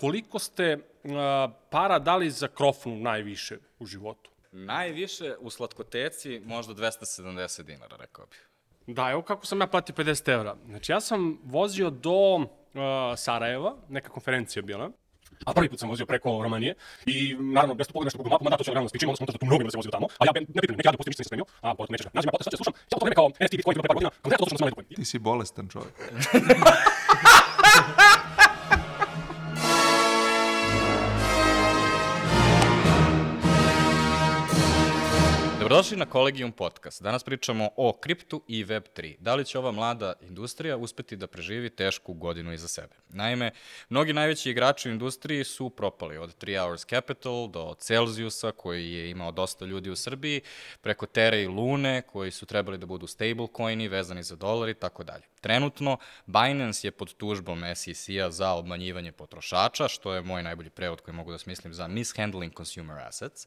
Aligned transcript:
koliko 0.00 0.38
ste 0.38 0.74
uh, 0.76 1.10
para 1.70 1.98
dali 1.98 2.30
za 2.30 2.48
krofnu 2.48 2.96
najviše 2.96 3.58
u 3.78 3.86
životu? 3.86 4.30
Najviše 4.52 5.34
u 5.40 5.50
slatkoteci 5.50 6.40
možda 6.44 6.74
270 6.74 7.62
dinara, 7.62 7.96
rekao 7.96 8.26
bih. 8.26 8.48
Da, 8.86 9.10
evo 9.10 9.22
kako 9.22 9.46
sam 9.46 9.60
ja 9.60 9.66
platio 9.66 9.94
50 9.94 10.32
evra. 10.32 10.56
Znači, 10.66 10.92
ja 10.92 11.00
sam 11.00 11.38
vozio 11.44 11.90
do 11.90 12.34
uh, 12.34 12.48
Sarajeva, 13.16 13.76
neka 13.88 14.08
konferencija 14.08 14.62
bila, 14.62 14.90
A 15.44 15.52
prvi 15.52 15.68
put 15.68 15.78
sam 15.78 15.88
vozio 15.88 16.06
preko 16.06 16.42
Romanije 16.42 16.74
i 17.06 17.36
naravno 17.40 17.74
bez 17.74 17.88
pogledam 17.88 18.06
nešto 18.06 18.18
Google 18.18 18.30
mapu, 18.32 18.50
da 18.50 18.56
to 18.56 18.64
će 18.64 18.70
naravno 18.70 18.88
spičim, 18.88 19.08
onda 19.08 19.16
sam 19.16 19.26
da 19.26 19.32
tu 19.32 19.46
mnogo 19.46 19.64
da 19.64 19.70
se 19.70 19.76
vozio 19.76 19.90
tamo, 19.90 20.06
a 20.18 20.24
ja 20.24 20.32
ne 20.34 20.60
pitam, 20.60 20.76
neki 20.76 20.86
radio 20.86 20.96
pustim 20.96 21.10
ništa 21.10 21.20
nisam 21.20 21.28
spremio, 21.28 21.44
a 21.60 21.74
potom 21.74 21.92
nećeš. 21.92 22.06
Nađem 22.12 22.28
ja 22.28 22.32
podcast, 22.32 22.44
sad 22.44 22.52
se 22.52 22.56
slušam, 22.56 22.74
ja 22.76 22.98
to 22.98 23.04
vreme 23.04 23.14
kao 23.14 23.28
NFT 23.28 23.56
Bitcoin 23.56 23.74
pre 23.74 23.88
par 23.88 23.94
godina, 23.94 24.10
konkretno 24.22 24.44
to 24.44 24.50
što 24.50 24.58
sam 24.58 24.64
na 24.64 24.70
Bitcoin. 24.70 24.86
Ti 24.96 25.04
si 25.04 25.18
bolestan 25.18 25.68
čovjek. 25.68 25.94
Dobrodošli 35.68 35.96
na 35.96 36.06
Kolegium 36.06 36.52
Podcast. 36.52 37.02
Danas 37.02 37.24
pričamo 37.24 37.68
o 37.76 37.92
kriptu 37.92 38.42
i 38.46 38.64
Web3. 38.64 39.16
Da 39.18 39.34
li 39.34 39.44
će 39.44 39.58
ova 39.58 39.72
mlada 39.72 40.12
industrija 40.20 40.76
uspeti 40.76 41.16
da 41.16 41.26
preživi 41.26 41.70
tešku 41.70 42.14
godinu 42.14 42.52
iza 42.52 42.68
sebe? 42.68 42.94
Naime, 43.08 43.50
mnogi 43.88 44.12
najveći 44.12 44.50
igrači 44.50 44.88
u 44.88 44.92
industriji 44.92 45.44
su 45.44 45.70
propali 45.70 46.18
od 46.18 46.36
3 46.44 46.62
Hours 46.62 46.84
Capital 46.86 47.48
do 47.48 47.74
Celsiusa 47.78 48.52
koji 48.52 48.92
je 48.92 49.10
imao 49.10 49.32
dosta 49.32 49.64
ljudi 49.64 49.90
u 49.90 49.96
Srbiji, 49.96 50.40
preko 50.80 51.06
Terra 51.06 51.36
i 51.36 51.46
Lune 51.46 52.02
koji 52.02 52.30
su 52.30 52.46
trebali 52.46 52.78
da 52.78 52.86
budu 52.86 53.06
stablecoini 53.06 53.88
vezani 53.88 54.22
za 54.22 54.36
dolar 54.36 54.68
i 54.68 54.74
tako 54.74 55.04
dalje. 55.04 55.24
Trenutno, 55.40 55.98
Binance 56.26 56.86
je 56.86 56.90
pod 56.90 57.14
tužbom 57.14 57.62
SEC-a 57.74 58.30
za 58.30 58.52
obmanjivanje 58.52 59.12
potrošača, 59.12 59.88
što 59.88 60.14
je 60.14 60.22
moj 60.22 60.42
najbolji 60.42 60.70
prevod 60.70 61.00
koji 61.00 61.14
mogu 61.14 61.32
da 61.32 61.38
smislim 61.38 61.74
za 61.74 61.88
mishandling 61.88 62.56
consumer 62.56 62.98
assets, 62.98 63.46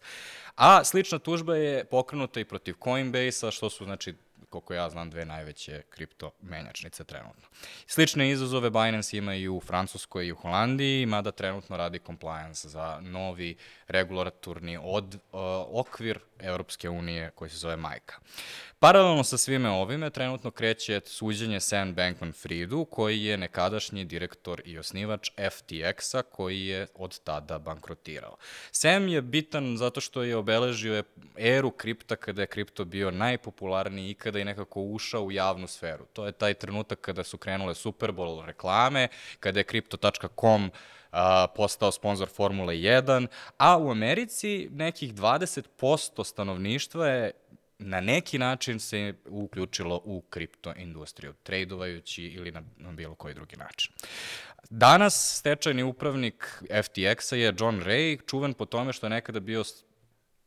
a 0.56 0.84
slična 0.84 1.20
tužba 1.20 1.56
je 1.56 1.86
pokrenuta 1.86 2.11
i 2.40 2.46
protiv 2.46 2.76
Coinbase-a, 2.84 3.52
što 3.52 3.70
su, 3.70 3.86
znači, 3.86 4.14
koliko 4.50 4.74
ja 4.74 4.90
znam, 4.90 5.10
dve 5.10 5.26
najveće 5.26 5.82
kripto 5.90 6.32
menjačnice 6.42 7.04
trenutno. 7.04 7.48
Slične 7.88 8.30
izazove 8.30 8.70
Binance 8.70 9.18
ima 9.18 9.36
i 9.36 9.48
u 9.48 9.62
Francuskoj 9.62 10.28
i 10.28 10.32
u 10.32 10.36
Holandiji, 10.36 11.06
mada 11.06 11.32
trenutno 11.32 11.78
radi 11.78 12.00
compliance 12.06 12.70
za 12.70 13.00
novi 13.02 13.56
regulatorni 13.92 14.80
od, 14.84 15.16
uh, 15.16 15.40
okvir 15.70 16.20
Evropske 16.40 16.90
unije 16.90 17.32
koji 17.36 17.50
se 17.50 17.58
zove 17.58 17.76
Majka. 17.76 18.16
Paralelno 18.80 19.24
sa 19.24 19.38
svime 19.38 19.70
ovime, 19.70 20.10
trenutno 20.10 20.52
kreće 20.52 21.02
suđenje 21.06 21.60
Sam 21.60 21.96
Bankman-Friedu, 21.96 22.86
koji 22.90 23.24
je 23.24 23.38
nekadašnji 23.38 24.06
direktor 24.06 24.62
i 24.66 24.78
osnivač 24.80 25.30
FTX-a, 25.38 26.22
koji 26.22 26.66
je 26.66 26.88
od 26.96 27.20
tada 27.20 27.60
bankrotirao. 27.60 28.38
Sam 28.72 29.08
je 29.08 29.22
bitan 29.22 29.78
zato 29.78 30.02
što 30.02 30.24
je 30.24 30.36
obeležio 30.36 31.04
eru 31.38 31.72
kripta 31.72 32.16
kada 32.16 32.42
je 32.42 32.48
kripto 32.48 32.86
bio 32.86 33.12
najpopularniji 33.12 34.10
ikada 34.10 34.40
i 34.40 34.46
nekako 34.46 34.82
ušao 34.82 35.24
u 35.24 35.32
javnu 35.32 35.68
sferu. 35.68 36.06
To 36.14 36.26
je 36.26 36.32
taj 36.32 36.54
trenutak 36.54 37.02
kada 37.02 37.24
su 37.24 37.38
krenule 37.38 37.76
Super 37.76 38.12
Bowl 38.12 38.46
reklame, 38.46 39.08
kada 39.40 39.60
je 39.60 39.66
Crypto.com 39.66 40.72
a, 41.12 41.48
postao 41.56 41.92
sponsor 41.92 42.30
Formule 42.30 42.74
1, 42.76 43.28
a 43.58 43.78
u 43.78 43.92
Americi 43.92 44.70
nekih 44.72 45.14
20% 45.14 46.24
stanovništva 46.24 47.08
je 47.08 47.32
na 47.80 48.02
neki 48.02 48.40
način 48.40 48.80
se 48.80 49.14
uključilo 49.30 50.02
u 50.06 50.22
kripto 50.22 50.74
industriju, 50.78 51.34
tradovajući 51.44 52.24
ili 52.24 52.52
na, 52.52 52.62
na 52.78 52.92
bilo 52.92 53.16
koji 53.16 53.34
drugi 53.34 53.56
način. 53.56 53.94
Danas 54.70 55.38
stečajni 55.38 55.84
upravnik 55.84 56.64
FTX-a 56.70 57.36
je 57.36 57.54
John 57.60 57.82
Ray, 57.82 58.20
čuven 58.30 58.54
po 58.54 58.66
tome 58.66 58.94
što 58.94 59.06
je 59.06 59.10
nekada 59.10 59.40
bio 59.40 59.64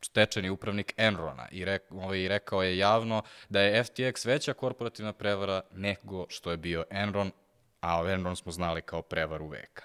stečajni 0.01 0.49
upravnik 0.49 0.93
Enrona 0.97 1.47
i, 1.51 1.65
rek, 1.65 1.83
ovaj, 1.91 2.27
rekao 2.27 2.63
je 2.63 2.77
javno 2.77 3.21
da 3.49 3.61
je 3.61 3.83
FTX 3.83 4.27
veća 4.27 4.53
korporativna 4.53 5.13
prevara 5.13 5.61
nego 5.71 6.25
što 6.29 6.51
je 6.51 6.57
bio 6.57 6.83
Enron 6.89 7.31
a 7.85 8.11
Enron 8.13 8.35
smo 8.35 8.51
znali 8.51 8.81
kao 8.81 9.01
prevaru 9.01 9.47
veka. 9.47 9.83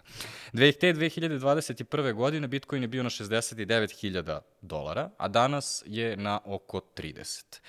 2021. 0.52 2.12
godine 2.12 2.48
Bitcoin 2.48 2.82
je 2.82 2.88
bio 2.88 3.02
na 3.02 3.10
69.000 3.10 4.40
dolara, 4.60 5.10
a 5.18 5.28
danas 5.28 5.82
je 5.86 6.16
na 6.16 6.40
oko 6.44 6.80
30. 6.96 7.60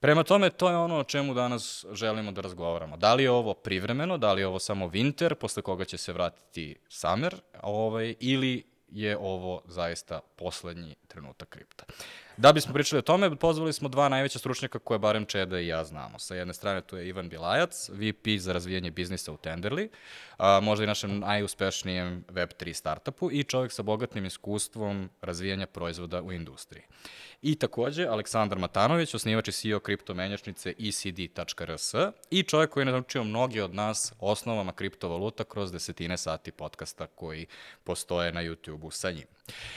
Prema 0.00 0.24
tome, 0.24 0.50
to 0.50 0.70
je 0.70 0.76
ono 0.76 0.98
o 0.98 1.04
čemu 1.04 1.34
danas 1.34 1.84
želimo 1.92 2.32
da 2.32 2.40
razgovaramo. 2.40 2.96
Da 2.96 3.14
li 3.14 3.22
je 3.22 3.30
ovo 3.30 3.54
privremeno, 3.54 4.18
da 4.18 4.32
li 4.32 4.40
je 4.40 4.46
ovo 4.46 4.58
samo 4.58 4.86
winter, 4.86 5.34
posle 5.34 5.62
koga 5.62 5.84
će 5.84 5.96
se 5.96 6.12
vratiti 6.12 6.76
summer, 6.88 7.34
ovaj, 7.62 8.14
ili 8.20 8.64
je 8.88 9.16
ovo 9.16 9.62
zaista 9.66 10.20
poslednji 10.36 10.94
trenutak 11.08 11.48
kripta. 11.48 11.84
Da 12.36 12.52
bismo 12.52 12.74
pričali 12.74 12.98
o 12.98 13.02
tome, 13.02 13.36
pozvali 13.36 13.72
smo 13.72 13.88
dva 13.88 14.08
najveća 14.08 14.38
stručnjaka 14.38 14.78
koje 14.78 14.98
barem 14.98 15.24
Čeda 15.24 15.60
i 15.60 15.66
ja 15.66 15.84
znamo. 15.84 16.18
Sa 16.18 16.34
jedne 16.34 16.54
strane 16.54 16.80
tu 16.80 16.96
je 16.96 17.08
Ivan 17.08 17.28
Bilajac, 17.28 17.88
VP 17.88 18.38
za 18.38 18.52
razvijanje 18.52 18.90
biznisa 18.90 19.32
u 19.32 19.36
Tenderly, 19.36 19.88
a, 20.36 20.60
možda 20.62 20.84
i 20.84 20.86
našem 20.86 21.18
najuspešnijem 21.18 22.24
Web3 22.28 22.72
startupu 22.72 23.30
i 23.32 23.44
čovjek 23.44 23.72
sa 23.72 23.82
bogatnim 23.82 24.24
iskustvom 24.24 25.10
razvijanja 25.22 25.66
proizvoda 25.66 26.22
u 26.22 26.32
industriji. 26.32 26.82
I 27.46 27.54
takođe, 27.54 28.06
Aleksandar 28.06 28.58
Matanović, 28.58 29.14
osnivač 29.14 29.48
i 29.48 29.52
CEO 29.52 29.80
kriptomenjačnice 29.80 30.74
ecd.rs 30.78 31.94
i 32.30 32.42
čovjek 32.42 32.70
koji 32.70 32.82
je 32.82 32.92
naučio 32.92 33.24
mnogi 33.24 33.60
od 33.60 33.74
nas 33.74 34.12
osnovama 34.20 34.72
kriptovaluta 34.72 35.44
kroz 35.44 35.72
desetine 35.72 36.16
sati 36.16 36.52
podcasta 36.52 37.06
koji 37.06 37.46
postoje 37.84 38.32
na 38.32 38.42
YouTube-u 38.42 38.90
sa 38.90 39.10
njim. 39.10 39.24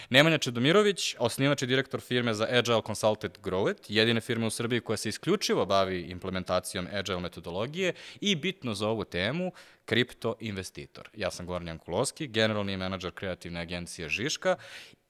Nemanja 0.10 0.38
Čedomirović, 0.38 1.16
osnivač 1.20 1.62
i 1.62 1.68
direktor 1.68 2.02
firme 2.02 2.34
za 2.34 2.48
Agile 2.52 2.82
Consulted 2.88 3.38
Growth, 3.44 3.84
jedine 3.88 4.22
firme 4.22 4.48
u 4.48 4.50
Srbiji 4.50 4.82
koja 4.82 4.98
se 4.98 5.10
isključivo 5.10 5.66
bavi 5.66 6.02
implementacijom 6.02 6.88
Agile 6.94 7.20
metodologije 7.20 7.94
i 8.22 8.36
bitno 8.36 8.74
za 8.74 8.88
ovu 8.88 9.04
temu, 9.04 9.52
kripto 9.86 10.36
investitor. 10.40 11.10
Ja 11.14 11.32
sam 11.32 11.46
Goran 11.46 11.68
Jankulovski, 11.68 12.28
generalni 12.28 12.78
menadžer 12.78 13.12
kreativne 13.12 13.60
agencije 13.60 14.10
Žiška 14.10 14.56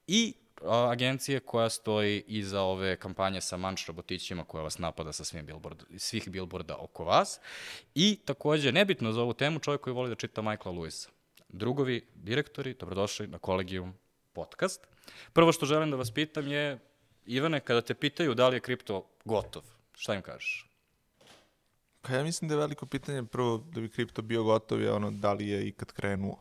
i 0.06 0.34
agencije 0.64 1.40
koja 1.40 1.70
stoji 1.70 2.24
iza 2.26 2.62
ove 2.62 2.96
kampanje 2.96 3.40
sa 3.40 3.56
manč 3.56 3.86
robotićima 3.86 4.44
koja 4.44 4.62
vas 4.62 4.78
napada 4.78 5.12
sa 5.12 5.24
svim 5.24 5.46
billboard, 5.46 5.82
svih 5.96 6.28
billboarda 6.28 6.76
oko 6.76 7.04
vas. 7.04 7.40
I 7.94 8.18
takođe, 8.24 8.72
nebitno 8.72 9.12
za 9.12 9.22
ovu 9.22 9.32
temu, 9.32 9.58
čovjek 9.58 9.80
koji 9.80 9.94
voli 9.94 10.08
da 10.08 10.14
čita 10.14 10.42
Michaela 10.42 10.78
Lewisa. 10.78 11.08
Drugovi, 11.48 12.06
direktori, 12.14 12.74
dobrodošli 12.74 13.26
na 13.26 13.38
Kolegijum 13.38 13.94
podcast. 14.32 14.86
Prvo 15.32 15.52
što 15.52 15.66
želim 15.66 15.90
da 15.90 15.96
vas 15.96 16.10
pitam 16.10 16.48
je, 16.48 16.78
Ivane, 17.26 17.60
kada 17.60 17.80
te 17.80 17.94
pitaju 17.94 18.34
da 18.34 18.48
li 18.48 18.56
je 18.56 18.60
kripto 18.60 19.06
gotov, 19.24 19.62
šta 19.94 20.14
im 20.14 20.22
kažeš? 20.22 20.68
Pa 22.00 22.12
ja 22.12 22.22
mislim 22.24 22.48
da 22.48 22.54
je 22.54 22.58
veliko 22.58 22.86
pitanje 22.86 23.24
prvo 23.24 23.58
da 23.58 23.80
bi 23.80 23.88
kripto 23.88 24.22
bio 24.22 24.42
gotov 24.42 24.82
je 24.82 24.92
ono 24.92 25.10
da 25.10 25.32
li 25.32 25.48
je 25.48 25.68
ikad 25.68 25.92
krenuo. 25.92 26.38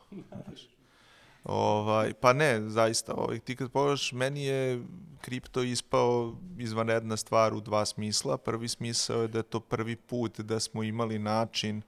Ovaj, 1.48 2.14
pa 2.14 2.34
ne, 2.34 2.70
zaista, 2.70 3.14
ovaj, 3.14 3.40
ti 3.40 3.56
kad 3.56 3.72
pogledaš, 3.72 4.12
meni 4.12 4.46
je 4.46 4.84
kripto 5.22 5.64
ispao 5.64 6.36
izvanredna 6.58 7.18
stvar 7.18 7.54
u 7.54 7.62
dva 7.62 7.86
smisla. 7.86 8.38
Prvi 8.38 8.68
smisao 8.68 9.22
je 9.22 9.28
da 9.28 9.40
je 9.40 9.44
to 9.44 9.60
prvi 9.60 9.96
put 9.96 10.40
da 10.40 10.60
smo 10.60 10.84
imali 10.84 11.20
način 11.20 11.82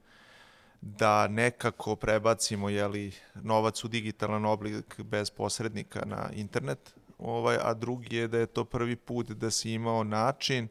da 0.82 1.28
nekako 1.28 1.96
prebacimo 1.96 2.70
jeli, 2.70 3.12
novac 3.36 3.84
u 3.84 3.88
digitalan 3.88 4.46
oblik 4.46 5.02
bez 5.02 5.30
posrednika 5.30 6.06
na 6.06 6.30
internet, 6.34 6.96
ovaj, 7.18 7.58
a 7.62 7.74
drugi 7.74 8.16
je 8.16 8.28
da 8.28 8.38
je 8.38 8.46
to 8.46 8.66
prvi 8.66 8.96
put 8.96 9.32
da 9.32 9.52
si 9.52 9.72
imao 9.72 10.04
način 10.04 10.68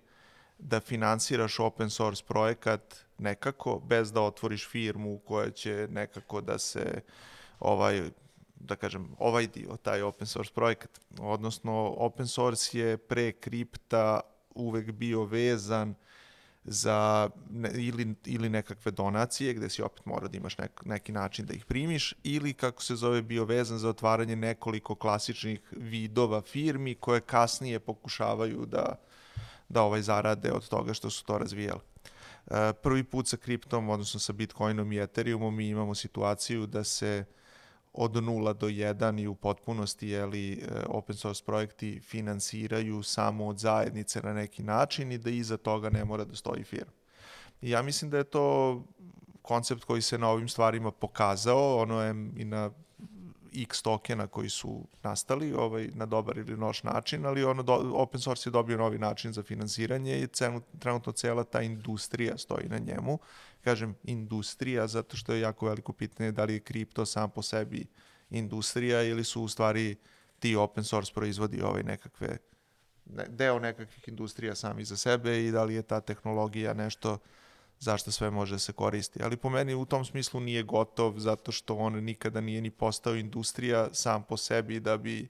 da 0.58 0.80
finansiraš 0.80 1.60
open 1.60 1.90
source 1.90 2.24
projekat 2.24 2.96
nekako, 3.18 3.80
bez 3.86 4.12
da 4.12 4.20
otvoriš 4.20 4.68
firmu 4.68 5.18
koja 5.18 5.50
će 5.50 5.88
nekako 5.90 6.40
da 6.40 6.58
se 6.58 7.00
ovaj 7.60 8.10
da 8.60 8.76
kažem, 8.76 9.14
ovaj 9.18 9.46
dio, 9.46 9.76
taj 9.76 10.02
open 10.02 10.26
source 10.26 10.52
projekat. 10.54 11.00
Odnosno, 11.18 11.94
open 11.96 12.26
source 12.26 12.78
je 12.78 12.96
pre 12.96 13.32
kripta 13.32 14.20
uvek 14.54 14.92
bio 14.92 15.24
vezan 15.24 15.94
za 16.64 17.30
ne, 17.50 17.70
ili, 17.74 18.14
ili 18.24 18.48
nekakve 18.48 18.90
donacije 18.92 19.54
gde 19.54 19.70
si 19.70 19.82
opet 19.82 20.06
mora 20.06 20.28
da 20.28 20.36
imaš 20.36 20.58
nek, 20.58 20.84
neki 20.84 21.12
način 21.12 21.46
da 21.46 21.54
ih 21.54 21.64
primiš 21.64 22.14
ili 22.22 22.54
kako 22.54 22.82
se 22.82 22.96
zove 22.96 23.22
bio 23.22 23.44
vezan 23.44 23.78
za 23.78 23.88
otvaranje 23.88 24.36
nekoliko 24.36 24.94
klasičnih 24.94 25.60
vidova 25.70 26.42
firmi 26.42 26.94
koje 26.94 27.20
kasnije 27.20 27.80
pokušavaju 27.80 28.66
da, 28.66 29.00
da 29.68 29.82
ovaj 29.82 30.02
zarade 30.02 30.52
od 30.52 30.68
toga 30.68 30.94
što 30.94 31.10
su 31.10 31.24
to 31.24 31.38
razvijali. 31.38 31.80
E, 32.46 32.72
prvi 32.82 33.04
put 33.04 33.28
sa 33.28 33.36
kriptom, 33.36 33.88
odnosno 33.88 34.20
sa 34.20 34.32
Bitcoinom 34.32 34.92
i 34.92 34.98
Ethereumom 34.98 35.56
mi 35.56 35.68
imamo 35.68 35.94
situaciju 35.94 36.66
da 36.66 36.84
se 36.84 37.24
od 38.00 38.12
0 38.12 38.52
do 38.52 38.68
1 38.68 39.22
i 39.22 39.26
u 39.26 39.34
potpunosti 39.34 40.08
jeli, 40.08 40.52
e, 40.52 40.66
open 40.88 41.16
source 41.16 41.44
projekti 41.44 42.00
finansiraju 42.00 43.02
samo 43.02 43.46
od 43.46 43.58
zajednice 43.58 44.20
na 44.22 44.32
neki 44.32 44.62
način 44.62 45.12
i 45.12 45.18
da 45.18 45.30
iza 45.30 45.56
toga 45.56 45.90
ne 45.90 46.04
mora 46.04 46.24
da 46.24 46.34
stoji 46.34 46.64
firma. 46.64 46.92
I 47.62 47.70
ja 47.70 47.82
mislim 47.82 48.10
da 48.10 48.18
je 48.18 48.24
to 48.24 48.82
koncept 49.42 49.84
koji 49.84 50.02
se 50.02 50.18
na 50.18 50.28
ovim 50.28 50.48
stvarima 50.48 50.90
pokazao, 50.90 51.76
ono 51.76 52.02
je 52.02 52.10
i 52.36 52.44
na 52.44 52.70
x 53.62 53.82
tokena 53.82 54.26
koji 54.26 54.48
su 54.48 54.86
nastali 55.02 55.52
ovaj, 55.52 55.90
na 55.94 56.06
dobar 56.06 56.38
ili 56.38 56.56
loš 56.56 56.82
način, 56.82 57.26
ali 57.26 57.44
ono 57.44 57.62
do, 57.62 57.92
open 57.94 58.20
source 58.20 58.48
je 58.48 58.52
dobio 58.52 58.76
novi 58.76 58.98
način 58.98 59.32
za 59.32 59.42
finansiranje 59.42 60.20
i 60.20 60.26
cenu, 60.26 60.60
trenutno 60.78 61.12
cela 61.12 61.44
ta 61.44 61.62
industrija 61.62 62.38
stoji 62.38 62.68
na 62.68 62.78
njemu. 62.78 63.18
Kažem 63.68 63.94
industrija 64.04 64.86
zato 64.86 65.16
što 65.16 65.32
je 65.32 65.40
jako 65.40 65.66
veliko 65.66 65.92
pitanje 65.92 66.32
da 66.32 66.44
li 66.44 66.52
je 66.52 66.60
kripto 66.60 67.06
sam 67.06 67.30
po 67.30 67.42
sebi 67.42 67.86
industrija 68.30 69.02
ili 69.02 69.24
su 69.24 69.42
u 69.42 69.48
stvari 69.48 69.96
ti 70.38 70.56
open 70.56 70.84
source 70.84 71.12
proizvodi 71.14 71.62
ovaj 71.62 71.82
nekakve 71.82 72.38
ne, 73.04 73.24
deo 73.28 73.58
nekakvih 73.58 74.08
industrija 74.08 74.54
sami 74.54 74.84
za 74.84 74.96
sebe 74.96 75.44
i 75.44 75.50
da 75.50 75.64
li 75.64 75.74
je 75.74 75.82
ta 75.82 76.00
tehnologija 76.00 76.74
nešto 76.74 77.18
zašto 77.78 78.10
sve 78.10 78.30
može 78.30 78.58
se 78.58 78.72
koristi. 78.72 79.22
Ali 79.22 79.36
po 79.36 79.50
meni 79.50 79.74
u 79.74 79.84
tom 79.84 80.04
smislu 80.04 80.40
nije 80.40 80.62
gotov 80.62 81.18
zato 81.18 81.52
što 81.52 81.76
on 81.76 82.04
nikada 82.04 82.40
nije 82.40 82.60
ni 82.60 82.70
postao 82.70 83.14
industrija 83.14 83.88
sam 83.92 84.22
po 84.22 84.36
sebi 84.36 84.80
da 84.80 84.96
bi 84.96 85.28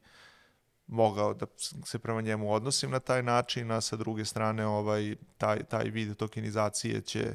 mogao 0.87 1.35
da 1.35 1.47
se 1.85 1.99
prema 1.99 2.21
njemu 2.21 2.53
odnosim 2.53 2.91
na 2.91 3.01
taj 3.01 3.23
način, 3.23 3.71
a 3.71 3.81
sa 3.81 3.97
druge 3.97 4.25
strane 4.25 4.67
ovaj, 4.67 5.17
taj, 5.39 5.65
taj 5.65 5.85
vid 5.85 6.17
tokenizacije 6.17 7.01
će 7.01 7.35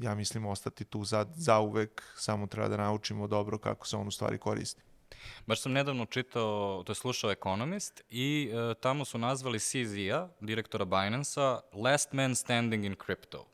ja 0.00 0.14
mislim 0.14 0.46
ostati 0.46 0.84
tu 0.84 1.04
za, 1.04 1.26
za 1.34 1.58
uvek, 1.58 2.02
samo 2.16 2.46
treba 2.46 2.68
da 2.68 2.76
naučimo 2.76 3.26
dobro 3.26 3.58
kako 3.58 3.86
se 3.86 3.96
on 3.96 4.08
u 4.08 4.10
stvari 4.10 4.38
koristi. 4.38 4.82
Baš 5.46 5.60
sam 5.60 5.72
nedavno 5.72 6.06
čitao, 6.06 6.82
to 6.86 6.92
je 6.92 6.96
slušao 6.96 7.30
Economist 7.30 8.02
i 8.10 8.50
e, 8.52 8.74
tamo 8.74 9.04
su 9.04 9.18
nazvali 9.18 9.58
CZ-a, 9.58 10.28
direktora 10.40 10.84
Binance-a, 10.84 11.60
last 11.72 12.12
man 12.12 12.34
standing 12.34 12.84
in 12.84 12.96
crypto. 12.96 13.44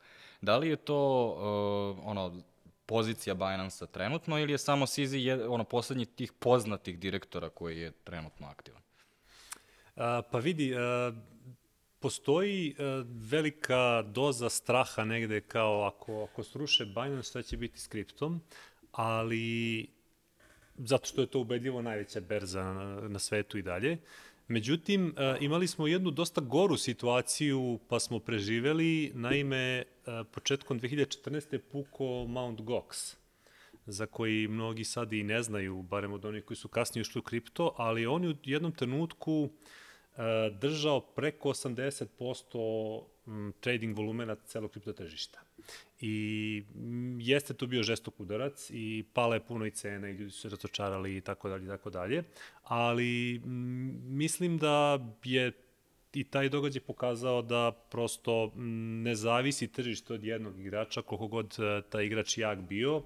Da 0.41 0.57
li 0.57 0.69
je 0.69 0.75
to 0.75 1.25
uh, 1.27 2.07
ono 2.07 2.41
pozicija 2.85 3.35
Binance-a 3.35 3.87
trenutno 3.87 4.39
ili 4.39 4.51
je 4.51 4.57
samo 4.57 4.85
CZ 4.85 5.13
je, 5.13 5.47
ono 5.47 5.63
poslednji 5.63 6.05
tih 6.05 6.31
poznatih 6.33 6.99
direktora 6.99 7.49
koji 7.49 7.79
je 7.79 7.91
trenutno 7.91 8.47
aktivan? 8.47 8.81
A, 9.95 10.21
pa 10.31 10.37
vidi, 10.37 10.75
a, 10.75 11.11
postoji 12.07 12.75
a, 12.79 13.03
velika 13.31 14.01
doza 14.01 14.49
straha 14.49 15.03
negde 15.05 15.41
kao 15.41 15.83
ako, 15.83 16.23
ako 16.23 16.43
sruše 16.43 16.85
Binance, 16.85 17.29
šta 17.29 17.41
će 17.41 17.57
biti 17.57 17.79
s 17.79 17.87
kriptom, 17.87 18.41
ali 18.91 19.87
zato 20.77 21.05
što 21.05 21.21
je 21.21 21.27
to 21.27 21.39
ubedljivo 21.39 21.81
najveća 21.81 22.21
berza 22.21 22.63
na, 22.63 23.09
na 23.09 23.19
svetu 23.19 23.57
i 23.57 23.61
dalje. 23.61 23.97
Međutim, 24.47 25.15
imali 25.39 25.67
smo 25.67 25.87
jednu 25.87 26.11
dosta 26.11 26.41
goru 26.41 26.77
situaciju, 26.77 27.79
pa 27.89 27.99
smo 27.99 28.19
preživeli. 28.19 29.11
Naime, 29.13 29.83
početkom 30.31 30.79
2014. 30.79 31.53
je 31.53 31.59
puko 31.59 32.25
Mount 32.27 32.59
Gox, 32.59 33.15
za 33.85 34.05
koji 34.05 34.47
mnogi 34.47 34.83
sad 34.83 35.13
i 35.13 35.23
ne 35.23 35.43
znaju, 35.43 35.81
barem 35.81 36.13
od 36.13 36.25
onih 36.25 36.43
koji 36.43 36.57
su 36.57 36.67
kasnije 36.67 37.01
ušli 37.01 37.19
u 37.19 37.23
kripto, 37.23 37.73
ali 37.77 38.05
on 38.05 38.23
je 38.23 38.29
u 38.29 38.35
jednom 38.43 38.71
trenutku 38.71 39.49
držao 40.51 41.01
preko 41.01 41.49
80% 41.49 43.03
trading 43.59 43.97
volumena 43.97 44.35
celog 44.35 44.71
kripto 44.71 44.93
tržišta. 44.93 45.39
I 46.01 46.63
jeste 47.19 47.53
to 47.53 47.67
bio 47.67 47.83
žestok 47.83 48.19
udarac 48.19 48.69
i 48.69 49.05
pala 49.13 49.35
je 49.35 49.45
puno 49.45 49.65
i 49.65 49.71
cena 49.71 50.09
i 50.09 50.13
ljudi 50.13 50.31
su 50.31 50.39
se 50.39 50.49
razočarali 50.49 51.17
i 51.17 51.21
tako 51.21 51.49
dalje 51.49 51.65
i 51.65 51.67
tako 51.67 51.89
dalje, 51.89 52.23
ali 52.63 53.41
mislim 54.03 54.57
da 54.57 54.99
je 55.23 55.51
i 56.13 56.23
taj 56.23 56.49
događaj 56.49 56.81
pokazao 56.81 57.41
da 57.41 57.71
prosto 57.91 58.51
ne 59.03 59.15
zavisi 59.15 59.71
tržište 59.71 60.13
od 60.13 60.23
jednog 60.23 60.59
igrača, 60.59 61.01
koliko 61.01 61.27
god 61.27 61.55
e, 61.59 61.81
taj 61.89 62.05
igrač 62.05 62.37
jak 62.37 62.59
bio. 62.59 62.97
Uh, 62.97 63.03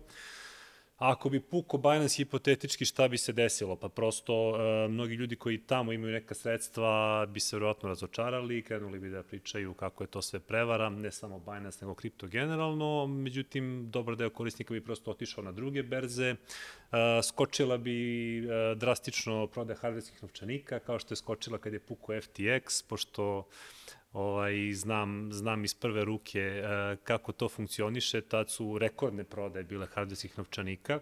ako 1.01 1.30
bi 1.30 1.39
puko 1.39 1.77
Binance 1.77 2.15
hipotetički 2.15 2.86
šta 2.86 3.07
bi 3.07 3.18
se 3.18 3.33
desilo? 3.33 3.75
Pa 3.75 3.89
prosto 3.89 4.33
e, 4.33 4.88
mnogi 4.88 5.15
ljudi 5.15 5.36
koji 5.36 5.57
tamo 5.57 5.92
imaju 5.94 6.13
neka 6.13 6.36
sredstva 6.36 7.25
bi 7.25 7.39
se 7.39 7.56
verovatno 7.56 7.89
razočarali 7.89 8.62
krenuli 8.62 9.00
bi 9.00 9.09
da 9.09 9.24
pričaju 9.24 9.74
kako 9.74 10.03
je 10.03 10.07
to 10.07 10.21
sve 10.21 10.39
prevara, 10.39 10.89
ne 10.89 11.12
samo 11.12 11.39
Binance 11.39 11.77
nego 11.81 11.95
kripto 11.95 12.27
generalno, 12.27 13.07
međutim 13.07 13.89
dobar 13.92 14.15
deo 14.15 14.30
korisnika 14.30 14.74
bi 14.74 14.83
prosto 14.83 15.12
otišao 15.12 15.44
na 15.44 15.51
druge 15.51 15.83
berze, 15.83 16.30
e, 16.30 16.36
skočila 17.24 17.77
bi 17.77 18.38
e, 18.38 18.75
drastično 18.75 19.47
prode 19.47 19.75
hardverskih 19.75 20.24
novčanika 20.24 20.80
kao 20.80 21.00
što 21.00 21.13
je 21.13 21.18
skočila 21.18 21.57
kad 21.57 21.74
je 21.74 21.80
puko 21.80 22.13
FTX, 22.13 22.83
pošto 22.89 23.47
ovaj, 24.13 24.72
znam, 24.74 25.30
znam 25.34 25.63
iz 25.63 25.74
prve 25.74 26.06
ruke 26.06 26.63
uh, 26.63 27.00
kako 27.04 27.31
to 27.31 27.50
funkcioniše, 27.50 28.22
tad 28.22 28.50
su 28.50 28.78
rekordne 28.78 29.24
prodaje 29.24 29.63
bile 29.63 29.88
hardverskih 29.94 30.38
novčanika, 30.38 31.00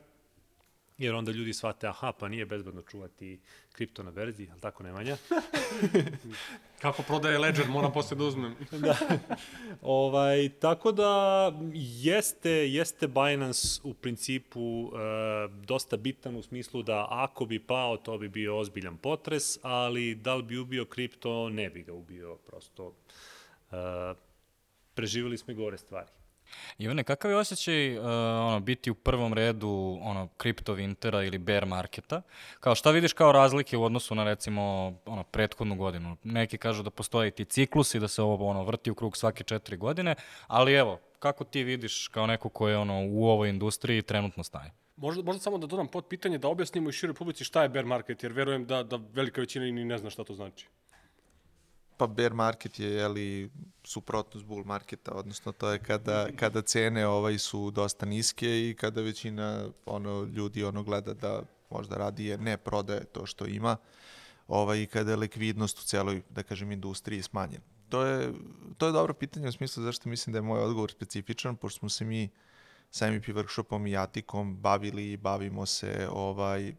jer 1.00 1.16
onda 1.16 1.32
ljudi 1.32 1.54
shvate, 1.54 1.88
aha, 1.88 2.12
pa 2.20 2.28
nije 2.28 2.46
bezbedno 2.46 2.82
čuvati 2.82 3.40
kripto 3.72 4.04
na 4.04 4.12
berzi, 4.12 4.48
ali 4.52 4.62
tako 4.62 4.84
Nemanja? 4.84 5.18
Kako 6.82 7.04
prodaje 7.04 7.40
Ledger, 7.40 7.68
moram 7.68 7.94
posle 7.94 8.18
da 8.18 8.24
uzmem. 8.24 8.56
da. 8.72 8.98
Ovaj, 9.82 10.50
tako 10.50 10.92
da 10.92 11.54
jeste, 11.74 12.52
jeste 12.52 13.08
Binance 13.08 13.82
u 13.84 13.94
principu 13.94 14.62
e, 14.62 14.90
dosta 15.66 15.98
bitan 15.98 16.36
u 16.36 16.42
smislu 16.42 16.84
da 16.84 17.08
ako 17.10 17.46
bi 17.46 17.60
pao, 17.60 17.98
to 17.98 18.18
bi 18.18 18.30
bio 18.30 18.58
ozbiljan 18.58 18.98
potres, 18.98 19.58
ali 19.62 20.16
da 20.16 20.36
li 20.36 20.44
bi 20.44 20.58
ubio 20.58 20.86
kripto, 20.86 21.50
ne 21.50 21.70
bi 21.70 21.84
ga 21.84 21.94
ubio, 21.94 22.36
prosto 22.36 22.94
e, 23.72 23.76
preživjeli 24.94 25.38
smo 25.38 25.52
i 25.54 25.56
gore 25.56 25.78
stvari. 25.78 26.19
Ivane, 26.78 27.04
kakav 27.04 27.32
je 27.32 27.38
osjećaj 27.38 27.98
uh, 27.98 28.06
ono, 28.48 28.60
biti 28.60 28.92
u 28.92 28.96
prvom 28.96 29.34
redu 29.34 30.00
ono, 30.02 30.28
kripto 30.38 30.74
vintera 30.74 31.24
ili 31.24 31.38
bear 31.38 31.66
marketa? 31.66 32.22
Kao 32.60 32.76
šta 32.76 32.92
vidiš 32.92 33.14
kao 33.14 33.32
razlike 33.32 33.78
u 33.78 33.84
odnosu 33.84 34.16
na 34.16 34.24
recimo 34.24 34.94
ono, 35.06 35.24
prethodnu 35.24 35.76
godinu? 35.76 36.18
Neki 36.24 36.58
kažu 36.58 36.84
da 36.84 36.90
postoje 36.90 37.32
ti 37.32 37.46
ciklusi, 37.46 38.00
da 38.00 38.08
se 38.08 38.22
ovo 38.22 38.48
ono, 38.48 38.64
vrti 38.64 38.92
u 38.92 38.96
krug 38.96 39.18
svake 39.18 39.44
četiri 39.44 39.78
godine, 39.78 40.16
ali 40.48 40.74
evo, 40.74 41.00
kako 41.20 41.44
ti 41.44 41.64
vidiš 41.64 42.08
kao 42.08 42.28
neko 42.28 42.50
ko 42.50 42.68
je 42.68 42.78
ono, 42.78 43.06
u 43.10 43.26
ovoj 43.26 43.50
industriji 43.50 44.02
trenutno 44.02 44.44
staje? 44.44 44.72
Možda, 44.96 45.24
možda 45.24 45.42
samo 45.42 45.58
da 45.58 45.68
dodam 45.68 45.88
pod 45.88 46.06
pitanje 46.06 46.38
da 46.38 46.48
objasnimo 46.48 46.90
i 46.90 46.94
široj 46.94 47.14
publici 47.14 47.44
šta 47.44 47.64
je 47.64 47.70
bear 47.70 47.86
market, 47.86 48.24
jer 48.24 48.32
verujem 48.34 48.66
da, 48.66 48.84
da 48.84 49.00
velika 49.14 49.42
većina 49.42 49.66
ni 49.66 49.86
ne 49.86 49.98
zna 49.98 50.10
šta 50.10 50.24
to 50.24 50.34
znači. 50.34 50.68
Pa 52.00 52.08
bear 52.08 52.34
market 52.34 52.80
je 52.80 52.90
jeli, 52.90 53.50
suprotnost 53.84 54.46
bull 54.46 54.64
marketa, 54.64 55.12
odnosno 55.12 55.52
to 55.52 55.72
je 55.72 55.80
kada, 55.80 56.28
kada 56.36 56.62
cene 56.62 57.08
ovaj 57.08 57.38
su 57.38 57.72
dosta 57.72 58.06
niske 58.06 58.70
i 58.70 58.76
kada 58.80 59.02
većina 59.02 59.68
ono, 59.86 60.24
ljudi 60.24 60.64
ono 60.64 60.84
gleda 60.84 61.14
da 61.14 61.42
možda 61.70 61.98
radije 61.98 62.38
ne 62.38 62.58
prodaje 62.58 63.04
to 63.04 63.26
što 63.26 63.46
ima 63.46 63.78
ovaj, 64.48 64.82
i 64.82 64.88
kada 64.88 65.12
je 65.12 65.18
likvidnost 65.18 65.80
u 65.80 65.84
celoj, 65.84 66.22
da 66.30 66.44
kažem, 66.44 66.72
industriji 66.72 67.22
smanjena. 67.22 67.64
To 67.90 68.06
je, 68.06 68.32
to 68.78 68.86
je 68.86 68.92
dobro 68.92 69.14
pitanje 69.14 69.48
u 69.48 69.52
smislu 69.52 69.84
zašto 69.84 70.10
mislim 70.10 70.32
da 70.32 70.38
je 70.38 70.42
moj 70.42 70.62
odgovor 70.62 70.92
specifičan, 70.92 71.56
pošto 71.56 71.80
smo 71.80 71.90
se 71.90 72.06
mi 72.06 72.30
sa 72.92 73.12
MEP 73.12 73.26
workshopom 73.26 73.90
i 73.90 73.98
Atikom 73.98 74.58
bavili 74.58 75.12
i 75.12 75.18
bavimo 75.18 75.66
se 75.66 76.08
ovaj, 76.12 76.74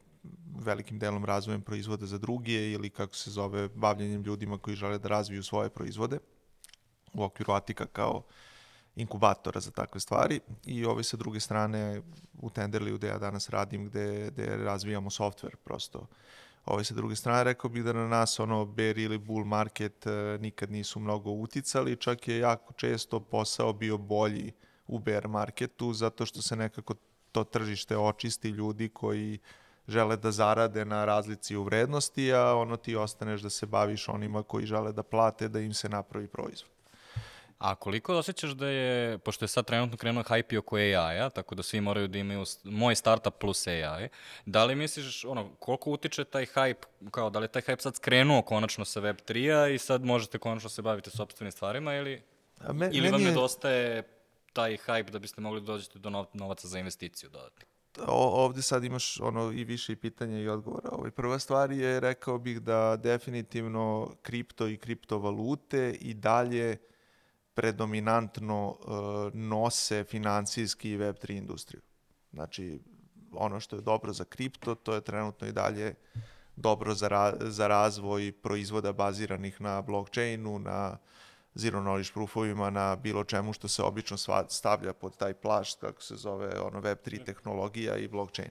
velikim 0.64 0.98
delom 0.98 1.24
razvojem 1.24 1.62
proizvoda 1.62 2.06
za 2.06 2.18
druge 2.18 2.70
ili 2.70 2.90
kako 2.90 3.14
se 3.14 3.30
zove 3.30 3.68
bavljanjem 3.68 4.22
ljudima 4.22 4.58
koji 4.58 4.76
žele 4.76 4.98
da 4.98 5.08
razviju 5.08 5.42
svoje 5.42 5.70
proizvode 5.70 6.18
u 7.14 7.22
okviru 7.22 7.52
Atika 7.52 7.86
kao 7.86 8.22
inkubatora 8.96 9.60
za 9.60 9.70
takve 9.70 10.00
stvari. 10.00 10.40
I 10.66 10.84
ovaj 10.84 11.04
sa 11.04 11.16
druge 11.16 11.40
strane 11.40 12.02
u 12.38 12.50
Tenderliju 12.50 12.98
gde 12.98 13.08
ja 13.08 13.18
danas 13.18 13.50
radim 13.50 13.86
gde, 13.86 14.30
gde 14.30 14.56
razvijamo 14.56 15.10
software 15.10 15.56
prosto. 15.64 16.06
Ovaj 16.64 16.84
sa 16.84 16.94
druge 16.94 17.16
strane 17.16 17.44
rekao 17.44 17.70
bih 17.70 17.84
da 17.84 17.92
na 17.92 18.08
nas 18.08 18.40
ono 18.40 18.64
bear 18.64 18.98
ili 18.98 19.18
bull 19.18 19.44
market 19.44 20.06
e, 20.06 20.38
nikad 20.40 20.70
nisu 20.70 21.00
mnogo 21.00 21.30
uticali, 21.30 21.96
čak 21.96 22.28
je 22.28 22.38
jako 22.38 22.72
često 22.72 23.20
posao 23.20 23.72
bio 23.72 23.98
bolji 23.98 24.52
u 24.86 24.98
bear 24.98 25.28
marketu 25.28 25.92
zato 25.92 26.26
što 26.26 26.42
se 26.42 26.56
nekako 26.56 26.94
to 27.32 27.44
tržište 27.44 27.96
očisti 27.96 28.48
ljudi 28.48 28.88
koji 28.88 29.38
žele 29.90 30.16
da 30.16 30.30
zarade 30.32 30.84
na 30.84 31.04
razlici 31.04 31.56
u 31.56 31.62
vrednosti, 31.62 32.32
a 32.32 32.54
ono 32.54 32.76
ti 32.76 32.96
ostaneš 32.96 33.40
da 33.40 33.50
se 33.50 33.66
baviš 33.66 34.08
onima 34.08 34.42
koji 34.42 34.66
žele 34.66 34.92
da 34.92 35.02
plate 35.02 35.48
da 35.48 35.60
im 35.60 35.74
se 35.74 35.88
napravi 35.88 36.26
proizvod. 36.26 36.70
A 37.60 37.74
koliko 37.74 38.14
osjećaš 38.14 38.50
da 38.50 38.68
je, 38.68 39.18
pošto 39.18 39.44
je 39.44 39.48
sad 39.48 39.66
trenutno 39.66 39.96
krenuo 39.96 40.22
hype 40.22 40.58
oko 40.58 40.76
AI-a, 40.76 41.30
tako 41.30 41.54
da 41.54 41.62
svi 41.62 41.80
moraju 41.80 42.08
da 42.08 42.18
imaju 42.18 42.44
moj 42.64 42.94
startup 42.94 43.34
plus 43.38 43.66
AI, 43.66 44.08
da 44.46 44.64
li 44.64 44.74
misliš, 44.74 45.24
ono, 45.24 45.50
koliko 45.58 45.90
utiče 45.90 46.24
taj 46.24 46.46
hype, 46.46 47.10
kao 47.10 47.30
da 47.30 47.38
li 47.38 47.44
je 47.44 47.48
taj 47.48 47.62
hype 47.62 47.80
sad 47.80 47.96
skrenuo 47.96 48.42
konačno 48.42 48.84
sa 48.84 49.00
Web3-a 49.00 49.68
i 49.68 49.78
sad 49.78 50.04
možete 50.04 50.38
konačno 50.38 50.70
se 50.70 50.82
baviti 50.82 51.10
sobstvenim 51.10 51.52
stvarima 51.52 51.94
ili, 51.94 52.22
A 52.58 52.72
me, 52.72 52.90
ili 52.92 53.10
vam 53.10 53.20
je... 53.20 53.26
nedostaje 53.26 54.02
taj 54.52 54.76
hype 54.76 55.10
da 55.10 55.18
biste 55.18 55.40
mogli 55.40 55.60
da 55.60 55.66
dođete 55.66 55.98
do 55.98 56.26
novaca 56.32 56.68
za 56.68 56.78
investiciju 56.78 57.30
dodatni? 57.30 57.64
Ovde 58.08 58.62
sad 58.62 58.84
imaš 58.84 59.20
ono 59.20 59.52
i 59.52 59.64
više 59.64 59.92
i 59.92 59.96
pitanja 59.96 60.38
i 60.38 60.48
odgovora. 60.48 60.88
Ovaj, 60.92 61.10
prva 61.10 61.38
stvar 61.38 61.72
je, 61.72 62.00
rekao 62.00 62.38
bih 62.38 62.60
da 62.60 62.96
definitivno 62.96 64.14
kripto 64.22 64.68
i 64.68 64.76
kriptovalute 64.76 65.96
i 66.00 66.14
dalje 66.14 66.76
predominantno 67.54 68.68
uh, 68.68 69.34
nose 69.34 70.04
financijski 70.04 70.90
i 70.90 70.98
Web3 70.98 71.36
industriju. 71.36 71.82
Znači, 72.32 72.80
ono 73.32 73.60
što 73.60 73.76
je 73.76 73.82
dobro 73.82 74.12
za 74.12 74.24
kripto, 74.24 74.74
to 74.74 74.94
je 74.94 75.00
trenutno 75.00 75.48
i 75.48 75.52
dalje 75.52 75.94
dobro 76.56 76.94
za, 76.94 77.08
ra 77.08 77.34
za 77.40 77.66
razvoj 77.66 78.32
proizvoda 78.32 78.92
baziranih 78.92 79.60
na 79.60 79.82
blockchainu, 79.82 80.58
na 80.58 80.98
zero 81.54 81.80
knowledge 81.80 82.12
proofovima, 82.12 82.70
na 82.70 82.96
bilo 82.96 83.24
čemu 83.24 83.52
što 83.52 83.68
se 83.68 83.82
obično 83.82 84.16
stavlja 84.48 84.92
pod 84.92 85.16
taj 85.16 85.34
plašt, 85.34 85.80
kako 85.80 86.02
se 86.02 86.16
zove, 86.16 86.60
ono 86.60 86.80
Web3 86.80 87.24
tehnologija 87.24 87.96
i 87.96 88.08
blockchain. 88.08 88.50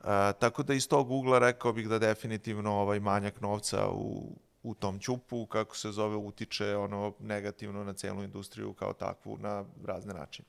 Uh, 0.00 0.06
tako 0.38 0.62
da 0.62 0.74
iz 0.74 0.88
tog 0.88 1.10
ugla 1.10 1.38
rekao 1.38 1.72
bih 1.72 1.88
da 1.88 1.98
definitivno 1.98 2.72
ovaj 2.72 3.00
manjak 3.00 3.40
novca 3.40 3.88
u, 3.88 4.36
u 4.62 4.74
tom 4.74 4.98
ćupu, 4.98 5.46
kako 5.46 5.76
se 5.76 5.92
zove, 5.92 6.16
utiče 6.16 6.76
ono 6.76 7.14
negativno 7.20 7.84
na 7.84 7.92
celu 7.92 8.22
industriju 8.22 8.72
kao 8.72 8.92
takvu 8.92 9.38
na 9.38 9.64
razne 9.84 10.14
načine. 10.14 10.48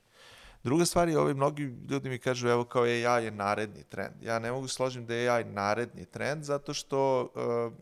Druga 0.64 0.84
stvar 0.84 1.08
je, 1.08 1.18
ovi 1.18 1.34
mnogi 1.34 1.62
ljudi 1.62 2.08
mi 2.08 2.18
kažu, 2.18 2.48
evo 2.48 2.64
kao 2.64 2.82
AI 2.82 3.24
je 3.24 3.30
naredni 3.30 3.84
trend. 3.84 4.22
Ja 4.22 4.38
ne 4.38 4.52
mogu 4.52 4.68
složiti 4.68 5.06
da 5.06 5.14
je 5.14 5.30
AI 5.30 5.44
naredni 5.44 6.04
trend, 6.04 6.44
zato 6.44 6.74
što 6.74 7.20
uh, 7.22 7.72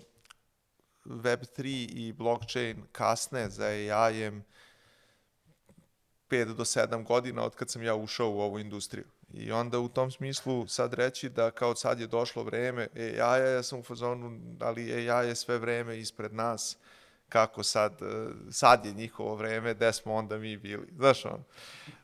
Web3 1.05 1.65
i 1.93 2.13
blockchain 2.13 2.83
kasne 2.93 3.49
za 3.49 3.65
AI-em 3.65 4.45
5 6.31 6.55
do 6.55 6.65
7 6.65 7.05
godina 7.05 7.45
od 7.45 7.57
kad 7.57 7.71
sam 7.71 7.83
ja 7.83 7.95
ušao 7.95 8.31
u 8.31 8.41
ovu 8.41 8.59
industriju. 8.59 9.05
I 9.33 9.53
onda 9.53 9.79
u 9.79 9.89
tom 9.89 10.11
smislu 10.11 10.67
sad 10.67 10.95
reći 10.95 11.29
da 11.29 11.51
kao 11.51 11.75
sad 11.75 12.01
je 12.01 12.07
došlo 12.07 12.43
vreme 12.43 12.89
AI-a, 12.97 13.37
ja 13.37 13.63
sam 13.63 13.79
u 13.79 13.83
fazonu, 13.83 14.41
ali 14.61 15.11
AI 15.11 15.29
je 15.29 15.35
sve 15.35 15.59
vreme 15.59 15.99
ispred 15.99 16.35
nas, 16.35 16.77
kako 17.29 17.63
sad, 17.63 17.93
sad 18.51 18.87
je 18.87 18.93
njihovo 18.93 19.35
vreme, 19.35 19.75
gde 19.75 19.93
smo 19.93 20.15
onda 20.15 20.39
mi 20.39 20.57
bili. 20.57 20.89
Znaš 20.97 21.25
on? 21.25 21.45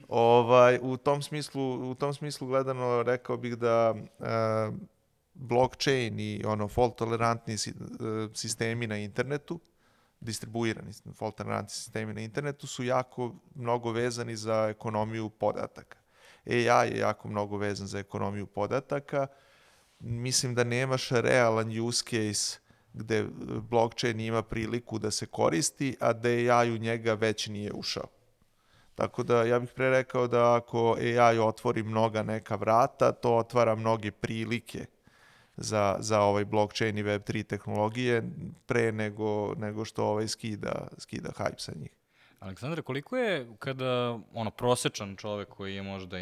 Ovaj, 0.08 0.78
u, 0.82 0.96
tom 0.96 1.22
smislu, 1.22 1.90
u 1.90 1.94
tom 1.94 2.14
smislu 2.14 2.46
gledano 2.46 3.02
rekao 3.02 3.36
bih 3.36 3.56
da 3.56 3.94
uh, 3.94 4.74
blockchain 5.38 6.20
i 6.20 6.42
ono 6.46 6.68
fault 6.68 6.96
tolerantni 6.96 7.56
sistemi 8.34 8.86
na 8.86 8.98
internetu, 8.98 9.60
distribuirani 10.20 10.92
fault 11.14 11.36
tolerantni 11.36 11.70
sistemi 11.70 12.14
na 12.14 12.20
internetu 12.20 12.66
su 12.66 12.84
jako 12.84 13.34
mnogo 13.54 13.92
vezani 13.92 14.36
za 14.36 14.68
ekonomiju 14.70 15.30
podataka. 15.30 15.98
AI 16.46 16.90
je 16.90 16.98
jako 16.98 17.28
mnogo 17.28 17.56
vezan 17.56 17.86
za 17.86 17.98
ekonomiju 17.98 18.46
podataka. 18.46 19.26
Mislim 20.00 20.54
da 20.54 20.64
nemaš 20.64 21.10
realan 21.10 21.80
use 21.80 22.04
case 22.04 22.58
gde 22.92 23.26
blockchain 23.70 24.20
ima 24.20 24.42
priliku 24.42 24.98
da 24.98 25.10
se 25.10 25.26
koristi, 25.26 25.96
a 26.00 26.12
da 26.12 26.28
AI 26.28 26.70
u 26.72 26.78
njega 26.78 27.14
već 27.14 27.46
nije 27.46 27.72
ušao. 27.72 28.06
Tako 28.94 29.22
da 29.22 29.44
ja 29.44 29.58
bih 29.58 29.70
pre 29.74 29.90
rekao 29.90 30.26
da 30.28 30.54
ako 30.56 30.96
AI 31.00 31.38
otvori 31.38 31.82
mnoga 31.82 32.22
neka 32.22 32.56
vrata, 32.56 33.12
to 33.12 33.36
otvara 33.36 33.74
mnoge 33.74 34.10
prilike 34.10 34.86
za, 35.56 35.96
za 35.98 36.20
ovaj 36.20 36.44
blockchain 36.44 36.98
i 36.98 37.04
web3 37.04 37.44
tehnologije 37.44 38.22
pre 38.66 38.92
nego, 38.92 39.54
nego 39.54 39.84
što 39.84 40.04
ovaj 40.04 40.28
skida, 40.28 40.88
skida 40.98 41.30
hype 41.38 41.58
sa 41.58 41.72
njih. 41.76 41.90
Aleksandre, 42.40 42.82
koliko 42.82 43.16
je 43.16 43.46
kada 43.58 44.18
ono 44.32 44.50
prosečan 44.50 45.16
čovek 45.16 45.48
koji 45.48 45.74
je 45.74 45.82
možda 45.82 46.18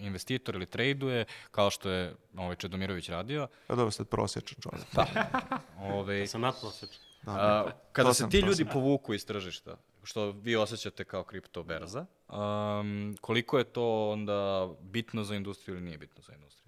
investitor 0.00 0.54
ili 0.54 0.66
traduje, 0.66 1.24
kao 1.50 1.70
što 1.70 1.90
je 1.90 2.14
ovaj 2.36 2.56
Čedomirović 2.56 3.08
radio? 3.08 3.48
Pa 3.66 3.74
dobro, 3.74 3.90
sad 3.90 4.08
prosečan 4.08 4.58
čovek. 4.60 4.80
Da. 4.94 5.06
Ove, 5.78 5.94
ovaj, 5.94 6.20
ja 6.20 6.26
sam 6.26 6.40
nadprosečan. 6.40 7.02
Da, 7.22 7.32
a, 7.32 7.70
kada 7.92 8.14
se 8.14 8.28
ti 8.28 8.38
ljudi 8.38 8.64
povuku 8.64 9.14
iz 9.14 9.26
tržišta, 9.26 9.76
što 10.02 10.30
vi 10.30 10.56
osjećate 10.56 11.04
kao 11.04 11.24
kripto 11.24 11.62
berza, 11.62 12.06
um, 12.28 13.16
koliko 13.20 13.58
je 13.58 13.64
to 13.64 14.10
onda 14.10 14.68
bitno 14.80 15.24
za 15.24 15.34
industriju 15.34 15.76
ili 15.76 15.84
nije 15.84 15.98
bitno 15.98 16.22
za 16.22 16.32
industriju? 16.34 16.59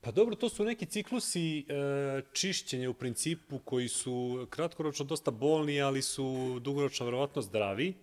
Pa 0.00 0.10
dobro, 0.10 0.34
to 0.34 0.48
su 0.48 0.64
neki 0.64 0.86
ciklusi 0.86 1.58
e, 1.58 1.64
čišćenja 2.32 2.90
u 2.90 2.94
principu 2.94 3.58
koji 3.58 3.88
su 3.88 4.46
kratkoročno 4.50 5.04
dosta 5.04 5.30
bolni, 5.30 5.82
ali 5.82 6.02
su 6.02 6.58
dugoročno 6.60 7.06
verovatno 7.06 7.42
zdravi. 7.42 7.94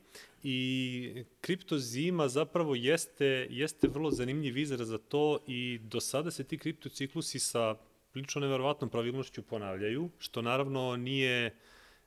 I 0.44 1.24
kripto 1.42 1.78
zima 1.78 2.28
zapravo 2.28 2.76
jeste, 2.76 3.48
jeste 3.50 3.88
vrlo 3.88 4.12
zanimljiv 4.12 4.58
izraz 4.58 4.88
za 4.88 4.98
to 4.98 5.40
i 5.48 5.80
do 5.84 6.00
sada 6.00 6.32
se 6.32 6.44
ti 6.44 6.58
kripto 6.58 6.90
ciklusi 6.90 7.40
sa 7.40 7.76
prilično 8.12 8.42
neverovatnom 8.42 8.90
pravilnošću 8.90 9.42
ponavljaju, 9.42 10.10
što 10.20 10.42
naravno 10.42 10.96
nije, 10.96 11.56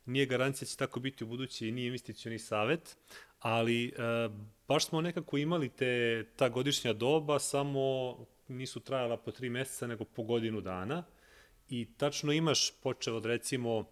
nije 0.07 0.27
garancija 0.27 0.67
da 0.67 0.71
će 0.71 0.77
tako 0.77 1.01
biti 1.01 1.25
u 1.25 1.27
budući 1.27 1.69
i 1.69 1.73
nije 1.73 1.87
investicioni 1.87 2.39
savet, 2.39 2.97
ali 3.39 3.87
e, 3.87 3.93
baš 4.69 4.87
smo 4.87 5.01
nekako 5.01 5.39
imali 5.39 5.69
te, 5.69 6.25
ta 6.37 6.49
godišnja 6.49 6.93
doba, 6.93 7.39
samo 7.39 8.17
nisu 8.49 8.81
trajala 8.81 9.17
po 9.17 9.33
tri 9.33 9.51
meseca, 9.51 9.87
nego 9.87 10.05
po 10.05 10.23
godinu 10.23 10.61
dana. 10.61 11.05
I 11.69 11.87
tačno 11.97 12.33
imaš, 12.33 12.73
počeo 12.83 13.17
od 13.17 13.27
recimo, 13.27 13.85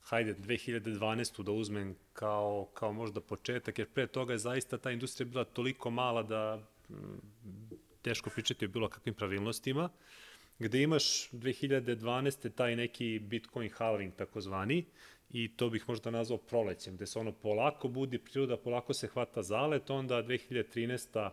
hajde, 0.00 0.34
2012. 0.34 1.42
da 1.42 1.52
uzmem 1.52 1.96
kao, 2.12 2.68
kao 2.74 2.92
možda 2.92 3.20
početak, 3.20 3.78
jer 3.78 3.88
pre 3.88 4.06
toga 4.06 4.32
je 4.32 4.38
zaista 4.38 4.78
ta 4.78 4.90
industrija 4.90 5.28
bila 5.28 5.44
toliko 5.44 5.90
mala 5.90 6.22
da 6.22 6.58
m, 6.90 7.20
teško 8.02 8.30
pričati 8.30 8.64
o 8.64 8.68
bilo 8.68 8.88
kakvim 8.88 9.14
pravilnostima, 9.14 9.88
gde 10.58 10.82
imaš 10.82 11.30
2012. 11.30 12.54
taj 12.54 12.76
neki 12.76 13.18
Bitcoin 13.18 13.70
halving 13.70 14.14
takozvani, 14.14 14.84
i 15.32 15.56
to 15.56 15.70
bih 15.70 15.88
možda 15.88 16.10
nazvao 16.10 16.38
prolećem, 16.38 16.94
gde 16.94 17.06
se 17.06 17.18
ono 17.18 17.32
polako 17.32 17.88
budi 17.88 18.18
priroda, 18.18 18.56
polako 18.56 18.94
se 18.94 19.08
hvata 19.08 19.42
zalet, 19.42 19.90
onda 19.90 20.22
2013. 20.22 21.30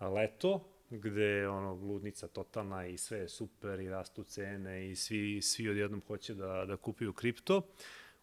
leto, 0.00 0.68
gde 0.90 1.48
ono 1.48 1.72
ludnica 1.72 2.28
totalna 2.28 2.86
i 2.86 2.98
sve 2.98 3.18
je 3.18 3.28
super 3.28 3.80
i 3.80 3.88
rastu 3.88 4.24
cene 4.24 4.90
i 4.90 4.96
svi, 4.96 5.42
svi 5.42 5.68
odjednom 5.68 6.02
hoće 6.06 6.34
da, 6.34 6.64
da 6.64 6.76
kupuju 6.76 7.12
kripto. 7.12 7.62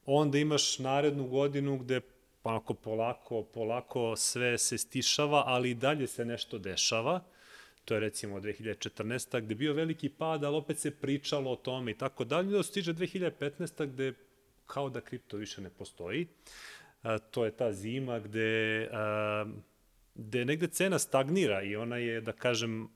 Onda 0.06 0.38
imaš 0.38 0.80
narednu 0.80 1.28
godinu 1.28 1.78
gde 1.78 2.02
onako 2.44 2.74
polako, 2.74 3.44
polako 3.44 4.16
sve 4.16 4.58
se 4.58 4.78
stišava, 4.78 5.44
ali 5.46 5.70
i 5.70 5.74
dalje 5.74 6.08
se 6.08 6.26
nešto 6.26 6.58
dešava. 6.58 7.24
To 7.86 7.94
je 7.94 8.00
recimo 8.00 8.40
2014. 8.40 9.42
gde 9.42 9.52
je 9.52 9.56
bio 9.56 9.74
veliki 9.74 10.10
pad, 10.10 10.44
ali 10.44 10.56
opet 10.56 10.80
se 10.80 10.92
pričalo 10.92 11.52
o 11.52 11.56
tome 11.56 11.92
i 11.92 11.98
tako 11.98 12.24
dalje. 12.24 12.52
Da 12.52 12.64
stiže 12.64 12.94
2015. 12.94 13.86
gde 13.86 14.14
kao 14.66 14.90
da 14.90 15.02
kripto 15.02 15.38
više 15.38 15.62
ne 15.62 15.70
postoji. 15.70 16.28
A, 17.02 17.18
to 17.18 17.46
je 17.46 17.52
ta 17.52 17.74
zima 17.74 18.20
gde 18.20 18.90
a, 18.92 19.46
gde 20.16 20.46
negde 20.46 20.68
cena 20.68 21.00
stagnira 21.00 21.64
i 21.64 21.76
ona 21.76 21.98
je, 21.98 22.22
da 22.22 22.32
kažem, 22.32 22.90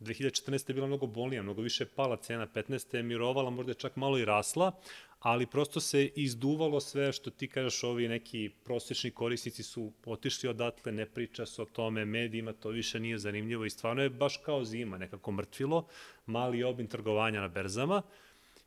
2014. 0.00 0.70
je 0.70 0.74
bila 0.74 0.86
mnogo 0.86 1.06
bolnija, 1.06 1.42
mnogo 1.42 1.62
više 1.62 1.86
pala 1.86 2.16
cena, 2.16 2.46
15. 2.46 2.96
je 2.96 3.02
mirovala, 3.02 3.50
možda 3.50 3.70
je 3.70 3.74
čak 3.74 3.96
malo 3.96 4.18
i 4.18 4.24
rasla, 4.24 4.72
ali 5.18 5.46
prosto 5.46 5.80
se 5.80 6.06
izduvalo 6.06 6.80
sve 6.80 7.12
što 7.12 7.30
ti 7.30 7.48
kažeš, 7.48 7.84
ovi 7.84 8.08
neki 8.08 8.50
prosječni 8.64 9.10
korisnici 9.10 9.62
su 9.62 9.92
otišli 10.04 10.48
odatle, 10.48 10.92
ne 10.92 11.06
priča 11.06 11.46
se 11.46 11.62
o 11.62 11.64
tome, 11.64 12.04
medijima 12.04 12.52
to 12.52 12.68
više 12.68 13.00
nije 13.00 13.18
zanimljivo 13.18 13.64
i 13.64 13.70
stvarno 13.70 14.02
je 14.02 14.10
baš 14.10 14.36
kao 14.36 14.64
zima, 14.64 14.98
nekako 14.98 15.32
mrtvilo, 15.32 15.86
mali 16.26 16.62
obim 16.62 16.86
trgovanja 16.86 17.40
na 17.40 17.48
berzama 17.48 18.02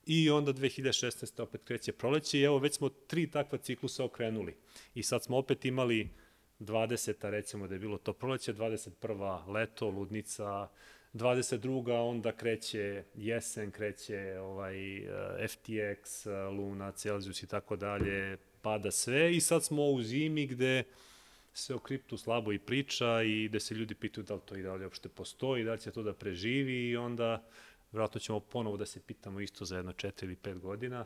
i 0.05 0.29
onda 0.29 0.53
2016. 0.53 1.41
opet 1.41 1.62
kreće 1.63 1.91
proleće 1.91 2.39
i 2.39 2.43
evo 2.43 2.57
već 2.57 2.75
smo 2.75 2.89
tri 2.89 3.31
takva 3.31 3.57
ciklusa 3.57 4.03
okrenuli 4.03 4.55
i 4.95 5.03
sad 5.03 5.24
smo 5.24 5.38
opet 5.38 5.65
imali 5.65 6.10
20. 6.63 7.29
recimo 7.29 7.67
da 7.67 7.75
je 7.75 7.79
bilo 7.79 7.98
to 7.98 8.13
proleće, 8.13 8.53
21. 8.53 9.48
leto, 9.48 9.89
ludnica, 9.89 10.67
22. 11.13 12.10
onda 12.10 12.32
kreće 12.32 13.03
jesen, 13.15 13.72
kreće 13.72 14.39
ovaj, 14.39 14.98
eh, 14.98 15.48
FTX, 15.48 16.29
Luna, 16.58 16.91
Celsius 16.91 17.43
i 17.43 17.48
tako 17.48 17.75
dalje, 17.75 18.38
pada 18.62 18.91
sve 18.91 19.36
i 19.36 19.41
sad 19.41 19.63
smo 19.63 19.86
u 19.86 20.01
zimi 20.01 20.48
gde 20.48 20.84
se 21.53 21.75
o 21.75 21.79
kriptu 21.79 22.17
slabo 22.17 22.53
i 22.53 22.60
priča 22.60 23.22
i 23.24 23.48
gde 23.48 23.60
se 23.60 23.75
ljudi 23.75 23.96
pitaju 23.96 24.24
da 24.24 24.34
li 24.34 24.41
to 24.46 24.55
i 24.55 24.63
da 24.63 24.75
li 24.75 24.84
uopšte 24.84 25.10
postoji, 25.10 25.63
da 25.63 25.74
li 25.74 25.79
će 25.79 25.91
to 25.91 26.03
da 26.03 26.13
preživi 26.13 26.89
i 26.89 26.98
onda 26.98 27.43
vjerojatno 27.91 28.20
ćemo 28.20 28.39
ponovo 28.39 28.77
da 28.77 28.86
se 28.86 29.00
pitamo 29.00 29.39
isto 29.39 29.65
za 29.65 29.77
jedno 29.77 29.91
4 29.91 30.24
ili 30.24 30.36
5 30.36 30.60
godina. 30.60 31.05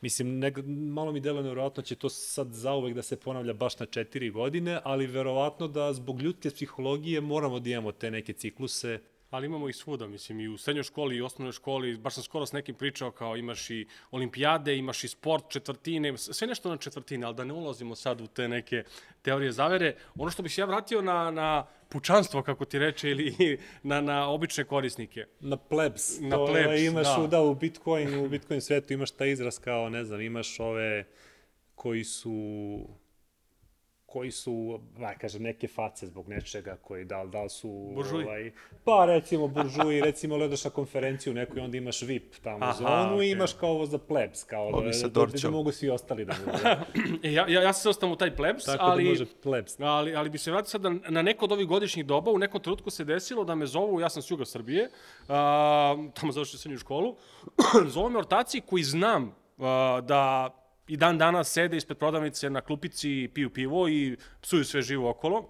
Mislim, 0.00 0.38
ne, 0.38 0.52
malo 0.66 1.12
mi 1.12 1.20
deluje 1.20 1.42
nevjerojatno 1.42 1.82
će 1.82 1.94
to 1.94 2.08
sad 2.08 2.52
zauvek 2.52 2.94
da 2.94 3.02
se 3.02 3.20
ponavlja 3.20 3.52
baš 3.52 3.78
na 3.78 3.86
četiri 3.86 4.30
godine, 4.30 4.80
ali 4.84 5.06
verovatno 5.06 5.68
da 5.68 5.92
zbog 5.92 6.22
ljudske 6.22 6.50
psihologije 6.50 7.20
moramo 7.20 7.60
da 7.60 7.70
imamo 7.70 7.92
te 7.92 8.10
neke 8.10 8.32
cikluse 8.32 8.98
Ali 9.30 9.46
imamo 9.46 9.68
i 9.68 9.72
svuda, 9.72 10.06
mislim, 10.06 10.40
i 10.40 10.48
u 10.48 10.58
srednjoj 10.58 10.82
školi 10.82 11.16
i 11.16 11.22
osnovnoj 11.22 11.52
školi, 11.52 11.96
baš 11.96 12.14
sam 12.14 12.22
skoro 12.22 12.46
s 12.46 12.52
nekim 12.52 12.74
pričao 12.74 13.10
kao 13.10 13.36
imaš 13.36 13.70
i 13.70 13.86
olimpijade, 14.10 14.76
imaš 14.76 15.04
i 15.04 15.08
sport, 15.08 15.44
četvrtine, 15.48 16.16
sve 16.16 16.46
nešto 16.46 16.68
na 16.68 16.76
četvrtine, 16.76 17.26
ali 17.26 17.34
da 17.34 17.44
ne 17.44 17.52
ulazimo 17.52 17.94
sad 17.94 18.20
u 18.20 18.26
te 18.26 18.48
neke 18.48 18.84
teorije 19.22 19.52
zavere. 19.52 19.94
Ono 20.18 20.30
što 20.30 20.42
bih 20.42 20.54
se 20.54 20.60
ja 20.60 20.64
vratio 20.64 21.02
na, 21.02 21.30
na 21.30 21.66
pučanstvo, 21.88 22.42
kako 22.42 22.64
ti 22.64 22.78
reče, 22.78 23.10
ili 23.10 23.58
na, 23.82 24.00
na 24.00 24.28
obične 24.28 24.64
korisnike. 24.64 25.26
Na 25.40 25.56
plebs. 25.56 26.20
Na 26.20 26.36
to 26.36 26.46
plebs, 26.46 26.80
imaš 26.80 27.06
da. 27.06 27.22
U, 27.22 27.26
da, 27.26 27.42
u 27.42 27.54
Bitcoin, 27.54 28.18
u 28.18 28.28
Bitcoin 28.28 28.60
svetu 28.60 28.92
imaš 28.92 29.10
taj 29.10 29.30
izraz 29.30 29.58
kao, 29.58 29.88
ne 29.88 30.04
znam, 30.04 30.20
imaš 30.20 30.60
ove 30.60 31.04
koji 31.74 32.04
su 32.04 32.30
koji 34.12 34.30
su, 34.30 34.80
ba, 34.98 35.14
kažem, 35.14 35.42
neke 35.42 35.68
face 35.68 36.06
zbog 36.06 36.28
nečega 36.28 36.76
koji, 36.82 37.04
da, 37.04 37.22
li- 37.22 37.30
da 37.30 37.42
li 37.42 37.50
su... 37.50 37.92
Buržuji. 37.94 38.24
Ovaj, 38.26 38.52
pa, 38.84 39.04
recimo, 39.04 39.48
buržuji, 39.48 40.00
recimo, 40.08 40.36
gledaš 40.36 40.64
na 40.64 40.70
konferenciju 40.70 41.34
neku 41.34 41.58
i 41.58 41.60
onda 41.60 41.76
imaš 41.76 42.02
VIP 42.02 42.34
tamo 42.42 42.64
Aha, 42.64 42.72
zonu 42.72 43.14
okej. 43.14 43.28
i 43.28 43.30
imaš 43.30 43.52
kao 43.52 43.70
ovo 43.70 43.86
za 43.86 43.98
plebs, 43.98 44.44
kao 44.44 44.82
da, 44.82 44.92
sa 44.92 45.08
da, 45.08 45.26
da, 45.26 45.38
da 45.42 45.50
mogu 45.50 45.72
svi 45.72 45.90
ostali 45.90 46.24
da 46.24 46.34
da. 46.62 46.84
E, 47.22 47.32
ja, 47.32 47.48
ja, 47.48 47.62
ja 47.62 47.72
se 47.72 47.88
ostavim 47.88 48.12
u 48.12 48.16
taj 48.16 48.36
plebs, 48.36 48.64
Tako 48.64 48.84
ali... 48.84 49.04
da 49.04 49.10
može 49.10 49.26
plebs. 49.42 49.80
Ali, 49.80 50.14
ali 50.14 50.30
bi 50.30 50.38
se 50.38 50.50
vratio 50.50 50.68
sad 50.68 50.82
na, 50.82 50.96
na 51.08 51.22
neko 51.22 51.44
od 51.44 51.52
ovih 51.52 51.66
godišnjih 51.66 52.06
doba, 52.06 52.30
u 52.30 52.38
nekom 52.38 52.60
trenutku 52.60 52.90
se 52.90 53.04
desilo 53.04 53.44
da 53.44 53.54
me 53.54 53.66
zovu, 53.66 54.00
ja 54.00 54.08
sam 54.08 54.22
s 54.22 54.30
juga 54.30 54.44
Srbije, 54.44 54.90
a, 55.28 55.96
tamo 56.20 56.32
završio 56.32 56.58
srednju 56.58 56.78
školu, 56.78 57.16
zovu 57.94 58.10
me 58.10 58.18
ortaci 58.18 58.60
koji 58.60 58.82
znam 58.82 59.34
a, 59.58 60.00
da 60.02 60.56
i 60.90 60.96
dan 60.96 61.18
danas 61.18 61.52
sede 61.52 61.76
ispred 61.76 61.98
prodavnice 61.98 62.50
na 62.50 62.60
klupici, 62.60 63.28
piju 63.34 63.50
pivo 63.50 63.88
i 63.88 64.16
psuju 64.40 64.64
sve 64.64 64.82
živo 64.82 65.10
okolo. 65.10 65.48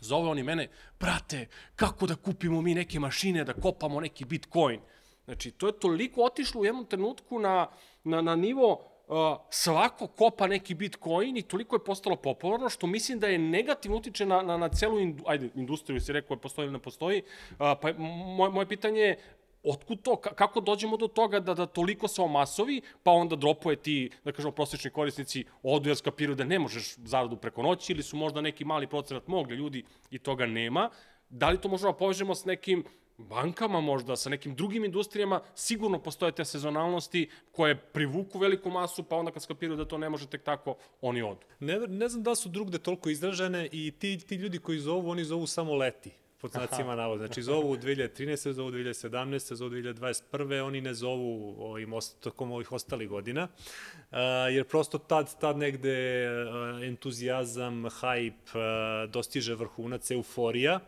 Zove 0.00 0.28
oni 0.28 0.42
mene, 0.42 0.68
brate, 1.00 1.46
kako 1.76 2.06
da 2.06 2.14
kupimo 2.16 2.60
mi 2.62 2.74
neke 2.74 3.00
mašine, 3.00 3.44
da 3.44 3.52
kopamo 3.54 4.00
neki 4.00 4.24
bitcoin. 4.24 4.80
Znači, 5.24 5.50
to 5.50 5.66
je 5.66 5.78
toliko 5.78 6.22
otišlo 6.22 6.60
u 6.60 6.64
jednom 6.64 6.84
trenutku 6.84 7.38
na, 7.38 7.66
na, 8.04 8.20
na 8.22 8.36
nivo 8.36 8.72
uh, 9.06 9.16
svako 9.50 10.06
kopa 10.06 10.46
neki 10.46 10.74
bitcoin 10.74 11.36
i 11.36 11.42
toliko 11.42 11.76
je 11.76 11.84
postalo 11.84 12.16
popularno 12.16 12.68
što 12.68 12.86
mislim 12.86 13.20
da 13.20 13.26
je 13.26 13.38
negativno 13.38 13.96
utiče 13.96 14.26
na, 14.26 14.42
na, 14.42 14.56
na 14.56 14.68
celu 14.68 15.00
indu, 15.00 15.24
ajde, 15.26 15.48
industriju, 15.54 16.00
si 16.00 16.12
rekao 16.12 16.36
postoji 16.36 16.66
ili 16.66 16.72
ne 16.72 16.78
postoji, 16.78 17.22
uh, 17.50 17.56
pa 17.82 17.88
je- 17.88 17.94
moje, 18.36 18.50
moje 18.50 18.68
pitanje 18.68 19.00
je 19.00 19.18
otkud 19.66 20.02
to, 20.02 20.10
Ka- 20.10 20.34
kako 20.34 20.60
dođemo 20.60 20.96
do 20.96 21.08
toga 21.08 21.40
da, 21.40 21.54
da 21.54 21.66
toliko 21.66 22.08
se 22.08 22.22
omasovi, 22.22 22.80
pa 23.02 23.10
onda 23.10 23.36
dropuje 23.36 23.76
ti, 23.76 24.10
da 24.24 24.32
kažemo, 24.32 24.52
prosječni 24.52 24.90
korisnici 24.90 25.44
odu 25.62 25.88
jer 25.88 25.96
skapiraju 25.96 26.36
da 26.36 26.44
ne 26.44 26.58
možeš 26.58 26.94
zaradu 26.96 27.36
preko 27.36 27.62
noći 27.62 27.92
ili 27.92 28.02
su 28.02 28.16
možda 28.16 28.40
neki 28.40 28.64
mali 28.64 28.86
procenat 28.86 29.28
mogli 29.28 29.56
ljudi 29.56 29.84
i 30.10 30.18
toga 30.18 30.46
nema. 30.46 30.90
Da 31.28 31.48
li 31.50 31.60
to 31.60 31.68
možemo 31.68 31.92
da 31.92 31.98
povežemo 31.98 32.34
s 32.34 32.44
nekim 32.44 32.84
bankama 33.18 33.80
možda, 33.80 34.16
sa 34.16 34.30
nekim 34.30 34.54
drugim 34.54 34.84
industrijama, 34.84 35.40
sigurno 35.54 35.98
postoje 35.98 36.32
te 36.32 36.44
sezonalnosti 36.44 37.28
koje 37.52 37.76
privuku 37.76 38.38
veliku 38.38 38.70
masu, 38.70 39.02
pa 39.02 39.16
onda 39.16 39.32
kad 39.32 39.42
skapiraju 39.42 39.76
da 39.76 39.88
to 39.88 39.98
ne 39.98 40.08
može 40.08 40.26
tek 40.26 40.42
tako, 40.42 40.76
oni 41.00 41.22
odu. 41.22 41.40
Ne, 41.60 41.78
ne 41.78 42.08
znam 42.08 42.22
da 42.22 42.34
su 42.34 42.48
drugde 42.48 42.78
toliko 42.78 43.08
izražene 43.08 43.68
i 43.72 43.90
ti, 43.98 44.18
ti 44.18 44.34
ljudi 44.34 44.58
koji 44.58 44.78
zovu, 44.78 45.10
oni 45.10 45.24
zovu 45.24 45.46
samo 45.46 45.74
leti 45.74 46.10
pod 46.48 46.68
znacima 46.68 46.96
navoda. 46.96 47.26
Znači, 47.26 47.42
zovu 47.42 47.70
u 47.70 47.76
2013. 47.76 48.52
zovu 48.52 48.68
u 48.68 48.72
2017. 48.72 49.54
zovu 49.54 49.68
u 49.68 49.74
2021. 49.74 50.60
Oni 50.60 50.80
ne 50.80 50.94
zovu 50.94 51.56
ovim, 51.58 51.92
tokom 52.20 52.52
ovih 52.52 52.72
ostalih 52.72 53.08
godina, 53.08 53.42
uh, 53.42 54.18
jer 54.50 54.64
prosto 54.64 54.98
tad, 54.98 55.38
tad 55.40 55.58
negde 55.58 56.26
uh, 56.28 56.82
entuzijazam, 56.82 57.84
hype 57.84 58.32
uh, 58.54 59.10
dostiže 59.10 59.54
vrhunac, 59.54 60.10
euforija. 60.10 60.80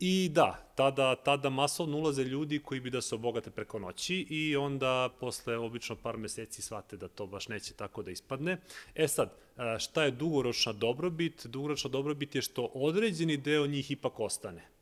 I 0.00 0.30
da, 0.32 0.72
tada, 0.74 1.14
tada 1.16 1.50
masovno 1.50 1.96
ulaze 1.96 2.24
ljudi 2.24 2.58
koji 2.58 2.80
bi 2.80 2.90
da 2.90 3.00
se 3.00 3.14
obogate 3.14 3.50
preko 3.50 3.78
noći 3.78 4.26
i 4.30 4.56
onda 4.56 5.08
posle 5.20 5.56
obično 5.56 5.96
par 5.96 6.16
meseci 6.16 6.62
shvate 6.62 6.96
da 6.96 7.08
to 7.08 7.26
baš 7.26 7.48
neće 7.48 7.74
tako 7.74 8.02
da 8.02 8.10
ispadne. 8.10 8.56
E 8.94 9.08
sad, 9.08 9.32
šta 9.78 10.04
je 10.04 10.10
dugoročna 10.10 10.72
dobrobit? 10.72 11.46
Dugoročna 11.46 11.90
dobrobit 11.90 12.34
je 12.34 12.42
što 12.42 12.70
određeni 12.74 13.36
deo 13.36 13.66
njih 13.66 13.90
ipak 13.90 14.20
ostane. 14.20 14.79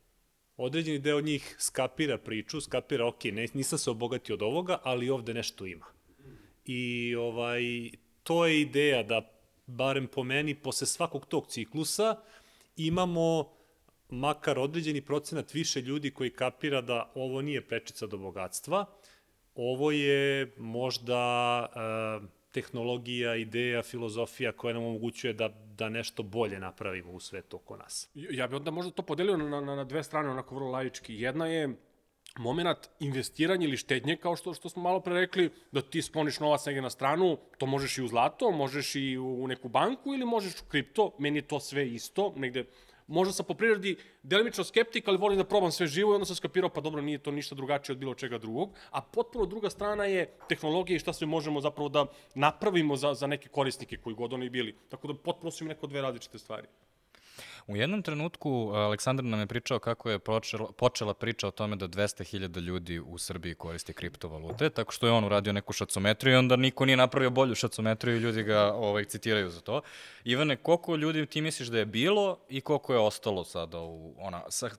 Određeni 0.61 0.99
deo 0.99 1.21
njih 1.21 1.55
skapira 1.59 2.17
priču, 2.17 2.61
skapira, 2.61 3.07
ok, 3.07 3.23
ne, 3.23 3.47
nisam 3.53 3.79
se 3.79 3.89
obogatio 3.89 4.35
od 4.35 4.41
ovoga, 4.41 4.77
ali 4.83 5.09
ovde 5.09 5.33
nešto 5.33 5.65
ima. 5.65 5.85
I 6.65 7.15
ovaj, 7.15 7.61
to 8.23 8.45
je 8.45 8.61
ideja 8.61 9.03
da, 9.03 9.21
barem 9.67 10.07
po 10.07 10.23
meni, 10.23 10.55
posle 10.55 10.87
svakog 10.87 11.25
tog 11.25 11.47
ciklusa 11.47 12.15
imamo 12.75 13.51
makar 14.09 14.59
određeni 14.59 15.01
procenat 15.01 15.53
više 15.53 15.81
ljudi 15.81 16.11
koji 16.11 16.29
kapira 16.29 16.81
da 16.81 17.11
ovo 17.15 17.41
nije 17.41 17.67
prečica 17.67 18.07
do 18.07 18.17
bogatstva, 18.17 18.85
ovo 19.55 19.91
je 19.91 20.53
možda 20.57 21.21
e, 21.75 22.38
tehnologija, 22.51 23.35
ideja, 23.35 23.83
filozofija 23.83 24.51
koja 24.51 24.73
nam 24.73 24.83
omogućuje 24.83 25.33
da, 25.33 25.49
da 25.77 25.89
nešto 25.89 26.23
bolje 26.23 26.59
napravimo 26.59 27.11
u 27.11 27.19
svetu 27.19 27.55
oko 27.57 27.77
nas. 27.77 28.09
Ja 28.13 28.47
bih 28.47 28.55
onda 28.55 28.71
možda 28.71 28.91
to 28.91 29.01
podelio 29.01 29.37
na, 29.37 29.61
na, 29.61 29.75
na 29.75 29.83
dve 29.83 30.03
strane, 30.03 30.29
onako 30.29 30.55
vrlo 30.55 30.71
laički. 30.71 31.15
Jedna 31.15 31.47
je 31.47 31.75
moment 32.37 32.77
investiranja 32.99 33.67
ili 33.67 33.77
štednje, 33.77 34.17
kao 34.17 34.35
što, 34.35 34.53
što 34.53 34.69
smo 34.69 34.81
malo 34.81 34.99
pre 34.99 35.13
rekli, 35.13 35.49
da 35.71 35.81
ti 35.81 36.01
skloniš 36.01 36.39
novac 36.39 36.65
negde 36.65 36.81
na 36.81 36.89
stranu, 36.89 37.37
to 37.57 37.65
možeš 37.65 37.97
i 37.97 38.03
u 38.03 38.07
zlato, 38.07 38.51
možeš 38.51 38.95
i 38.95 39.17
u 39.17 39.47
neku 39.47 39.69
banku 39.69 40.13
ili 40.13 40.25
možeš 40.25 40.61
u 40.61 40.65
kripto, 40.65 41.15
meni 41.19 41.37
je 41.37 41.47
to 41.47 41.59
sve 41.59 41.87
isto, 41.87 42.33
negde 42.35 42.65
možda 43.09 43.33
sam 43.33 43.45
po 43.45 43.53
prirodi 43.53 43.97
delimično 44.23 44.63
skeptik, 44.63 45.07
ali 45.07 45.17
volim 45.17 45.37
da 45.37 45.43
probam 45.43 45.71
sve 45.71 45.87
živo 45.87 46.11
i 46.11 46.15
onda 46.15 46.25
sam 46.25 46.35
skapirao, 46.35 46.69
pa 46.69 46.81
dobro, 46.81 47.01
nije 47.01 47.17
to 47.17 47.31
ništa 47.31 47.55
drugačije 47.55 47.93
od 47.93 47.99
bilo 47.99 48.13
čega 48.15 48.37
drugog. 48.37 48.69
A 48.91 49.01
potpuno 49.01 49.45
druga 49.45 49.69
strana 49.69 50.05
je 50.05 50.29
tehnologija 50.49 50.95
i 50.95 50.99
šta 50.99 51.13
sve 51.13 51.27
možemo 51.27 51.61
zapravo 51.61 51.89
da 51.89 52.05
napravimo 52.35 52.95
za, 52.95 53.13
za 53.13 53.27
neke 53.27 53.49
korisnike 53.49 53.97
koji 53.97 54.15
god 54.15 54.33
oni 54.33 54.49
bili. 54.49 54.75
Tako 54.89 55.07
da 55.07 55.13
potpuno 55.13 55.51
su 55.51 55.63
mi 55.63 55.69
neko 55.69 55.87
dve 55.87 56.01
različite 56.01 56.37
stvari. 56.37 56.67
U 57.69 57.75
jednom 57.75 58.01
trenutku 58.01 58.71
Aleksandar 58.73 59.25
nam 59.25 59.39
je 59.39 59.47
pričao 59.47 59.79
kako 59.79 60.09
je 60.09 60.19
počela, 60.19 60.71
počela 60.71 61.13
priča 61.13 61.47
o 61.47 61.51
tome 61.51 61.75
da 61.75 61.87
200.000 61.87 62.59
ljudi 62.59 62.99
u 62.99 63.17
Srbiji 63.17 63.55
koristi 63.55 63.93
kriptovalute, 63.93 64.69
tako 64.69 64.91
što 64.91 65.07
je 65.07 65.11
on 65.13 65.23
uradio 65.23 65.53
neku 65.53 65.73
šacometriju 65.73 66.33
i 66.33 66.37
onda 66.37 66.55
niko 66.55 66.85
nije 66.85 66.97
napravio 66.97 67.29
bolju 67.29 67.55
šacometriju 67.55 68.15
i 68.15 68.19
ljudi 68.19 68.43
ga 68.43 68.73
ovaj, 68.73 69.05
citiraju 69.05 69.49
za 69.49 69.61
to. 69.61 69.81
Ivane, 70.23 70.55
koliko 70.55 70.95
ljudi 70.95 71.25
ti 71.25 71.41
misliš 71.41 71.67
da 71.67 71.77
je 71.79 71.85
bilo 71.85 72.39
i 72.49 72.61
koliko 72.61 72.93
je 72.93 72.99
ostalo 72.99 73.43
sada 73.43 73.79
u, 73.79 74.15
ona, 74.17 74.41
sa, 74.49 74.69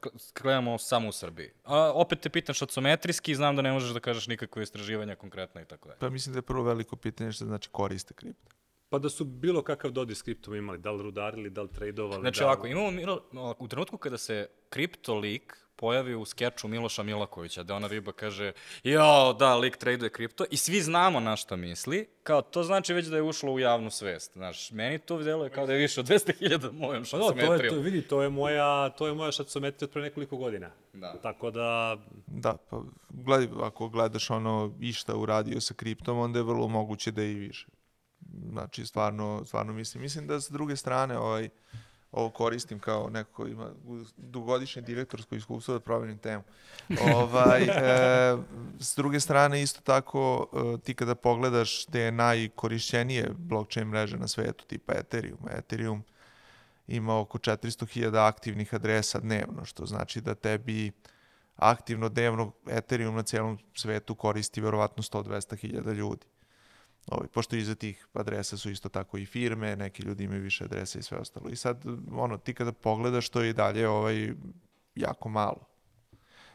gledamo 0.42 0.79
samo 0.79 1.09
u 1.09 1.12
Srbiji? 1.12 1.50
A, 1.64 1.92
opet 1.94 2.20
te 2.20 2.29
pitam 2.29 2.55
šacometrijski, 2.55 3.35
znam 3.35 3.57
da 3.57 3.62
ne 3.62 3.72
možeš 3.72 3.90
da 3.90 4.00
kažeš 4.00 4.26
nikakve 4.26 4.62
istraživanja 4.62 5.14
konkretno 5.14 5.61
i 5.61 5.64
tako 5.64 5.88
dalje. 5.88 5.98
Pa 5.98 6.11
mislim 6.11 6.33
da 6.33 6.38
je 6.38 6.42
prvo 6.42 6.62
veliko 6.62 6.96
pitanje 6.96 7.33
što 7.33 7.44
znači 7.44 7.68
koriste 7.68 8.14
kripto. 8.14 8.60
Pa 8.90 8.98
da 8.98 9.11
su 9.11 9.24
bilo 9.24 9.62
kakav 9.62 9.90
dodir 9.90 10.16
s 10.16 10.22
kriptom 10.22 10.55
imali, 10.55 10.79
da 10.79 10.90
li 10.90 11.03
rudarili, 11.03 11.50
da 11.50 11.62
li 11.62 11.68
tradovali. 11.68 12.20
Znači 12.20 12.40
da 12.40 12.44
li... 12.44 12.48
ovako, 12.48 12.66
imamo 12.66 12.90
Milo, 12.90 13.22
u 13.59 13.68
trenutku 13.68 13.98
kada 13.98 14.18
se 14.18 14.48
kripto 14.68 15.14
lik 15.14 15.57
pojavi 15.76 16.14
u 16.14 16.24
skeču 16.24 16.68
Miloša 16.68 17.03
Milakovića, 17.03 17.62
da 17.62 17.74
ona 17.74 17.87
riba 17.87 18.12
kaže, 18.12 18.53
jao, 18.85 19.33
da, 19.33 19.57
lik 19.57 19.76
traduje 19.76 20.11
kripto, 20.11 20.44
i 20.50 20.57
svi 20.57 20.81
znamo 20.81 21.20
na 21.20 21.37
šta 21.37 21.57
misli, 21.57 22.09
kao, 22.22 22.42
to 22.42 22.62
znači 22.62 22.94
već 22.94 23.07
da 23.07 23.16
je 23.16 23.22
ušlo 23.22 23.53
u 23.53 23.59
javnu 23.59 23.90
svest, 23.90 24.33
znaš, 24.33 24.70
meni 24.70 24.98
to 24.98 25.16
videlo 25.16 25.44
je 25.44 25.50
kao 25.50 25.66
da 25.66 25.72
je 25.72 25.79
više 25.79 26.00
od 26.00 26.07
200.000 26.07 26.72
mojom 26.72 27.05
Pa 27.11 27.18
da, 27.18 27.46
to 27.46 27.55
je, 27.55 27.68
to, 27.68 27.76
vidi, 27.76 28.03
to 28.03 28.22
je 28.22 28.29
moja, 28.29 28.88
to 28.90 29.07
je 29.07 29.14
moja 29.14 29.33
šacometrija 29.33 29.87
od 29.87 29.92
pre 29.92 30.03
nekoliko 30.03 30.37
godina. 30.37 30.70
Da. 30.92 31.14
Tako 31.22 31.50
da, 31.50 31.96
Da, 32.26 32.57
pa 32.70 32.83
gledaj, 33.11 33.48
ako 33.62 33.88
gledaš 33.88 34.31
ono 34.31 34.72
išta 34.81 35.16
uradio 35.16 35.61
sa 35.61 35.74
kriptom, 35.74 36.18
onda 36.18 36.38
je 36.38 36.42
vrlo 36.42 36.68
moguće 36.68 37.11
da 37.11 37.22
je 37.22 37.33
i 37.33 37.35
više. 37.35 37.66
Znači, 38.51 38.87
stvarno, 38.87 39.43
stvarno 39.45 39.73
mislim. 39.73 40.03
Mislim 40.03 40.27
da 40.27 40.40
s 40.40 40.51
druge 40.51 40.77
strane, 40.77 41.19
ovaj, 41.19 41.49
ovo 42.12 42.31
koristim 42.31 42.79
kao 42.79 43.11
neko 43.11 43.33
ko 43.33 43.47
ima 43.47 43.71
dugogodišnje 44.16 44.83
direktorsko 44.83 45.35
iskustvo 45.35 45.75
da 45.75 45.81
promenim 45.81 46.19
temu. 46.19 46.43
ovaj, 47.14 47.62
e, 47.69 48.37
s 48.79 48.97
druge 48.97 49.21
strane, 49.21 49.62
isto 49.62 49.81
tako, 49.81 50.47
e, 50.53 50.79
ti 50.79 50.95
kada 50.95 51.14
pogledaš 51.14 51.85
te 51.85 52.12
najkorišćenije 52.12 53.31
blockchain 53.38 53.88
mreže 53.88 54.16
na 54.16 54.29
svetu, 54.29 54.64
tipa 54.64 54.93
Ethereum, 54.93 55.38
Ethereum 55.51 56.03
ima 56.88 57.21
oko 57.21 57.38
400.000 57.38 58.29
aktivnih 58.29 58.75
adresa 58.75 59.21
dnevno, 59.21 59.64
što 59.64 59.87
znači 59.87 60.21
da 60.21 60.35
tebi 60.35 60.93
aktivno 61.57 62.09
dnevno 62.09 62.53
Ethereum 62.69 63.14
na 63.14 63.23
celom 63.23 63.59
svetu 63.75 64.14
koristi 64.14 64.61
verovatno 64.61 65.03
100-200.000 65.03 65.93
ljudi. 65.95 66.27
Ovaj, 67.06 67.28
pošto 67.28 67.56
iza 67.56 67.74
tih 67.74 68.06
adresa 68.12 68.56
su 68.56 68.70
isto 68.70 68.88
tako 68.88 69.18
i 69.18 69.26
firme, 69.26 69.76
neki 69.76 70.02
ljudi 70.02 70.24
imaju 70.24 70.42
više 70.42 70.64
adresa 70.64 70.98
i 70.98 71.02
sve 71.02 71.18
ostalo. 71.18 71.50
I 71.50 71.56
sad, 71.56 71.84
ono, 72.12 72.38
ti 72.38 72.54
kada 72.54 72.72
pogledaš, 72.72 73.28
to 73.28 73.42
je 73.42 73.50
i 73.50 73.52
dalje 73.52 73.88
ovaj, 73.88 74.32
jako 74.94 75.28
malo. 75.28 75.70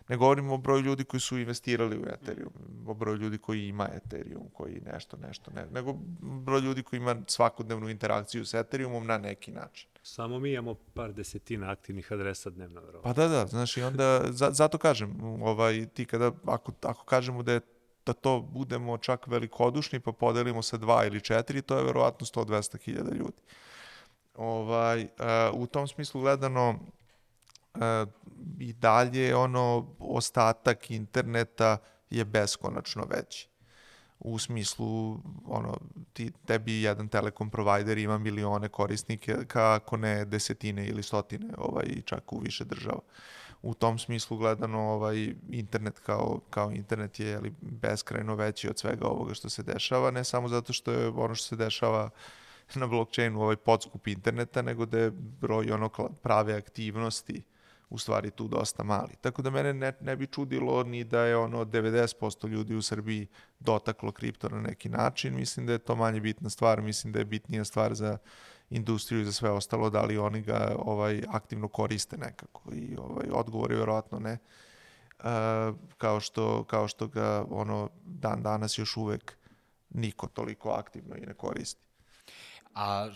Ne 0.10 0.18
govorimo 0.18 0.54
o 0.54 0.58
broju 0.58 0.82
ljudi 0.82 1.04
koji 1.04 1.22
su 1.22 1.38
investirali 1.38 1.98
u 1.98 2.06
Ethereum, 2.08 2.54
o 2.88 2.94
broju 2.94 3.18
ljudi 3.18 3.38
koji 3.38 3.68
ima 3.68 3.90
Ethereum, 3.94 4.50
koji 4.54 4.82
nešto, 4.94 5.18
nešto, 5.18 5.52
ne, 5.52 5.66
nego 5.66 5.94
broj 6.22 6.62
ljudi 6.62 6.84
koji 6.84 6.98
ima 6.98 7.16
svakodnevnu 7.28 7.90
interakciju 7.90 8.46
s 8.46 8.54
Ethereumom 8.54 9.08
na 9.08 9.18
neki 9.18 9.52
način. 9.52 9.90
samo 10.04 10.40
mi 10.40 10.52
imamo 10.52 10.74
par 10.94 11.14
desetina 11.14 11.72
aktivnih 11.72 12.12
adresa 12.12 12.50
dnevno, 12.50 12.82
verovatno. 12.82 13.14
Pa 13.14 13.22
da, 13.22 13.28
da, 13.28 13.48
znaš, 13.48 13.78
i 13.78 13.82
onda, 13.82 14.22
za, 14.32 14.52
zato 14.52 14.78
kažem, 14.78 15.24
ovaj, 15.24 15.86
ti 15.94 16.06
kada, 16.06 16.32
ako, 16.46 16.72
ako 16.82 17.06
kažemo 17.06 17.44
da 17.44 17.54
je 17.54 17.62
da 18.06 18.14
to 18.14 18.40
budemo 18.40 18.98
čak 18.98 19.28
velikodušni 19.28 20.00
pa 20.00 20.12
podelimo 20.12 20.62
sa 20.62 20.78
dva 20.78 21.06
ili 21.06 21.22
četiri, 21.22 21.62
to 21.62 21.78
je 21.78 21.84
verovatno 21.84 22.26
100-200 22.26 22.82
hiljada 22.82 23.12
ljudi. 23.12 23.42
Ovaj, 24.36 25.04
uh, 25.04 25.08
u 25.54 25.68
tom 25.68 25.88
smislu 25.88 26.22
gledano, 26.22 26.70
uh, 27.74 27.82
i 28.60 28.74
dalje 28.74 29.36
ono 29.36 29.88
ostatak 30.00 30.92
interneta 30.92 31.78
je 32.10 32.26
beskonačno 32.26 33.06
veći. 33.10 33.50
u 34.20 34.40
smislu 34.40 35.20
ono 35.46 35.78
ti 36.14 36.32
tebi 36.46 36.82
jedan 36.82 37.08
telekom 37.08 37.50
provider 37.50 37.98
ima 37.98 38.18
milione 38.18 38.70
korisnike 38.70 39.36
kako 39.48 39.98
ne 39.98 40.26
desetine 40.26 40.88
ili 40.88 41.04
stotine 41.04 41.54
ovaj 41.58 42.02
čak 42.06 42.34
u 42.34 42.40
više 42.40 42.66
država 42.66 43.00
u 43.66 43.74
tom 43.74 44.00
smislu 44.00 44.38
gledano 44.38 44.80
ovaj 44.80 45.34
internet 45.50 46.00
kao 46.00 46.40
kao 46.50 46.72
internet 46.72 47.20
je 47.20 47.36
ali 47.36 47.54
beskrajno 47.62 48.36
veći 48.36 48.70
od 48.70 48.80
svega 48.80 49.08
ovoga 49.08 49.34
što 49.34 49.50
se 49.50 49.64
dešava 49.64 50.12
ne 50.12 50.24
samo 50.24 50.48
zato 50.48 50.74
što 50.74 50.92
je 50.92 51.08
ono 51.08 51.36
što 51.36 51.48
se 51.48 51.56
dešava 51.56 52.10
na 52.76 52.88
blockchainu 52.88 53.42
ovaj 53.42 53.56
podskup 53.56 54.08
interneta 54.08 54.62
nego 54.62 54.86
da 54.86 55.00
je 55.00 55.12
broj 55.12 55.72
ono 55.72 55.90
prave 56.22 56.54
aktivnosti 56.54 57.44
u 57.90 57.98
stvari 57.98 58.32
tu 58.32 58.48
dosta 58.48 58.84
mali. 58.84 59.14
Tako 59.22 59.42
da 59.42 59.50
mene 59.50 59.74
ne, 59.74 59.94
ne 60.02 60.16
bi 60.16 60.28
čudilo 60.28 60.84
ni 60.84 61.04
da 61.04 61.22
je 61.22 61.38
ono 61.38 61.66
90% 61.66 62.48
ljudi 62.48 62.76
u 62.76 62.82
Srbiji 62.82 63.28
dotaklo 63.60 64.12
kripto 64.12 64.50
na 64.50 64.62
neki 64.62 64.90
način. 64.90 65.36
Mislim 65.36 65.66
da 65.66 65.74
je 65.74 65.80
to 65.80 65.96
manje 65.96 66.20
bitna 66.20 66.50
stvar, 66.50 66.82
mislim 66.82 67.14
da 67.14 67.20
je 67.20 67.26
bitnija 67.26 67.66
stvar 67.66 67.94
za 67.96 68.18
industriju 68.70 69.22
i 69.22 69.26
za 69.26 69.32
sve 69.32 69.52
ostalo, 69.52 69.90
da 69.90 70.02
li 70.02 70.18
oni 70.18 70.42
ga 70.42 70.76
ovaj 70.80 71.24
aktivno 71.30 71.68
koriste 71.68 72.18
nekako 72.18 72.74
i 72.74 72.98
ovaj 72.98 73.28
odgovor 73.32 73.72
je 73.72 73.78
verovatno 73.78 74.20
ne. 74.20 74.38
Uh, 75.20 75.26
kao 75.98 76.20
što 76.20 76.64
kao 76.64 76.88
što 76.88 77.08
ga 77.08 77.46
ono 77.50 77.90
dan 78.06 78.44
danas 78.44 78.78
još 78.78 78.98
uvek 78.98 79.38
niko 79.90 80.28
toliko 80.28 80.70
aktivno 80.70 81.16
i 81.16 81.26
ne 81.26 81.34
koristi. 81.34 81.82
A 82.76 83.10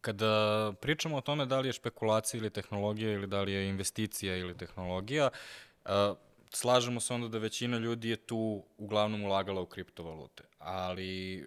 Kada 0.00 0.72
pričamo 0.80 1.16
o 1.16 1.20
tome 1.20 1.46
da 1.46 1.60
li 1.60 1.68
je 1.68 1.72
špekulacija 1.72 2.38
ili 2.38 2.50
tehnologija 2.50 3.12
ili 3.12 3.26
da 3.26 3.42
li 3.42 3.52
je 3.52 3.68
investicija 3.68 4.36
ili 4.36 4.56
tehnologija, 4.56 5.30
uh, 5.84 5.90
slažemo 6.50 7.00
se 7.00 7.14
onda 7.14 7.28
da 7.28 7.38
većina 7.38 7.78
ljudi 7.78 8.08
je 8.08 8.16
tu 8.16 8.64
uglavnom 8.76 9.24
ulagala 9.24 9.60
u 9.60 9.66
kriptovalute. 9.66 10.44
Ali 10.58 11.44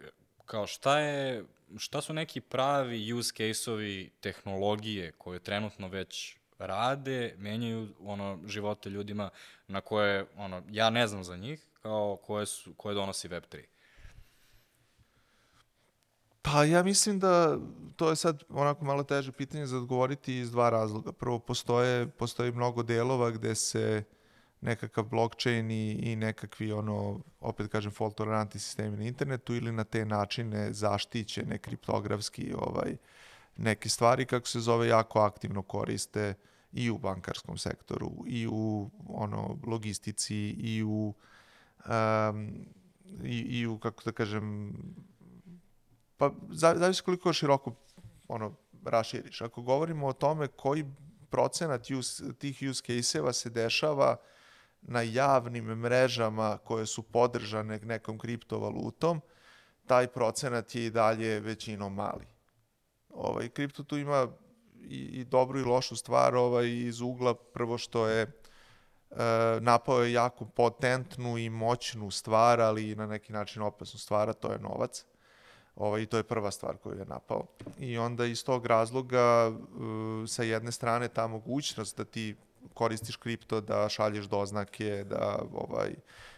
kao 0.51 0.67
šta 0.67 0.99
je, 0.99 1.43
šta 1.77 2.01
su 2.01 2.13
neki 2.13 2.41
pravi 2.41 3.13
use 3.13 3.33
case-ovi 3.37 4.09
tehnologije 4.21 5.11
koje 5.11 5.39
trenutno 5.39 5.87
već 5.87 6.37
rade, 6.59 7.35
menjaju 7.37 7.87
ono 7.99 8.39
živote 8.45 8.89
ljudima 8.89 9.29
na 9.67 9.81
koje 9.81 10.25
ono 10.35 10.63
ja 10.69 10.89
ne 10.89 11.07
znam 11.07 11.23
za 11.23 11.37
njih, 11.37 11.65
kao 11.81 12.17
koje 12.23 12.45
su 12.45 12.73
koje 12.73 12.95
donosi 12.95 13.29
Web3. 13.29 13.63
Pa 16.41 16.63
ja 16.63 16.83
mislim 16.83 17.19
da 17.19 17.57
to 17.95 18.09
je 18.09 18.15
sad 18.15 18.43
onako 18.49 18.85
malo 18.85 19.03
teže 19.03 19.31
pitanje 19.31 19.65
za 19.65 19.77
odgovoriti 19.77 20.37
iz 20.37 20.51
dva 20.51 20.69
razloga. 20.69 21.11
Prvo, 21.11 21.39
postoje, 21.39 22.07
postoji 22.07 22.51
mnogo 22.51 22.83
delova 22.83 23.31
gde 23.31 23.55
se 23.55 24.03
nekakav 24.61 25.03
blockchain 25.03 25.71
i, 25.71 25.91
i 25.91 26.15
nekakvi 26.15 26.71
ono, 26.71 27.19
opet 27.39 27.71
kažem, 27.71 27.91
fault 27.91 28.15
tolerantni 28.15 28.59
sistemi 28.59 28.97
na 28.97 29.03
internetu 29.03 29.55
ili 29.55 29.71
na 29.71 29.83
te 29.83 30.05
načine 30.05 30.73
zaštićene 30.73 31.57
kriptografski 31.57 32.53
ovaj, 32.57 32.97
neke 33.57 33.89
stvari, 33.89 34.25
kako 34.25 34.47
se 34.47 34.59
zove, 34.59 34.87
jako 34.87 35.19
aktivno 35.19 35.61
koriste 35.61 36.33
i 36.73 36.89
u 36.89 36.97
bankarskom 36.97 37.57
sektoru, 37.57 38.11
i 38.27 38.47
u 38.47 38.89
ono, 39.07 39.59
logistici, 39.67 40.49
i 40.49 40.83
u 40.83 41.13
um, 41.85 42.65
i, 43.23 43.37
i 43.39 43.67
u, 43.67 43.79
kako 43.79 44.03
da 44.03 44.11
kažem, 44.11 44.73
Pa 46.21 46.31
zavisi 46.49 47.03
koliko 47.03 47.33
široko 47.33 47.75
ono, 48.27 48.55
raširiš. 48.85 49.41
Ako 49.41 49.61
govorimo 49.61 50.07
o 50.07 50.13
tome 50.13 50.47
koji 50.47 50.85
procenat 51.29 51.89
use, 51.89 52.33
tih 52.33 52.59
use 52.69 52.83
case-eva 52.83 53.33
se 53.33 53.49
dešava 53.49 54.15
na 54.81 55.01
javnim 55.01 55.65
mrežama 55.65 56.57
koje 56.57 56.85
su 56.85 57.03
podržane 57.03 57.79
nekom 57.79 58.19
kriptovalutom, 58.19 59.21
taj 59.85 60.07
procenat 60.07 60.75
je 60.75 60.85
i 60.85 60.89
dalje 60.89 61.39
većinom 61.39 61.93
mali. 61.93 62.25
Ovaj, 63.09 63.49
kripto 63.49 63.83
tu 63.83 63.97
ima 63.97 64.27
i, 64.83 64.97
i 64.97 65.25
dobru 65.25 65.59
i 65.59 65.63
lošu 65.63 65.95
stvar 65.95 66.35
ovaj, 66.35 66.69
iz 66.69 67.01
ugla 67.01 67.33
prvo 67.33 67.77
što 67.77 68.07
je 68.07 68.21
e, 68.21 68.31
napao 69.59 70.03
je 70.03 70.13
jako 70.13 70.45
potentnu 70.45 71.37
i 71.37 71.49
moćnu 71.49 72.11
stvar, 72.11 72.61
ali 72.61 72.89
i 72.89 72.95
na 72.95 73.07
neki 73.07 73.33
način 73.33 73.61
opasnu 73.61 73.99
stvar, 73.99 74.29
a 74.29 74.33
to 74.33 74.51
je 74.51 74.59
novac. 74.59 75.05
Ovaj, 75.75 76.01
I 76.01 76.05
to 76.05 76.17
je 76.17 76.23
prva 76.23 76.51
stvar 76.51 76.77
koju 76.77 76.99
je 76.99 77.05
napao. 77.05 77.45
I 77.79 77.97
onda 77.97 78.25
iz 78.25 78.45
tog 78.45 78.65
razloga 78.65 79.47
uh, 79.47 79.57
sa 80.27 80.43
jedne 80.43 80.71
strane 80.71 81.07
ta 81.07 81.27
mogućnost 81.27 81.97
da 81.97 82.05
ti 82.05 82.35
koristiš 82.81 83.15
kripto, 83.21 83.61
da 83.61 83.89
šalješ 83.89 84.25
doznake, 84.25 85.03
da 85.09 85.39
ovaj, 85.53 85.93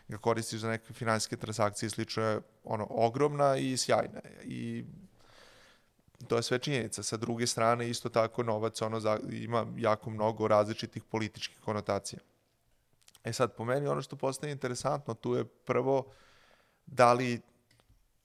ga 0.07 0.17
koristiš 0.17 0.59
za 0.59 0.69
neke 0.69 0.93
finansijske 0.93 1.37
transakcije 1.37 1.87
i 1.87 1.89
slično 1.89 2.23
je 2.23 2.41
ono, 2.63 2.87
ogromna 2.89 3.55
i 3.57 3.77
sjajna. 3.77 4.19
I 4.43 4.83
to 6.27 6.35
je 6.35 6.43
sve 6.43 6.59
činjenica. 6.59 7.03
Sa 7.03 7.17
druge 7.17 7.47
strane, 7.47 7.89
isto 7.89 8.09
tako, 8.09 8.43
novac 8.43 8.81
ono, 8.81 8.99
za, 8.99 9.19
ima 9.31 9.65
jako 9.77 10.09
mnogo 10.09 10.47
različitih 10.47 11.03
političkih 11.03 11.59
konotacija. 11.59 12.19
E 13.23 13.33
sad, 13.33 13.55
po 13.55 13.65
meni, 13.65 13.87
ono 13.87 14.01
što 14.01 14.15
postaje 14.15 14.51
interesantno 14.51 15.13
tu 15.13 15.35
je 15.35 15.45
prvo 15.45 16.05
da 16.85 17.13
li 17.13 17.41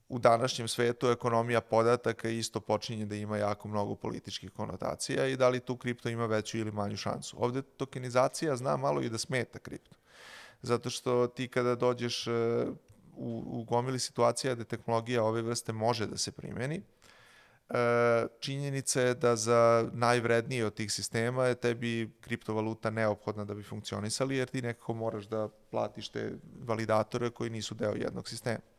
u 0.08 0.18
današnjem 0.18 0.68
svetu 0.68 1.08
ekonomija 1.08 1.60
podataka 1.60 2.28
isto 2.28 2.60
počinje 2.60 3.06
da 3.06 3.14
ima 3.14 3.38
jako 3.38 3.68
mnogo 3.68 3.94
političkih 3.94 4.50
konotacija 4.50 5.26
i 5.26 5.36
da 5.36 5.48
li 5.48 5.60
tu 5.60 5.76
kripto 5.76 6.08
ima 6.08 6.26
veću 6.26 6.58
ili 6.58 6.72
manju 6.72 6.96
šansu. 6.96 7.36
Ovde 7.40 7.62
tokenizacija 7.62 8.56
zna 8.56 8.76
malo 8.76 9.02
i 9.02 9.08
da 9.08 9.18
smeta 9.18 9.58
kripto. 9.58 9.96
Zato 10.62 10.90
što 10.90 11.26
ti 11.26 11.48
kada 11.48 11.74
dođeš 11.74 12.26
e, 12.26 12.30
u, 13.16 13.42
u 13.46 13.64
gomili 13.64 13.98
situacija 13.98 14.54
da 14.54 14.64
tehnologija 14.64 15.24
ove 15.24 15.42
vrste 15.42 15.72
može 15.72 16.06
da 16.06 16.16
se 16.16 16.32
primeni, 16.32 16.82
e, 17.70 17.74
činjenica 18.40 19.00
je 19.00 19.14
da 19.14 19.36
za 19.36 19.90
najvrednije 19.92 20.66
od 20.66 20.74
tih 20.74 20.92
sistema 20.92 21.46
je 21.46 21.54
tebi 21.54 22.10
kriptovaluta 22.20 22.90
neophodna 22.90 23.44
da 23.44 23.54
bi 23.54 23.62
funkcionisali, 23.62 24.36
jer 24.36 24.48
ti 24.48 24.62
nekako 24.62 24.94
moraš 24.94 25.24
da 25.24 25.48
platiš 25.70 26.08
te 26.08 26.32
validatore 26.64 27.30
koji 27.30 27.50
nisu 27.50 27.74
deo 27.74 27.94
jednog 27.94 28.28
sistema. 28.28 28.77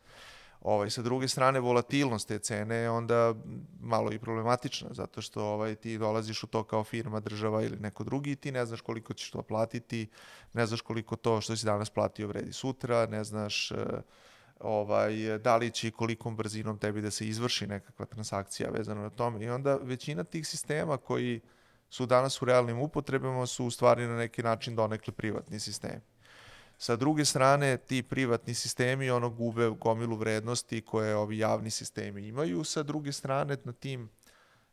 Ovaj, 0.61 0.89
sa 0.89 1.01
druge 1.01 1.27
strane, 1.27 1.59
volatilnost 1.59 2.27
te 2.27 2.39
cene 2.39 2.75
je 2.75 2.89
onda 2.89 3.33
malo 3.79 4.11
i 4.11 4.19
problematična, 4.19 4.89
zato 4.91 5.21
što 5.21 5.43
ovaj, 5.43 5.75
ti 5.75 5.97
dolaziš 5.97 6.43
u 6.43 6.47
to 6.47 6.63
kao 6.63 6.83
firma, 6.83 7.19
država 7.19 7.63
ili 7.63 7.79
neko 7.79 8.03
drugi 8.03 8.35
ti 8.35 8.51
ne 8.51 8.65
znaš 8.65 8.81
koliko 8.81 9.13
ćeš 9.13 9.31
to 9.31 9.41
platiti, 9.41 10.09
ne 10.53 10.65
znaš 10.65 10.81
koliko 10.81 11.15
to 11.15 11.41
što 11.41 11.55
si 11.55 11.65
danas 11.65 11.89
platio 11.89 12.27
vredi 12.27 12.53
sutra, 12.53 13.05
ne 13.05 13.23
znaš 13.23 13.71
eh, 13.71 13.77
ovaj, 14.59 15.39
da 15.43 15.57
li 15.57 15.71
će 15.71 15.87
i 15.87 15.91
kolikom 15.91 16.35
brzinom 16.35 16.77
tebi 16.77 17.01
da 17.01 17.11
se 17.11 17.27
izvrši 17.27 17.67
nekakva 17.67 18.05
transakcija 18.05 18.69
vezana 18.69 19.01
na 19.01 19.09
tome. 19.09 19.45
I 19.45 19.49
onda 19.49 19.75
većina 19.75 20.23
tih 20.23 20.47
sistema 20.47 20.97
koji 20.97 21.41
su 21.89 22.05
danas 22.05 22.41
u 22.41 22.45
realnim 22.45 22.79
upotrebama 22.79 23.45
su 23.45 23.65
u 23.65 23.71
stvari 23.71 24.07
na 24.07 24.17
neki 24.17 24.43
način 24.43 24.75
donekle 24.75 25.13
privatni 25.13 25.59
sistemi. 25.59 26.01
Sa 26.81 26.95
druge 26.95 27.25
strane, 27.25 27.77
ti 27.77 28.03
privatni 28.03 28.53
sistemi 28.53 29.09
ono 29.09 29.29
gube 29.29 29.69
gomilu 29.69 30.15
vrednosti 30.15 30.81
koje 30.81 31.15
ovi 31.15 31.37
javni 31.37 31.69
sistemi 31.69 32.27
imaju. 32.27 32.63
Sa 32.63 32.83
druge 32.83 33.11
strane, 33.11 33.57
na 33.63 33.73
tim 33.73 34.09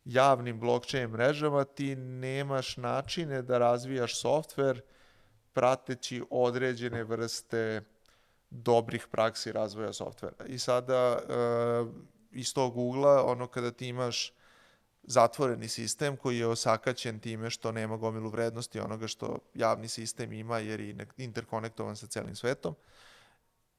javnim 0.05 0.61
blockchain 0.61 1.11
mrežama 1.11 1.65
ti 1.65 1.97
nemaš 1.97 2.77
načine 2.77 3.43
da 3.43 3.59
razvijaš 3.59 4.21
softver 4.21 4.81
prateći 5.53 6.23
određene 6.31 7.05
vrste 7.05 7.83
dobrih 8.51 9.07
praksi 9.11 9.53
razvoja 9.53 9.93
softvera. 9.93 10.45
I 10.47 10.59
sada 10.59 11.19
uh, 11.19 11.89
iz 12.31 12.55
tog 12.55 12.77
ugla, 12.77 13.25
ono 13.25 13.47
kada 13.47 13.71
ti 13.71 13.89
imaš 13.89 14.33
zatvoreni 15.07 15.69
sistem 15.69 16.17
koji 16.17 16.39
je 16.39 16.47
osakaćen 16.47 17.19
time 17.19 17.51
što 17.51 17.73
nema 17.73 17.97
gomilu 17.97 18.31
vrednosti 18.31 18.81
onoga 18.81 19.07
što 19.07 19.39
javni 19.55 19.89
sistem 19.89 20.33
ima 20.33 20.59
jer 20.59 20.81
je 20.81 21.07
interkonektovan 21.17 21.97
sa 21.97 22.07
celim 22.07 22.37
svetom 22.37 22.75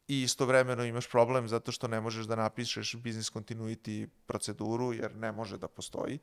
i 0.08 0.22
istovremeno 0.22 0.84
imaš 0.84 1.10
problem 1.10 1.48
zato 1.48 1.72
što 1.72 1.88
ne 1.88 2.02
možeš 2.02 2.26
da 2.26 2.36
napišeš 2.36 2.96
business 2.96 3.34
continuity 3.34 4.08
proceduru 4.26 4.94
jer 4.94 5.16
ne 5.16 5.32
može 5.32 5.58
da 5.58 5.68
postoji 5.68 6.20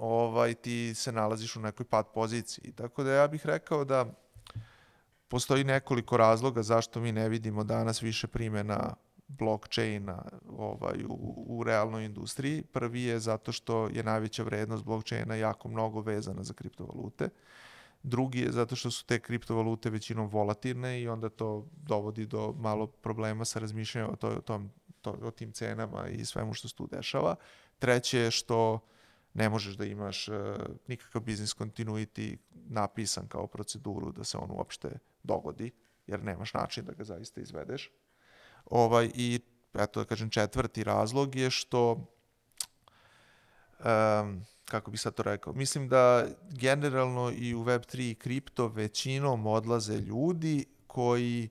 ovaj, 0.00 0.54
ti 0.54 0.94
se 0.94 1.12
nalaziš 1.12 1.56
u 1.56 1.60
nekoj 1.60 1.86
pad 1.86 2.06
poziciji. 2.14 2.72
Tako 2.72 3.02
da 3.02 3.12
ja 3.12 3.28
bih 3.28 3.46
rekao 3.46 3.84
da 3.84 4.06
postoji 5.28 5.64
nekoliko 5.64 6.16
razloga 6.16 6.62
zašto 6.62 7.00
mi 7.00 7.12
ne 7.12 7.28
vidimo 7.28 7.64
danas 7.64 8.02
više 8.02 8.26
primjena 8.26 8.94
blockchaina 9.38 10.24
ovaj, 10.58 11.04
u, 11.08 11.44
u 11.48 11.64
realnoj 11.64 12.04
industriji. 12.04 12.62
Prvi 12.62 13.02
je 13.02 13.18
zato 13.18 13.52
što 13.52 13.88
je 13.88 14.02
najveća 14.02 14.42
vrednost 14.42 14.84
blockchaina 14.84 15.34
jako 15.34 15.68
mnogo 15.68 16.00
vezana 16.00 16.42
za 16.42 16.54
kriptovalute. 16.54 17.28
Drugi 18.02 18.40
je 18.40 18.52
zato 18.52 18.76
što 18.76 18.90
su 18.90 19.06
te 19.06 19.20
kriptovalute 19.20 19.90
većinom 19.90 20.28
volatilne 20.28 21.00
i 21.02 21.08
onda 21.08 21.28
to 21.28 21.66
dovodi 21.72 22.26
do 22.26 22.54
malo 22.58 22.86
problema 22.86 23.44
sa 23.44 23.58
razmišljanjem 23.58 24.10
o, 24.12 24.16
to, 24.16 24.28
o, 24.28 24.40
tom, 24.40 24.70
to, 25.00 25.10
o 25.22 25.30
tim 25.30 25.52
cenama 25.52 26.08
i 26.08 26.24
svemu 26.24 26.54
što 26.54 26.68
se 26.68 26.74
tu 26.74 26.86
dešava. 26.86 27.34
Treće 27.78 28.18
je 28.18 28.30
što 28.30 28.80
ne 29.34 29.48
možeš 29.48 29.74
da 29.74 29.84
imaš 29.84 30.28
uh, 30.28 30.34
nikakav 30.86 31.22
business 31.22 31.56
continuity 31.56 32.36
napisan 32.52 33.28
kao 33.28 33.46
proceduru 33.46 34.12
da 34.12 34.24
se 34.24 34.38
on 34.38 34.50
uopšte 34.50 34.98
dogodi, 35.22 35.70
jer 36.06 36.24
nemaš 36.24 36.54
način 36.54 36.84
da 36.84 36.92
ga 36.92 37.04
zaista 37.04 37.40
izvedeš. 37.40 37.90
Ovaj, 38.70 39.10
I 39.14 39.40
eto 39.74 40.00
da 40.00 40.04
kažem 40.04 40.30
četvrti 40.30 40.84
razlog 40.84 41.36
je 41.36 41.50
što 41.50 41.92
um, 43.78 44.44
kako 44.64 44.90
bi 44.90 44.96
sad 44.96 45.14
to 45.14 45.22
rekao, 45.22 45.52
mislim 45.52 45.88
da 45.88 46.26
generalno 46.50 47.32
i 47.36 47.54
u 47.54 47.64
Web3 47.64 48.10
i 48.10 48.14
kripto 48.14 48.68
većinom 48.68 49.46
odlaze 49.46 49.98
ljudi 49.98 50.64
koji 50.86 51.48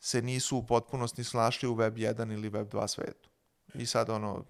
se 0.00 0.22
nisu 0.22 0.56
u 0.56 0.66
potpunosti 0.66 1.24
snašli 1.24 1.68
u 1.68 1.74
Web 1.74 1.94
1 1.94 2.32
ili 2.32 2.48
Web 2.48 2.68
2 2.68 2.88
svetu. 2.88 3.30
I 3.74 3.86
sad 3.86 4.10
ono, 4.10 4.44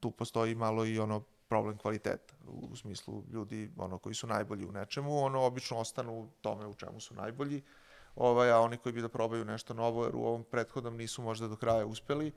tu 0.00 0.10
postoji 0.10 0.54
malo 0.54 0.86
i 0.86 0.98
ono 0.98 1.20
problem 1.48 1.78
kvaliteta 1.78 2.34
u 2.46 2.76
smislu 2.76 3.24
ljudi 3.32 3.70
ono 3.76 3.98
koji 3.98 4.14
su 4.14 4.26
najbolji 4.26 4.66
u 4.66 4.72
nečemu, 4.72 5.24
ono 5.24 5.42
obično 5.42 5.76
ostanu 5.76 6.20
u 6.20 6.28
tome 6.40 6.66
u 6.66 6.74
čemu 6.74 7.00
su 7.00 7.14
najbolji, 7.14 7.62
ovaj, 8.18 8.50
a 8.50 8.60
oni 8.60 8.76
koji 8.76 8.92
bi 8.92 9.02
da 9.02 9.08
probaju 9.08 9.44
nešto 9.44 9.74
novo, 9.74 10.04
jer 10.04 10.16
u 10.16 10.24
ovom 10.24 10.44
prethodnom 10.44 10.96
nisu 10.96 11.22
možda 11.22 11.48
do 11.48 11.56
kraja 11.56 11.86
uspeli, 11.86 12.32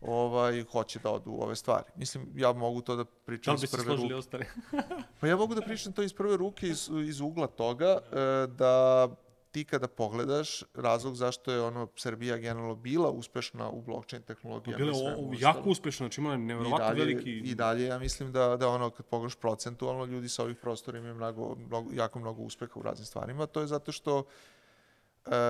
ovaj, 0.00 0.64
hoće 0.72 0.98
da 0.98 1.10
odu 1.10 1.30
u 1.30 1.42
ove 1.42 1.56
stvari. 1.56 1.90
Mislim, 1.96 2.32
ja 2.34 2.52
mogu 2.52 2.80
to 2.80 2.96
da 2.96 3.04
pričam 3.04 3.56
Da 3.56 3.64
iz 3.64 3.70
se 3.70 3.76
prve 3.76 3.84
složili 3.84 4.08
ruke. 4.08 4.14
ostali? 4.18 4.44
Pa 5.20 5.26
ja 5.26 5.36
mogu 5.36 5.54
da 5.54 5.60
pričam 5.60 5.92
to 5.92 6.02
iz 6.02 6.12
prve 6.12 6.36
ruke, 6.36 6.68
iz, 6.68 6.90
iz 7.08 7.20
ugla 7.20 7.46
toga, 7.46 7.98
e, 8.12 8.46
da 8.46 9.08
ti 9.50 9.64
kada 9.64 9.88
pogledaš 9.88 10.62
razlog 10.74 11.14
zašto 11.16 11.52
je 11.52 11.62
ono 11.62 11.88
Srbija 11.96 12.36
generalno 12.36 12.74
bila 12.74 13.10
uspešna 13.10 13.70
u 13.70 13.82
blockchain 13.82 14.22
tehnologijama 14.22 14.84
Bilo 14.84 14.98
i 15.32 15.36
je 15.36 15.40
jako 15.40 15.70
uspešno, 15.70 16.06
znači 16.06 16.20
ima 16.20 16.36
nevjerovatno 16.36 16.94
veliki... 16.94 17.30
I 17.30 17.54
dalje, 17.54 17.84
ja 17.84 17.98
mislim 17.98 18.32
da, 18.32 18.56
da 18.56 18.68
ono, 18.68 18.90
kad 18.90 19.06
pogledaš 19.06 19.34
procentualno, 19.36 20.04
ljudi 20.04 20.28
sa 20.28 20.42
ovih 20.42 20.56
prostora 20.56 20.98
imaju 20.98 21.14
mnogo, 21.14 21.56
mnogo, 21.66 21.90
jako 21.92 22.18
mnogo 22.18 22.42
uspeha 22.42 22.72
u 22.74 22.82
raznim 22.82 23.06
stvarima. 23.06 23.46
To 23.46 23.60
je 23.60 23.66
zato 23.66 23.92
što 23.92 24.18
e, 24.18 24.22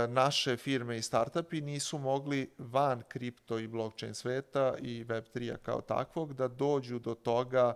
naše 0.08 0.56
firme 0.56 0.96
i 0.96 1.02
startupi 1.02 1.60
nisu 1.60 1.98
mogli 1.98 2.50
van 2.58 3.02
kripto 3.08 3.58
i 3.58 3.68
blockchain 3.68 4.14
sveta 4.14 4.74
i 4.78 5.04
Web3-a 5.04 5.56
kao 5.56 5.80
takvog 5.80 6.34
da 6.34 6.48
dođu 6.48 6.98
do 6.98 7.14
toga 7.14 7.74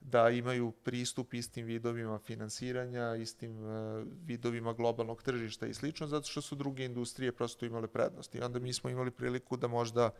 da 0.00 0.30
imaju 0.30 0.70
pristup 0.70 1.34
istim 1.34 1.66
vidovima 1.66 2.18
finansiranja, 2.18 3.14
istim 3.14 3.66
e, 3.66 4.04
vidovima 4.24 4.72
globalnog 4.72 5.22
tržišta 5.22 5.66
i 5.66 5.74
slično, 5.74 6.06
zato 6.06 6.28
što 6.28 6.40
su 6.40 6.54
druge 6.54 6.84
industrije 6.84 7.32
prosto 7.32 7.66
imale 7.66 7.88
prednost. 7.88 8.34
I 8.34 8.40
onda 8.40 8.58
mi 8.58 8.72
smo 8.72 8.90
imali 8.90 9.10
priliku 9.10 9.56
da 9.56 9.68
možda 9.68 10.10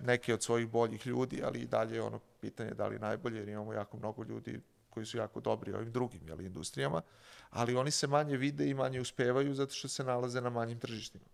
neke 0.00 0.34
od 0.34 0.42
svojih 0.42 0.68
boljih 0.68 1.06
ljudi, 1.06 1.42
ali 1.44 1.60
i 1.60 1.66
dalje 1.66 1.94
je 1.94 2.02
ono 2.02 2.20
pitanje 2.40 2.70
da 2.70 2.86
li 2.86 2.98
najbolje, 2.98 3.38
jer 3.38 3.48
imamo 3.48 3.72
jako 3.72 3.96
mnogo 3.96 4.24
ljudi 4.24 4.60
koji 4.96 5.06
su 5.06 5.18
jako 5.18 5.40
dobri 5.40 5.72
u 5.72 5.76
ovim 5.76 5.92
drugim 5.92 6.28
jeli, 6.28 6.46
industrijama, 6.46 7.02
ali 7.50 7.76
oni 7.76 7.90
se 7.90 8.06
manje 8.06 8.36
vide 8.36 8.68
i 8.70 8.74
manje 8.74 9.00
uspevaju 9.00 9.54
zato 9.54 9.74
što 9.74 9.88
se 9.88 10.04
nalaze 10.04 10.40
na 10.40 10.50
manjim 10.50 10.78
tržištima. 10.80 11.24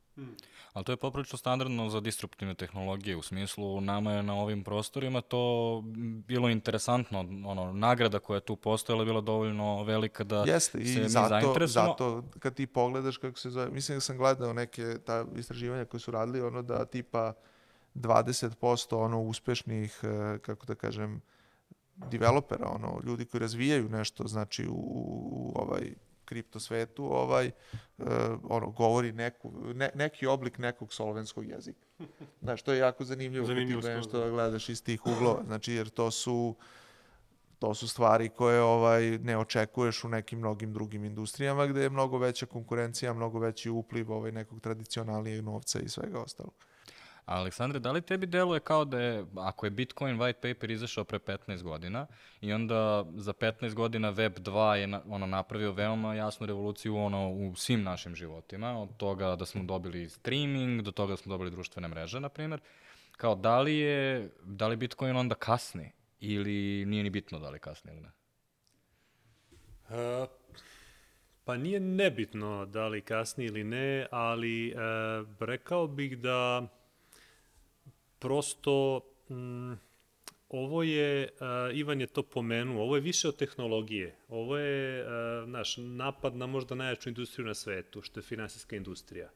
Ali 0.73 0.85
to 0.85 0.93
je 0.93 0.97
poprilično 0.97 1.39
standardno 1.39 1.89
za 1.91 2.01
disruptivne 2.01 2.55
tehnologije, 2.55 3.17
u 3.17 3.23
smislu 3.23 3.81
nama 3.81 4.13
je 4.13 4.23
na 4.23 4.35
ovim 4.35 4.65
prostorima 4.65 5.21
to 5.21 5.81
bilo 6.27 6.49
interesantno, 6.49 7.21
ono, 7.47 7.73
nagrada 7.73 8.19
koja 8.19 8.37
je 8.37 8.41
tu 8.41 8.57
postojala 8.57 9.03
je 9.03 9.07
bila 9.07 9.21
dovoljno 9.21 9.83
velika 9.83 10.25
da 10.25 10.45
Jeste, 10.47 10.85
se 10.85 11.01
i 11.01 11.03
mi 11.03 11.09
zato, 11.09 11.29
zainteresujemo. 11.29 11.91
zato 11.91 12.25
kad 12.39 12.55
ti 12.55 12.67
pogledaš 12.67 13.17
kako 13.17 13.39
se 13.39 13.51
zove, 13.51 13.71
mislim 13.71 13.97
da 13.97 14.01
sam 14.01 14.17
gledao 14.17 14.53
neke 14.53 14.99
ta 15.07 15.25
istraživanja 15.37 15.85
koje 15.85 16.01
su 16.01 16.11
radili, 16.11 16.41
ono 16.41 16.63
da 16.63 16.85
tipa 16.85 17.33
20% 17.95 18.97
ono 18.97 19.21
uspešnih, 19.21 20.01
eh, 20.03 20.39
kako 20.39 20.67
da 20.67 20.75
kažem, 20.75 21.21
developera, 21.97 22.69
ono, 22.69 23.01
ljudi 23.05 23.25
koji 23.25 23.41
razvijaju 23.41 23.89
nešto, 23.89 24.27
znači 24.27 24.67
u, 24.69 24.75
u 24.75 25.53
ovaj 25.55 25.95
kripto 26.25 26.61
svetu, 26.61 27.05
ovaj, 27.05 27.51
uh, 27.99 28.07
ono, 28.43 28.71
govori 28.71 29.13
neku, 29.13 29.53
ne, 29.75 29.91
neki 29.95 30.27
oblik 30.27 30.59
nekog 30.59 30.93
slovenskog 30.93 31.49
jezika. 31.49 31.87
Znaš, 32.43 32.63
to 32.63 32.73
je 32.73 32.79
jako 32.79 33.05
zanimljivo, 33.05 33.47
Zanimljivo 33.47 33.81
kad 33.81 33.91
ti 33.91 33.97
nešto 33.97 34.19
da 34.19 34.31
gledaš 34.31 34.69
iz 34.69 34.85
tih 34.85 35.07
uglova, 35.07 35.43
znači, 35.47 35.73
jer 35.73 35.89
to 35.89 36.11
su 36.11 36.57
to 37.59 37.75
su 37.75 37.89
stvari 37.89 38.29
koje 38.29 38.63
ovaj 38.63 39.19
ne 39.19 39.39
očekuješ 39.39 40.05
u 40.05 40.09
nekim 40.09 40.39
mnogim 40.39 40.73
drugim 40.73 41.05
industrijama 41.05 41.67
gde 41.67 41.83
je 41.83 41.91
mnogo 41.91 42.19
veća 42.19 42.47
konkurencija, 42.47 43.13
mnogo 43.13 43.39
veći 43.39 43.71
upliv 43.71 44.13
ovaj 44.13 44.33
nekog 44.33 44.61
tradicionalnijeg 44.61 45.45
novca 45.45 45.81
i 45.81 45.89
svega 45.89 46.21
ostalog. 46.21 46.55
Aleksandre, 47.33 47.79
da 47.79 47.93
li 47.93 48.03
tebi 48.03 48.27
deluje 48.27 48.61
kao 48.61 48.85
da 48.85 49.01
je, 49.01 49.25
ako 49.37 49.67
je 49.67 49.71
Bitcoin 49.71 50.19
white 50.19 50.55
paper 50.55 50.71
izašao 50.71 51.05
pre 51.05 51.19
15 51.19 51.63
godina 51.63 52.07
i 52.41 52.53
onda 52.53 53.05
za 53.17 53.33
15 53.33 53.75
godina 53.75 54.11
Web 54.11 54.39
2 54.39 54.73
je 54.73 54.87
na, 54.87 55.01
ono, 55.09 55.27
napravio 55.27 55.73
veoma 55.73 56.15
jasnu 56.15 56.47
revoluciju 56.47 56.97
ono, 56.97 57.31
u 57.31 57.57
svim 57.57 57.83
našim 57.83 58.15
životima, 58.15 58.83
od 58.83 58.97
toga 58.97 59.37
da 59.37 59.47
smo 59.47 59.63
dobili 59.63 60.09
streaming, 60.09 60.83
do 60.83 60.91
toga 60.91 61.13
da 61.13 61.17
smo 61.17 61.31
dobili 61.31 61.51
društvene 61.51 61.89
mreže, 61.89 62.21
na 62.21 62.29
primjer, 62.29 62.61
kao 63.17 63.35
da 63.35 63.61
li 63.61 63.77
je, 63.77 64.31
da 64.43 64.69
li 64.69 64.77
Bitcoin 64.77 65.17
onda 65.17 65.35
kasni 65.35 65.93
ili 66.21 66.85
nije 66.87 67.03
ni 67.03 67.11
bitno 67.11 67.39
da 67.39 67.51
li 67.51 67.59
kasni 67.59 67.93
ili 67.93 68.01
ne? 68.01 68.11
E, 69.91 70.27
pa 71.45 71.57
nije 71.57 71.81
nebitno 71.81 72.67
da 72.67 72.89
li 72.89 73.01
kasni 73.01 73.45
ili 73.45 73.65
ne, 73.65 74.07
ali 74.11 74.69
e, 74.69 74.75
rekao 75.41 75.87
bih 75.87 76.19
da 76.19 76.69
prosto 78.23 79.01
mm, 79.31 79.73
ovo 80.49 80.83
je, 80.83 81.29
uh, 81.33 81.77
Ivan 81.79 82.01
je 82.01 82.07
to 82.07 82.23
pomenuo, 82.23 82.83
ovo 82.83 82.97
je 82.97 83.01
više 83.01 83.29
od 83.29 83.37
tehnologije. 83.37 84.17
Ovo 84.29 84.59
je 84.59 85.05
uh, 85.05 85.49
naš 85.49 85.77
napad 85.77 86.37
na 86.37 86.47
možda 86.47 86.75
najjaču 86.75 87.09
industriju 87.09 87.47
na 87.47 87.55
svetu, 87.55 88.03
što 88.03 88.21
je 88.21 88.25
finansijska 88.25 88.77
industrija. 88.77 89.31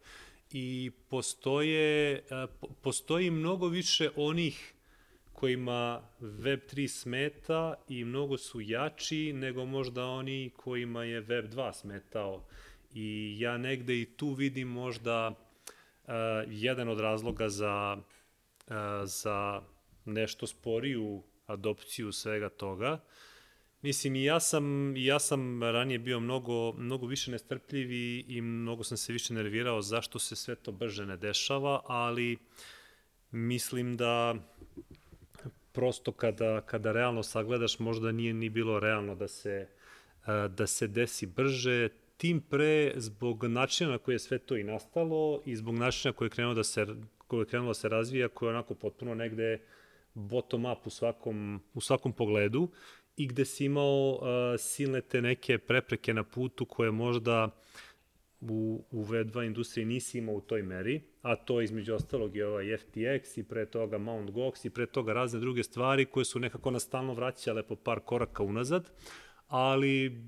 I 0.53 0.91
postoje, 1.09 2.23
uh, 2.23 2.51
po- 2.61 2.69
postoji 2.83 3.31
mnogo 3.31 3.69
više 3.69 4.11
onih 4.17 4.75
kojima 5.33 6.03
Web3 6.21 6.89
smeta 6.89 7.75
i 7.89 8.05
mnogo 8.05 8.37
su 8.37 8.61
jači 8.61 9.33
nego 9.33 9.65
možda 9.65 10.05
oni 10.05 10.51
kojima 10.57 11.05
je 11.05 11.23
Web2 11.23 11.73
smetao. 11.73 12.45
I 12.95 13.37
ja 13.41 13.59
negde 13.59 14.01
i 14.01 14.05
tu 14.05 14.33
vidim 14.33 14.69
možda 14.69 15.29
uh, 15.29 16.13
jedan 16.49 16.89
od 16.89 17.01
razloga 17.01 17.49
za, 17.49 17.97
za 19.05 19.63
nešto 20.05 20.47
sporiju 20.47 21.23
adopciju 21.47 22.13
svega 22.13 22.49
toga. 22.49 23.01
Mislim, 23.83 24.17
i 24.17 24.25
ja 24.25 24.41
sam, 24.41 24.97
ja 24.97 25.19
sam 25.19 25.63
ranije 25.63 25.99
bio 25.99 26.21
mnogo, 26.21 26.73
mnogo 26.73 27.07
više 27.07 27.31
nestrpljiv 27.31 27.93
i, 27.93 28.25
i 28.29 28.41
mnogo 28.41 28.85
sam 28.85 28.97
se 28.97 29.13
više 29.13 29.35
nervirao 29.35 29.83
zašto 29.83 30.19
se 30.19 30.37
sve 30.37 30.55
to 30.55 30.73
brže 30.73 31.07
ne 31.07 31.17
dešava, 31.17 31.81
ali 31.85 32.39
mislim 33.31 33.97
da 33.97 34.35
prosto 35.73 36.13
kada, 36.13 36.61
kada 36.61 36.93
realno 36.93 37.23
sagledaš 37.23 37.79
možda 37.79 38.13
nije 38.13 38.35
ni 38.35 38.49
bilo 38.49 38.81
realno 38.81 39.15
da 39.15 39.29
se, 39.29 39.69
e, 40.27 40.49
da 40.49 40.67
se 40.67 40.87
desi 40.87 41.27
brže, 41.27 41.89
tim 42.17 42.41
pre 42.41 42.93
zbog 42.97 43.45
načina 43.45 43.91
na 43.91 43.99
koji 43.99 44.15
je 44.15 44.19
sve 44.19 44.39
to 44.39 44.57
i 44.57 44.65
nastalo 44.65 45.43
i 45.45 45.57
zbog 45.57 45.75
načina 45.75 46.13
koji 46.13 46.27
je 46.27 46.31
krenuo 46.31 46.55
da 46.55 46.65
se, 46.65 46.87
koji 47.27 47.41
je 47.41 47.47
krenuo 47.47 47.69
da 47.69 47.75
se 47.75 47.89
razvija, 47.89 48.29
koji 48.29 48.47
je 48.47 48.51
onako 48.51 48.75
potpuno 48.75 49.15
negde 49.15 49.61
bottom 50.15 50.65
up 50.65 50.87
u 50.87 50.91
svakom, 50.91 51.61
u 51.75 51.81
svakom 51.81 52.13
pogledu 52.13 52.69
i 53.17 53.27
gde 53.27 53.45
si 53.45 53.65
imao 53.65 54.11
uh, 54.11 54.19
silne 54.59 55.01
te 55.01 55.23
neke 55.23 55.59
prepreke 55.59 56.15
na 56.15 56.25
putu 56.25 56.65
koje 56.65 56.91
možda 56.91 57.51
u, 58.41 58.85
u 58.91 59.05
V2 59.05 59.47
industriji 59.47 59.87
nisi 59.87 60.19
imao 60.19 60.35
u 60.35 60.41
toj 60.41 60.63
meri, 60.63 61.03
a 61.23 61.37
to 61.37 61.61
između 61.61 61.95
ostalog 61.95 62.37
je 62.37 62.47
ovaj 62.47 62.65
FTX 62.65 63.41
i 63.41 63.43
pre 63.43 63.67
toga 63.67 63.99
Mt. 63.99 64.31
Gox 64.31 64.67
i 64.67 64.71
pre 64.71 64.87
toga 64.87 65.13
razne 65.13 65.41
druge 65.41 65.63
stvari 65.63 66.05
koje 66.05 66.25
su 66.25 66.39
nekako 66.39 66.71
nas 66.71 66.83
stalno 66.83 67.15
vraćale 67.15 67.63
po 67.63 67.77
par 67.77 68.01
koraka 68.01 68.43
unazad, 68.43 68.91
ali 69.49 70.23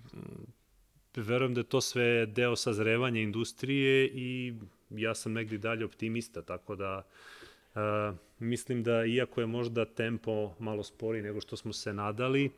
verujem 1.23 1.55
da 1.55 1.61
je 1.61 1.65
to 1.65 1.81
sve 1.81 2.27
deo 2.27 2.57
sazrevanja 2.57 3.21
industrije 3.21 4.11
i 4.15 4.55
ja 4.91 5.15
sam 5.15 5.33
negdje 5.33 5.59
dalje 5.59 5.85
optimista, 5.85 6.43
tako 6.43 6.77
da 6.77 7.07
uh, 7.75 7.81
mislim 8.39 8.83
da 8.83 9.05
iako 9.05 9.41
je 9.41 9.47
možda 9.47 9.85
tempo 9.85 10.55
malo 10.59 10.83
spori 10.83 11.23
nego 11.23 11.41
što 11.41 11.57
smo 11.57 11.73
se 11.73 11.93
nadali, 11.93 12.51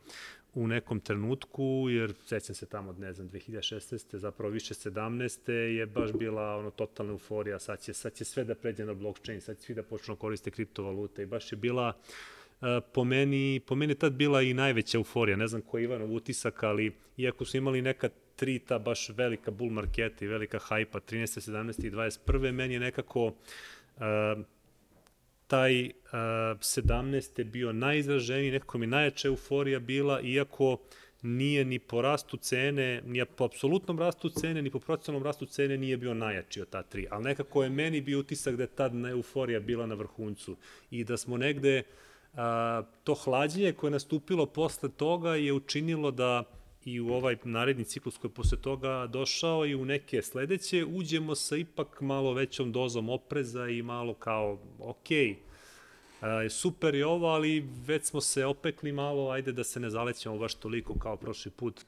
u 0.54 0.66
nekom 0.66 1.00
trenutku, 1.00 1.86
jer 1.90 2.14
sećam 2.26 2.54
se 2.54 2.66
tamo, 2.66 2.92
ne 2.92 3.12
znam, 3.12 3.30
2016. 3.30 4.16
zapravo 4.16 4.52
više 4.52 4.74
17. 4.74 5.50
je 5.52 5.86
baš 5.86 6.12
bila 6.12 6.56
ono 6.56 6.70
totalna 6.70 7.12
euforija, 7.12 7.58
sad 7.58 7.80
će, 7.80 7.92
sad 7.94 8.12
će 8.12 8.24
sve 8.24 8.44
da 8.44 8.54
pređe 8.54 8.84
na 8.84 8.94
blockchain, 8.94 9.40
sad 9.40 9.56
će 9.56 9.62
svi 9.62 9.74
da 9.74 9.82
počnu 9.82 10.14
da 10.14 10.20
koriste 10.20 10.50
kriptovalute 10.50 11.22
i 11.22 11.26
baš 11.26 11.52
je 11.52 11.56
bila 11.56 11.88
uh, 11.88 12.39
po 12.92 13.04
meni, 13.04 13.60
po 13.66 13.74
meni 13.74 13.90
je 13.90 13.98
tad 13.98 14.12
bila 14.12 14.42
i 14.42 14.54
najveća 14.54 14.98
euforija, 14.98 15.36
ne 15.36 15.46
znam 15.46 15.62
koji 15.62 15.82
je 15.82 15.84
Ivanov 15.84 16.12
utisak, 16.14 16.62
ali 16.62 16.92
iako 17.16 17.44
su 17.44 17.56
imali 17.56 17.82
neka 17.82 18.08
tri 18.36 18.58
ta 18.58 18.78
baš 18.78 19.08
velika 19.08 19.50
bull 19.50 19.70
marketa 19.70 20.24
i 20.24 20.28
velika 20.28 20.58
hajpa, 20.58 21.00
13. 21.00 21.50
17. 21.50 21.86
i 21.86 21.90
21. 21.90 22.52
meni 22.52 22.74
je 22.74 22.80
nekako 22.80 23.26
uh, 23.26 23.32
taj 25.46 25.84
uh, 25.84 25.90
17. 26.12 27.38
je 27.38 27.44
bio 27.44 27.72
najizraženiji, 27.72 28.50
nekako 28.50 28.78
mi 28.78 28.86
najjača 28.86 29.28
euforija 29.28 29.78
bila, 29.78 30.20
iako 30.20 30.78
nije 31.22 31.64
ni 31.64 31.78
po 31.78 32.02
rastu 32.02 32.36
cene, 32.36 33.02
ni 33.04 33.24
po 33.24 33.44
apsolutnom 33.44 33.98
rastu 33.98 34.28
cene, 34.28 34.62
ni 34.62 34.70
po 34.70 34.78
procenalnom 34.78 35.26
rastu 35.26 35.46
cene 35.46 35.76
nije 35.76 35.96
bio 35.96 36.14
najjači 36.14 36.60
od 36.60 36.70
ta 36.70 36.82
tri. 36.82 37.06
Ali 37.10 37.24
nekako 37.24 37.62
je 37.62 37.70
meni 37.70 38.00
bio 38.00 38.18
utisak 38.18 38.56
da 38.56 38.62
je 38.62 38.74
tad 38.74 38.92
euforija 39.10 39.60
bila 39.60 39.86
na 39.86 39.94
vrhuncu 39.94 40.56
i 40.90 41.04
da 41.04 41.16
smo 41.16 41.36
negde 41.36 41.82
a, 42.34 42.82
to 43.04 43.14
hlađenje 43.14 43.72
koje 43.72 43.88
je 43.88 43.92
nastupilo 43.92 44.46
posle 44.46 44.88
toga 44.88 45.34
je 45.34 45.52
učinilo 45.52 46.10
da 46.10 46.44
i 46.84 47.00
u 47.00 47.08
ovaj 47.08 47.36
naredni 47.44 47.84
ciklus 47.84 48.18
koji 48.18 48.30
je 48.30 48.34
posle 48.34 48.58
toga 48.58 49.06
došao 49.06 49.66
i 49.66 49.74
u 49.74 49.84
neke 49.84 50.22
sledeće 50.22 50.84
uđemo 50.84 51.34
sa 51.34 51.56
ipak 51.56 52.00
malo 52.00 52.32
većom 52.32 52.72
dozom 52.72 53.08
opreza 53.08 53.68
i 53.68 53.82
malo 53.82 54.14
kao, 54.14 54.58
okej, 54.78 55.36
okay, 56.20 56.48
super 56.48 56.94
je 56.94 57.06
ovo, 57.06 57.26
ali 57.26 57.68
već 57.86 58.04
smo 58.04 58.20
se 58.20 58.46
opekli 58.46 58.92
malo, 58.92 59.30
ajde 59.30 59.52
da 59.52 59.64
se 59.64 59.80
ne 59.80 59.90
zalećemo 59.90 60.38
baš 60.38 60.54
toliko 60.54 60.94
kao 60.98 61.16
prošli 61.16 61.50
put. 61.50 61.84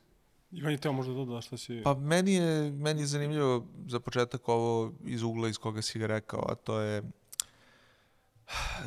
Ivan 0.50 0.72
je 0.72 0.78
teo 0.78 0.92
možda 0.92 1.14
doda 1.14 1.40
šta 1.40 1.56
si... 1.56 1.80
Pa 1.84 1.94
meni 1.94 2.34
je, 2.34 2.70
meni 2.70 3.00
je 3.00 3.06
zanimljivo 3.06 3.66
za 3.86 4.00
početak 4.00 4.48
ovo 4.48 4.92
iz 5.04 5.22
ugla 5.22 5.48
iz 5.48 5.58
koga 5.58 5.82
si 5.82 5.98
ga 5.98 6.06
rekao, 6.06 6.44
a 6.48 6.54
to 6.54 6.80
je 6.80 7.02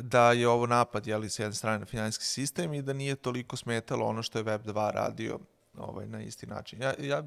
da 0.00 0.32
je 0.32 0.48
ovo 0.48 0.66
napad, 0.66 1.06
jeli, 1.06 1.30
s 1.30 1.38
jedne 1.38 1.54
strane 1.54 1.78
na 1.78 1.86
finansijski 1.86 2.24
sistem 2.24 2.74
i 2.74 2.82
da 2.82 2.92
nije 2.92 3.16
toliko 3.16 3.56
smetalo 3.56 4.06
ono 4.06 4.22
što 4.22 4.38
je 4.38 4.44
Web2 4.44 4.90
radio 4.90 5.38
ovaj, 5.78 6.06
na 6.06 6.22
isti 6.22 6.46
način. 6.46 6.82
Ja, 6.82 6.94
ja 6.98 7.24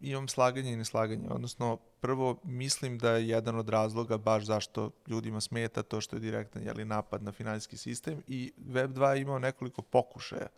imam 0.00 0.28
slaganje 0.28 0.72
i 0.72 0.76
neslaganje, 0.76 1.28
odnosno 1.30 1.76
prvo 2.00 2.40
mislim 2.44 2.98
da 2.98 3.10
je 3.10 3.28
jedan 3.28 3.56
od 3.56 3.68
razloga 3.68 4.18
baš 4.18 4.44
zašto 4.44 4.90
ljudima 5.06 5.40
smeta 5.40 5.82
to 5.82 6.00
što 6.00 6.16
je 6.16 6.20
direktan 6.20 6.62
jeli, 6.62 6.84
napad 6.84 7.22
na 7.22 7.32
finansijski 7.32 7.76
sistem 7.76 8.22
i 8.26 8.52
Web2 8.68 9.20
imao 9.20 9.38
nekoliko 9.38 9.82
pokušaja 9.82 10.48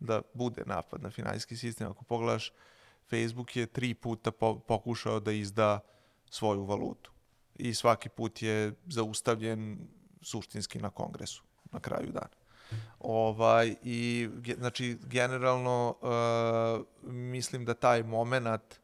da 0.00 0.22
bude 0.34 0.62
napad 0.66 1.02
na 1.02 1.10
finansijski 1.10 1.56
sistem. 1.56 1.90
Ako 1.90 2.04
pogledaš, 2.04 2.52
Facebook 3.10 3.56
je 3.56 3.66
tri 3.66 3.94
puta 3.94 4.30
po, 4.30 4.58
pokušao 4.58 5.20
da 5.20 5.32
izda 5.32 5.80
svoju 6.30 6.64
valutu 6.64 7.10
i 7.56 7.74
svaki 7.74 8.08
put 8.08 8.42
je 8.42 8.72
zaustavljen 8.86 9.88
suštinski 10.22 10.78
na 10.78 10.90
kongresu 10.90 11.42
na 11.72 11.80
kraju 11.80 12.12
dana. 12.12 12.40
Ovaj, 13.00 13.74
I, 13.82 14.28
znači, 14.58 14.98
generalno, 15.02 15.94
uh, 16.00 17.12
mislim 17.12 17.64
da 17.64 17.74
taj 17.74 18.02
moment 18.02 18.80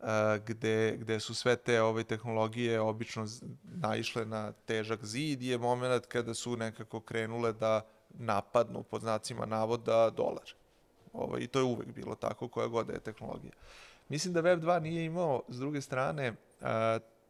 uh, 0.00 0.06
gde, 0.46 0.96
gde 0.96 1.20
su 1.20 1.34
sve 1.34 1.56
te 1.56 1.82
ove 1.82 2.04
tehnologije 2.04 2.80
obično 2.80 3.26
naišle 3.64 4.24
na 4.24 4.52
težak 4.52 5.04
zid 5.04 5.42
je 5.42 5.58
moment 5.58 6.06
kada 6.06 6.34
su 6.34 6.56
nekako 6.56 7.00
krenule 7.00 7.52
da 7.52 7.86
napadnu 8.10 8.82
pod 8.82 9.00
znacima 9.00 9.46
navoda 9.46 10.10
dolar. 10.10 10.54
Ovaj, 11.12 11.40
I 11.40 11.46
to 11.46 11.58
je 11.58 11.64
uvek 11.64 11.88
bilo 11.94 12.14
tako, 12.14 12.48
koja 12.48 12.66
god 12.66 12.88
je 12.88 13.00
tehnologija. 13.00 13.52
Mislim 14.08 14.34
da 14.34 14.42
Web2 14.42 14.80
nije 14.80 15.04
imao, 15.04 15.42
s 15.48 15.58
druge 15.58 15.80
strane, 15.80 16.30
uh, 16.30 16.66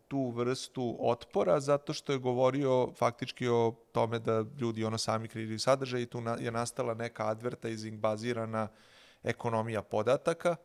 tu 0.09 0.31
vrstu 0.31 0.97
otpora 1.01 1.61
zato 1.61 1.93
što 1.93 2.12
je 2.12 2.19
govorio 2.19 2.93
faktički 2.93 3.49
o 3.49 3.75
tome 3.93 4.19
da 4.19 4.45
ljudi 4.61 4.85
ono 4.85 4.99
sami 4.99 5.29
kreiraju 5.29 5.59
sadržaj 5.59 6.03
i 6.03 6.07
tu 6.07 6.23
je 6.40 6.51
nastala 6.51 6.95
neka 6.95 7.27
advertising 7.27 8.01
bazirana 8.01 8.69
ekonomija 9.23 9.83
podataka 9.83 10.57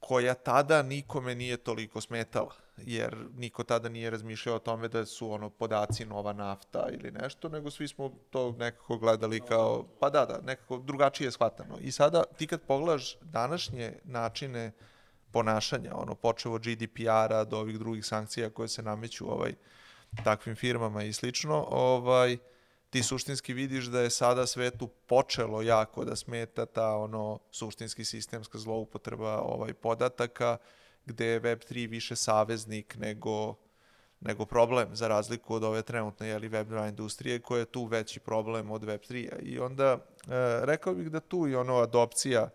koja 0.00 0.34
tada 0.34 0.82
nikome 0.82 1.34
nije 1.34 1.56
toliko 1.56 2.00
smetala 2.00 2.54
jer 2.76 3.16
niko 3.36 3.64
tada 3.64 3.88
nije 3.88 4.10
razmišljao 4.10 4.56
o 4.56 4.58
tome 4.58 4.88
da 4.88 5.06
su 5.06 5.32
ono 5.32 5.50
podaci 5.50 6.04
nova 6.04 6.32
nafta 6.32 6.88
ili 6.92 7.10
nešto, 7.10 7.48
nego 7.48 7.70
svi 7.70 7.88
smo 7.88 8.12
to 8.30 8.52
nekako 8.58 8.98
gledali 8.98 9.40
kao, 9.40 9.84
pa 10.00 10.10
da, 10.10 10.26
da, 10.26 10.40
nekako 10.40 10.78
drugačije 10.78 11.30
shvatano. 11.30 11.78
I 11.80 11.92
sada 11.92 12.24
ti 12.38 12.46
kad 12.46 12.60
pogledaš 12.60 13.16
današnje 13.20 13.98
načine 14.04 14.66
uh, 14.66 14.86
ponašanja, 15.36 15.92
ono, 15.94 16.14
počeo 16.14 16.52
od 16.52 16.62
GDPR-a 16.64 17.44
do 17.44 17.58
ovih 17.58 17.78
drugih 17.78 18.06
sankcija 18.06 18.50
koje 18.50 18.68
se 18.68 18.82
nameću 18.82 19.32
ovaj, 19.32 19.54
takvim 20.24 20.56
firmama 20.56 21.02
i 21.02 21.12
slično, 21.12 21.66
ovaj, 21.70 22.38
ti 22.90 23.02
suštinski 23.02 23.52
vidiš 23.52 23.84
da 23.84 24.00
je 24.00 24.10
sada 24.10 24.46
svetu 24.46 24.88
počelo 24.88 25.62
jako 25.62 26.04
da 26.04 26.16
smeta 26.16 26.66
ta 26.66 26.96
ono 26.96 27.38
suštinski 27.50 28.04
sistemska 28.04 28.58
zloupotreba 28.58 29.40
ovaj 29.40 29.74
podataka 29.74 30.56
gde 31.06 31.26
je 31.26 31.42
Web3 31.42 31.88
više 31.90 32.16
saveznik 32.16 32.96
nego 32.96 33.54
nego 34.20 34.44
problem 34.44 34.96
za 34.96 35.08
razliku 35.08 35.54
od 35.54 35.64
ove 35.64 35.82
trenutne 35.82 36.28
jeli, 36.28 36.48
Web2 36.48 36.88
industrije 36.88 37.38
koja 37.38 37.58
je 37.58 37.64
tu 37.64 37.84
veći 37.84 38.20
problem 38.20 38.70
od 38.70 38.82
Web3-a. 38.82 39.38
I 39.42 39.58
onda 39.58 39.92
e, 39.92 39.98
rekao 40.66 40.94
bih 40.94 41.10
da 41.10 41.20
tu 41.20 41.48
i 41.48 41.54
ono 41.54 41.76
adopcija 41.76 42.48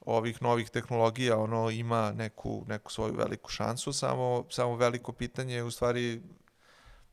ovih 0.00 0.42
novih 0.42 0.70
tehnologija 0.70 1.38
ono 1.38 1.70
ima 1.70 2.12
neku, 2.12 2.64
neku 2.68 2.92
svoju 2.92 3.14
veliku 3.14 3.50
šansu, 3.50 3.92
samo, 3.92 4.44
samo 4.50 4.76
veliko 4.76 5.12
pitanje 5.12 5.54
je 5.54 5.64
u 5.64 5.70
stvari 5.70 6.22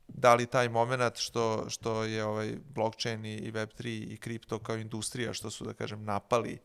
da 0.08 0.36
li 0.36 0.45
taj 0.45 0.69
moment 0.69 1.17
što, 1.17 1.69
što 1.69 2.04
je 2.04 2.26
ovaj 2.26 2.56
blockchain 2.76 3.26
i 3.26 3.52
Web3 3.52 4.13
i 4.13 4.17
kripto 4.17 4.60
kao 4.60 4.76
industrija, 4.78 5.34
što 5.34 5.50
su, 5.52 5.65
da 5.65 5.74
kažem, 5.74 6.04
napali 6.04 6.60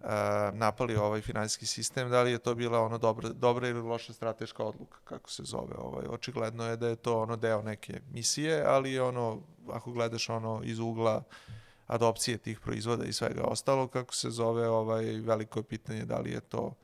uh, 0.00 0.06
napali 0.52 0.96
ovaj 0.96 1.20
finansijski 1.20 1.66
sistem, 1.66 2.10
da 2.10 2.22
li 2.22 2.30
je 2.30 2.38
to 2.38 2.54
bila 2.54 2.80
ono 2.80 2.98
dobra, 2.98 3.28
dobra 3.28 3.68
ili 3.68 3.80
loša 3.80 4.12
strateška 4.12 4.64
odluka, 4.64 4.98
kako 5.04 5.30
se 5.30 5.42
zove. 5.42 5.74
Ovaj. 5.78 6.06
Očigledno 6.08 6.66
je 6.66 6.76
da 6.76 6.88
je 6.88 6.96
to 6.96 7.20
ono 7.20 7.36
deo 7.36 7.62
neke 7.62 8.00
misije, 8.12 8.64
ali 8.66 9.00
ono, 9.00 9.40
ako 9.70 9.92
gledaš 9.92 10.28
ono 10.28 10.60
iz 10.64 10.78
ugla 10.78 11.16
uh, 11.16 11.54
adopcije 11.86 12.38
tih 12.38 12.60
proizvoda 12.60 13.04
i 13.04 13.12
svega 13.12 13.42
ostalo, 13.42 13.86
kako 13.86 14.14
se 14.14 14.30
zove, 14.30 14.68
ovaj, 14.68 15.04
veliko 15.04 15.58
je 15.58 15.62
pitanje 15.62 16.04
da 16.04 16.18
li 16.18 16.30
je 16.30 16.40
to 16.40 16.74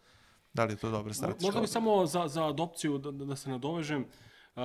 da 0.53 0.65
li 0.65 0.73
je 0.73 0.77
to 0.77 0.91
dobra 0.91 1.15
strateška. 1.15 1.47
Možda 1.47 1.61
bi 1.61 1.67
samo 1.67 2.07
za, 2.07 2.29
za 2.29 2.47
adopciju 2.47 2.99
da, 2.99 3.11
da 3.11 3.37
se 3.37 3.51
nadovežem, 3.51 4.01
uh, 4.57 4.63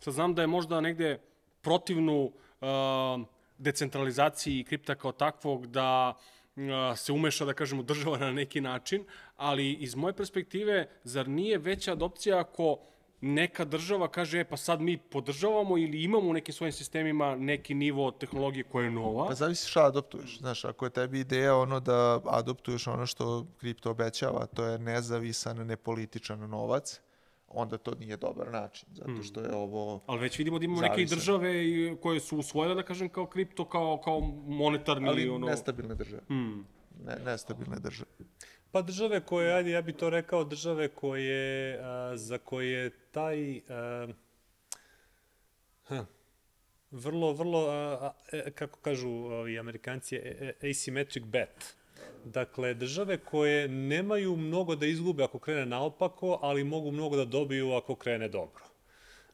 sad 0.00 0.14
znam 0.14 0.34
da 0.34 0.42
je 0.42 0.46
možda 0.46 0.80
negde 0.80 1.20
protivnu 1.60 2.24
uh, 2.24 3.26
decentralizaciji 3.58 4.64
kripta 4.64 4.94
kao 4.94 5.12
takvog 5.12 5.66
da 5.66 6.14
uh, 6.56 6.62
se 6.96 7.12
umeša, 7.12 7.44
da 7.44 7.54
kažemo, 7.54 7.82
država 7.82 8.18
na 8.18 8.32
neki 8.32 8.60
način, 8.60 9.04
ali 9.36 9.72
iz 9.72 9.94
moje 9.94 10.12
perspektive, 10.12 10.88
zar 11.04 11.28
nije 11.28 11.58
veća 11.58 11.92
adopcija 11.92 12.38
ako 12.40 12.78
neka 13.20 13.64
država 13.64 14.08
kaže, 14.08 14.40
e, 14.40 14.44
pa 14.44 14.56
sad 14.56 14.80
mi 14.80 14.96
podržavamo 14.96 15.78
ili 15.78 16.02
imamo 16.02 16.30
u 16.30 16.32
nekim 16.32 16.54
svojim 16.54 16.72
sistemima 16.72 17.36
neki 17.36 17.74
nivo 17.74 18.10
tehnologije 18.10 18.64
koja 18.64 18.84
je 18.84 18.90
nova. 18.90 19.26
Pa 19.26 19.34
zavisi 19.34 19.68
šta 19.68 19.86
adoptuješ. 19.86 20.38
Znaš, 20.38 20.64
ako 20.64 20.86
je 20.86 20.90
tebi 20.90 21.20
ideja 21.20 21.56
ono 21.56 21.80
da 21.80 22.20
adoptuješ 22.24 22.86
ono 22.86 23.06
što 23.06 23.46
kripto 23.58 23.90
obećava, 23.90 24.46
to 24.46 24.64
je 24.64 24.78
nezavisan, 24.78 25.66
nepolitičan 25.66 26.50
novac, 26.50 27.00
onda 27.48 27.78
to 27.78 27.94
nije 27.94 28.16
dobar 28.16 28.52
način, 28.52 28.88
zato 28.92 29.10
hmm. 29.10 29.22
što 29.22 29.40
je 29.40 29.54
ovo... 29.54 30.00
Ali 30.06 30.20
već 30.20 30.38
vidimo 30.38 30.58
da 30.58 30.64
imamo 30.64 30.80
neke 30.80 31.04
države 31.04 31.52
koje 32.02 32.20
su 32.20 32.38
usvojile, 32.38 32.74
da 32.74 32.82
kažem, 32.82 33.08
kao 33.08 33.26
kripto, 33.26 33.64
kao, 33.64 34.00
kao 34.04 34.20
monetarni... 34.46 35.08
Ali 35.08 35.28
ono... 35.28 35.46
nestabilne 35.46 35.94
države. 35.94 36.22
Hmm. 36.28 36.66
Ne, 37.04 37.16
nestabilne 37.24 37.78
države. 37.78 38.10
Pa 38.76 38.82
države 38.82 39.20
koje, 39.20 39.52
ajde, 39.54 39.70
ja 39.70 39.82
bih 39.82 39.94
to 39.94 40.10
rekao, 40.10 40.44
države 40.44 40.88
koje, 40.88 41.78
a, 41.82 42.16
za 42.16 42.38
koje 42.38 42.90
taj, 42.90 43.60
a, 43.68 44.08
ha, 45.84 46.04
vrlo, 46.90 47.32
vrlo, 47.32 47.68
a, 47.68 47.98
a, 48.00 48.12
e, 48.32 48.50
kako 48.50 48.78
kažu 48.80 49.08
ovi 49.08 49.58
amerikanci, 49.58 50.16
e, 50.16 50.54
e, 50.60 50.68
asymmetric 50.68 51.24
bet. 51.24 51.76
Dakle, 52.24 52.74
države 52.74 53.18
koje 53.18 53.68
nemaju 53.68 54.36
mnogo 54.36 54.76
da 54.76 54.86
izgube 54.86 55.24
ako 55.24 55.38
krene 55.38 55.66
naopako, 55.66 56.38
ali 56.42 56.64
mogu 56.64 56.90
mnogo 56.90 57.16
da 57.16 57.24
dobiju 57.24 57.72
ako 57.72 57.94
krene 57.94 58.28
dobro. 58.28 58.65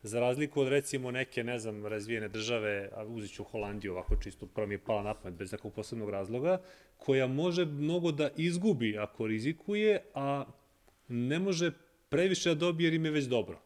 Za 0.03 0.21
razliku 0.21 0.61
od 0.61 0.69
recimo 0.69 1.11
neke, 1.11 1.45
ne 1.45 1.59
znam, 1.59 1.87
razvijene 1.87 2.29
države, 2.29 2.88
a 2.97 3.05
uzit 3.05 3.33
ću 3.35 3.45
Holandiju 3.45 3.93
ovako 3.93 4.17
čisto, 4.17 4.47
prvo 4.47 4.67
mi 4.67 4.75
je 4.75 4.79
pala 4.79 5.03
na 5.03 5.15
pamet 5.15 5.38
bez 5.38 5.53
nekog 5.53 5.73
posebnog 5.73 6.11
razloga, 6.11 6.61
koja 6.97 7.27
može 7.27 7.65
mnogo 7.65 8.12
da 8.12 8.31
izgubi 8.37 8.99
ako 8.99 9.27
rizikuje, 9.27 10.03
a 10.15 10.45
ne 11.09 11.38
može 11.38 11.71
previše 12.09 12.49
da 12.49 12.55
dobije 12.55 12.87
jer 12.87 12.95
im 12.95 13.05
je 13.05 13.11
već 13.11 13.25
dobro. 13.25 13.61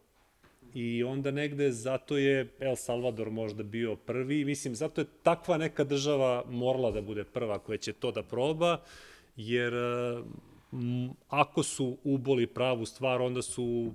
I 0.75 1.05
onda 1.05 1.31
negde 1.31 1.71
zato 1.73 2.17
je 2.19 2.53
El 2.61 2.77
Salvador 2.77 3.31
možda 3.31 3.63
bio 3.63 3.97
prvi, 3.97 4.45
mislim 4.45 4.75
zato 4.75 5.01
je 5.01 5.07
takva 5.23 5.57
neka 5.59 5.85
država 5.85 6.45
morala 6.49 6.91
da 6.91 7.01
bude 7.01 7.25
prva 7.25 7.59
koja 7.59 7.79
će 7.79 7.93
to 7.93 8.13
da 8.13 8.23
proba, 8.23 8.81
jer 9.37 9.75
m, 10.73 11.11
ako 11.29 11.63
su 11.63 11.97
uboli 12.05 12.47
pravu 12.47 12.87
stvar, 12.87 13.23
onda 13.23 13.43
su 13.43 13.93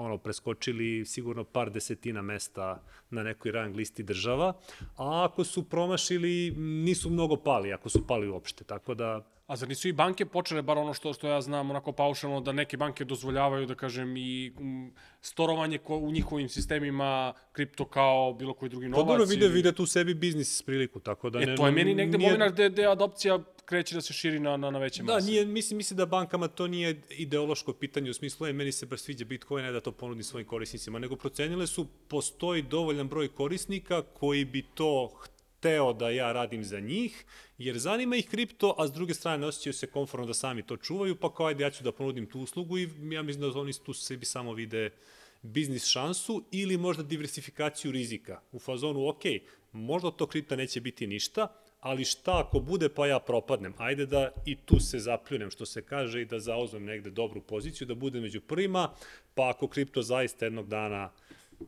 ono, 0.00 0.18
preskočili 0.18 1.04
sigurno 1.04 1.44
par 1.44 1.70
desetina 1.70 2.22
mesta 2.22 2.82
na 3.10 3.22
nekoj 3.22 3.52
rang 3.52 3.76
listi 3.76 4.02
država, 4.02 4.52
a 4.96 5.24
ako 5.24 5.44
su 5.44 5.68
promašili, 5.68 6.54
nisu 6.56 7.10
mnogo 7.10 7.36
pali, 7.36 7.72
ako 7.72 7.88
su 7.88 8.06
pali 8.06 8.28
uopšte. 8.28 8.64
Tako 8.64 8.94
da, 8.94 9.24
A 9.48 9.56
zar 9.56 9.68
nisu 9.68 9.88
i 9.88 9.92
banke 9.92 10.26
počele, 10.26 10.62
bar 10.62 10.78
ono 10.78 10.94
što, 10.94 11.12
što 11.12 11.28
ja 11.28 11.40
znam, 11.40 11.70
onako 11.70 11.92
paušalno, 11.92 12.40
da 12.40 12.52
neke 12.52 12.76
banke 12.76 13.04
dozvoljavaju, 13.04 13.66
da 13.66 13.74
kažem, 13.74 14.16
i 14.16 14.52
um, 14.58 14.92
storovanje 15.20 15.78
ko, 15.78 15.96
u 15.96 16.10
njihovim 16.10 16.48
sistemima 16.48 17.32
kripto 17.52 17.84
kao 17.84 18.32
bilo 18.32 18.54
koji 18.54 18.68
drugi 18.68 18.86
Pa 18.86 18.90
novac? 18.90 19.06
dobro, 19.08 19.24
vide, 19.24 19.48
vide 19.48 19.72
tu 19.72 19.86
sebi 19.86 20.14
biznis 20.14 20.62
priliku, 20.62 21.00
tako 21.00 21.30
da... 21.30 21.40
E, 21.40 21.56
to 21.56 21.66
je 21.66 21.72
meni 21.72 21.94
negde 21.94 22.18
momenat 22.18 22.52
gde, 22.52 22.68
gde 22.68 22.86
adopcija 22.86 23.38
kreće 23.64 23.94
da 23.94 24.00
se 24.00 24.12
širi 24.12 24.40
na, 24.40 24.56
na, 24.56 24.70
na 24.70 24.78
veće 24.78 25.02
Da, 25.02 25.14
mase. 25.14 25.26
nije, 25.26 25.46
mislim, 25.46 25.76
mislim 25.76 25.96
da 25.96 26.06
bankama 26.06 26.48
to 26.48 26.66
nije 26.66 27.02
ideološko 27.10 27.72
pitanje 27.72 28.10
u 28.10 28.14
smislu, 28.14 28.46
je, 28.46 28.52
meni 28.52 28.72
se 28.72 28.86
baš 28.86 29.00
sviđa 29.00 29.24
Bitcoin, 29.24 29.64
ne 29.64 29.72
da 29.72 29.80
to 29.80 29.92
ponudi 29.92 30.22
svojim 30.22 30.46
korisnicima, 30.46 30.98
nego 30.98 31.16
procenile 31.16 31.66
su, 31.66 31.86
postoji 32.08 32.62
dovoljan 32.62 33.08
broj 33.08 33.28
korisnika 33.28 34.02
koji 34.02 34.44
bi 34.44 34.62
to 34.74 35.10
hteo 35.58 35.92
da 35.92 36.10
ja 36.10 36.32
radim 36.32 36.64
za 36.64 36.80
njih, 36.80 37.24
jer 37.58 37.78
zanima 37.78 38.16
ih 38.16 38.28
kripto, 38.28 38.74
a 38.78 38.86
s 38.86 38.92
druge 38.92 39.14
strane 39.14 39.38
ne 39.38 39.46
osjećaju 39.46 39.72
se 39.72 39.86
konforno 39.86 40.26
da 40.26 40.34
sami 40.34 40.62
to 40.62 40.76
čuvaju, 40.76 41.16
pa 41.16 41.34
kao 41.34 41.46
ajde 41.46 41.64
ja 41.64 41.70
ću 41.70 41.84
da 41.84 41.92
ponudim 41.92 42.26
tu 42.26 42.40
uslugu 42.40 42.78
i 42.78 42.88
ja 43.12 43.22
mislim 43.22 43.50
da 43.50 43.60
oni 43.60 43.72
tu 43.84 43.92
sebi 43.92 44.26
samo 44.26 44.52
vide 44.52 44.90
biznis 45.42 45.86
šansu 45.86 46.44
ili 46.50 46.76
možda 46.76 47.02
diversifikaciju 47.02 47.92
rizika. 47.92 48.40
U 48.52 48.58
fazonu, 48.58 49.08
ok, 49.08 49.22
možda 49.72 50.10
tog 50.10 50.28
kripta 50.28 50.56
neće 50.56 50.80
biti 50.80 51.06
ništa, 51.06 51.48
ali 51.80 52.04
šta 52.04 52.40
ako 52.46 52.60
bude 52.60 52.88
pa 52.88 53.06
ja 53.06 53.18
propadnem? 53.18 53.74
Ajde 53.78 54.06
da 54.06 54.30
i 54.46 54.56
tu 54.56 54.80
se 54.80 54.98
zapljunem, 54.98 55.50
što 55.50 55.66
se 55.66 55.82
kaže, 55.82 56.22
i 56.22 56.24
da 56.24 56.40
zauzmem 56.40 56.84
negde 56.84 57.10
dobru 57.10 57.40
poziciju, 57.40 57.86
da 57.86 57.94
budem 57.94 58.22
među 58.22 58.40
prvima, 58.40 58.90
pa 59.34 59.50
ako 59.50 59.68
kripto 59.68 60.02
zaista 60.02 60.46
jednog 60.46 60.68
dana 60.68 61.10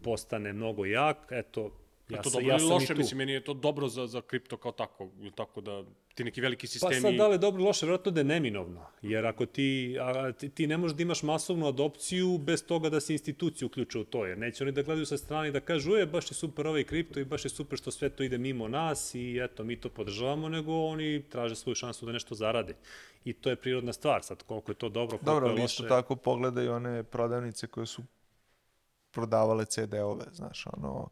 postane 0.02 0.52
mnogo 0.52 0.84
jak, 0.84 1.26
eto, 1.30 1.79
Ja 2.10 2.22
to 2.22 2.30
sam, 2.30 2.42
dobro 2.42 2.52
ja 2.54 2.58
ili 2.60 2.68
loše, 2.68 2.94
tu. 2.94 2.98
mislim, 2.98 3.18
meni 3.18 3.32
je 3.32 3.44
to 3.44 3.54
dobro 3.54 3.88
za, 3.88 4.06
za 4.06 4.20
kripto 4.20 4.56
kao 4.56 4.72
tako, 4.72 5.08
ili 5.20 5.30
tako 5.30 5.60
da 5.60 5.84
ti 6.14 6.24
neki 6.24 6.40
veliki 6.40 6.66
Pa 6.66 6.70
sistemi... 6.70 7.00
sad 7.00 7.14
da 7.14 7.26
li 7.28 7.34
je 7.34 7.38
dobro 7.38 7.60
ili 7.60 7.66
loše, 7.66 7.86
vjerojatno 7.86 8.12
da 8.12 8.20
je 8.20 8.24
neminovno. 8.24 8.86
Jer 9.02 9.26
ako 9.26 9.46
ti, 9.46 9.96
a, 10.00 10.32
ti, 10.32 10.48
ti 10.48 10.66
ne 10.66 10.76
možeš 10.76 10.96
da 10.96 11.02
imaš 11.02 11.22
masovnu 11.22 11.66
adopciju 11.66 12.38
bez 12.38 12.64
toga 12.66 12.90
da 12.90 13.00
se 13.00 13.12
institucije 13.12 13.66
uključe 13.66 13.98
u 13.98 14.04
to. 14.04 14.26
Jer 14.26 14.38
neće 14.38 14.64
oni 14.64 14.72
da 14.72 14.82
gledaju 14.82 15.06
sa 15.06 15.16
strane 15.16 15.48
i 15.48 15.52
da 15.52 15.60
kažu, 15.60 15.92
je, 15.92 16.06
baš 16.06 16.30
je 16.30 16.34
super 16.34 16.66
ovaj 16.66 16.84
kripto 16.84 17.20
i 17.20 17.24
baš 17.24 17.44
je 17.44 17.48
super 17.48 17.78
što 17.78 17.90
sve 17.90 18.08
to 18.08 18.22
ide 18.22 18.38
mimo 18.38 18.68
nas 18.68 19.14
i 19.14 19.40
eto, 19.44 19.64
mi 19.64 19.80
to 19.80 19.88
podržavamo, 19.88 20.48
nego 20.48 20.72
oni 20.84 21.22
traže 21.28 21.56
svoju 21.56 21.74
šansu 21.74 22.06
da 22.06 22.12
nešto 22.12 22.34
zarade. 22.34 22.74
I 23.24 23.32
to 23.32 23.50
je 23.50 23.56
prirodna 23.56 23.92
stvar. 23.92 24.22
Sad, 24.22 24.42
koliko 24.42 24.72
je 24.72 24.76
to 24.76 24.88
dobro, 24.88 25.18
koliko 25.18 25.24
Dobro, 25.24 25.46
je 25.46 25.52
loše. 25.52 25.64
isto 25.64 25.82
tako 25.82 26.16
pogledaj 26.16 26.68
one 26.68 27.02
prodavnice 27.02 27.66
koje 27.66 27.86
su 27.86 28.02
prodavale 29.10 29.64
CD-ove, 29.64 30.24
znaš, 30.32 30.66
ono, 30.66 31.08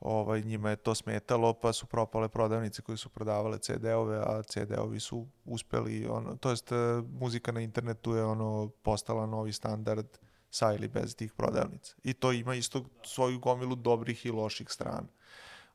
ovaj, 0.00 0.42
njima 0.42 0.70
je 0.70 0.76
to 0.76 0.94
smetalo, 0.94 1.52
pa 1.54 1.72
su 1.72 1.86
propale 1.86 2.28
prodavnice 2.28 2.82
koje 2.82 2.96
su 2.96 3.08
prodavale 3.08 3.58
CD-ove, 3.58 4.18
a 4.18 4.42
CD-ovi 4.42 5.00
su 5.00 5.26
uspeli, 5.44 6.06
ono, 6.06 6.36
to 6.36 6.50
jest 6.50 6.72
e, 6.72 6.76
muzika 7.20 7.52
na 7.52 7.60
internetu 7.60 8.14
je 8.14 8.24
ono 8.24 8.70
postala 8.82 9.26
novi 9.26 9.52
standard 9.52 10.06
sa 10.50 10.72
ili 10.74 10.88
bez 10.88 11.16
tih 11.16 11.32
prodavnica. 11.32 11.94
I 12.04 12.14
to 12.14 12.32
ima 12.32 12.54
isto 12.54 12.84
svoju 13.04 13.38
gomilu 13.38 13.74
dobrih 13.74 14.26
i 14.26 14.30
loših 14.30 14.70
strana. 14.70 15.08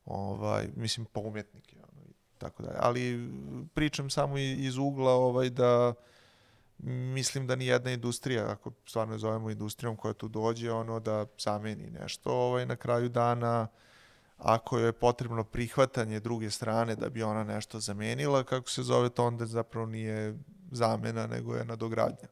Ovaj, 0.06 0.70
mislim, 0.76 1.06
po 1.06 1.22
umjetnike, 1.22 1.76
ono, 1.76 2.02
i 2.10 2.14
tako 2.38 2.64
dalje. 2.64 2.78
Ali 2.80 3.32
pričam 3.74 4.10
samo 4.10 4.38
iz 4.38 4.78
ugla 4.78 5.12
ovaj, 5.12 5.50
da 5.50 5.94
mislim 6.86 7.48
da 7.48 7.56
ni 7.56 7.66
jedna 7.66 7.92
industrija, 7.92 8.52
ako 8.52 8.72
stvarno 8.86 9.18
zovemo 9.18 9.50
industrijom 9.50 9.96
koja 9.96 10.14
tu 10.14 10.28
dođe, 10.28 10.72
ono 10.72 11.00
da 11.00 11.26
zameni 11.40 11.90
nešto 11.90 12.32
ovaj, 12.32 12.66
na 12.66 12.76
kraju 12.76 13.10
dana, 13.10 13.68
ako 14.44 14.80
je 14.80 14.92
potrebno 14.92 15.44
prihvatanje 15.44 16.20
druge 16.20 16.50
strane 16.50 16.96
da 16.96 17.10
bi 17.10 17.24
ona 17.24 17.44
nešto 17.44 17.80
zamenila, 17.80 18.44
kako 18.44 18.70
se 18.70 18.84
zove, 18.84 19.10
to 19.10 19.26
onda 19.26 19.46
zapravo 19.46 19.86
nije 19.86 20.36
zamena, 20.72 21.28
nego 21.28 21.56
je 21.56 21.66
nadogradnja. 21.66 22.28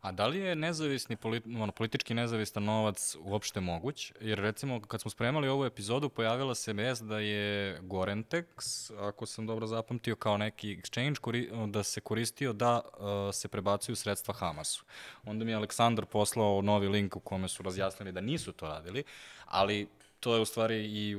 A 0.00 0.12
da 0.12 0.26
li 0.26 0.38
je 0.38 0.54
nezavisni, 0.54 1.16
politi, 1.16 1.48
ono, 1.48 1.72
politički 1.72 2.14
nezavistan 2.14 2.64
novac 2.64 3.16
uopšte 3.20 3.60
moguć? 3.60 4.12
Jer 4.20 4.38
recimo 4.38 4.80
kad 4.80 5.00
smo 5.00 5.10
spremali 5.10 5.48
ovu 5.48 5.64
epizodu 5.64 6.08
pojavila 6.08 6.54
se 6.54 6.72
vest 6.72 7.02
da 7.02 7.18
je 7.18 7.80
Gorentex, 7.80 8.92
ako 9.08 9.26
sam 9.26 9.46
dobro 9.46 9.66
zapamtio, 9.66 10.16
kao 10.16 10.36
neki 10.36 10.76
exchange 10.76 11.70
da 11.70 11.82
se 11.82 12.00
koristio 12.00 12.52
da 12.52 12.80
uh, 12.80 13.34
se 13.34 13.48
prebacuju 13.48 13.96
sredstva 13.96 14.34
Hamasu. 14.34 14.84
Onda 15.24 15.44
mi 15.44 15.50
je 15.50 15.56
Aleksandar 15.56 16.04
poslao 16.04 16.62
novi 16.62 16.88
link 16.88 17.16
u 17.16 17.20
kome 17.20 17.48
su 17.48 17.62
razjasnili 17.62 18.12
da 18.12 18.20
nisu 18.20 18.52
to 18.52 18.68
radili, 18.68 19.04
ali 19.44 19.88
to 20.20 20.34
je 20.34 20.40
u 20.40 20.44
stvari 20.44 20.84
i 20.84 21.16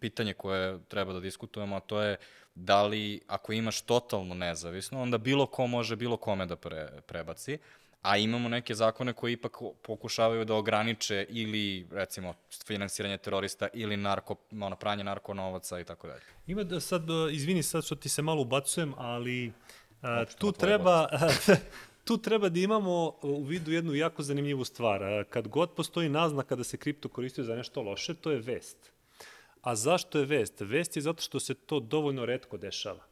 pitanje 0.00 0.32
koje 0.32 0.78
treba 0.88 1.12
da 1.12 1.20
diskutujemo, 1.20 1.76
a 1.76 1.80
to 1.80 2.02
je 2.02 2.16
da 2.54 2.82
li 2.82 3.20
ako 3.26 3.52
imaš 3.52 3.80
totalno 3.80 4.34
nezavisno, 4.34 5.02
onda 5.02 5.18
bilo 5.18 5.46
ko 5.46 5.66
može 5.66 5.96
bilo 5.96 6.16
kome 6.16 6.46
da 6.46 6.56
pre, 6.56 6.88
prebaci, 7.06 7.58
a 8.02 8.16
imamo 8.16 8.48
neke 8.48 8.74
zakone 8.74 9.12
koji 9.12 9.32
ipak 9.32 9.56
pokušavaju 9.82 10.44
da 10.44 10.54
ograniče 10.54 11.26
ili 11.28 11.86
recimo 11.90 12.34
finansiranje 12.66 13.18
terorista 13.18 13.68
ili 13.72 13.96
narko, 13.96 14.36
ono, 14.60 14.76
pranje 14.76 15.04
narkonovaca 15.04 15.80
i 15.80 15.84
tako 15.84 16.06
dalje. 16.06 16.22
Ima 16.46 16.64
da 16.64 16.80
sad, 16.80 17.02
izvini 17.32 17.62
sad 17.62 17.84
što 17.84 17.94
ti 17.94 18.08
se 18.08 18.22
malo 18.22 18.42
ubacujem, 18.42 18.94
ali 18.96 19.52
a, 20.02 20.24
tu 20.38 20.52
treba, 20.52 21.08
tu 22.06 22.18
treba 22.18 22.48
da 22.48 22.60
imamo 22.60 23.18
u 23.22 23.44
vidu 23.44 23.72
jednu 23.72 23.94
jako 23.94 24.22
zanimljivu 24.22 24.64
stvar. 24.64 25.02
A, 25.02 25.24
Kad 25.24 25.48
god 25.48 25.74
postoji 25.74 26.08
naznaka 26.08 26.56
da 26.56 26.64
se 26.64 26.76
kripto 26.76 27.08
koristi 27.08 27.44
za 27.44 27.56
nešto 27.56 27.82
loše, 27.82 28.14
to 28.14 28.30
je 28.30 28.38
vest. 28.38 28.92
A 29.62 29.74
zašto 29.74 30.18
je 30.18 30.24
vest? 30.24 30.60
Vest 30.60 30.96
je 30.96 31.02
zato 31.02 31.22
što 31.22 31.40
se 31.40 31.54
to 31.54 31.80
dovoljno 31.80 32.26
redko 32.26 32.56
dešava. 32.56 33.04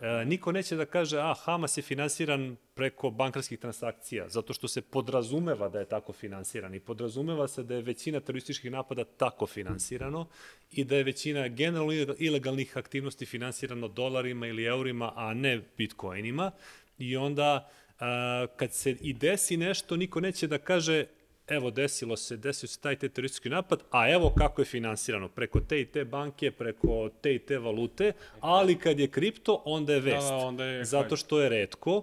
E, 0.00 0.24
niko 0.24 0.52
neće 0.52 0.76
da 0.76 0.86
kaže, 0.86 1.18
a 1.18 1.34
Hamas 1.34 1.76
je 1.76 1.82
finansiran 1.82 2.56
preko 2.74 3.10
bankarskih 3.10 3.58
transakcija, 3.58 4.28
zato 4.28 4.52
što 4.52 4.68
se 4.68 4.82
podrazumeva 4.82 5.68
da 5.68 5.78
je 5.78 5.88
tako 5.88 6.12
finansiran 6.12 6.74
i 6.74 6.80
podrazumeva 6.80 7.48
se 7.48 7.62
da 7.62 7.74
je 7.74 7.82
većina 7.82 8.20
terorističkih 8.20 8.70
napada 8.70 9.04
tako 9.04 9.46
finansirano 9.46 10.26
i 10.72 10.84
da 10.84 10.96
je 10.96 11.04
većina 11.04 11.48
generalno 11.48 11.92
ilegalnih 12.18 12.76
aktivnosti 12.76 13.26
finansirano 13.26 13.88
dolarima 13.88 14.46
ili 14.46 14.64
eurima, 14.64 15.12
a 15.16 15.34
ne 15.34 15.60
bitcoinima. 15.76 16.50
I 16.98 17.16
onda, 17.16 17.70
a, 18.00 18.46
kad 18.56 18.72
se 18.72 18.90
i 18.90 19.12
desi 19.12 19.56
nešto, 19.56 19.96
niko 19.96 20.20
neće 20.20 20.46
da 20.46 20.58
kaže, 20.58 21.04
evo 21.48 21.70
desilo 21.70 22.16
se, 22.16 22.36
desio 22.36 22.68
se 22.68 22.80
taj 22.80 22.96
te 22.96 23.08
teroristički 23.08 23.48
napad, 23.48 23.82
a 23.90 24.10
evo 24.10 24.32
kako 24.38 24.60
je 24.60 24.66
finansirano, 24.66 25.28
preko 25.28 25.60
te 25.60 25.80
i 25.80 25.86
te 25.86 26.04
banke, 26.04 26.50
preko 26.50 27.10
te 27.20 27.34
i 27.34 27.38
te 27.38 27.58
valute, 27.58 28.12
ali 28.40 28.78
kad 28.78 29.00
je 29.00 29.08
kripto, 29.08 29.62
onda 29.64 29.92
je 29.92 30.00
vest. 30.00 30.28
da, 30.28 30.36
onda 30.36 30.64
je 30.64 30.84
zato 30.84 31.16
što 31.16 31.40
je 31.40 31.48
redko 31.48 32.02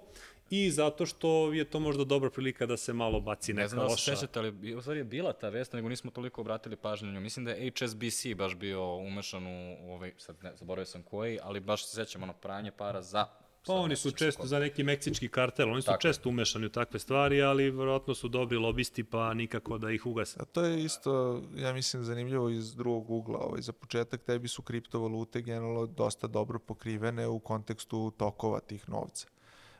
i 0.49 0.71
zato 0.71 1.05
što 1.05 1.53
je 1.53 1.65
to 1.65 1.79
možda 1.79 2.03
dobra 2.03 2.29
prilika 2.29 2.65
da 2.65 2.77
se 2.77 2.93
malo 2.93 3.19
baci 3.19 3.53
Ne 3.53 3.57
neka 3.57 3.67
znam 3.67 3.79
da 3.79 3.83
li 3.83 3.89
se 3.89 4.11
loša. 4.11 4.15
sećate, 4.15 4.39
ali 4.39 4.75
u 4.75 4.81
stvari 4.81 4.99
je 4.99 5.03
bila 5.03 5.33
ta 5.33 5.49
vest, 5.49 5.73
nego 5.73 5.89
nismo 5.89 6.11
toliko 6.11 6.41
obratili 6.41 6.75
pažnju. 6.75 7.07
na 7.07 7.13
nju. 7.13 7.21
Mislim 7.21 7.45
da 7.45 7.51
je 7.51 7.71
HSBC 7.71 8.35
baš 8.35 8.55
bio 8.55 8.95
umešan 8.95 9.47
u, 9.47 9.75
u 9.81 9.93
ovaj, 9.93 10.11
sad 10.17 10.35
ne, 10.43 10.51
zaboravio 10.55 10.85
sam 10.85 11.03
koji, 11.03 11.39
ali 11.43 11.59
baš 11.59 11.85
se 11.85 11.95
sećam 11.95 12.23
ono 12.23 12.33
pranje 12.33 12.71
para 12.71 13.01
za... 13.01 13.25
Pa 13.67 13.73
oni 13.73 13.95
su 13.95 14.11
često 14.11 14.37
koga. 14.37 14.47
za 14.47 14.59
neki 14.59 14.83
meksički 14.83 15.29
kartel, 15.29 15.71
oni 15.71 15.81
su 15.81 15.85
Tako 15.85 16.01
često 16.01 16.29
umešani 16.29 16.65
u 16.65 16.69
takve 16.69 16.99
stvari, 16.99 17.41
ali 17.41 17.71
vjerojatno 17.71 18.15
su 18.15 18.27
dobri 18.27 18.57
lobisti 18.57 19.03
pa 19.03 19.33
nikako 19.33 19.77
da 19.77 19.91
ih 19.91 20.05
ugase. 20.05 20.37
A 20.39 20.45
to 20.45 20.63
je 20.63 20.83
isto, 20.83 21.41
ja 21.55 21.73
mislim, 21.73 22.03
zanimljivo 22.03 22.49
iz 22.49 22.75
drugog 22.75 23.09
ugla. 23.09 23.39
Ovaj, 23.39 23.61
za 23.61 23.73
početak 23.73 24.23
tebi 24.23 24.47
su 24.47 24.61
kriptovalute 24.61 25.41
generalno 25.41 25.85
dosta 25.85 26.27
dobro 26.27 26.59
pokrivene 26.59 27.27
u 27.27 27.39
kontekstu 27.39 28.11
tokova 28.17 28.59
tih 28.59 28.89
novca. 28.89 29.27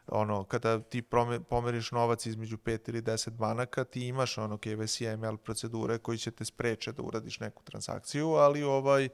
Ono, 0.07 0.43
kada 0.43 0.79
ti 0.79 1.01
prome, 1.01 1.39
pomeriš 1.39 1.91
novac 1.91 2.25
između 2.25 2.57
5 2.57 2.89
ili 2.89 3.01
10 3.01 3.29
banaka, 3.29 3.83
ti 3.83 4.07
imaš 4.07 4.38
ono 4.38 4.57
KYC 4.57 5.17
ML 5.17 5.38
procedure 5.38 5.97
koji 5.97 6.17
će 6.17 6.31
te 6.31 6.45
spreče 6.45 6.91
da 6.91 7.01
uradiš 7.01 7.39
neku 7.39 7.63
transakciju, 7.63 8.29
ali 8.29 8.63
ovaj 8.63 9.09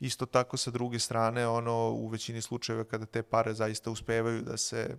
isto 0.00 0.26
tako 0.26 0.56
sa 0.56 0.70
druge 0.70 0.98
strane, 0.98 1.46
ono 1.48 1.90
u 1.90 2.08
većini 2.08 2.42
slučajeva 2.42 2.84
kada 2.84 3.06
te 3.06 3.22
pare 3.22 3.54
zaista 3.54 3.90
uspevaju 3.90 4.42
da 4.42 4.56
se 4.56 4.96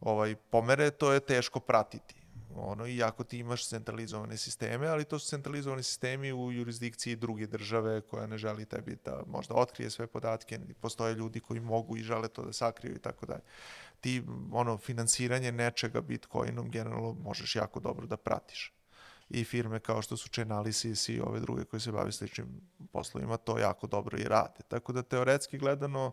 ovaj 0.00 0.34
pomere, 0.34 0.90
to 0.90 1.12
je 1.12 1.20
teško 1.20 1.60
pratiti. 1.60 2.14
Ono, 2.56 2.86
iako 2.86 3.24
ti 3.24 3.38
imaš 3.38 3.68
centralizovane 3.68 4.36
sisteme, 4.36 4.88
ali 4.88 5.04
to 5.04 5.18
su 5.18 5.28
centralizovani 5.28 5.82
sistemi 5.82 6.32
u 6.32 6.52
jurisdikciji 6.52 7.16
druge 7.16 7.46
države 7.46 8.00
koja 8.00 8.26
ne 8.26 8.38
želi 8.38 8.64
tebi 8.64 8.98
da 9.04 9.22
možda 9.26 9.54
otkrije 9.54 9.90
sve 9.90 10.06
podatke, 10.06 10.58
postoje 10.80 11.14
ljudi 11.14 11.40
koji 11.40 11.60
mogu 11.60 11.96
i 11.96 12.02
žele 12.02 12.28
to 12.28 12.44
da 12.44 12.52
sakriju 12.52 12.96
i 12.96 12.98
tako 12.98 13.26
dalje. 13.26 13.42
Ti, 14.00 14.22
ono, 14.52 14.78
finansiranje 14.78 15.52
nečega 15.52 16.00
Bitcoinom 16.00 16.70
generalno 16.70 17.12
možeš 17.12 17.56
jako 17.56 17.80
dobro 17.80 18.06
da 18.06 18.16
pratiš. 18.16 18.72
I 19.30 19.44
firme 19.44 19.80
kao 19.80 20.02
što 20.02 20.16
su 20.16 20.28
Chainalysis 20.28 21.12
i 21.12 21.20
ove 21.20 21.40
druge 21.40 21.64
koje 21.64 21.80
se 21.80 21.92
bave 21.92 22.12
sličnim 22.12 22.60
poslovima 22.92 23.36
to 23.36 23.58
jako 23.58 23.86
dobro 23.86 24.18
i 24.18 24.24
rade. 24.24 24.60
Tako 24.68 24.92
da 24.92 25.02
teoretski 25.02 25.58
gledano, 25.58 26.12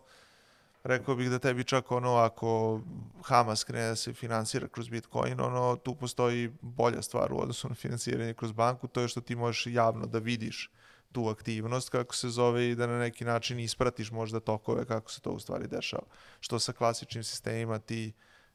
rekao 0.84 1.14
bih 1.14 1.30
da 1.30 1.38
tebi 1.38 1.64
čak 1.64 1.92
ono 1.92 2.16
ako 2.16 2.80
Hamas 3.22 3.64
krene 3.64 3.88
da 3.88 3.96
se 3.96 4.12
finansira 4.12 4.68
kroz 4.68 4.88
Bitcoin, 4.88 5.40
ono 5.40 5.76
tu 5.76 5.94
postoji 5.94 6.52
bolja 6.60 7.02
stvar 7.02 7.32
u 7.32 7.40
odnosu 7.40 7.68
na 7.68 7.74
finansiranje 7.74 8.34
kroz 8.34 8.52
banku, 8.52 8.88
to 8.88 9.00
je 9.00 9.08
što 9.08 9.20
ti 9.20 9.36
možeš 9.36 9.66
javno 9.66 10.06
da 10.06 10.18
vidiš 10.18 10.70
tu 11.12 11.28
aktivnost, 11.28 11.88
kako 11.88 12.14
se 12.14 12.28
zove, 12.28 12.70
i 12.70 12.74
da 12.74 12.86
na 12.86 12.98
neki 12.98 13.24
način 13.24 13.60
ispratiš 13.60 14.10
možda 14.10 14.40
tokove 14.40 14.84
kako 14.84 15.10
se 15.10 15.20
to 15.20 15.30
u 15.30 15.38
stvari 15.38 15.66
dešava. 15.66 16.06
Što 16.40 16.58
sa 16.58 16.72
klasičnim 16.72 17.24
sistemima 17.24 17.78
ti 17.78 18.12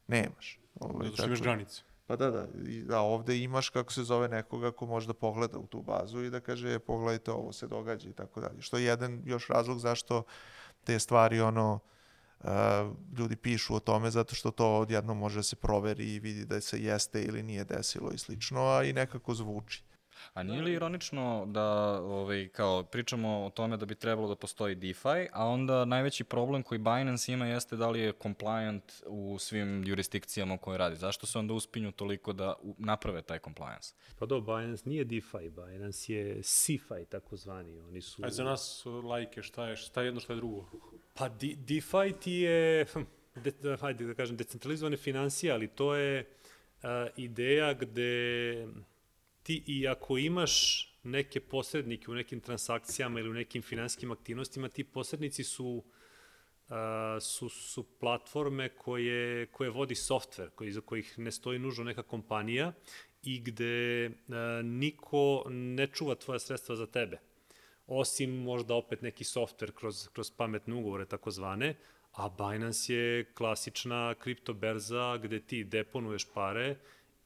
nemaš. 0.08 0.60
Ovaj, 0.80 1.06
Zato 1.06 1.16
što 1.16 1.26
imaš 1.26 1.40
granice. 1.40 1.82
Pa 2.06 2.16
da, 2.16 2.30
da, 2.30 2.46
i, 2.68 2.84
a 2.90 3.00
ovde 3.00 3.38
imaš, 3.38 3.68
kako 3.68 3.92
se 3.92 4.04
zove, 4.04 4.28
nekoga 4.28 4.70
ko 4.72 4.86
može 4.86 5.06
da 5.06 5.14
pogleda 5.14 5.58
u 5.58 5.66
tu 5.66 5.82
bazu 5.82 6.22
i 6.24 6.30
da 6.30 6.40
kaže, 6.40 6.74
"E, 6.74 6.78
pogledajte, 6.78 7.30
ovo 7.30 7.52
se 7.52 7.66
događa 7.66 8.08
i 8.08 8.12
tako 8.12 8.40
dalje. 8.40 8.62
Što 8.62 8.78
je 8.78 8.84
jedan 8.84 9.22
još 9.24 9.48
razlog 9.48 9.78
zašto 9.78 10.22
te 10.84 10.98
stvari, 10.98 11.40
ono, 11.40 11.78
uh, 12.40 12.48
ljudi 13.18 13.36
pišu 13.36 13.74
o 13.74 13.80
tome, 13.80 14.10
zato 14.10 14.34
što 14.34 14.50
to 14.50 14.78
odjednom 14.78 15.18
može 15.18 15.38
da 15.38 15.42
se 15.42 15.56
proveri 15.56 16.14
i 16.14 16.20
vidi 16.20 16.44
da 16.44 16.60
se 16.60 16.82
jeste 16.82 17.22
ili 17.22 17.42
nije 17.42 17.64
desilo 17.64 18.10
i 18.12 18.18
slično, 18.18 18.66
a 18.66 18.84
i 18.84 18.92
nekako 18.92 19.34
zvuči. 19.34 19.82
A 20.34 20.42
nije 20.42 20.62
li 20.62 20.72
ironično 20.72 21.46
da 21.46 21.64
ovaj, 22.02 22.48
kao, 22.48 22.82
pričamo 22.82 23.44
o 23.44 23.50
tome 23.50 23.76
da 23.76 23.86
bi 23.86 23.94
trebalo 23.94 24.28
da 24.28 24.34
postoji 24.34 24.74
DeFi, 24.74 25.28
a 25.32 25.46
onda 25.46 25.84
najveći 25.84 26.24
problem 26.24 26.62
koji 26.62 26.78
Binance 26.78 27.32
ima 27.32 27.46
jeste 27.46 27.76
da 27.76 27.90
li 27.90 28.00
je 28.00 28.12
compliant 28.22 28.92
u 29.06 29.38
svim 29.38 29.84
jurisdikcijama 29.86 30.54
u 30.54 30.58
kojoj 30.58 30.78
radi. 30.78 30.96
Zašto 30.96 31.26
se 31.26 31.38
onda 31.38 31.54
uspinju 31.54 31.92
toliko 31.92 32.32
da 32.32 32.54
naprave 32.78 33.22
taj 33.22 33.38
compliance? 33.38 33.94
Pa 34.18 34.26
do, 34.26 34.40
Binance 34.40 34.88
nije 34.88 35.04
DeFi, 35.04 35.50
Binance 35.50 36.12
je 36.12 36.42
CeFi 36.42 37.04
takozvani. 37.08 37.80
Oni 37.80 38.00
su... 38.00 38.22
Ajde, 38.24 38.34
za 38.34 38.44
nas 38.44 38.86
uh, 38.86 39.04
lajke, 39.04 39.42
šta 39.42 39.68
je, 39.68 39.76
šta 39.76 40.00
je 40.00 40.06
jedno, 40.06 40.20
šta 40.20 40.32
je 40.32 40.36
drugo? 40.36 40.66
Pa 41.14 41.28
de, 41.28 41.54
DeFi 41.56 42.12
ti 42.20 42.32
je, 42.32 42.86
de, 43.44 43.50
da, 43.62 43.76
hajde 43.76 44.06
da 44.06 44.14
kažem, 44.14 44.36
decentralizovane 44.36 44.96
financije, 44.96 45.52
ali 45.52 45.68
to 45.68 45.94
je 45.94 46.26
a, 46.82 47.06
ideja 47.16 47.74
gde 47.74 48.66
ti 49.44 49.62
i 49.66 49.88
ako 49.88 50.18
imaš 50.18 50.86
neke 51.02 51.40
posrednike 51.40 52.10
u 52.10 52.14
nekim 52.14 52.40
transakcijama 52.40 53.20
ili 53.20 53.30
u 53.30 53.34
nekim 53.34 53.62
finansijskim 53.62 54.10
aktivnostima, 54.10 54.68
ti 54.68 54.84
posrednici 54.84 55.44
su 55.44 55.84
a, 56.68 57.18
su, 57.20 57.48
su 57.48 57.82
platforme 57.98 58.68
koje, 58.68 59.46
koje 59.46 59.70
vodi 59.70 59.94
softver, 59.94 60.50
koji, 60.50 60.72
za 60.72 60.80
kojih 60.80 61.18
ne 61.18 61.30
stoji 61.30 61.58
nužno 61.58 61.84
neka 61.84 62.02
kompanija 62.02 62.72
i 63.22 63.40
gde 63.40 64.06
a, 64.06 64.60
niko 64.64 65.44
ne 65.50 65.86
čuva 65.86 66.14
tvoja 66.14 66.38
sredstva 66.38 66.76
za 66.76 66.86
tebe 66.86 67.18
osim 67.86 68.42
možda 68.42 68.74
opet 68.74 69.02
neki 69.02 69.24
softver 69.24 69.72
kroz, 69.72 70.08
kroz 70.12 70.30
pametne 70.30 70.74
ugovore 70.74 71.04
takozvane, 71.04 71.74
a 72.12 72.28
Binance 72.28 72.94
je 72.94 73.24
klasična 73.34 74.14
kriptoberza 74.14 75.16
gde 75.16 75.40
ti 75.40 75.64
deponuješ 75.64 76.26
pare 76.34 76.76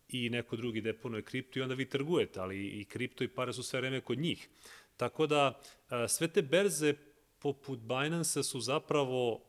i 0.09 0.31
neko 0.31 0.57
drugi 0.57 0.81
deponuje 0.81 1.23
kripto 1.23 1.59
i 1.59 1.63
onda 1.63 1.75
vi 1.75 1.89
trgujete, 1.89 2.41
ali 2.41 2.67
i 2.67 2.85
kripto 2.85 3.25
i 3.25 3.29
pare 3.29 3.53
su 3.53 3.63
sve 3.63 3.81
vreme 3.81 4.01
kod 4.01 4.19
njih. 4.19 4.49
Tako 4.97 5.27
da 5.27 5.61
a, 5.89 6.09
sve 6.09 6.29
te 6.29 6.43
berze 6.43 6.95
poput 7.39 7.79
Binance 7.79 8.43
su 8.43 8.61
zapravo 8.61 9.45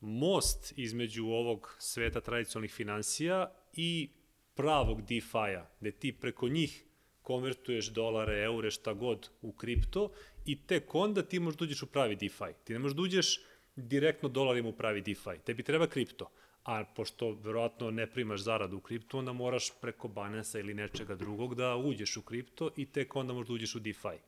most 0.00 0.72
između 0.76 1.26
ovog 1.26 1.76
sveta 1.78 2.20
tradicionalnih 2.20 2.72
financija 2.72 3.52
i 3.72 4.10
pravog 4.54 5.02
DeFi-a, 5.02 5.66
gde 5.80 5.92
ti 5.92 6.12
preko 6.12 6.48
njih 6.48 6.84
konvertuješ 7.22 7.86
dolare, 7.86 8.42
eure, 8.42 8.70
šta 8.70 8.92
god 8.92 9.30
u 9.42 9.52
kripto 9.52 10.12
i 10.44 10.66
tek 10.66 10.94
onda 10.94 11.22
ti 11.22 11.40
možeš 11.40 11.58
da 11.58 11.64
uđeš 11.64 11.82
u 11.82 11.86
pravi 11.86 12.16
DeFi. 12.16 12.52
Ti 12.64 12.72
ne 12.72 12.78
možeš 12.78 12.96
da 12.96 13.02
uđeš 13.02 13.40
direktno 13.76 14.28
dolarima 14.28 14.68
u 14.68 14.76
pravi 14.76 15.00
DeFi. 15.00 15.38
Tebi 15.44 15.62
treba 15.62 15.86
kripto. 15.86 16.30
A 16.66 16.84
pošto 16.96 17.32
verovatno 17.32 17.90
ne 17.90 18.06
primaš 18.10 18.40
zaradu 18.40 18.76
u 18.76 18.80
kriptu, 18.80 19.18
onda 19.18 19.32
moraš 19.32 19.70
preko 19.80 20.08
Binance 20.08 20.60
ili 20.60 20.74
nečega 20.74 21.14
drugog 21.14 21.54
da 21.54 21.76
uđeš 21.76 22.16
u 22.16 22.22
kripto 22.22 22.70
i 22.76 22.86
tek 22.86 23.16
onda 23.16 23.32
možeš 23.32 23.48
da 23.48 23.54
uđeš 23.54 23.74
u 23.74 23.78
DeFi. 23.78 24.18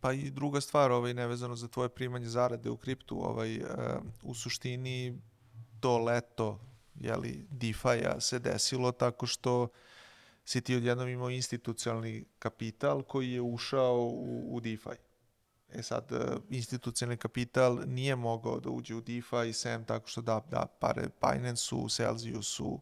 Pa 0.00 0.12
i 0.12 0.30
druga 0.30 0.60
stvar, 0.60 0.92
ovaj, 0.92 1.14
nevezano 1.14 1.56
za 1.56 1.68
tvoje 1.68 1.88
primanje 1.88 2.26
zarade 2.26 2.70
u 2.70 2.76
kriptu, 2.76 3.18
ovaj, 3.22 3.56
uh, 3.56 3.66
u 4.22 4.34
suštini 4.34 5.18
to 5.80 5.98
leto 5.98 6.60
jeli, 7.00 7.46
DeFi-a 7.50 8.20
se 8.20 8.38
desilo 8.38 8.92
tako 8.92 9.26
što 9.26 9.68
si 10.44 10.60
ti 10.60 10.76
odjednom 10.76 11.08
imao 11.08 11.30
institucionalni 11.30 12.24
kapital 12.38 13.02
koji 13.02 13.32
je 13.32 13.40
ušao 13.40 14.00
u, 14.02 14.56
u 14.56 14.60
DeFi. 14.60 15.05
E 15.76 15.82
sad, 15.82 16.12
e, 16.12 16.36
institucionalni 16.50 17.16
kapital 17.16 17.78
nije 17.86 18.16
mogao 18.16 18.60
da 18.60 18.70
uđe 18.70 18.94
u 18.94 19.00
DeFi 19.00 19.52
sem 19.52 19.84
tako 19.84 20.08
što 20.08 20.22
da, 20.22 20.40
da 20.50 20.66
pare 20.80 21.08
Binance-u, 21.20 21.88
Celsiusu, 21.88 22.80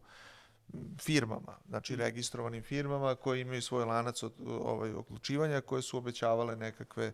firmama, 0.99 1.57
znači 1.69 1.95
registrovanim 1.95 2.63
firmama 2.63 3.15
koje 3.15 3.41
imaju 3.41 3.61
svoj 3.61 3.85
lanac 3.85 4.23
od 4.23 4.33
ovaj, 4.47 4.93
odlučivanja 4.93 5.61
koje 5.61 5.81
su 5.81 5.97
obećavale 5.97 6.55
nekakve 6.55 7.13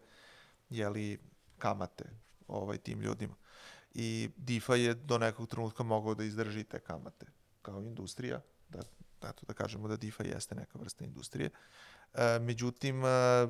jeli, 0.69 1.19
kamate 1.57 2.05
ovaj, 2.47 2.77
tim 2.77 3.01
ljudima. 3.01 3.35
I 3.93 4.29
DeFi 4.37 4.73
je 4.73 4.93
do 4.93 5.17
nekog 5.17 5.47
trenutka 5.47 5.83
mogao 5.83 6.15
da 6.15 6.23
izdrži 6.23 6.63
te 6.63 6.79
kamate 6.79 7.25
kao 7.61 7.81
industrija, 7.81 8.41
da, 8.69 8.79
eto, 9.29 9.45
da 9.47 9.53
kažemo 9.53 9.87
da 9.87 9.97
DeFi 9.97 10.23
jeste 10.23 10.55
neka 10.55 10.79
vrsta 10.79 11.05
industrije. 11.05 11.49
E, 12.13 12.39
međutim, 12.39 13.05
e, 13.05 13.47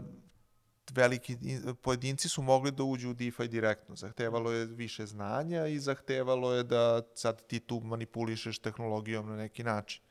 veliki 0.91 1.37
in- 1.41 1.75
pojedinci 1.81 2.29
su 2.29 2.41
mogli 2.41 2.71
da 2.71 2.83
uđu 2.83 3.09
u 3.09 3.13
DeFi 3.13 3.47
direktno. 3.47 3.95
Zahtevalo 3.95 4.51
je 4.51 4.65
više 4.65 5.05
znanja 5.05 5.67
i 5.67 5.79
zahtevalo 5.79 6.53
je 6.53 6.63
da 6.63 7.01
sad 7.15 7.47
ti 7.47 7.59
tu 7.59 7.79
manipulišeš 7.79 8.59
tehnologijom 8.59 9.29
na 9.29 9.35
neki 9.35 9.63
način. 9.63 10.01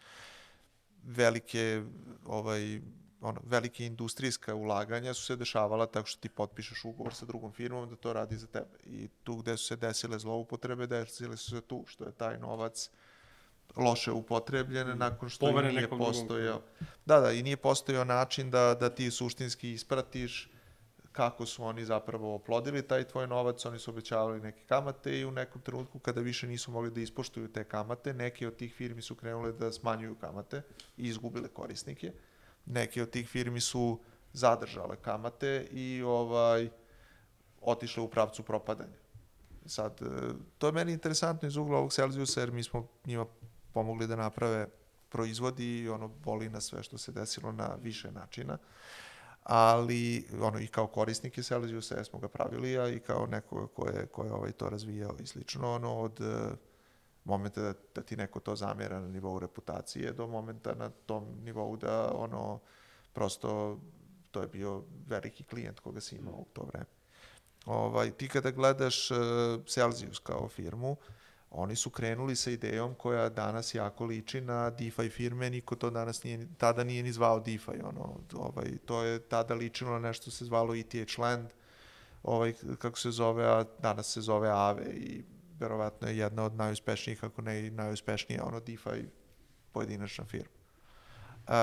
Velike 1.03 1.83
ovaj 2.27 2.81
ono, 3.21 3.41
velike 3.45 3.87
industrijska 3.87 4.55
ulaganja 4.55 5.15
su 5.15 5.23
se 5.25 5.37
dešavala 5.37 5.87
tako 5.87 6.07
što 6.07 6.21
ti 6.21 6.29
potpišeš 6.29 6.85
ugovor 6.85 7.15
sa 7.15 7.27
drugom 7.27 7.53
firmom 7.53 7.89
da 7.89 7.97
to 7.97 8.13
radi 8.13 8.37
za 8.37 8.47
tebe. 8.47 8.79
I 8.87 9.09
tu 9.25 9.37
gde 9.37 9.57
su 9.57 9.65
se 9.65 9.77
desile 9.77 10.19
zloupotrebe, 10.19 10.87
desile 10.87 11.37
su 11.37 11.51
se 11.51 11.61
tu, 11.61 11.85
što 11.87 12.05
je 12.05 12.13
taj 12.13 12.39
novac 12.39 12.91
loše 13.77 14.13
upotrebljen 14.13 14.99
nakon 14.99 15.29
što 15.29 15.61
i 15.61 15.69
nije 15.69 15.89
postojao. 15.89 16.63
Da, 17.07 17.21
da, 17.21 17.33
i 17.33 17.43
nije 17.43 17.57
postojao 17.57 18.05
način 18.05 18.51
da, 18.51 18.77
da 18.81 18.91
ti 18.91 19.11
suštinski 19.11 19.73
ispratiš 19.73 20.51
kako 21.13 21.47
su 21.47 21.65
oni 21.65 21.85
zapravo 21.85 22.35
oplodili 22.35 22.83
taj 22.83 23.05
tvoj 23.05 23.27
novac, 23.27 23.65
oni 23.65 23.79
su 23.79 23.91
obećavali 23.91 24.41
neke 24.41 24.63
kamate 24.69 25.21
i 25.21 25.25
u 25.25 25.31
nekom 25.31 25.63
trenutku 25.63 25.99
kada 25.99 26.21
više 26.21 26.47
nisu 26.47 26.71
mogli 26.71 26.91
da 26.91 27.01
ispoštuju 27.01 27.53
te 27.53 27.65
kamate, 27.65 28.15
neke 28.15 28.47
od 28.47 28.57
tih 28.57 28.75
firmi 28.75 29.03
su 29.03 29.15
krenule 29.15 29.53
da 29.53 29.73
smanjuju 29.73 30.15
kamate 30.15 30.63
i 30.97 31.09
izgubile 31.09 31.49
korisnike. 31.49 32.13
Neke 32.67 33.03
od 33.03 33.11
tih 33.11 33.29
firmi 33.29 33.61
su 33.61 34.01
zadržale 34.33 34.97
kamate 34.97 35.69
i 35.71 36.03
ovaj 36.03 36.69
otišle 37.61 38.03
u 38.03 38.11
pravcu 38.11 38.43
propadanja. 38.43 39.01
Sad, 39.67 40.03
e, 40.03 40.07
to 40.59 40.67
je 40.67 40.73
meni 40.73 40.93
interesantno 40.93 41.49
iz 41.49 41.57
ugla 41.57 41.79
ovog 41.79 41.93
Celsiusa, 41.93 42.41
jer 42.41 42.51
mi 42.53 42.63
smo 42.63 42.87
njima 43.07 43.27
pomogli 43.73 44.07
da 44.07 44.17
naprave 44.17 44.67
proizvodi 45.09 45.79
i 45.79 45.89
ono 45.89 46.09
boli 46.09 46.49
na 46.49 46.61
sve 46.61 46.83
što 46.83 46.99
se 46.99 47.13
desilo 47.13 47.53
na 47.53 47.77
više 47.83 48.13
načina 48.13 48.59
ali 49.53 50.27
ono 50.41 50.59
i 50.59 50.67
kao 50.67 50.87
korisnike 50.87 51.43
ja 51.97 52.05
smo 52.05 52.19
ga 52.19 52.29
pravili, 52.29 52.79
a 52.79 52.89
i 52.89 53.01
kao 53.01 53.27
nekoga 53.27 53.67
ko 53.67 53.89
je, 53.89 54.07
ko 54.07 54.25
je 54.25 54.33
ovaj 54.33 54.53
to 54.53 54.69
razvijao 54.69 55.17
i 55.23 55.27
slično, 55.27 55.75
ono 55.75 55.99
od 55.99 56.21
e, 56.21 56.51
momenta 57.25 57.63
da, 57.63 57.75
da 57.95 58.03
ti 58.03 58.17
neko 58.17 58.41
to 58.41 58.57
zamjera 58.57 59.01
na 59.01 59.09
nivou 59.09 59.39
reputacije 59.39 60.13
do 60.13 60.27
momenta 60.27 60.75
na 60.75 60.91
tom 61.07 61.25
nivou 61.45 61.77
da 61.77 62.13
ono 62.15 62.61
prosto 63.13 63.79
to 64.31 64.41
je 64.41 64.49
bio 64.49 64.83
veliki 65.07 65.45
klijent 65.45 65.81
koga 65.81 66.01
si 66.01 66.17
imao 66.17 66.35
u 66.35 66.47
to 66.53 66.63
vreme. 66.63 66.87
Ovaj, 67.67 68.11
ti 68.11 68.29
kada 68.29 68.51
gledaš 68.51 69.11
uh, 69.11 69.17
Celsius 69.67 70.19
kao 70.19 70.49
firmu, 70.49 70.97
oni 71.51 71.77
su 71.77 71.91
krenuli 71.91 72.37
sa 72.37 72.51
idejom 72.51 72.95
koja 72.95 73.29
danas 73.29 73.75
jako 73.75 74.05
liči 74.05 74.41
na 74.41 74.71
DeFi 74.71 75.09
firme, 75.09 75.51
niko 75.51 75.77
to 75.77 75.91
danas 75.91 76.23
nije, 76.23 76.47
tada 76.59 76.85
nije 76.85 77.03
ni 77.03 77.13
zvao 77.13 77.41
DeFi, 77.41 77.83
ono, 77.85 78.21
ovaj, 78.35 78.79
to 78.85 79.03
je 79.03 79.19
tada 79.19 79.55
ličilo 79.55 79.91
na 79.91 79.99
nešto 79.99 80.31
se 80.31 80.45
zvalo 80.45 80.75
ETH 80.75 81.19
Land, 81.19 81.49
ovaj, 82.23 82.55
kako 82.79 82.99
se 82.99 83.11
zove, 83.11 83.45
a 83.45 83.65
danas 83.83 84.13
se 84.13 84.21
zove 84.21 84.49
Aave 84.49 84.91
i 84.91 85.25
verovatno 85.59 86.09
je 86.09 86.19
jedna 86.19 86.45
od 86.45 86.55
najuspešnijih, 86.55 87.25
ako 87.25 87.43
ne 87.43 87.67
i 87.67 87.71
najuspešnija, 87.71 88.45
ono, 88.45 88.61
DeFi 88.61 89.09
pojedinačna 89.73 90.25
firma. 90.25 90.61
Uh, 91.49 91.55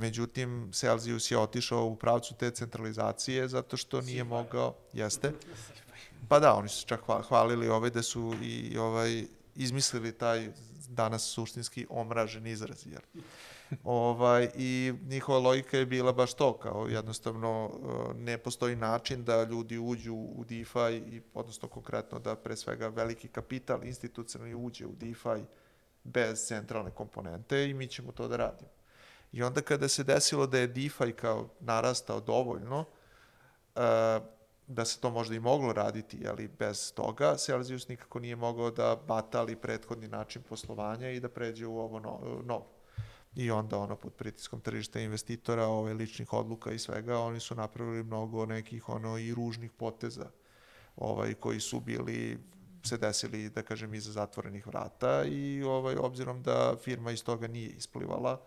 međutim, 0.00 0.70
Celsius 0.72 1.30
je 1.30 1.38
otišao 1.38 1.84
u 1.84 1.96
pravcu 1.96 2.34
te 2.34 2.50
centralizacije 2.50 3.48
zato 3.48 3.76
što 3.76 4.00
nije 4.00 4.24
mogao, 4.24 4.74
jeste, 4.92 5.32
Pa 6.28 6.38
da, 6.38 6.54
oni 6.54 6.68
su 6.68 6.86
čak 6.86 7.00
hva- 7.06 7.22
hvalili 7.22 7.68
ovaj 7.68 7.90
da 7.90 8.02
su 8.02 8.34
i 8.42 8.78
ovaj 8.78 9.24
izmislili 9.56 10.12
taj 10.12 10.48
danas 10.88 11.22
suštinski 11.22 11.86
omražen 11.90 12.46
izraz, 12.46 12.86
jer 12.86 13.00
ovaj, 13.84 14.48
i 14.54 14.94
njihova 15.06 15.38
logika 15.38 15.78
je 15.78 15.86
bila 15.86 16.12
baš 16.12 16.34
to, 16.34 16.58
kao 16.58 16.86
jednostavno 16.88 17.70
eh, 17.72 18.14
ne 18.14 18.38
postoji 18.38 18.76
način 18.76 19.24
da 19.24 19.42
ljudi 19.42 19.78
uđu 19.78 20.14
u 20.14 20.44
DeFi, 20.48 20.96
i, 20.96 21.22
odnosno 21.34 21.68
konkretno 21.68 22.18
da 22.18 22.36
pre 22.36 22.56
svega 22.56 22.88
veliki 22.88 23.28
kapital 23.28 23.84
institucionalni 23.84 24.54
uđe 24.54 24.86
u 24.86 24.92
DeFi 24.92 25.44
bez 26.04 26.46
centralne 26.46 26.90
komponente 26.90 27.70
i 27.70 27.74
mi 27.74 27.86
ćemo 27.86 28.12
to 28.12 28.28
da 28.28 28.36
radimo. 28.36 28.70
I 29.32 29.42
onda 29.42 29.60
kada 29.60 29.88
se 29.88 30.04
desilo 30.04 30.46
da 30.46 30.58
je 30.58 30.66
DeFi 30.66 31.12
kao 31.12 31.48
narastao 31.60 32.20
dovoljno, 32.20 32.84
uh, 33.74 33.82
da 34.68 34.84
se 34.84 35.00
to 35.00 35.10
možda 35.10 35.34
i 35.34 35.40
moglo 35.40 35.72
raditi, 35.72 36.26
ali 36.28 36.48
bez 36.48 36.92
toga 36.92 37.36
Celsius 37.36 37.88
nikako 37.88 38.20
nije 38.20 38.36
mogao 38.36 38.70
da 38.70 38.96
batali 39.08 39.56
prethodni 39.56 40.08
način 40.08 40.42
poslovanja 40.42 41.10
i 41.10 41.20
da 41.20 41.28
pređe 41.28 41.66
u 41.66 41.78
ovo 41.78 42.00
no, 42.00 42.42
novo. 42.44 42.66
I 43.34 43.50
onda 43.50 43.78
ono 43.78 43.96
pod 43.96 44.12
pritiskom 44.12 44.60
tržišta 44.60 45.00
investitora, 45.00 45.66
ove 45.66 45.94
ličnih 45.94 46.32
odluka 46.32 46.72
i 46.72 46.78
svega, 46.78 47.18
oni 47.18 47.40
su 47.40 47.54
napravili 47.54 48.02
mnogo 48.02 48.46
nekih 48.46 48.88
ono 48.88 49.18
i 49.18 49.34
ružnih 49.34 49.70
poteza 49.72 50.30
ovaj 50.96 51.34
koji 51.34 51.60
su 51.60 51.80
bili 51.80 52.38
se 52.84 52.96
desili 52.96 53.50
da 53.50 53.62
kažem 53.62 53.94
iza 53.94 54.12
zatvorenih 54.12 54.66
vrata 54.66 55.24
i 55.24 55.62
ovaj 55.62 55.96
obzirom 55.96 56.42
da 56.42 56.76
firma 56.84 57.10
iz 57.10 57.24
toga 57.24 57.46
nije 57.46 57.68
isplivala 57.70 58.40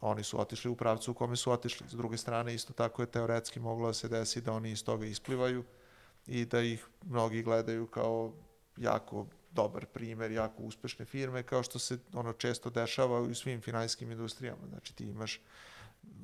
oni 0.00 0.22
su 0.22 0.40
otišli 0.40 0.70
u 0.70 0.76
pravcu 0.76 1.10
u 1.10 1.14
kome 1.14 1.36
su 1.36 1.52
otišli. 1.52 1.88
S 1.88 1.92
druge 1.92 2.16
strane, 2.16 2.54
isto 2.54 2.72
tako 2.72 3.02
je 3.02 3.06
teoretski 3.06 3.60
moglo 3.60 3.86
da 3.86 3.94
se 3.94 4.08
desi 4.08 4.40
da 4.40 4.52
oni 4.52 4.70
iz 4.70 4.84
toga 4.84 5.06
isplivaju 5.06 5.64
i 6.26 6.44
da 6.44 6.60
ih 6.60 6.86
mnogi 7.04 7.42
gledaju 7.42 7.86
kao 7.86 8.32
jako 8.76 9.26
dobar 9.50 9.86
primer, 9.86 10.30
jako 10.30 10.62
uspešne 10.62 11.04
firme, 11.04 11.42
kao 11.42 11.62
što 11.62 11.78
se 11.78 11.98
ono 12.12 12.32
često 12.32 12.70
dešava 12.70 13.20
u 13.20 13.34
svim 13.34 13.60
finansijskim 13.60 14.10
industrijama. 14.10 14.66
Znači 14.68 14.94
ti 14.94 15.04
imaš 15.04 15.40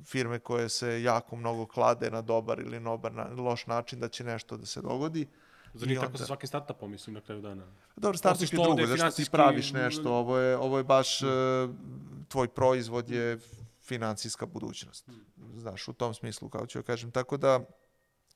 firme 0.05 0.39
koje 0.39 0.69
se 0.69 1.03
jako 1.03 1.35
mnogo 1.35 1.65
klade 1.65 2.11
na 2.11 2.21
dobar 2.21 2.59
ili 2.59 2.79
nobar, 2.79 3.13
na, 3.13 3.27
loš 3.37 3.67
način 3.67 3.99
da 3.99 4.07
će 4.07 4.23
nešto 4.23 4.57
da 4.57 4.65
se 4.65 4.81
dogodi. 4.81 5.27
Zar 5.73 5.87
nije 5.87 5.99
tako 5.99 6.17
sa 6.17 6.25
svakim 6.25 6.47
startupom, 6.47 6.91
mislim, 6.91 7.13
na 7.13 7.21
kraju 7.21 7.41
dana? 7.41 7.63
Dobro, 7.95 8.17
startup 8.17 8.53
je 8.53 8.59
drugo, 8.63 8.85
zašto 8.85 9.23
ti 9.23 9.29
praviš 9.31 9.71
nešto, 9.71 10.13
ovo 10.13 10.37
je, 10.37 10.57
ovo 10.57 10.77
je 10.77 10.83
baš, 10.83 11.21
e, 11.21 11.25
tvoj 12.27 12.47
proizvod 12.47 13.09
je 13.09 13.39
finansijska 13.83 14.45
budućnost. 14.45 15.09
Znaš, 15.55 15.87
u 15.87 15.93
tom 15.93 16.13
smislu, 16.13 16.49
kao 16.49 16.67
ću 16.67 16.79
ja 16.79 16.83
kažem. 16.83 17.11
Tako 17.11 17.37
da, 17.37 17.59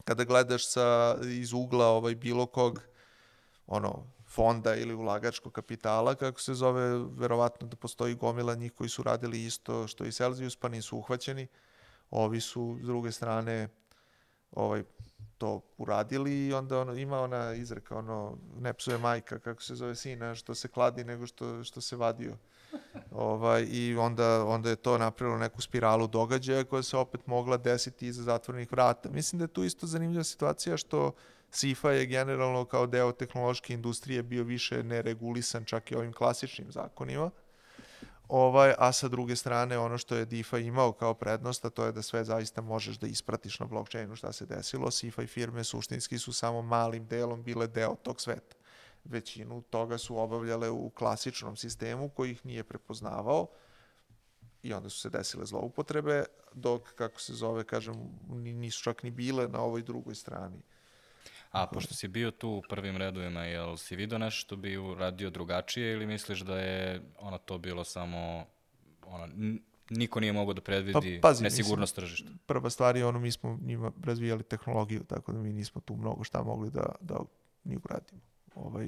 kada 0.03 0.23
gledaš 0.23 0.67
sa, 0.67 1.17
iz 1.23 1.53
ugla 1.53 1.87
ovaj, 1.87 2.15
bilo 2.15 2.45
kog 2.45 2.81
ono, 3.67 4.07
fonda 4.27 4.75
ili 4.75 4.93
ulagačkog 4.93 5.53
kapitala, 5.53 6.15
kako 6.15 6.41
se 6.41 6.53
zove, 6.53 7.05
verovatno 7.17 7.67
da 7.67 7.75
postoji 7.75 8.15
gomila 8.15 8.55
njih 8.55 8.71
koji 8.71 8.89
su 8.89 9.03
radili 9.03 9.45
isto 9.45 9.87
što 9.87 10.05
i 10.05 10.11
Celsius, 10.11 10.55
pa 10.55 10.69
nisu 10.69 10.97
uhvaćeni. 10.97 11.47
Ovi 12.09 12.41
su, 12.41 12.77
s 12.83 12.85
druge 12.85 13.11
strane, 13.11 13.69
ovaj, 14.51 14.83
to 15.37 15.61
uradili 15.77 16.47
i 16.47 16.53
onda 16.53 16.79
ono, 16.79 16.93
ima 16.93 17.19
ona 17.19 17.53
izreka, 17.53 17.97
ono, 17.97 18.37
ne 18.59 18.73
psuje 18.73 18.97
majka, 18.97 19.39
kako 19.39 19.63
se 19.63 19.75
zove 19.75 19.95
sina, 19.95 20.35
što 20.35 20.55
se 20.55 20.67
kladi 20.67 21.03
nego 21.03 21.27
što, 21.27 21.63
što 21.63 21.81
se 21.81 21.95
vadio. 21.95 22.37
Ovaj, 23.11 23.67
I 23.71 23.95
onda, 23.95 24.45
onda 24.45 24.69
je 24.69 24.75
to 24.75 24.97
napravilo 24.97 25.37
neku 25.37 25.61
spiralu 25.61 26.07
događaja 26.07 26.63
koja 26.63 26.83
se 26.83 26.97
opet 26.97 27.27
mogla 27.27 27.57
desiti 27.57 28.07
iza 28.07 28.23
zatvorenih 28.23 28.71
vrata. 28.71 29.09
Mislim 29.09 29.39
da 29.39 29.43
je 29.43 29.53
tu 29.53 29.63
isto 29.63 29.87
zanimljiva 29.87 30.23
situacija 30.23 30.77
što 30.77 31.11
SIFA 31.51 31.91
je 31.91 32.05
generalno 32.05 32.65
kao 32.65 32.87
deo 32.87 33.11
tehnološke 33.11 33.73
industrije 33.73 34.23
bio 34.23 34.43
više 34.43 34.83
neregulisan 34.83 35.65
čak 35.65 35.91
i 35.91 35.95
ovim 35.95 36.13
klasičnim 36.13 36.71
zakonima. 36.71 37.31
Ovaj, 38.29 38.73
a 38.77 38.91
sa 38.91 39.07
druge 39.07 39.35
strane, 39.35 39.77
ono 39.77 39.97
što 39.97 40.15
je 40.15 40.25
DeFi 40.25 40.57
imao 40.57 40.91
kao 40.91 41.13
prednost, 41.13 41.65
a 41.65 41.69
to 41.69 41.85
je 41.85 41.91
da 41.91 42.01
sve 42.01 42.23
zaista 42.23 42.61
možeš 42.61 42.97
da 42.97 43.07
ispratiš 43.07 43.59
na 43.59 43.65
blockchainu 43.65 44.15
šta 44.15 44.31
se 44.31 44.45
desilo. 44.45 44.91
SIFA 44.91 45.23
i 45.23 45.27
firme 45.27 45.63
suštinski 45.63 46.19
su 46.19 46.33
samo 46.33 46.61
malim 46.61 47.07
delom 47.07 47.43
bile 47.43 47.67
deo 47.67 47.95
tog 48.03 48.21
sveta. 48.21 48.56
Većinu 49.07 49.61
toga 49.61 49.97
su 49.97 50.17
obavljale 50.17 50.69
u 50.69 50.89
klasičnom 50.89 51.55
sistemu 51.55 52.09
koji 52.09 52.31
ih 52.31 52.45
nije 52.45 52.63
prepoznavao 52.63 53.47
i 54.63 54.73
onda 54.73 54.89
su 54.89 54.99
se 54.99 55.09
desile 55.09 55.45
zloupotrebe, 55.45 56.23
dok, 56.53 56.93
kako 56.95 57.21
se 57.21 57.33
zove, 57.33 57.63
kažem, 57.63 57.95
ni- 58.29 58.53
nisu 58.53 58.83
čak 58.83 59.03
ni 59.03 59.11
bile 59.11 59.47
na 59.47 59.61
ovoj 59.61 59.81
drugoj 59.81 60.15
strani. 60.15 60.61
A 61.51 61.67
pošto 61.67 61.93
si 61.93 62.07
bio 62.07 62.31
tu 62.31 62.49
u 62.49 62.61
prvim 62.69 62.97
redovima, 62.97 63.43
jel 63.43 63.77
si 63.77 63.95
vidio 63.95 64.17
nešto 64.17 64.39
što 64.39 64.55
bi 64.55 64.77
uradio 64.77 65.29
drugačije 65.29 65.93
ili 65.93 66.05
misliš 66.05 66.39
da 66.39 66.59
je 66.59 67.01
ono 67.19 67.37
to 67.37 67.57
bilo 67.57 67.83
samo 67.83 68.45
ono, 69.05 69.27
niko 69.89 70.19
nije 70.19 70.33
mogao 70.33 70.53
da 70.53 70.61
predvidi 70.61 71.19
Pa, 71.21 71.27
pazi, 71.29 71.43
nesigurnost 71.43 71.95
tržišta? 71.95 72.29
prva 72.45 72.69
stvar 72.69 72.97
je 72.97 73.05
ono, 73.05 73.19
mi 73.19 73.31
smo 73.31 73.59
njima 73.61 73.91
razvijali 74.03 74.43
tehnologiju, 74.43 75.03
tako 75.03 75.31
da 75.31 75.39
mi 75.39 75.53
nismo 75.53 75.81
tu 75.81 75.95
mnogo 75.95 76.23
šta 76.23 76.43
mogli 76.43 76.69
da, 76.71 76.95
da 77.01 77.19
ni 77.63 77.77
uradimo. 77.83 78.21
Ovaj, 78.57 78.85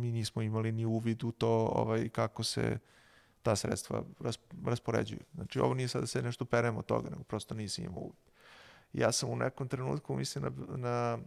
mi 0.00 0.12
nismo 0.12 0.42
imali 0.42 0.72
ni 0.72 0.84
uvid 0.84 1.24
u 1.24 1.32
to 1.32 1.70
ovaj, 1.72 2.08
kako 2.08 2.42
se 2.42 2.78
ta 3.42 3.56
sredstva 3.56 4.02
ras, 4.20 4.38
raspoređuju. 4.64 5.20
Znači, 5.34 5.60
ovo 5.60 5.74
nije 5.74 5.88
sad 5.88 6.00
da 6.00 6.06
se 6.06 6.22
nešto 6.22 6.44
peremo 6.44 6.78
od 6.78 6.86
toga, 6.86 7.10
nego 7.10 7.22
prosto 7.22 7.54
nisi 7.54 7.82
imao 7.82 8.00
uvid. 8.00 8.30
Ja 8.92 9.12
sam 9.12 9.30
u 9.30 9.36
nekom 9.36 9.68
trenutku, 9.68 10.16
mislim, 10.16 10.44
na, 10.44 10.76
na 10.76 11.18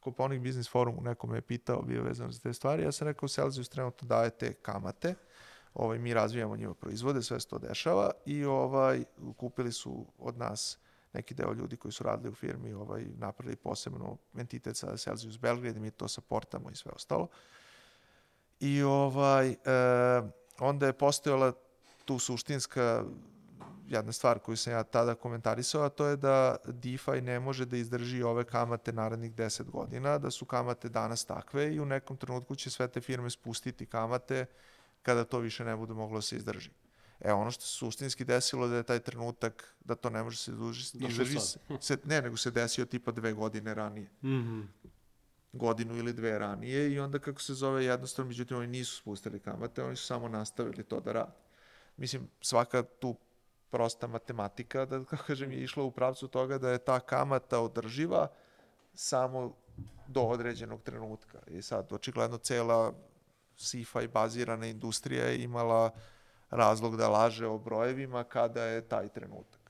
Koponik 0.00 0.42
Business 0.42 0.70
Forum, 0.70 1.04
neko 1.04 1.26
me 1.26 1.36
je 1.36 1.40
pitao, 1.40 1.82
bio 1.82 2.02
vezan 2.02 2.32
za 2.32 2.40
te 2.40 2.52
stvari, 2.52 2.82
ja 2.82 2.92
sam 2.92 3.08
rekao, 3.08 3.28
Celsius 3.28 3.68
trenutno 3.68 4.08
daje 4.08 4.30
te 4.30 4.52
kamate, 4.52 5.14
ovaj, 5.74 5.98
mi 5.98 6.14
razvijamo 6.14 6.56
njima 6.56 6.74
proizvode, 6.74 7.22
sve 7.22 7.40
se 7.40 7.48
to 7.48 7.58
dešava 7.58 8.10
i 8.26 8.44
ovaj, 8.44 9.04
kupili 9.36 9.72
su 9.72 10.06
od 10.18 10.38
nas 10.38 10.78
neki 11.12 11.34
deo 11.34 11.52
ljudi 11.52 11.76
koji 11.76 11.92
su 11.92 12.04
radili 12.04 12.30
u 12.30 12.34
firmi, 12.34 12.72
ovaj, 12.72 13.04
napravili 13.18 13.56
posebno 13.56 14.16
entitet 14.38 14.76
sa 14.76 14.96
Celsius 14.96 15.38
Belgrade, 15.38 15.80
mi 15.80 15.90
to 15.90 16.08
saportamo 16.08 16.70
i 16.70 16.74
sve 16.74 16.92
ostalo. 16.94 17.28
I 18.60 18.82
ovaj, 18.82 19.50
e, 19.50 19.56
onda 20.58 20.86
je 20.86 20.92
postojala 20.92 21.52
tu 22.04 22.18
suštinska 22.18 23.04
jedna 23.88 24.12
stvar 24.12 24.38
koju 24.38 24.56
sam 24.56 24.72
ja 24.72 24.82
tada 24.82 25.14
komentarisao, 25.14 25.82
a 25.82 25.88
to 25.88 26.06
je 26.06 26.16
da 26.16 26.56
DeFi 26.66 27.20
ne 27.20 27.40
može 27.40 27.64
da 27.64 27.76
izdrži 27.76 28.22
ove 28.22 28.44
kamate 28.44 28.92
narednih 28.92 29.32
10 29.32 29.70
godina, 29.70 30.18
da 30.18 30.30
su 30.30 30.44
kamate 30.44 30.88
danas 30.88 31.24
takve 31.24 31.74
i 31.74 31.80
u 31.80 31.86
nekom 31.86 32.16
trenutku 32.16 32.54
će 32.54 32.70
sve 32.70 32.88
te 32.88 33.00
firme 33.00 33.30
spustiti 33.30 33.86
kamate 33.86 34.46
kada 35.02 35.24
to 35.24 35.38
više 35.38 35.64
ne 35.64 35.76
bude 35.76 35.94
moglo 35.94 36.18
da 36.18 36.22
se 36.22 36.36
izdrži. 36.36 36.70
E, 37.24 37.32
ono 37.32 37.50
što 37.50 37.62
se 37.62 37.68
suštinski 37.68 38.24
desilo 38.24 38.68
da 38.68 38.76
je 38.76 38.82
taj 38.82 39.00
trenutak 39.00 39.74
da 39.80 39.94
to 39.94 40.10
ne 40.10 40.22
može 40.22 40.36
se 40.36 40.52
Došao 40.52 40.70
izdrži 41.08 41.38
sad. 41.40 41.82
se, 41.82 41.98
ne, 42.04 42.22
nego 42.22 42.36
se 42.36 42.50
desio 42.50 42.84
tipa 42.84 43.10
dve 43.12 43.32
godine 43.32 43.74
ranije 43.74 44.10
Mhm. 44.22 44.60
godinu 45.52 45.96
ili 45.96 46.12
dve 46.12 46.38
ranije 46.38 46.92
i 46.92 47.00
onda 47.00 47.18
kako 47.18 47.40
se 47.40 47.54
zove 47.54 47.84
jednostavno, 47.84 48.28
međutim 48.28 48.56
oni 48.56 48.66
nisu 48.66 48.96
spustili 48.96 49.40
kamate, 49.40 49.84
oni 49.84 49.96
su 49.96 50.06
samo 50.06 50.28
nastavili 50.28 50.82
to 50.84 51.00
da 51.00 51.12
rade. 51.12 51.32
Mislim, 51.96 52.28
svaka 52.40 52.82
tu 52.82 53.16
prosta 53.70 54.06
matematika, 54.06 54.84
da 54.84 55.04
kako 55.04 55.24
kažem, 55.24 55.52
je 55.52 55.62
išla 55.62 55.82
u 55.84 55.90
pravcu 55.90 56.28
toga 56.28 56.58
da 56.58 56.70
je 56.70 56.78
ta 56.78 57.00
kamata 57.00 57.60
održiva 57.60 58.28
samo 58.94 59.56
do 60.08 60.20
određenog 60.20 60.82
trenutka. 60.82 61.38
I 61.46 61.62
sad, 61.62 61.92
očigledno, 61.92 62.38
cela 62.38 62.92
SIFA 63.56 64.02
i 64.02 64.08
bazirana 64.08 64.66
industrija 64.66 65.24
je 65.24 65.42
imala 65.42 65.90
razlog 66.52 66.96
da 66.96 67.08
laže 67.08 67.46
o 67.46 67.58
brojevima 67.58 68.24
kada 68.24 68.64
je 68.64 68.88
taj 68.88 69.08
trenutak. 69.08 69.62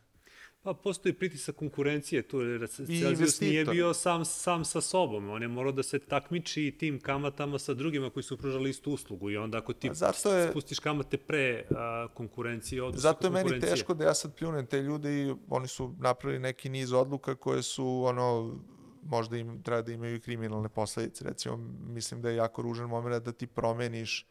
Pa 0.63 0.75
postoji 0.75 1.13
pritisak 1.13 1.57
konkurencije 1.57 2.23
tu, 2.23 2.39
Celsius 2.69 3.41
nije 3.41 3.65
bio 3.65 3.95
sam, 3.95 4.25
sam 4.25 4.65
sa 4.65 4.81
sobom, 4.81 5.31
on 5.31 5.43
je 5.43 5.49
morao 5.49 5.73
da 5.73 5.83
se 5.83 5.99
takmiči 5.99 6.77
tim 6.79 7.01
kamatama 7.01 7.59
sa 7.59 7.75
drugima 7.75 8.11
koji 8.11 8.23
su 8.23 8.37
pružali 8.39 8.71
istu 8.71 8.93
uslugu 8.93 9.31
i 9.31 9.37
onda 9.37 9.59
ako 9.59 9.73
ti 9.73 9.89
Pa 9.89 9.95
zato 9.95 10.35
je- 10.35 10.51
spustiš 10.51 10.79
kamate 10.79 11.17
pre 11.19 11.65
a, 11.71 12.09
konkurencije, 12.15 12.83
odnosno 12.83 13.01
Zato 13.11 13.27
je 13.27 13.31
meni 13.31 13.61
teško 13.61 13.95
da 13.95 14.05
ja 14.05 14.15
sad 14.15 14.35
pljunem 14.35 14.67
te 14.67 14.83
ljude 14.83 15.23
i 15.23 15.35
oni 15.49 15.69
su 15.69 15.95
napravili 16.01 16.41
neki 16.41 16.69
niz 16.69 16.93
odluka 16.93 17.35
koje 17.35 17.63
su 17.63 18.05
ono 18.05 18.59
možda 19.03 19.37
im 19.37 19.63
treba 19.63 19.83
da 19.83 19.93
imaju 19.93 20.17
i 20.17 20.21
kriminalne 20.21 20.69
posledice. 20.69 21.25
Recimo, 21.25 21.57
mislim 21.87 22.23
da 22.23 22.31
je 22.31 22.37
jako 22.37 22.63
ružan 22.63 22.89
moment 22.89 23.25
da 23.25 23.33
ti 23.33 23.47
promeniš 23.47 24.27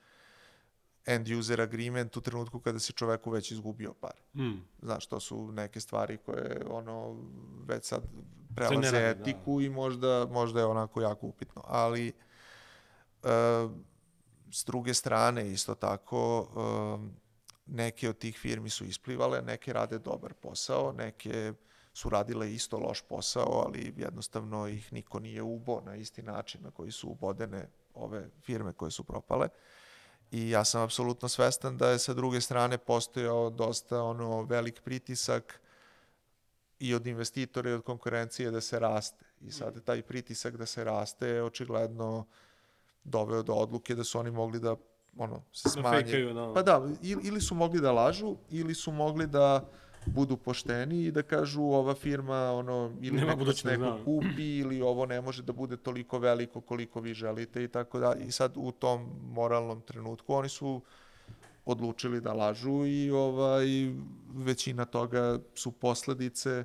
end 1.06 1.28
user 1.28 1.62
agreement 1.62 2.18
u 2.18 2.22
trenutku 2.22 2.60
kada 2.60 2.80
si 2.80 2.94
čoveku 2.94 3.32
već 3.32 3.52
izgubio 3.52 3.94
par. 3.94 4.14
Mm. 4.36 4.64
Znaš, 4.82 5.08
to 5.08 5.20
su 5.20 5.52
neke 5.52 5.80
stvari 5.80 6.18
koje 6.18 6.66
ono 6.70 7.18
već 7.68 7.86
sad 7.86 8.04
prelaze 8.56 8.92
rade, 8.92 9.14
da. 9.14 9.22
etiku 9.22 9.62
i 9.62 9.70
možda, 9.70 10.28
možda 10.32 10.60
je 10.60 10.66
onako 10.66 11.02
jako 11.02 11.28
upitno. 11.28 11.62
Ali 11.66 12.08
e, 12.08 12.14
s 14.52 14.66
druge 14.66 14.94
strane 14.94 15.52
isto 15.52 15.76
tako 15.76 16.48
e, 16.48 17.22
neke 17.66 18.10
od 18.10 18.18
tih 18.18 18.38
firmi 18.38 18.70
su 18.70 18.86
isplivale, 18.86 19.42
neke 19.42 19.74
rade 19.74 20.00
dobar 20.00 20.34
posao, 20.34 20.92
neke 20.92 21.54
su 21.94 22.10
radile 22.10 22.54
isto 22.54 22.78
loš 22.78 23.02
posao, 23.02 23.64
ali 23.66 23.94
jednostavno 23.98 24.68
ih 24.68 24.94
niko 24.94 25.20
nije 25.20 25.42
ubo 25.42 25.82
na 25.86 25.96
isti 25.96 26.22
način 26.22 26.62
na 26.64 26.72
koji 26.72 26.92
su 26.92 27.10
ubodene 27.10 27.70
ove 27.94 28.30
firme 28.42 28.74
koje 28.74 28.92
su 28.92 29.04
propale. 29.04 29.48
I 30.32 30.50
ja 30.50 30.64
sam 30.66 30.82
apsolutno 30.82 31.28
svestan 31.28 31.78
da 31.78 31.90
je 31.90 32.00
sa 32.00 32.14
druge 32.14 32.42
strane 32.42 32.78
postojao 32.78 33.50
dosta 33.50 34.04
ono 34.04 34.44
velik 34.44 34.82
pritisak 34.82 35.62
i 36.80 36.96
od 36.96 37.08
investitora 37.08 37.70
i 37.70 37.74
od 37.74 37.84
konkurencije 37.84 38.52
da 38.52 38.62
se 38.62 38.80
raste. 38.80 39.26
I 39.42 39.52
sad 39.52 39.84
taj 39.84 40.02
pritisak 40.02 40.58
da 40.58 40.66
se 40.66 40.84
raste 40.84 41.28
je 41.28 41.44
očigledno 41.44 42.26
doveo 43.04 43.44
do 43.44 43.54
odluke 43.54 43.96
da 43.96 44.04
su 44.04 44.20
oni 44.20 44.32
mogli 44.32 44.60
da 44.60 44.76
ono, 45.18 45.42
se 45.54 45.62
Da 45.64 45.70
smanje. 45.70 46.04
fejkaju, 46.04 46.34
da. 46.34 46.54
Pa 46.54 46.62
da, 46.62 46.88
ili 47.02 47.42
su 47.42 47.56
mogli 47.56 47.82
da 47.82 47.92
lažu, 47.92 48.36
ili 48.50 48.76
su 48.76 48.92
mogli 48.92 49.28
da 49.28 49.70
budu 50.06 50.38
pošteni 50.38 51.04
i 51.04 51.12
da 51.12 51.22
kažu 51.22 51.64
ova 51.64 51.96
firma 51.96 52.52
ono 52.52 52.92
ili 53.02 53.16
Nema 53.16 53.28
nek 53.28 53.38
nas 53.38 53.38
budućnost, 53.38 53.66
neko 53.66 53.84
da. 53.84 54.04
kupi 54.06 54.58
ili 54.58 54.82
ovo 54.82 55.06
ne 55.06 55.22
može 55.22 55.44
da 55.44 55.54
bude 55.54 55.78
toliko 55.78 56.20
veliko 56.20 56.62
koliko 56.62 57.00
vi 57.00 57.14
želite 57.14 57.64
i 57.64 57.68
tako 57.68 58.00
da 58.00 58.16
i 58.28 58.32
sad 58.32 58.54
u 58.56 58.72
tom 58.72 59.10
moralnom 59.24 59.82
trenutku 59.82 60.34
oni 60.34 60.50
su 60.50 60.82
odlučili 61.66 62.22
da 62.22 62.34
lažu 62.34 62.86
i 62.86 63.12
ovaj 63.12 63.66
većina 64.34 64.86
toga 64.86 65.40
su 65.56 65.72
posledice 65.72 66.64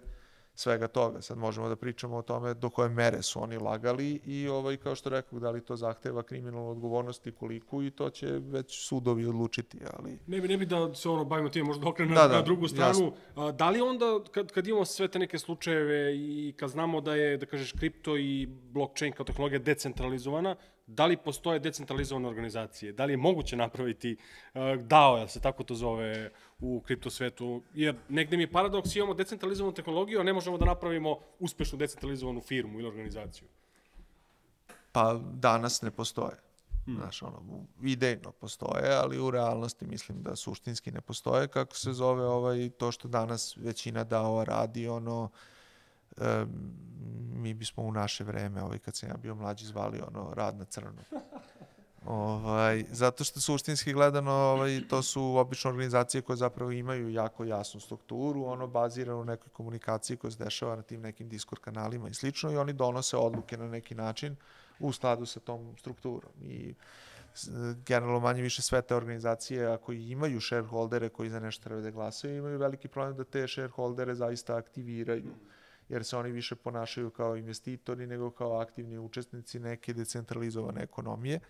svega 0.57 0.88
toga. 0.88 1.22
Sad 1.22 1.38
možemo 1.38 1.68
da 1.68 1.76
pričamo 1.76 2.16
o 2.16 2.22
tome 2.22 2.54
do 2.54 2.70
koje 2.70 2.88
mere 2.88 3.22
su 3.22 3.42
oni 3.42 3.59
lagali 3.59 4.20
i 4.26 4.48
ovaj 4.48 4.76
kao 4.76 4.94
što 4.94 5.11
rekao 5.11 5.38
da 5.38 5.50
li 5.50 5.61
to 5.64 5.76
zahteva 5.76 6.22
kriminalnu 6.22 6.70
odgovornost 6.70 7.26
i 7.26 7.32
koliko 7.32 7.82
i 7.82 7.90
to 7.90 8.11
će 8.11 8.26
već 8.26 8.86
sudovi 8.88 9.26
odlučiti, 9.26 9.78
ali 9.96 10.18
Ne 10.26 10.40
bi, 10.40 10.48
ne 10.48 10.57
bi 10.57 10.66
da 10.66 10.94
se 10.94 11.09
ono 11.09 11.24
bavimo 11.24 11.48
time, 11.48 11.64
možda 11.64 11.88
okrenem 11.88 12.14
Da, 12.14 12.22
na, 12.22 12.28
da, 12.28 12.34
na 12.34 12.42
drugu 12.42 12.68
stranu. 12.68 12.88
jasno. 12.90 13.12
A, 13.36 13.52
da 13.52 13.70
li 13.70 13.80
onda, 13.80 14.20
kad, 14.30 14.52
kad 14.52 14.66
imamo 14.66 14.84
sve 14.84 15.09
te 15.09 15.18
neke 15.18 15.38
slučajeve 15.38 16.16
i 16.16 16.54
kad 16.57 16.70
znamo 16.70 17.00
da 17.00 17.14
je, 17.14 17.36
da 17.36 17.46
kažeš, 17.46 17.72
kripto 17.72 18.16
i 18.16 18.46
blockchain 18.46 19.12
kao 19.12 19.24
tehnologija 19.26 19.59
decentralizovana, 19.59 20.57
da 20.87 21.07
li 21.07 21.16
postoje 21.16 21.59
decentralizovane 21.59 22.28
organizacije? 22.28 22.93
Da 22.93 23.05
li 23.05 23.12
je 23.12 23.16
moguće 23.16 23.57
napraviti 23.57 24.16
uh, 24.55 24.61
DAO, 24.82 25.16
jel 25.16 25.28
se 25.28 25.41
tako 25.41 25.64
to 25.64 25.74
zove 25.74 26.30
u 26.61 26.80
kripto 26.80 27.11
svetu? 27.11 27.62
Jer 27.74 27.97
negde 28.09 28.37
mi 28.37 28.43
je 28.43 28.53
paradoks, 28.53 28.97
imamo 28.97 29.14
decentralizovanu 29.14 29.74
tehnologiju, 29.74 30.20
a 30.20 30.22
ne 30.22 30.32
možemo 30.32 30.59
da 30.59 30.64
napravimo 30.64 31.18
uspešnu 31.39 31.78
decentralizovanu 31.78 32.41
firmu 32.41 32.78
ili 32.78 32.89
organizaciju. 32.89 33.49
pa 34.93 35.20
danas 35.32 35.82
ne 35.82 35.91
postoje. 35.91 36.37
Znaš, 36.87 37.22
ono, 37.22 37.43
idejno 37.82 38.32
postoje, 38.32 38.95
ali 38.95 39.18
u 39.18 39.30
realnosti 39.30 39.87
mislim 39.87 40.22
da 40.22 40.37
suštinski 40.37 40.91
ne 40.91 41.01
postoje, 41.01 41.49
kako 41.49 41.76
se 41.76 41.93
zove 41.93 42.24
ovaj, 42.26 42.70
to 42.70 42.93
što 42.93 43.09
danas 43.09 43.57
većina 43.57 44.05
DAO 44.05 44.45
radi, 44.45 44.89
ono, 44.89 45.30
em, 46.20 46.48
mi 47.34 47.54
bismo 47.54 47.82
u 47.82 47.92
naše 47.92 48.24
vreme, 48.24 48.62
ovaj, 48.62 48.78
kad 48.78 48.96
sam 48.96 49.08
ja 49.08 49.16
bio 49.16 49.34
mlađi, 49.34 49.66
zvali 49.66 50.00
ono, 50.00 50.34
rad 50.34 50.56
na 50.56 50.64
crno. 50.64 51.02
Ovaj, 52.06 52.84
zato 52.90 53.24
što 53.24 53.40
suštinski 53.40 53.92
gledano 53.92 54.32
ovaj, 54.32 54.80
to 54.88 55.02
su 55.02 55.36
obično 55.36 55.70
organizacije 55.70 56.22
koje 56.22 56.36
zapravo 56.36 56.72
imaju 56.72 57.10
jako 57.10 57.44
jasnu 57.44 57.80
strukturu, 57.80 58.44
ono 58.44 58.66
bazirano 58.66 59.20
u 59.20 59.24
nekoj 59.24 59.48
komunikaciji 59.52 60.16
koja 60.16 60.30
se 60.30 60.44
dešava 60.44 60.76
na 60.76 60.82
tim 60.82 61.00
nekim 61.00 61.28
Discord 61.28 61.62
kanalima 61.62 62.08
i 62.08 62.14
slično 62.14 62.52
i 62.52 62.56
oni 62.56 62.72
donose 62.72 63.16
odluke 63.16 63.56
na 63.56 63.68
neki 63.68 63.94
način 63.94 64.36
u 64.80 64.92
skladu 64.92 65.26
sa 65.26 65.40
tom 65.40 65.74
strukturom. 65.78 66.32
I 66.42 66.74
generalno 67.86 68.20
manje 68.20 68.42
više 68.42 68.62
sve 68.62 68.82
te 68.82 68.94
organizacije 68.94 69.66
ako 69.66 69.92
imaju 69.92 70.40
shareholdere 70.40 71.08
koji 71.08 71.30
za 71.30 71.40
nešto 71.40 71.64
treba 71.64 71.80
da 71.80 71.90
glasaju, 71.90 72.36
imaju 72.36 72.58
veliki 72.58 72.88
problem 72.88 73.16
da 73.16 73.24
te 73.24 73.48
shareholdere 73.48 74.14
zaista 74.14 74.56
aktiviraju 74.56 75.32
jer 75.89 76.05
se 76.05 76.16
oni 76.16 76.30
više 76.30 76.57
ponašaju 76.57 77.11
kao 77.11 77.37
investitori 77.37 78.07
nego 78.07 78.30
kao 78.30 78.61
aktivni 78.61 78.99
učesnici 78.99 79.59
neke 79.59 79.93
decentralizovane 79.93 80.82
ekonomije. 80.82 81.41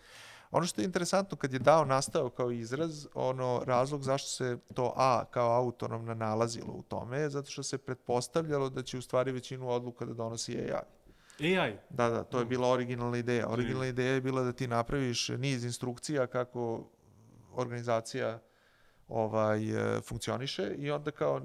Ono 0.50 0.66
što 0.66 0.80
je 0.80 0.84
interesantno 0.84 1.36
kad 1.36 1.52
je 1.52 1.58
DAO 1.58 1.84
nastao 1.84 2.30
kao 2.30 2.50
izraz, 2.50 3.06
ono 3.14 3.62
razlog 3.66 4.02
zašto 4.02 4.28
se 4.28 4.58
to 4.74 4.92
A 4.96 5.24
kao 5.30 5.52
autonomna 5.52 6.14
nalazilo 6.14 6.72
u 6.72 6.82
tome 6.82 7.18
je 7.18 7.30
zato 7.30 7.50
što 7.50 7.62
se 7.62 7.78
pretpostavljalo 7.78 8.70
da 8.70 8.82
će 8.82 8.98
u 8.98 9.02
stvari 9.02 9.32
većinu 9.32 9.68
odluka 9.68 10.04
da 10.04 10.14
donosi 10.14 10.58
AI. 10.58 11.58
AI, 11.58 11.76
Da, 11.90 12.08
da, 12.08 12.24
to 12.24 12.38
je 12.38 12.44
bila 12.44 12.68
originalna 12.68 13.18
ideja. 13.18 13.48
Originalna 13.48 13.86
ideja 13.86 14.12
je 14.12 14.20
bila 14.20 14.42
da 14.42 14.52
ti 14.52 14.66
napraviš 14.66 15.28
niz 15.28 15.64
instrukcija 15.64 16.26
kako 16.26 16.90
organizacija 17.54 18.40
ovaj, 19.08 19.96
e, 19.96 20.00
funkcioniše 20.00 20.74
i 20.78 20.90
onda 20.90 21.10
kao 21.10 21.40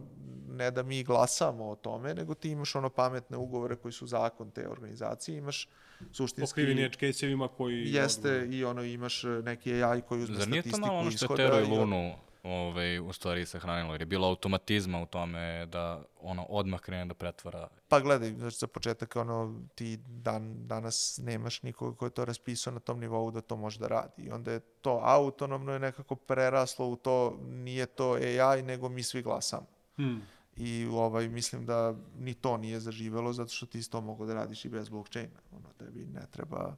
ne 0.49 0.71
da 0.71 0.83
mi 0.83 1.03
glasamo 1.03 1.69
o 1.69 1.75
tome, 1.75 2.13
nego 2.13 2.33
ti 2.33 2.49
imaš 2.49 2.75
ono 2.75 2.89
pametne 2.89 3.37
ugovore 3.37 3.75
koji 3.75 3.91
su 3.91 4.07
zakon 4.07 4.51
te 4.51 4.69
organizacije, 4.69 5.37
imaš 5.37 5.69
suštinski... 6.11 6.51
pokriveni 6.51 6.83
edge 6.83 6.97
case-evima 6.97 7.47
koji... 7.47 7.93
Jeste 7.93 8.47
i 8.51 8.63
ono 8.63 8.83
imaš 8.83 9.23
neki 9.43 9.83
AI 9.83 10.01
koji 10.01 10.23
uzme 10.23 10.37
Zar 10.37 10.47
nije 10.49 10.61
to 10.61 10.69
statistiku 10.69 10.87
malo 10.87 10.99
ono 10.99 11.11
što 11.11 11.23
je 11.23 11.25
ishoda 11.25 11.43
Tero 11.43 11.59
i 11.59 11.61
i 11.61 11.71
on- 11.71 11.79
Lunu 11.79 12.13
ovaj, 12.43 12.99
u 12.99 13.13
stvari 13.13 13.45
sahranilo, 13.45 13.93
jer 13.93 14.01
je 14.01 14.05
bilo 14.05 14.27
automatizma 14.27 15.01
u 15.01 15.05
tome 15.05 15.65
da 15.65 16.03
ono 16.21 16.43
odmah 16.43 16.79
krene 16.79 17.05
da 17.05 17.13
pretvara. 17.13 17.67
Pa 17.87 17.99
gledaj, 17.99 18.29
znači 18.29 18.57
za 18.57 18.67
početak 18.67 19.15
ono, 19.15 19.61
ti 19.75 19.97
dan, 19.97 20.67
danas 20.67 21.19
nemaš 21.23 21.63
nikoga 21.63 21.97
ko 21.97 22.05
je 22.05 22.09
to 22.09 22.25
raspisao 22.25 22.73
na 22.73 22.79
tom 22.79 22.99
nivou 22.99 23.31
da 23.31 23.41
to 23.41 23.55
može 23.55 23.79
da 23.79 23.87
radi. 23.87 24.23
I 24.23 24.31
onda 24.31 24.51
je 24.51 24.59
to 24.59 24.99
autonomno 25.03 25.73
je 25.73 25.79
nekako 25.79 26.15
preraslo 26.15 26.87
u 26.87 26.95
to, 26.95 27.37
nije 27.41 27.85
to 27.85 28.13
AI, 28.13 28.61
nego 28.61 28.89
mi 28.89 29.03
svi 29.03 29.21
glasamo. 29.21 29.67
Hmm. 29.95 30.21
I 30.55 30.87
ovaj, 30.91 31.29
mislim 31.29 31.65
da 31.65 31.95
ni 32.17 32.33
to 32.33 32.57
nije 32.57 32.79
zaživelo, 32.79 33.33
zato 33.33 33.49
što 33.49 33.65
ti 33.65 33.79
isto 33.79 34.01
mogu 34.01 34.25
da 34.25 34.33
radiš 34.33 34.65
i 34.65 34.69
bez 34.69 34.89
blockchaina. 34.89 35.39
Ono, 35.51 35.67
tebi 35.77 36.05
ne 36.05 36.21
treba 36.31 36.75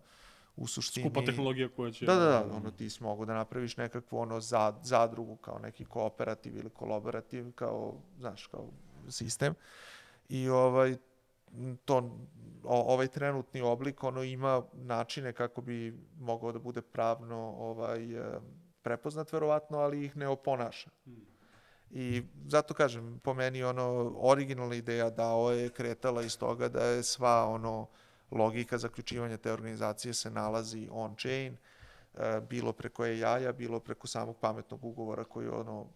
u 0.56 0.68
suštini... 0.68 1.06
Skupa 1.06 1.26
tehnologija 1.26 1.70
koja 1.70 1.92
će... 1.92 2.06
Da, 2.06 2.16
da, 2.16 2.26
da, 2.26 2.46
ono 2.56 2.72
ti 2.72 2.90
si 2.90 3.04
mogu 3.04 3.26
da 3.26 3.34
napraviš 3.34 3.78
nekakvu 3.78 4.18
ono 4.18 4.40
za, 4.40 4.74
zadrugu 4.84 5.36
kao 5.36 5.60
neki 5.60 5.86
kooperativ 5.86 6.58
ili 6.58 6.70
kolaborativ 6.70 7.52
kao, 7.52 7.94
znaš, 8.20 8.48
kao 8.48 8.66
sistem. 9.10 9.54
I 10.30 10.50
ovaj 10.50 10.98
to 11.86 12.18
ovaj 12.64 13.08
trenutni 13.08 13.62
oblik 13.62 14.04
ono 14.04 14.24
ima 14.24 14.64
načine 14.74 15.34
kako 15.34 15.62
bi 15.62 15.98
mogao 16.20 16.52
da 16.52 16.60
bude 16.60 16.82
pravno 16.82 17.56
ovaj 17.58 18.14
e, 18.14 18.40
prepoznat 18.82 19.34
verovatno, 19.34 19.78
ali 19.78 20.06
ih 20.06 20.18
ne 20.18 20.28
oponaša. 20.28 20.90
I 21.92 22.24
zato 22.48 22.74
kažem, 22.74 23.20
po 23.24 23.34
meni 23.34 23.64
ono 23.64 24.14
originalna 24.18 24.76
ideja 24.76 25.10
DAO 25.10 25.52
je 25.52 25.70
kretala 25.70 26.22
iz 26.22 26.38
toga 26.38 26.68
da 26.68 26.84
je 26.84 27.04
sva 27.04 27.46
ono 27.46 27.88
logika 28.36 28.78
zaključivanja 28.78 29.38
te 29.38 29.52
organizacije 29.52 30.14
se 30.14 30.30
nalazi 30.30 30.88
on-chain, 30.92 31.58
e, 32.14 32.42
bilo 32.50 32.74
preko 32.74 33.04
AI-a, 33.04 33.52
bilo 33.52 33.80
preko 33.80 34.08
samog 34.08 34.38
pametnog 34.40 34.86
ugovora 34.86 35.24
koji 35.24 35.48
ono 35.48 35.88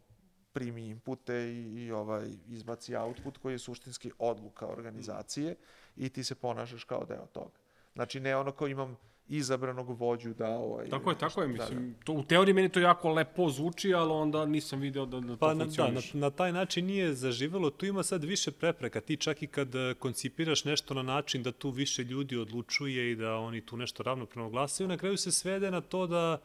primi 0.53 0.87
inpute 0.87 1.35
i, 1.35 1.85
i 1.85 1.91
ovaj 1.91 2.29
izbaci 2.47 2.95
output 2.95 3.37
koji 3.37 3.53
je 3.53 3.59
suštinski 3.59 4.11
odluka 4.19 4.67
organizacije 4.67 5.55
i 5.95 6.09
ti 6.09 6.23
se 6.23 6.35
ponašaš 6.35 6.83
kao 6.83 7.05
deo 7.05 7.25
toga. 7.25 7.59
Znači 7.93 8.19
ne 8.19 8.35
ono 8.35 8.51
kao 8.51 8.67
imam 8.67 8.97
izabranog 9.29 9.99
vođu 9.99 10.33
da 10.33 10.49
ovaj 10.49 10.89
Tako 10.89 11.09
je, 11.09 11.17
tako 11.17 11.41
je, 11.41 11.47
da, 11.47 11.53
da. 11.53 11.63
mislim, 11.63 11.95
to, 12.03 12.13
u 12.13 12.23
teoriji 12.23 12.53
meni 12.53 12.69
to 12.69 12.79
jako 12.79 13.09
lepo 13.09 13.49
zvuči, 13.49 13.93
ali 13.93 14.11
onda 14.11 14.45
nisam 14.45 14.79
video 14.79 15.05
da, 15.05 15.19
da 15.19 15.27
to 15.27 15.37
Pa 15.37 15.53
na, 15.53 15.65
da, 15.65 15.91
na, 15.91 16.01
na 16.13 16.29
taj 16.29 16.51
način 16.51 16.85
nije 16.85 17.13
zaživelo, 17.13 17.69
tu 17.69 17.85
ima 17.85 18.03
sad 18.03 18.23
više 18.23 18.51
prepreka. 18.51 19.01
Ti 19.01 19.17
čak 19.17 19.43
i 19.43 19.47
kad 19.47 19.75
e, 19.75 19.93
koncipiraš 19.99 20.65
nešto 20.65 20.93
na 20.93 21.03
način 21.03 21.43
da 21.43 21.51
tu 21.51 21.69
više 21.69 22.03
ljudi 22.03 22.37
odlučuje 22.37 23.11
i 23.11 23.15
da 23.15 23.35
oni 23.35 23.61
tu 23.61 23.77
nešto 23.77 24.03
ravnopravno 24.03 24.49
glasaju, 24.49 24.87
na 24.87 24.97
kraju 24.97 25.17
se 25.17 25.31
svede 25.31 25.71
na 25.71 25.81
to 25.81 26.07
da 26.07 26.37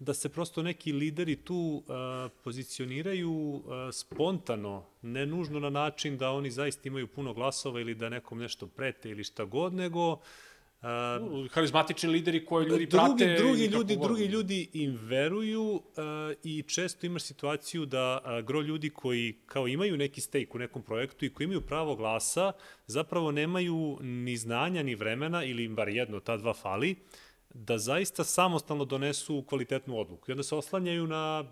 da 0.00 0.14
se 0.14 0.28
prosto 0.28 0.62
neki 0.62 0.92
lideri 0.92 1.36
tu 1.36 1.54
uh, 1.54 2.32
pozicioniraju 2.44 3.32
uh, 3.32 3.62
spontano, 3.92 4.84
ne 5.02 5.26
nužno 5.26 5.60
na 5.60 5.70
način 5.70 6.18
da 6.18 6.30
oni 6.30 6.50
zaista 6.50 6.88
imaju 6.88 7.06
puno 7.06 7.34
glasova 7.34 7.80
ili 7.80 7.94
da 7.94 8.08
nekom 8.08 8.38
nešto 8.38 8.66
prete 8.66 9.10
ili 9.10 9.24
šta 9.24 9.44
god, 9.44 9.74
nego 9.74 10.12
uh, 10.12 10.18
Harizmatični 11.50 12.08
lideri 12.08 12.44
koji 12.44 12.66
ljudi 12.66 12.86
drugi, 12.86 13.16
prate... 13.16 13.42
drugi 13.42 13.66
ljudi, 13.66 13.96
drugi 13.96 14.24
ljudi 14.24 14.68
im 14.72 14.98
veruju 15.02 15.62
uh, 15.62 15.82
i 16.44 16.62
često 16.62 17.06
imaš 17.06 17.22
situaciju 17.22 17.86
da 17.86 18.20
uh, 18.24 18.46
gro 18.46 18.60
ljudi 18.60 18.90
koji 18.90 19.36
kao 19.46 19.68
imaju 19.68 19.96
neki 19.96 20.20
stake 20.20 20.48
u 20.54 20.58
nekom 20.58 20.82
projektu 20.82 21.24
i 21.24 21.34
koji 21.34 21.44
imaju 21.44 21.60
pravo 21.60 21.96
glasa, 21.96 22.52
zapravo 22.86 23.30
nemaju 23.30 23.98
ni 24.00 24.36
znanja 24.36 24.82
ni 24.82 24.94
vremena 24.94 25.44
ili 25.44 25.64
im 25.64 25.74
bar 25.74 25.88
jedno 25.88 26.20
ta 26.20 26.36
dva 26.36 26.54
fali, 26.54 26.96
da 27.54 27.78
zaista 27.78 28.24
samostalno 28.24 28.84
donesu 28.84 29.44
kvalitetnu 29.48 29.98
odluku. 29.98 30.30
I 30.30 30.32
onda 30.32 30.42
se 30.42 30.54
oslanjaju 30.54 31.06
na 31.06 31.44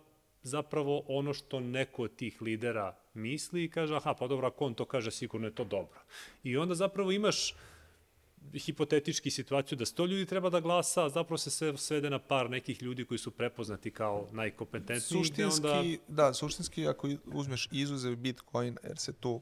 zapravo 0.43 1.03
ono 1.07 1.35
što 1.35 1.61
neko 1.61 2.03
od 2.03 2.17
tih 2.17 2.43
lidera 2.43 2.97
misli 3.15 3.65
i 3.65 3.71
kaže, 3.71 3.97
aha, 3.97 4.15
pa 4.15 4.27
dobro, 4.27 4.47
ako 4.47 4.65
on 4.65 4.75
to 4.75 4.85
kaže, 4.85 5.11
sigurno 5.11 5.47
je 5.47 5.55
to 5.55 5.65
dobro. 5.65 6.01
I 6.43 6.57
onda 6.57 6.75
zapravo 6.75 7.13
imaš 7.13 7.55
hipotetički 8.55 9.31
situaciju 9.31 9.79
da 9.79 9.85
100 9.85 10.09
ljudi 10.09 10.27
treba 10.27 10.51
da 10.51 10.61
glasa, 10.61 11.05
a 11.05 11.09
zapravo 11.09 11.39
se 11.39 11.51
sve 11.51 11.77
svede 11.77 12.11
na 12.11 12.19
par 12.19 12.51
nekih 12.51 12.83
ljudi 12.83 13.05
koji 13.05 13.19
su 13.19 13.31
prepoznati 13.31 13.91
kao 13.91 14.29
najkompetentniji. 14.33 15.23
Suštinski, 15.23 15.67
onda... 15.67 15.83
da, 16.09 16.35
suštinski 16.35 16.89
ako 16.89 17.09
uzmeš 17.27 17.69
izuzev 17.73 18.17
Bitcoin, 18.17 18.77
jer 18.83 18.99
se 18.99 19.13
tu 19.13 19.41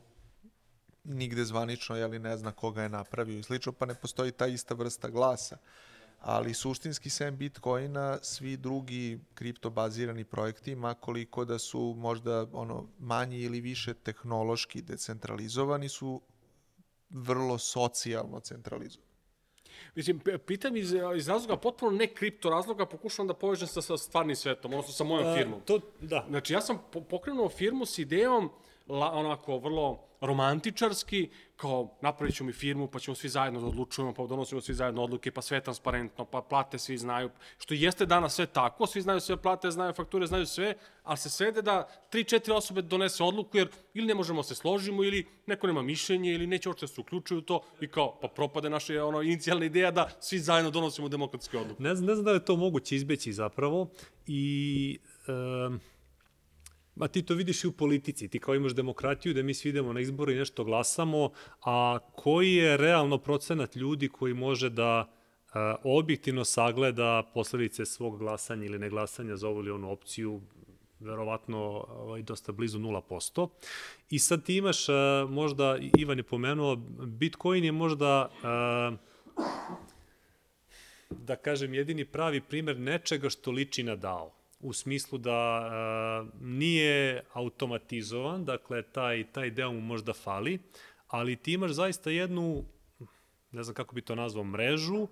nigde 1.04 1.44
zvanično 1.44 1.96
jeli, 1.96 2.18
ne 2.18 2.36
zna 2.36 2.52
koga 2.52 2.82
je 2.82 2.88
napravio 2.88 3.38
i 3.38 3.42
slično, 3.42 3.72
pa 3.72 3.86
ne 3.86 3.94
postoji 3.94 4.32
ta 4.32 4.46
ista 4.46 4.74
vrsta 4.74 5.09
glasa. 5.09 5.59
Ali 6.20 6.54
suštinski 6.54 7.11
sem 7.11 7.36
Bitcoina, 7.36 8.18
svi 8.22 8.57
drugi 8.57 9.20
kriptobazirani 9.34 10.24
projekti, 10.24 10.74
makoliko 10.74 11.44
da 11.44 11.59
su 11.59 11.94
možda 11.98 12.46
ono 12.52 12.88
manji 12.98 13.38
ili 13.38 13.61
više 13.61 13.94
tehnološki 13.94 14.82
decentralizovani, 14.82 15.88
su 15.88 16.20
vrlo 17.11 17.59
socijalno 17.59 18.40
centralizovani. 18.40 19.07
Mislim, 19.94 20.20
pitam 20.46 20.76
iz, 20.76 20.94
iz 21.16 21.28
razloga 21.28 21.57
potpuno 21.57 21.96
ne 21.96 22.07
kripto 22.14 22.50
razloga, 22.50 22.86
pokušavam 22.86 23.28
da 23.28 23.34
povežem 23.34 23.68
sa, 23.68 23.82
sa 23.82 23.96
stvarnim 23.96 24.36
svetom, 24.36 24.72
odnosno 24.72 24.92
sa 24.92 25.04
mojom 25.04 25.26
A, 25.26 25.34
firmom. 25.34 25.61
To, 25.61 25.80
da. 26.00 26.24
Znači, 26.28 26.52
ja 26.52 26.61
sam 26.61 26.82
po- 26.92 27.00
pokrenuo 27.00 27.48
firmu 27.48 27.86
s 27.86 27.98
idejom 27.98 28.50
la, 28.89 29.12
onako 29.12 29.59
vrlo 29.59 30.07
romantičarski, 30.20 31.30
kao 31.57 31.97
napravit 32.01 32.34
ćemo 32.37 32.47
mi 32.47 32.53
firmu, 32.53 32.89
pa 32.89 32.99
ćemo 32.99 33.14
svi 33.14 33.28
zajedno 33.28 33.61
da 33.61 33.66
odlučujemo, 33.66 34.14
pa 34.14 34.26
donosimo 34.26 34.61
svi 34.61 34.74
zajedno 34.74 35.03
odluke, 35.03 35.30
pa 35.30 35.43
sve 35.43 35.61
transparentno, 35.61 36.24
pa 36.24 36.43
plate 36.43 36.78
svi 36.78 36.99
znaju, 36.99 37.30
što 37.59 37.74
jeste 37.74 38.07
danas 38.07 38.34
sve 38.34 38.47
tako, 38.47 38.87
svi 38.87 39.03
znaju 39.03 39.20
sve 39.20 39.37
plate, 39.37 39.70
znaju 39.70 39.93
fakture, 39.93 40.26
znaju 40.26 40.47
sve, 40.47 40.74
ali 41.03 41.18
se 41.18 41.30
svede 41.30 41.62
da 41.62 41.89
3-4 42.12 42.53
osobe 42.53 42.82
donese 42.82 43.24
odluku, 43.24 43.57
jer 43.57 43.68
ili 43.95 44.07
ne 44.07 44.14
možemo 44.14 44.39
da 44.39 44.49
se 44.49 44.55
složimo, 44.55 45.05
ili 45.05 45.26
neko 45.47 45.66
nema 45.66 45.82
mišljenje, 45.82 46.32
ili 46.32 46.47
neće 46.47 46.68
uopšte 46.68 46.87
da 46.87 46.93
se 46.93 47.01
uključuju 47.01 47.41
to, 47.41 47.61
i 47.80 47.89
kao, 47.89 48.18
pa 48.20 48.28
propade 48.28 48.70
naša 48.70 49.05
ono, 49.05 49.22
inicijalna 49.22 49.64
ideja 49.64 49.91
da 49.91 50.11
svi 50.20 50.39
zajedno 50.39 50.70
donosimo 50.70 51.09
demokratske 51.09 51.59
odluke. 51.59 51.82
Ne 51.82 51.95
znam, 51.95 52.07
ne 52.07 52.14
znam 52.14 52.24
da 52.24 52.30
je 52.30 52.45
to 52.45 52.57
moguće 52.57 52.97
izbeći 52.97 53.32
zapravo 53.32 53.89
i 54.26 54.99
um, 55.28 55.80
Ma 56.97 57.09
ti 57.09 57.22
to 57.22 57.34
vidiš 57.34 57.64
i 57.64 57.66
u 57.66 57.72
politici, 57.72 58.28
ti 58.28 58.38
kao 58.38 58.55
imaš 58.55 58.74
demokratiju 58.74 59.34
da 59.34 59.42
mi 59.42 59.55
svi 59.55 59.68
idemo 59.68 59.92
na 59.92 60.01
izbore 60.01 60.32
i 60.32 60.36
nešto 60.36 60.64
glasamo, 60.64 61.30
a 61.64 61.99
koji 62.12 62.55
je 62.55 62.76
realno 62.76 63.18
procenat 63.18 63.76
ljudi 63.76 64.09
koji 64.09 64.34
može 64.34 64.70
da 64.70 65.12
a, 65.53 65.76
objektivno 65.84 66.44
sagleda 66.44 67.22
posledice 67.34 67.84
svog 67.84 68.18
glasanja 68.18 68.64
ili 68.64 68.78
neglasanja 68.78 69.36
za 69.36 69.49
ovu 69.49 69.61
ili 69.61 69.70
onu 69.70 69.90
opciju, 69.90 70.40
verovatno 71.01 71.59
ovaj, 71.88 72.22
dosta 72.22 72.53
blizu 72.53 72.78
0%. 72.78 73.49
I 74.11 74.18
sad 74.18 74.44
ti 74.44 74.57
imaš, 74.57 74.88
a, 74.88 75.26
možda, 75.30 75.78
Ivan 75.99 76.18
je 76.18 76.22
pomenuo, 76.22 76.76
Bitcoin 77.07 77.64
je 77.64 77.72
možda 77.72 78.30
a, 78.42 78.92
da 81.11 81.36
kažem, 81.36 81.74
jedini 81.74 82.05
pravi 82.05 82.40
primer 82.40 82.78
nečega 82.78 83.30
što 83.30 83.51
liči 83.51 83.82
na 83.82 83.97
DAO 83.97 84.36
u 84.61 84.72
smislu 84.72 85.18
da 85.18 85.32
a, 85.32 86.26
nije 86.40 87.24
automatizovan, 87.32 88.44
dakle 88.44 88.82
taj, 88.82 89.32
taj 89.32 89.50
deo 89.50 89.72
mu 89.72 89.80
možda 89.80 90.12
fali, 90.12 90.59
ali 91.07 91.36
ti 91.36 91.52
imaš 91.52 91.70
zaista 91.70 92.11
jednu, 92.11 92.64
ne 93.50 93.62
znam 93.62 93.74
kako 93.74 93.94
bi 93.94 94.02
to 94.02 94.14
nazvao, 94.14 94.44
mrežu 94.44 95.09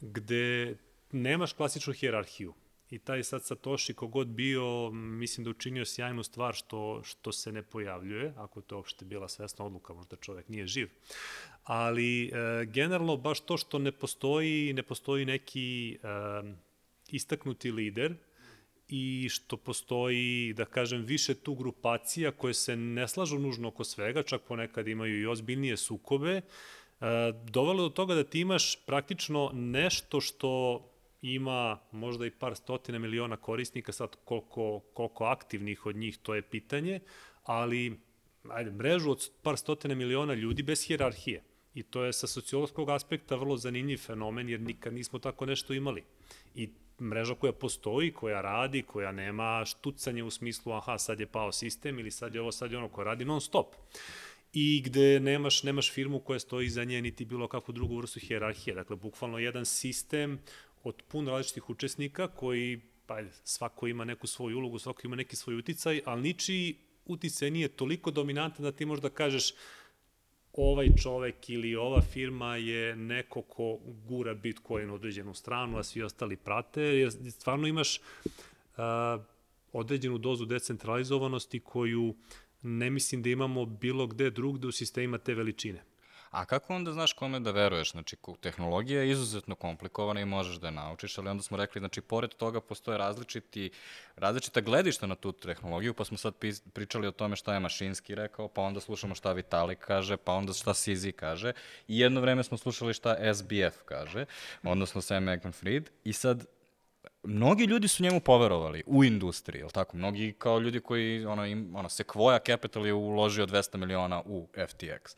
gde 0.00 0.76
nemaš 1.12 1.52
klasičnu 1.52 1.92
hjerarhiju. 1.92 2.54
I 2.90 2.98
taj 2.98 3.22
sad 3.22 3.44
Satoshi 3.44 3.94
kogod 3.94 4.26
bio, 4.26 4.90
mislim 4.90 5.44
da 5.44 5.50
učinio 5.50 5.84
sjajnu 5.84 6.22
stvar 6.22 6.54
što, 6.54 7.02
što 7.04 7.32
se 7.32 7.52
ne 7.52 7.62
pojavljuje, 7.62 8.34
ako 8.36 8.60
to 8.60 8.76
uopšte 8.76 9.04
bila 9.04 9.28
svesna 9.28 9.64
odluka, 9.64 9.94
možda 9.94 10.16
čovek 10.16 10.48
nije 10.48 10.66
živ. 10.66 10.90
Ali 11.64 12.26
e, 12.26 12.30
generalno 12.64 13.16
baš 13.16 13.40
to 13.40 13.56
što 13.56 13.78
ne 13.78 13.92
postoji, 13.92 14.72
ne 14.72 14.82
postoji 14.82 15.24
neki 15.24 15.98
e, 16.02 16.08
istaknuti 17.08 17.70
lider 17.70 18.14
i 18.88 19.28
što 19.30 19.56
postoji, 19.56 20.52
da 20.52 20.64
kažem, 20.64 21.02
više 21.02 21.34
tu 21.34 21.54
grupacija 21.54 22.30
koje 22.30 22.54
se 22.54 22.76
ne 22.76 23.08
slažu 23.08 23.38
nužno 23.38 23.68
oko 23.68 23.84
svega, 23.84 24.22
čak 24.22 24.42
ponekad 24.42 24.88
imaju 24.88 25.20
i 25.20 25.26
ozbiljnije 25.26 25.76
sukobe, 25.76 26.36
e, 26.36 26.42
dovelo 27.50 27.82
do 27.82 27.88
toga 27.88 28.14
da 28.14 28.24
ti 28.24 28.40
imaš 28.40 28.76
praktično 28.86 29.50
nešto 29.52 30.20
što 30.20 30.80
ima 31.22 31.78
možda 31.92 32.26
i 32.26 32.30
par 32.30 32.56
stotina 32.56 32.98
miliona 32.98 33.36
korisnika, 33.36 33.92
sad 33.92 34.16
koliko, 34.24 34.80
koliko 34.94 35.24
aktivnih 35.24 35.86
od 35.86 35.96
njih, 35.96 36.18
to 36.18 36.34
je 36.34 36.42
pitanje, 36.42 37.00
ali 37.42 38.00
ajde, 38.48 38.70
mrežu 38.70 39.10
od 39.10 39.30
par 39.42 39.56
stotina 39.56 39.94
miliona 39.94 40.34
ljudi 40.34 40.62
bez 40.62 40.86
hijerarhije. 40.86 41.42
I 41.74 41.82
to 41.82 42.04
je 42.04 42.12
sa 42.12 42.26
sociološkog 42.26 42.90
aspekta 42.90 43.36
vrlo 43.36 43.56
zanimljiv 43.56 43.98
fenomen, 43.98 44.48
jer 44.48 44.60
nikad 44.60 44.94
nismo 44.94 45.18
tako 45.18 45.46
nešto 45.46 45.74
imali. 45.74 46.04
I 46.54 46.68
mreža 47.00 47.34
koja 47.34 47.52
postoji, 47.52 48.12
koja 48.12 48.40
radi, 48.40 48.82
koja 48.82 49.12
nema 49.12 49.64
štucanje 49.64 50.22
u 50.22 50.30
smislu 50.30 50.72
aha, 50.72 50.98
sad 50.98 51.20
je 51.20 51.26
pao 51.26 51.52
sistem 51.52 51.98
ili 51.98 52.10
sad 52.10 52.34
je 52.34 52.40
ovo, 52.40 52.52
sad 52.52 52.72
je 52.72 52.78
ono, 52.78 52.88
koja 52.88 53.04
radi 53.04 53.24
non 53.24 53.40
stop 53.40 53.74
i 54.54 54.82
gde 54.86 55.20
nemaš, 55.20 55.62
nemaš 55.62 55.92
firmu 55.92 56.20
koja 56.20 56.38
stoji 56.38 56.68
za 56.68 56.84
nje, 56.84 57.02
niti 57.02 57.24
bilo 57.24 57.48
kakvu 57.48 57.72
drugu 57.72 57.96
vrstu 57.96 58.20
hjerarhije. 58.20 58.74
Dakle, 58.74 58.96
bukvalno 58.96 59.38
jedan 59.38 59.64
sistem 59.64 60.38
od 60.82 61.02
puno 61.08 61.30
različitih 61.30 61.70
učesnika 61.70 62.28
koji, 62.28 62.80
pa 63.06 63.22
svako 63.44 63.86
ima 63.86 64.04
neku 64.04 64.26
svoju 64.26 64.58
ulogu, 64.58 64.78
svako 64.78 65.00
ima 65.04 65.16
neki 65.16 65.36
svoj 65.36 65.56
uticaj, 65.56 66.00
ali 66.04 66.22
ničiji 66.22 66.76
uticaj 67.06 67.50
nije 67.50 67.68
toliko 67.68 68.10
dominantan 68.10 68.62
da 68.62 68.72
ti 68.72 68.84
možda 68.84 69.10
kažeš 69.10 69.54
ovaj 70.56 70.88
čovek 71.02 71.50
ili 71.50 71.76
ova 71.76 72.00
firma 72.00 72.56
je 72.56 72.96
neko 72.96 73.42
ko 73.42 73.78
gura 74.08 74.34
Bitcoin 74.34 74.90
u 74.90 74.94
određenu 74.94 75.34
stranu, 75.34 75.78
a 75.78 75.82
svi 75.82 76.02
ostali 76.02 76.36
prate, 76.36 76.82
jer 76.82 77.12
stvarno 77.30 77.66
imaš 77.66 77.98
uh, 77.98 78.82
određenu 79.72 80.18
dozu 80.18 80.44
decentralizovanosti 80.44 81.60
koju 81.60 82.14
ne 82.62 82.90
mislim 82.90 83.22
da 83.22 83.30
imamo 83.30 83.64
bilo 83.64 84.06
gde 84.06 84.30
drugde 84.30 84.66
u 84.66 84.72
sistemima 84.72 85.18
te 85.18 85.34
veličine. 85.34 85.82
A 86.34 86.44
kako 86.44 86.74
onda 86.74 86.92
znaš 86.92 87.12
kome 87.12 87.40
da 87.40 87.50
veruješ? 87.50 87.90
Znači, 87.90 88.16
tehnologija 88.40 89.02
je 89.02 89.10
izuzetno 89.10 89.54
komplikovana 89.54 90.20
i 90.20 90.24
možeš 90.24 90.56
da 90.56 90.66
je 90.66 90.72
naučiš, 90.72 91.18
ali 91.18 91.28
onda 91.28 91.42
smo 91.42 91.56
rekli, 91.56 91.78
znači, 91.78 92.00
pored 92.00 92.34
toga 92.34 92.60
postoje 92.60 92.98
različiti, 92.98 93.70
različita 94.16 94.60
gledišta 94.60 95.06
na 95.06 95.14
tu 95.14 95.32
tehnologiju, 95.32 95.94
pa 95.94 96.04
smo 96.04 96.16
sad 96.16 96.34
pričali 96.72 97.06
o 97.06 97.12
tome 97.12 97.36
šta 97.36 97.54
je 97.54 97.60
Mašinski 97.60 98.14
rekao, 98.14 98.48
pa 98.48 98.62
onda 98.62 98.80
slušamo 98.80 99.14
šta 99.14 99.32
Vitalik 99.32 99.78
kaže, 99.78 100.16
pa 100.16 100.32
onda 100.32 100.52
šta 100.52 100.74
Sizi 100.74 101.12
kaže, 101.12 101.52
i 101.88 101.98
jedno 101.98 102.20
vreme 102.20 102.44
smo 102.44 102.58
slušali 102.58 102.94
šta 102.94 103.34
SBF 103.34 103.82
kaže, 103.84 104.24
odnosno 104.62 105.00
Sam 105.00 105.26
Bankman-Fried, 105.26 105.84
i 106.04 106.12
sad 106.12 106.46
mnogi 107.22 107.64
ljudi 107.64 107.88
su 107.88 108.02
njemu 108.02 108.20
poverovali 108.20 108.82
u 108.86 109.04
industriji, 109.04 109.60
je 109.60 109.68
tako? 109.68 109.96
Mnogi 109.96 110.34
kao 110.38 110.58
ljudi 110.58 110.80
koji, 110.80 111.26
ono, 111.26 111.46
im, 111.46 111.76
ono 111.76 111.88
Sequoia 111.88 112.46
Capital 112.46 112.86
je 112.86 112.92
uložio 112.92 113.46
200 113.46 113.76
miliona 113.76 114.22
u 114.26 114.48
FTX. 114.54 115.16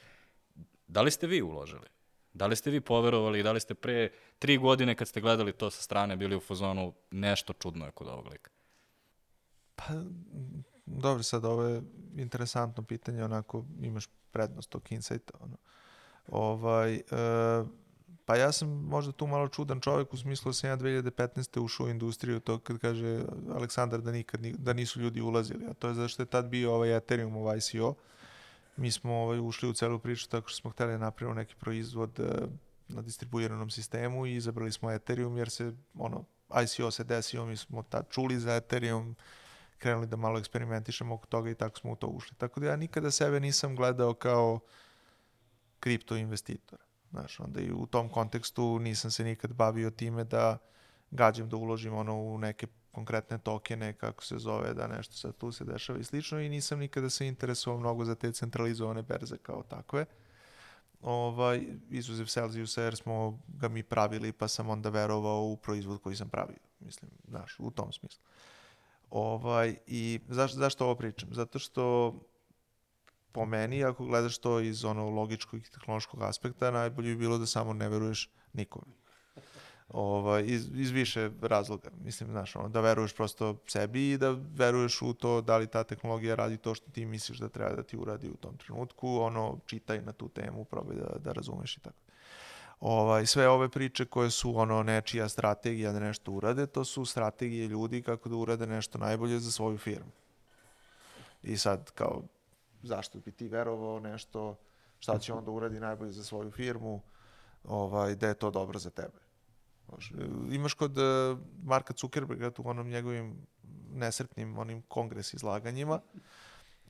Da 0.88 1.02
li 1.02 1.10
ste 1.10 1.26
vi 1.26 1.42
uložili? 1.42 1.86
Da 2.32 2.46
li 2.46 2.56
ste 2.56 2.70
vi 2.70 2.80
poverovali 2.80 3.40
i 3.40 3.42
da 3.42 3.52
li 3.52 3.60
ste 3.60 3.74
pre 3.74 4.10
tri 4.38 4.58
godine 4.58 4.94
kad 4.94 5.08
ste 5.08 5.20
gledali 5.20 5.52
to 5.52 5.70
sa 5.70 5.82
strane 5.82 6.16
bili 6.16 6.36
u 6.36 6.40
fazonu 6.40 6.92
nešto 7.10 7.52
čudno 7.52 7.86
je 7.86 7.92
kod 7.92 8.08
ovog 8.08 8.26
lika? 8.26 8.50
Pa, 9.74 9.84
dobro, 10.86 11.22
sad 11.22 11.44
ovo 11.44 11.62
je 11.62 11.82
interesantno 12.16 12.82
pitanje, 12.82 13.24
onako 13.24 13.64
imaš 13.80 14.06
prednost 14.30 14.70
tog 14.70 14.92
insighta. 14.92 15.38
Ono. 15.40 15.56
Ovaj, 16.28 16.94
e, 16.94 17.02
pa 18.24 18.36
ja 18.36 18.52
sam 18.52 18.68
možda 18.68 19.12
tu 19.12 19.26
malo 19.26 19.48
čudan 19.48 19.80
čovek 19.80 20.12
u 20.12 20.16
smislu 20.16 20.48
da 20.48 20.52
sam 20.52 20.70
ja 20.70 20.76
2015. 20.76 21.60
ušao 21.60 21.86
u 21.86 21.88
industriju, 21.88 22.40
to 22.40 22.58
kad 22.58 22.78
kaže 22.78 23.22
Aleksandar 23.54 24.00
da 24.00 24.12
nikad 24.12 24.40
da 24.40 24.72
nisu 24.72 25.00
ljudi 25.00 25.20
ulazili, 25.20 25.66
a 25.66 25.74
to 25.74 25.88
je 25.88 25.94
zašto 25.94 26.22
je 26.22 26.26
tad 26.26 26.46
bio 26.46 26.74
ovaj 26.74 26.96
Ethereum 26.96 27.36
u 27.36 27.56
ICO, 27.56 27.94
mi 28.76 28.90
smo 28.90 29.14
ovaj, 29.14 29.40
ušli 29.40 29.68
u 29.68 29.72
celu 29.72 29.98
priču 29.98 30.28
tako 30.28 30.48
što 30.48 30.56
smo 30.56 30.70
hteli 30.70 30.92
da 30.92 30.98
napravimo 30.98 31.34
neki 31.34 31.54
proizvod 31.54 32.20
uh, 32.20 32.26
na 32.88 33.02
distribuiranom 33.02 33.70
sistemu 33.70 34.26
i 34.26 34.34
izabrali 34.34 34.72
smo 34.72 34.90
Ethereum 34.90 35.36
jer 35.36 35.50
se 35.50 35.72
ono 35.94 36.24
ICO 36.64 36.90
se 36.90 37.04
desio, 37.04 37.46
mi 37.46 37.56
smo 37.56 37.82
tad 37.82 38.10
čuli 38.10 38.38
za 38.40 38.56
Ethereum, 38.56 39.16
krenuli 39.78 40.06
da 40.06 40.16
malo 40.16 40.38
eksperimentišemo 40.38 41.14
oko 41.14 41.26
toga 41.26 41.50
i 41.50 41.54
tako 41.54 41.78
smo 41.78 41.92
u 41.92 41.96
to 41.96 42.06
ušli. 42.06 42.36
Tako 42.36 42.60
da 42.60 42.66
ja 42.66 42.76
nikada 42.76 43.10
sebe 43.10 43.40
nisam 43.40 43.76
gledao 43.76 44.14
kao 44.14 44.60
kripto 45.80 46.16
investitor. 46.16 46.78
Znaš, 47.10 47.40
onda 47.40 47.60
i 47.60 47.72
u 47.72 47.86
tom 47.86 48.08
kontekstu 48.08 48.78
nisam 48.78 49.10
se 49.10 49.24
nikad 49.24 49.52
bavio 49.52 49.90
time 49.90 50.24
da 50.24 50.58
gađam 51.10 51.48
da 51.48 51.56
uložim 51.56 51.94
ono 51.94 52.16
u 52.16 52.38
neke 52.38 52.66
konkretne 52.96 53.38
tokene, 53.38 53.92
kako 53.92 54.24
se 54.24 54.38
zove, 54.38 54.74
da 54.74 54.86
nešto 54.86 55.14
sad 55.14 55.36
tu 55.36 55.52
se 55.52 55.64
dešava 55.64 55.98
i 55.98 56.04
slično 56.04 56.40
i 56.40 56.48
nisam 56.48 56.78
nikada 56.78 57.10
se 57.10 57.26
interesovao 57.26 57.80
mnogo 57.80 58.04
za 58.04 58.14
te 58.14 58.32
centralizovane 58.32 59.02
berze 59.02 59.36
kao 59.38 59.62
takve. 59.62 60.06
Ovaj, 61.02 61.66
izuzev 61.90 62.26
Celsiusa 62.26 62.82
jer 62.82 62.96
smo 62.96 63.42
ga 63.48 63.68
mi 63.68 63.82
pravili 63.82 64.32
pa 64.32 64.48
sam 64.48 64.70
onda 64.70 64.88
verovao 64.88 65.42
u 65.42 65.56
proizvod 65.56 66.00
koji 66.02 66.16
sam 66.16 66.28
pravio. 66.28 66.62
Mislim, 66.80 67.10
znaš, 67.28 67.56
u 67.58 67.70
tom 67.70 67.92
smislu. 67.92 68.24
Ovaj, 69.10 69.76
I 69.86 70.20
zaš, 70.28 70.54
zašto 70.54 70.84
ovo 70.84 70.94
pričam? 70.94 71.28
Zato 71.32 71.58
što 71.58 72.14
po 73.32 73.44
meni, 73.46 73.84
ako 73.84 74.04
gledaš 74.04 74.38
to 74.38 74.60
iz 74.60 74.84
ono 74.84 75.10
logičkog 75.10 75.60
i 75.60 75.70
tehnološkog 75.70 76.22
aspekta, 76.22 76.70
najbolje 76.70 77.08
bi 77.08 77.16
bilo 77.16 77.38
da 77.38 77.46
samo 77.46 77.72
ne 77.72 77.88
veruješ 77.88 78.30
nikome 78.52 79.05
ovaj, 79.88 80.44
iz, 80.46 80.68
iz 80.74 80.90
više 80.90 81.30
razloga. 81.42 81.90
Mislim, 82.04 82.30
znaš, 82.30 82.56
ono, 82.56 82.68
da 82.68 82.80
veruješ 82.80 83.14
prosto 83.14 83.56
sebi 83.66 84.10
i 84.10 84.18
da 84.18 84.36
veruješ 84.54 85.02
u 85.02 85.14
to 85.14 85.40
da 85.40 85.56
li 85.56 85.66
ta 85.66 85.84
tehnologija 85.84 86.34
radi 86.34 86.56
to 86.56 86.74
što 86.74 86.90
ti 86.90 87.06
misliš 87.06 87.38
da 87.38 87.48
treba 87.48 87.74
da 87.74 87.82
ti 87.82 87.96
uradi 87.96 88.28
u 88.30 88.36
tom 88.36 88.56
trenutku, 88.56 89.18
ono, 89.18 89.58
čitaj 89.66 90.02
na 90.02 90.12
tu 90.12 90.28
temu, 90.28 90.64
probaj 90.64 90.96
da, 90.96 91.18
da 91.18 91.32
razumeš 91.32 91.76
i 91.76 91.80
tako. 91.80 91.96
Ovaj, 92.80 93.26
sve 93.26 93.48
ove 93.48 93.68
priče 93.68 94.04
koje 94.04 94.30
su 94.30 94.58
ono 94.58 94.82
nečija 94.82 95.28
strategija 95.28 95.92
da 95.92 96.00
nešto 96.00 96.32
urade, 96.32 96.66
to 96.66 96.84
su 96.84 97.04
strategije 97.04 97.68
ljudi 97.68 98.02
kako 98.02 98.28
da 98.28 98.36
urade 98.36 98.66
nešto 98.66 98.98
najbolje 98.98 99.38
za 99.38 99.52
svoju 99.52 99.78
firmu. 99.78 100.10
I 101.42 101.56
sad, 101.56 101.90
kao, 101.90 102.22
zašto 102.82 103.18
bi 103.18 103.32
ti 103.32 103.48
verovao 103.48 104.00
nešto, 104.00 104.56
šta 104.98 105.18
će 105.18 105.32
onda 105.38 105.50
uradi 105.50 105.80
najbolje 105.80 106.12
za 106.12 106.24
svoju 106.24 106.50
firmu, 106.50 107.00
ovaj, 107.64 108.14
da 108.14 108.28
je 108.28 108.34
to 108.34 108.50
dobro 108.50 108.78
za 108.78 108.90
tebe. 108.90 109.25
Imaš 110.50 110.74
kod 110.74 110.98
uh, 110.98 111.38
Marka 111.64 111.94
Zuckerberga 112.00 112.50
tu 112.50 112.62
onom 112.68 112.88
njegovim 112.88 113.46
nesretnim 113.94 114.58
onim 114.58 114.82
kongres 114.82 115.34
izlaganjima, 115.34 116.00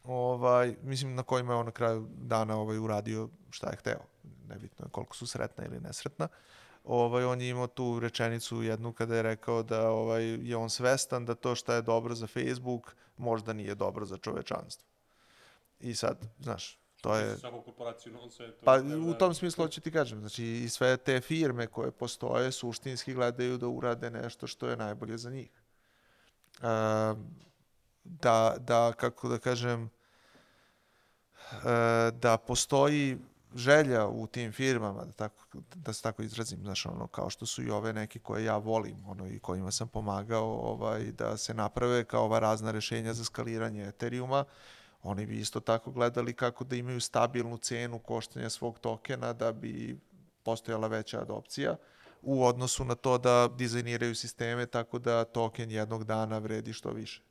ovaj, 0.05 0.77
mislim 0.83 1.15
na 1.15 1.23
kojima 1.23 1.53
je 1.53 1.59
on 1.59 1.67
na 1.67 1.73
kraju 1.73 2.09
dana 2.17 2.57
ovaj, 2.57 2.79
uradio 2.79 3.29
šta 3.51 3.71
je 3.71 3.77
hteo. 3.77 4.01
Nebitno 4.49 4.87
je 4.87 4.91
koliko 4.91 5.17
su 5.17 5.27
sretna 5.27 5.65
ili 5.65 5.81
nesretna. 5.81 6.29
Ovaj, 6.85 7.25
on 7.25 7.41
je 7.41 7.49
imao 7.49 7.67
tu 7.67 8.01
rečenicu 8.01 8.63
jednu 8.63 8.93
kada 8.93 9.17
je 9.17 9.23
rekao 9.23 9.63
da 9.63 9.91
ovaj, 9.91 10.25
je 10.25 10.57
on 10.57 10.71
svestan 10.71 11.25
da 11.25 11.35
to 11.35 11.55
šta 11.55 11.75
je 11.75 11.83
dobro 11.83 12.15
za 12.15 12.27
Facebook 12.27 12.97
možda 13.17 13.53
nije 13.53 13.75
dobro 13.75 14.05
za 14.05 14.17
čovečanstvo. 14.17 14.89
I 15.81 15.95
sad, 15.95 16.29
znaš, 16.39 16.79
to 17.01 17.17
je... 17.17 17.37
Svaku 17.37 17.63
korporaciju 17.63 18.13
na 18.13 18.19
ovom 18.19 18.31
svetu. 18.31 18.65
Pa 18.65 18.77
u 19.11 19.15
tom 19.15 19.35
smislu 19.35 19.65
hoću 19.65 19.81
ti 19.81 19.91
kažem, 19.91 20.21
znači 20.21 20.45
i 20.45 20.69
sve 20.69 20.97
te 20.97 21.21
firme 21.21 21.67
koje 21.67 21.91
postoje 21.91 22.53
suštinski 22.53 23.15
gledaju 23.15 23.59
da 23.59 23.69
urade 23.69 24.11
nešto 24.11 24.47
što 24.47 24.69
je 24.69 24.77
najbolje 24.77 25.19
za 25.19 25.31
njih. 25.31 25.51
Da, 28.05 28.57
da, 28.59 28.93
kako 28.97 29.29
da 29.29 29.39
kažem, 29.39 29.91
e, 31.53 32.11
da 32.11 32.37
postoji 32.37 33.19
želja 33.55 34.07
u 34.07 34.27
tim 34.27 34.53
firmama, 34.53 35.05
da, 35.05 35.13
tako, 35.13 35.45
da 35.75 35.93
se 35.93 36.03
tako 36.03 36.23
izrazim, 36.23 36.61
znaš, 36.63 36.87
ono, 36.87 37.07
kao 37.07 37.31
što 37.31 37.47
su 37.47 37.63
i 37.63 37.71
ove 37.71 37.93
neke 37.93 38.19
koje 38.19 38.45
ja 38.45 38.57
volim, 38.57 38.97
ono, 39.07 39.27
i 39.27 39.39
kojima 39.39 39.71
sam 39.73 39.89
pomagao, 39.89 40.45
ovaj, 40.45 41.13
da 41.13 41.37
se 41.37 41.55
naprave 41.55 42.05
kao 42.05 42.25
ova 42.25 42.39
razna 42.39 42.71
rešenja 42.71 43.15
za 43.15 43.25
skaliranje 43.25 43.89
Ethereuma, 43.89 44.45
oni 45.03 45.27
bi 45.27 45.39
isto 45.39 45.61
tako 45.61 45.91
gledali 45.91 46.33
kako 46.33 46.65
da 46.65 46.77
imaju 46.77 47.01
stabilnu 47.01 47.59
cenu 47.59 47.99
koštanja 47.99 48.51
svog 48.51 48.79
tokena 48.79 49.33
da 49.33 49.53
bi 49.53 49.99
postojala 50.43 50.89
veća 50.89 51.21
adopcija 51.21 51.77
u 52.23 52.45
odnosu 52.45 52.85
na 52.85 52.95
to 52.95 53.19
da 53.19 53.49
dizajniraju 53.49 54.15
sisteme 54.15 54.67
tako 54.67 54.99
da 54.99 55.25
token 55.25 55.71
jednog 55.71 56.05
dana 56.05 56.39
vredi 56.39 56.73
što 56.73 56.91
više. 56.91 57.23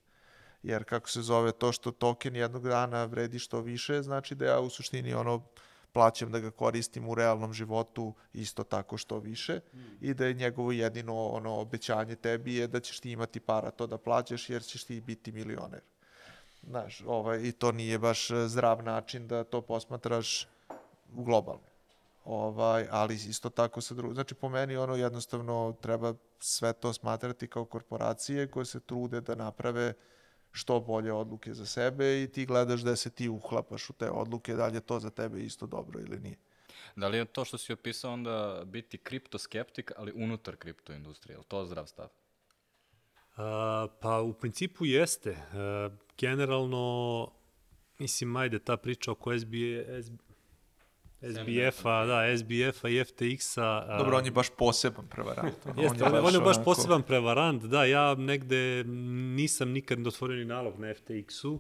Jer 0.63 0.83
kako 0.83 1.09
se 1.09 1.21
zove 1.21 1.51
to 1.51 1.71
što 1.71 1.91
token 1.91 2.35
jednog 2.35 2.67
dana 2.67 3.05
vredi 3.05 3.39
što 3.39 3.61
više, 3.61 4.01
znači 4.01 4.35
da 4.35 4.45
ja 4.45 4.59
u 4.59 4.69
suštini 4.69 5.13
ono 5.13 5.43
plaćam 5.91 6.31
da 6.31 6.39
ga 6.39 6.51
koristim 6.51 7.09
u 7.09 7.15
realnom 7.15 7.53
životu 7.53 8.13
isto 8.33 8.63
tako 8.63 8.97
što 8.97 9.19
više 9.19 9.59
mm. 9.73 9.79
i 10.01 10.13
da 10.13 10.25
je 10.25 10.33
njegovo 10.33 10.71
jedino 10.71 11.27
ono 11.27 11.59
obećanje 11.59 12.15
tebi 12.15 12.55
je 12.55 12.67
da 12.67 12.79
ćeš 12.79 12.99
ti 12.99 13.11
imati 13.11 13.39
para 13.39 13.71
to 13.71 13.87
da 13.87 13.97
plaćaš 13.97 14.49
jer 14.49 14.63
ćeš 14.63 14.83
ti 14.83 15.01
biti 15.01 15.31
milioner. 15.31 15.81
Znaš, 16.69 17.03
ovaj, 17.07 17.39
i 17.43 17.51
to 17.51 17.71
nije 17.71 17.99
baš 17.99 18.31
zdrav 18.47 18.83
način 18.83 19.27
da 19.27 19.43
to 19.43 19.61
posmatraš 19.61 20.47
globalno. 21.09 21.75
Ovaj, 22.25 22.87
ali 22.91 23.15
isto 23.15 23.49
tako 23.49 23.81
sa 23.81 23.93
drugom. 23.93 24.13
Znači, 24.13 24.35
po 24.35 24.49
meni 24.49 24.77
ono 24.77 24.95
jednostavno 24.95 25.75
treba 25.81 26.13
sve 26.39 26.73
to 26.73 26.93
smatrati 26.93 27.47
kao 27.47 27.65
korporacije 27.65 28.47
koje 28.47 28.65
se 28.65 28.79
trude 28.79 29.21
da 29.21 29.35
naprave 29.35 29.93
što 30.51 30.79
bolje 30.79 31.13
odluke 31.13 31.53
za 31.53 31.65
sebe 31.65 32.23
i 32.23 32.31
ti 32.31 32.45
gledaš 32.45 32.81
da 32.81 32.95
se 32.95 33.09
ti 33.09 33.29
uhlapaš 33.29 33.89
u 33.89 33.93
te 33.93 34.09
odluke, 34.09 34.53
da 34.53 34.67
li 34.67 34.77
je 34.77 34.81
to 34.81 34.99
za 34.99 35.09
tebe 35.09 35.43
isto 35.43 35.67
dobro 35.67 35.99
ili 35.99 36.19
nije. 36.19 36.37
Da 36.95 37.07
li 37.07 37.17
je 37.17 37.25
to 37.25 37.45
što 37.45 37.57
si 37.57 37.73
opisao 37.73 38.13
onda 38.13 38.61
biti 38.65 38.97
kriptoskeptik, 38.97 39.91
ali 39.97 40.13
unutar 40.15 40.55
kriptoindustrije? 40.55 41.37
Je 41.37 41.43
to 41.47 41.65
zdrav 41.65 41.85
stav? 41.85 42.07
Pa 44.01 44.21
u 44.21 44.33
principu 44.33 44.85
jeste. 44.85 45.29
Uh, 45.29 45.97
generalno, 46.17 47.31
mislim, 47.99 48.35
ajde, 48.35 48.59
ta 48.59 48.77
priča 48.77 49.11
oko 49.11 49.39
SBA, 49.39 50.01
SBF-a, 51.21 52.05
da, 52.05 52.37
SBF-a 52.37 52.89
i 52.89 53.03
FTX-a. 53.03 53.97
Dobro, 53.97 54.17
on 54.17 54.25
je 54.25 54.31
baš 54.31 54.49
poseban 54.57 55.07
prevarant. 55.07 55.55
Ono, 55.65 55.81
Jeste, 55.81 56.03
on 56.03 56.15
je 56.15 56.21
baš, 56.21 56.27
on 56.27 56.33
je 56.33 56.39
baš 56.39 56.55
onako... 56.55 56.63
poseban 56.63 57.03
prevarant, 57.03 57.63
da, 57.63 57.85
ja 57.85 58.15
negde 58.15 58.83
nisam 59.35 59.69
nikad 59.69 60.07
otvorio 60.07 60.37
ni 60.37 60.45
nalog 60.45 60.79
na 60.79 60.87
FTX-u, 60.87 61.59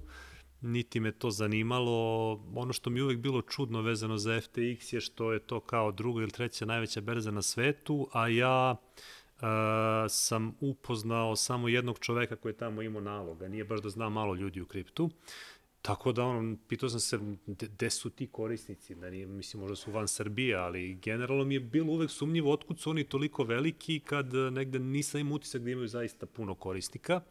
niti 0.61 0.99
me 0.99 1.11
to 1.11 1.31
zanimalo. 1.31 2.31
Ono 2.55 2.73
što 2.73 2.89
mi 2.89 3.01
uvek 3.01 3.17
bilo 3.17 3.41
čudno 3.41 3.81
vezano 3.81 4.17
za 4.17 4.31
FTX 4.31 4.93
je 4.93 5.01
što 5.01 5.33
je 5.33 5.39
to 5.39 5.59
kao 5.59 5.91
druga 5.91 6.21
ili 6.21 6.31
treća 6.31 6.65
najveća 6.65 7.01
berza 7.01 7.31
na 7.31 7.41
svetu, 7.41 8.07
a 8.13 8.27
ja 8.27 8.71
uh, 8.71 8.77
sam 10.09 10.55
upoznao 10.59 11.35
samo 11.35 11.67
jednog 11.67 11.99
čoveka 11.99 12.35
koji 12.35 12.51
je 12.51 12.57
tamo 12.57 12.81
imao 12.81 13.01
naloga. 13.01 13.47
Nije 13.47 13.63
baš 13.63 13.81
da 13.81 13.89
znam 13.89 14.13
malo 14.13 14.35
ljudi 14.35 14.61
u 14.61 14.65
kriptu. 14.65 15.09
Tako 15.81 16.11
da, 16.11 16.23
ono, 16.23 16.57
pitao 16.67 16.89
sam 16.89 16.99
se 16.99 17.19
gde 17.45 17.89
su 17.89 18.09
ti 18.09 18.27
korisnici, 18.27 18.95
da 18.95 19.09
nije, 19.09 19.25
mislim, 19.25 19.61
možda 19.61 19.75
su 19.75 19.91
van 19.91 20.07
Srbije, 20.07 20.55
ali 20.55 20.95
generalno 20.95 21.43
mi 21.43 21.53
je 21.53 21.59
bilo 21.59 21.93
uvek 21.93 22.11
sumnjivo 22.11 22.51
otkud 22.51 22.79
su 22.79 22.89
oni 22.89 23.03
toliko 23.03 23.43
veliki 23.43 23.99
kad 23.99 24.33
negde 24.33 24.79
nisam 24.79 25.21
im 25.21 25.31
utisak 25.31 25.61
da 25.61 25.71
imaju 25.71 25.87
zaista 25.87 26.25
puno 26.25 26.55
korisnika. 26.55 27.21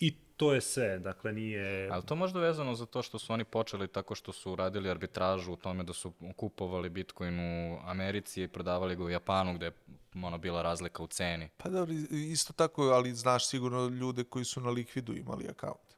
I 0.00 0.14
to 0.40 0.54
je 0.54 0.60
sve, 0.60 0.98
dakle 0.98 1.32
nije... 1.32 1.88
Ali 1.92 2.02
to 2.02 2.14
možda 2.14 2.40
vezano 2.40 2.74
za 2.74 2.86
to 2.86 3.02
što 3.02 3.18
su 3.18 3.32
oni 3.32 3.44
počeli 3.44 3.88
tako 3.88 4.14
što 4.14 4.32
su 4.32 4.56
radili 4.56 4.90
arbitražu 4.90 5.52
u 5.52 5.56
tome 5.56 5.84
da 5.84 5.92
su 5.92 6.12
kupovali 6.36 6.88
Bitcoin 6.88 7.40
u 7.40 7.78
Americi 7.84 8.42
i 8.42 8.48
prodavali 8.48 8.96
ga 8.96 9.04
u 9.04 9.10
Japanu 9.10 9.54
gde 9.54 9.66
je 9.66 9.72
ono 10.14 10.38
bila 10.38 10.62
razlika 10.62 11.02
u 11.02 11.06
ceni. 11.06 11.48
Pa 11.56 11.68
dobro, 11.68 11.94
isto 12.10 12.52
tako, 12.52 12.82
ali 12.82 13.14
znaš 13.14 13.48
sigurno 13.48 13.88
ljude 13.88 14.24
koji 14.24 14.44
su 14.44 14.60
na 14.60 14.70
likvidu 14.70 15.14
imali 15.14 15.48
akaunt. 15.48 15.94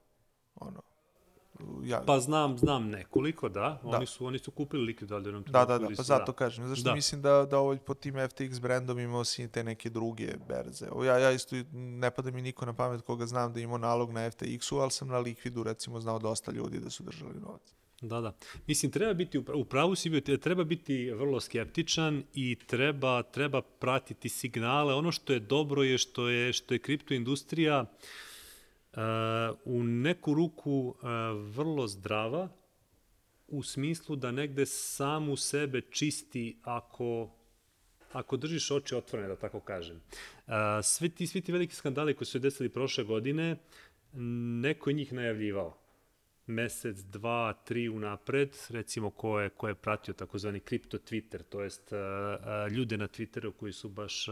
Ono, 0.55 0.83
ja... 1.85 2.03
Pa 2.07 2.21
znam, 2.21 2.59
znam 2.59 2.89
nekoliko, 2.89 3.49
da. 3.49 3.81
da. 3.83 3.97
Oni 3.97 4.07
su 4.07 4.27
oni 4.27 4.39
su 4.39 4.51
kupili 4.51 4.83
likvid 4.83 5.13
ali 5.13 5.33
nam 5.33 5.43
Da, 5.43 5.65
da, 5.65 5.79
da, 5.79 5.89
pa 5.97 6.03
zato 6.03 6.33
da. 6.33 6.37
kažem. 6.37 6.69
Zašto 6.69 6.85
da. 6.85 6.95
mislim 6.95 7.23
da 7.23 7.47
da 7.51 7.59
ovaj 7.59 7.79
pod 7.79 7.99
tim 7.99 8.15
FTX 8.15 8.61
brendom 8.61 8.99
imao 8.99 9.25
si 9.25 9.49
te 9.49 9.65
neke 9.65 9.91
druge 9.91 10.35
berze. 10.49 10.89
O, 10.93 11.05
ja 11.05 11.19
ja 11.19 11.31
isto 11.31 11.57
ne 11.73 12.11
pada 12.11 12.31
mi 12.31 12.43
niko 12.43 12.67
na 12.67 12.73
pamet 12.73 13.03
koga 13.03 13.27
znam 13.27 13.53
da 13.53 13.61
ima 13.61 13.79
nalog 13.79 14.13
na 14.13 14.31
FTX-u, 14.31 14.79
ali 14.79 14.91
sam 14.91 15.09
na 15.09 15.19
likvidu 15.19 15.63
recimo 15.63 16.01
znao 16.01 16.19
dosta 16.19 16.53
ljudi 16.53 16.81
da 16.81 16.91
su 16.91 17.03
držali 17.03 17.41
novac. 17.41 17.75
Da, 18.01 18.21
da. 18.21 18.33
Mislim, 18.67 18.93
treba 18.93 19.15
biti, 19.15 19.39
u 19.39 19.65
pravu 19.65 19.95
si 19.95 20.11
bio, 20.11 20.37
treba 20.37 20.65
biti 20.65 21.11
vrlo 21.11 21.41
skeptičan 21.41 22.23
i 22.35 22.59
treba, 22.67 23.23
treba 23.23 23.63
pratiti 23.63 24.29
signale. 24.29 24.95
Ono 24.95 25.13
što 25.13 25.33
je 25.33 25.41
dobro 25.41 25.83
je 25.83 25.99
što 25.99 26.29
je, 26.29 26.53
što 26.53 26.75
je 26.75 26.79
kriptoindustrija 26.79 27.81
uh, 27.81 27.89
u 29.65 29.83
neku 29.83 30.35
ruku 30.35 30.95
vrlo 31.55 31.87
zdrava, 31.89 32.49
u 33.49 33.63
smislu 33.63 34.17
da 34.17 34.31
negde 34.31 34.67
samu 34.67 35.37
sebe 35.37 35.81
čisti 35.81 36.61
ako 36.63 37.31
ako 38.13 38.37
držiš 38.37 38.71
oči 38.71 38.95
otvorene, 38.95 39.29
da 39.29 39.37
tako 39.37 39.61
kažem. 39.61 40.01
Svi 40.83 41.09
ti, 41.09 41.27
svi 41.27 41.41
ti 41.41 41.53
veliki 41.53 41.75
skandali 41.75 42.15
koji 42.15 42.27
su 42.27 42.33
se 42.33 42.39
desili 42.39 42.69
prošle 42.69 43.05
godine, 43.05 43.57
neko 44.63 44.91
je 44.91 44.95
njih 44.95 45.13
najavljivao 45.13 45.82
mesec, 46.47 46.97
dva, 46.99 47.53
tri 47.65 47.89
unapred, 47.89 48.57
recimo 48.71 49.11
ko 49.11 49.41
je, 49.41 49.49
ko 49.49 49.69
je 49.69 49.75
pratio 49.75 50.15
takozvani 50.15 50.61
kripto 50.61 50.99
Twitter, 50.99 51.43
to 51.43 51.63
jest 51.63 51.93
ljude 52.71 52.97
na 52.97 53.09
Twitteru 53.09 53.53
koji 53.53 53.73
su 53.73 53.89
baš 53.89 54.27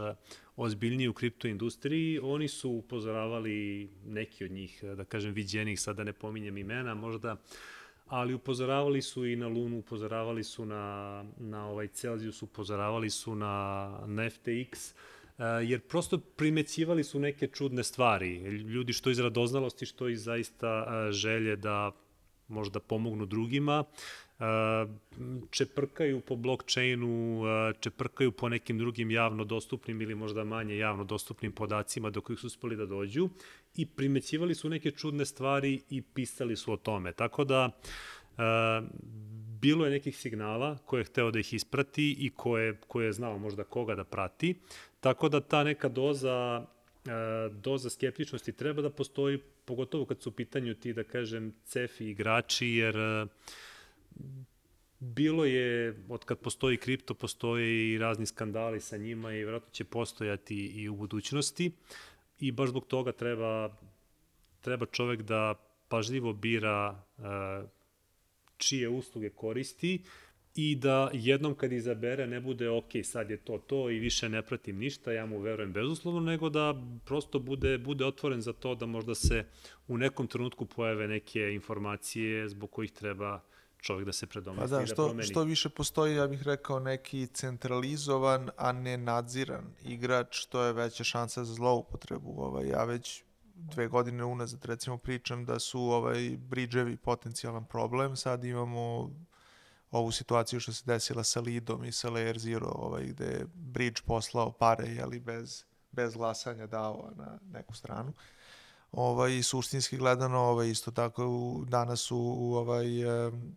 ozbiljniji 0.55 1.07
u 1.07 1.13
kripto 1.13 1.47
industriji, 1.47 2.19
oni 2.19 2.47
su 2.47 2.71
upozoravali 2.71 3.89
neki 4.05 4.45
od 4.45 4.51
njih, 4.51 4.83
da 4.83 5.05
kažem 5.05 5.33
viđenih, 5.33 5.81
sad 5.81 5.95
da 5.95 6.03
ne 6.03 6.13
pominjem 6.13 6.57
imena, 6.57 6.95
možda 6.95 7.35
ali 8.11 8.33
upozoravali 8.33 9.01
su 9.01 9.25
i 9.25 9.35
na 9.35 9.47
Lunu, 9.47 9.77
upozoravali 9.79 10.43
su 10.43 10.65
na, 10.65 11.25
na 11.37 11.67
ovaj 11.67 11.87
Celsius, 11.87 12.41
upozoravali 12.41 13.09
su 13.09 13.35
na, 13.35 13.87
na 14.07 14.23
FTX, 14.23 14.93
jer 15.63 15.79
prosto 15.79 16.17
primećivali 16.17 17.03
su 17.03 17.19
neke 17.19 17.47
čudne 17.47 17.83
stvari. 17.83 18.37
Ljudi 18.49 18.93
što 18.93 19.09
iz 19.09 19.19
radoznalosti, 19.19 19.85
što 19.85 20.09
iz 20.09 20.23
zaista 20.23 21.07
želje 21.11 21.55
da 21.55 21.91
možda 22.51 22.79
pomognu 22.79 23.25
drugima, 23.25 23.83
čeprkaju 25.49 26.21
po 26.21 26.35
blockchainu, 26.35 27.43
čeprkaju 27.79 28.31
po 28.31 28.49
nekim 28.49 28.77
drugim 28.77 29.11
javno 29.11 29.43
dostupnim 29.43 30.01
ili 30.01 30.15
možda 30.15 30.43
manje 30.43 30.77
javno 30.77 31.03
dostupnim 31.03 31.51
podacima 31.51 32.09
do 32.09 32.21
kojih 32.21 32.39
su 32.39 32.47
uspeli 32.47 32.75
da 32.75 32.85
dođu 32.85 33.29
i 33.75 33.85
primećivali 33.85 34.55
su 34.55 34.69
neke 34.69 34.91
čudne 34.91 35.25
stvari 35.25 35.81
i 35.89 36.01
pisali 36.01 36.55
su 36.55 36.73
o 36.73 36.77
tome. 36.77 37.11
Tako 37.11 37.43
da 37.43 37.69
bilo 39.61 39.85
je 39.85 39.91
nekih 39.91 40.17
signala 40.17 40.77
koje 40.85 41.01
je 41.01 41.05
hteo 41.05 41.31
da 41.31 41.39
ih 41.39 41.53
isprati 41.53 42.15
i 42.19 42.29
koje, 42.29 42.77
koje 42.87 43.05
je 43.05 43.13
znao 43.13 43.37
možda 43.37 43.63
koga 43.63 43.95
da 43.95 44.03
prati. 44.03 44.55
Tako 44.99 45.29
da 45.29 45.41
ta 45.41 45.63
neka 45.63 45.89
doza 45.89 46.65
doza 47.51 47.89
skeptičnosti 47.89 48.51
treba 48.51 48.81
da 48.81 48.89
postoji, 48.89 49.39
pogotovo 49.65 50.05
kad 50.05 50.21
su 50.21 50.29
u 50.29 50.33
pitanju 50.33 50.75
ti, 50.75 50.93
da 50.93 51.03
kažem, 51.03 51.53
cefi 51.65 52.09
igrači, 52.09 52.67
jer 52.67 52.95
bilo 54.99 55.45
je, 55.45 55.95
od 56.09 56.25
kad 56.25 56.39
postoji 56.39 56.77
kripto, 56.77 57.13
postoje 57.13 57.93
i 57.93 57.97
razni 57.97 58.25
skandali 58.25 58.81
sa 58.81 58.97
njima 58.97 59.33
i 59.33 59.37
vjerojatno 59.37 59.69
će 59.71 59.83
postojati 59.83 60.55
i 60.55 60.89
u 60.89 60.95
budućnosti. 60.95 61.71
I 62.39 62.51
baš 62.51 62.69
zbog 62.69 62.85
toga 62.87 63.11
treba, 63.11 63.77
treba 64.61 64.85
čovek 64.85 65.21
da 65.21 65.55
pažljivo 65.87 66.33
bira 66.33 67.03
čije 68.57 68.89
usluge 68.89 69.29
koristi, 69.29 70.03
i 70.55 70.75
da 70.75 71.09
jednom 71.13 71.55
kad 71.55 71.71
izabere 71.71 72.27
ne 72.27 72.39
bude 72.41 72.69
ok, 72.69 72.91
sad 73.03 73.29
je 73.29 73.37
to 73.37 73.57
to 73.57 73.89
i 73.89 73.99
više 73.99 74.29
ne 74.29 74.41
pratim 74.41 74.77
ništa, 74.77 75.11
ja 75.11 75.25
mu 75.25 75.39
verujem 75.39 75.73
bezuslovno, 75.73 76.19
nego 76.19 76.49
da 76.49 76.75
prosto 77.05 77.39
bude, 77.39 77.77
bude 77.77 78.05
otvoren 78.05 78.41
za 78.41 78.53
to 78.53 78.75
da 78.75 78.85
možda 78.85 79.15
se 79.15 79.45
u 79.87 79.97
nekom 79.97 80.27
trenutku 80.27 80.65
pojave 80.65 81.07
neke 81.07 81.53
informacije 81.53 82.49
zbog 82.49 82.71
kojih 82.71 82.91
treba 82.91 83.41
čovjek 83.81 84.05
da 84.05 84.13
se 84.13 84.25
Pa 84.25 84.31
predomisli 84.31 84.69
da, 84.69 84.77
i 84.77 84.79
da 84.79 84.85
što, 84.85 85.05
promeni. 85.05 85.23
što 85.23 85.43
više 85.43 85.69
postoji, 85.69 86.15
ja 86.15 86.27
bih 86.27 86.43
rekao, 86.43 86.79
neki 86.79 87.27
centralizovan, 87.27 88.49
a 88.57 88.71
ne 88.71 88.97
nadziran 88.97 89.65
igrač, 89.85 90.45
to 90.45 90.63
je 90.63 90.73
veća 90.73 91.03
šansa 91.03 91.43
za 91.43 91.53
zloupotrebu. 91.53 92.33
Ovaj, 92.37 92.67
ja 92.67 92.83
već 92.83 93.23
dve 93.55 93.87
godine 93.87 94.23
unazad 94.23 94.65
recimo 94.65 94.97
pričam 94.97 95.45
da 95.45 95.59
su 95.59 95.81
ovaj 95.81 96.37
bridževi 96.37 96.97
potencijalan 96.97 97.65
problem, 97.65 98.15
sad 98.15 98.43
imamo 98.43 99.11
ovu 99.91 100.11
situaciju 100.11 100.59
što 100.59 100.73
se 100.73 100.83
desila 100.85 101.23
sa 101.23 101.39
Lidom 101.39 101.85
i 101.85 101.91
sa 101.91 102.09
Layer 102.09 102.37
Zero, 102.37 102.71
ovaj, 102.75 103.05
gde 103.05 103.25
je 103.25 103.45
bridge 103.53 104.01
poslao 104.05 104.51
pare, 104.51 104.87
jeli, 104.87 105.19
bez, 105.19 105.63
bez 105.91 106.13
glasanja 106.13 106.67
dao 106.67 107.11
na 107.15 107.39
neku 107.51 107.75
stranu. 107.75 108.13
Ovaj, 108.91 109.43
suštinski 109.43 109.97
gledano, 109.97 110.39
ovaj, 110.39 110.69
isto 110.69 110.91
tako 110.91 111.27
u, 111.27 111.65
danas 111.65 112.11
u, 112.11 112.17
u 112.17 112.55
ovaj, 112.55 112.85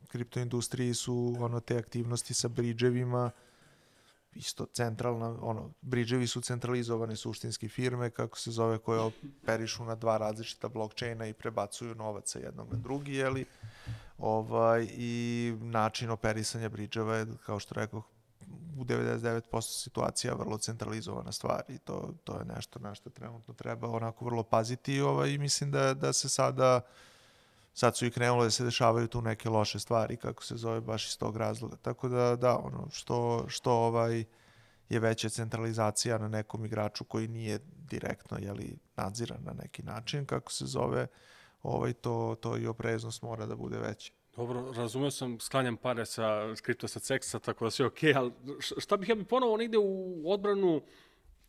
kriptoindustriji 0.08 0.94
su 0.94 1.36
ono, 1.40 1.60
te 1.60 1.78
aktivnosti 1.78 2.34
sa 2.34 2.48
bridževima 2.48 3.30
isto 4.34 4.66
centralna, 4.66 5.36
ono, 5.40 5.70
bridževi 5.80 6.26
su 6.26 6.40
centralizovane 6.40 7.16
suštinski 7.16 7.68
firme, 7.68 8.10
kako 8.10 8.38
se 8.38 8.50
zove, 8.50 8.78
koje 8.78 9.00
operišu 9.00 9.84
na 9.84 9.94
dva 9.94 10.16
različita 10.18 10.68
blockchaina 10.68 11.26
i 11.26 11.32
prebacuju 11.32 11.94
novac 11.94 12.30
sa 12.30 12.38
jednog 12.38 12.72
na 12.72 12.78
drugi, 12.78 13.14
jeli, 13.14 13.44
ovaj, 14.18 14.88
i 14.90 15.54
način 15.60 16.10
operisanja 16.10 16.68
bridževa 16.68 17.16
je, 17.16 17.26
kao 17.46 17.58
što 17.58 17.74
rekao, 17.74 18.02
u 18.76 18.84
99% 18.84 19.82
situacija 19.82 20.34
vrlo 20.34 20.58
centralizovana 20.58 21.32
stvar 21.32 21.62
i 21.68 21.78
to, 21.78 22.14
to 22.24 22.38
je 22.38 22.44
nešto 22.44 22.78
na 22.78 22.94
što 22.94 23.10
trenutno 23.10 23.54
treba 23.54 23.88
onako 23.88 24.24
vrlo 24.24 24.42
paziti 24.42 25.00
ovaj, 25.00 25.38
mislim 25.38 25.70
da, 25.70 25.94
da 25.94 26.12
se 26.12 26.28
sada 26.28 26.80
sad 27.74 27.96
su 27.96 28.06
i 28.06 28.10
krenule 28.10 28.44
da 28.46 28.50
se 28.50 28.64
dešavaju 28.64 29.08
tu 29.08 29.22
neke 29.22 29.48
loše 29.48 29.78
stvari, 29.78 30.16
kako 30.16 30.44
se 30.44 30.56
zove, 30.56 30.80
baš 30.80 31.08
iz 31.08 31.18
tog 31.18 31.36
razloga. 31.36 31.76
Tako 31.76 32.08
da, 32.08 32.36
da, 32.36 32.56
ono, 32.56 32.88
što, 32.90 33.44
što 33.48 33.72
ovaj 33.72 34.24
je 34.88 35.00
veća 35.00 35.28
centralizacija 35.28 36.18
na 36.18 36.28
nekom 36.28 36.64
igraču 36.64 37.04
koji 37.04 37.28
nije 37.28 37.58
direktno, 37.90 38.38
jeli, 38.40 38.78
nadziran 38.96 39.44
na 39.44 39.52
neki 39.52 39.82
način, 39.82 40.26
kako 40.26 40.52
se 40.52 40.66
zove, 40.66 41.06
ovaj, 41.64 41.92
to, 41.92 42.36
to 42.40 42.56
i 42.56 42.66
opreznost 42.66 43.22
mora 43.22 43.46
da 43.46 43.56
bude 43.56 43.78
veća. 43.78 44.12
Dobro, 44.36 44.72
razumeo 44.76 45.10
sam, 45.10 45.40
sklanjam 45.40 45.76
pare 45.76 46.06
sa 46.06 46.54
kripto 46.62 46.88
sa 46.88 47.00
ceksa, 47.00 47.38
tako 47.38 47.64
da 47.64 47.70
sve 47.70 47.86
okej, 47.86 48.12
okay, 48.12 48.18
ali 48.18 48.32
šta 48.60 48.96
bih 48.96 49.08
ja 49.08 49.14
bi 49.14 49.24
ponovo 49.24 49.56
negde 49.56 49.78
u 49.78 50.22
odbranu 50.32 50.82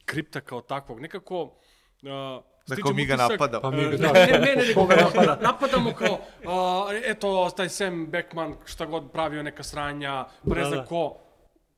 kripta 0.05 0.41
kao 0.41 0.61
takvog, 0.61 0.99
nekako... 0.99 1.43
Uh, 1.43 2.43
Dakle, 2.68 2.93
mi 2.93 3.05
ga 3.05 3.16
napadamo. 3.16 3.61
Pa 3.61 3.72
mi 3.72 3.78
ga- 3.78 3.88
E, 3.88 3.97
ne, 3.97 4.38
ne, 4.39 4.55
ne, 4.55 4.55
ne, 4.55 4.74
napada. 5.03 5.39
napadamo 5.41 5.93
kao, 5.93 6.13
uh, 6.13 6.91
eto, 7.05 7.49
taj 7.57 7.70
Sam 7.70 8.07
Beckman, 8.07 8.55
šta 8.66 8.86
god 8.86 9.11
pravio 9.11 9.43
neka 9.43 9.63
sranja, 9.63 10.26
ne 10.43 10.61
Da, 10.63 10.70
da. 10.70 10.86
ko. 10.86 11.18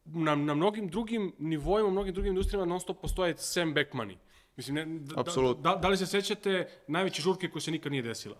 Na, 0.05 0.35
na 0.35 0.53
mnogim 0.53 0.87
drugim 0.87 1.35
nivoima, 1.39 1.87
u 1.87 1.91
mnogim 1.91 2.13
drugim 2.13 2.31
industrijama 2.31 2.65
non 2.65 2.79
stop 2.79 3.01
postoje 3.01 3.37
Sam 3.37 3.73
Beckmani. 3.73 4.17
Mislim, 4.57 4.75
ne, 4.75 4.85
da, 4.85 5.21
Apsolutno. 5.21 5.61
da, 5.63 5.75
da 5.75 5.87
li 5.87 5.97
se 5.97 6.05
sećate 6.05 6.69
najveće 6.87 7.21
žurke 7.21 7.49
koja 7.49 7.61
se 7.61 7.71
nikad 7.71 7.91
nije 7.91 8.01
desila? 8.01 8.35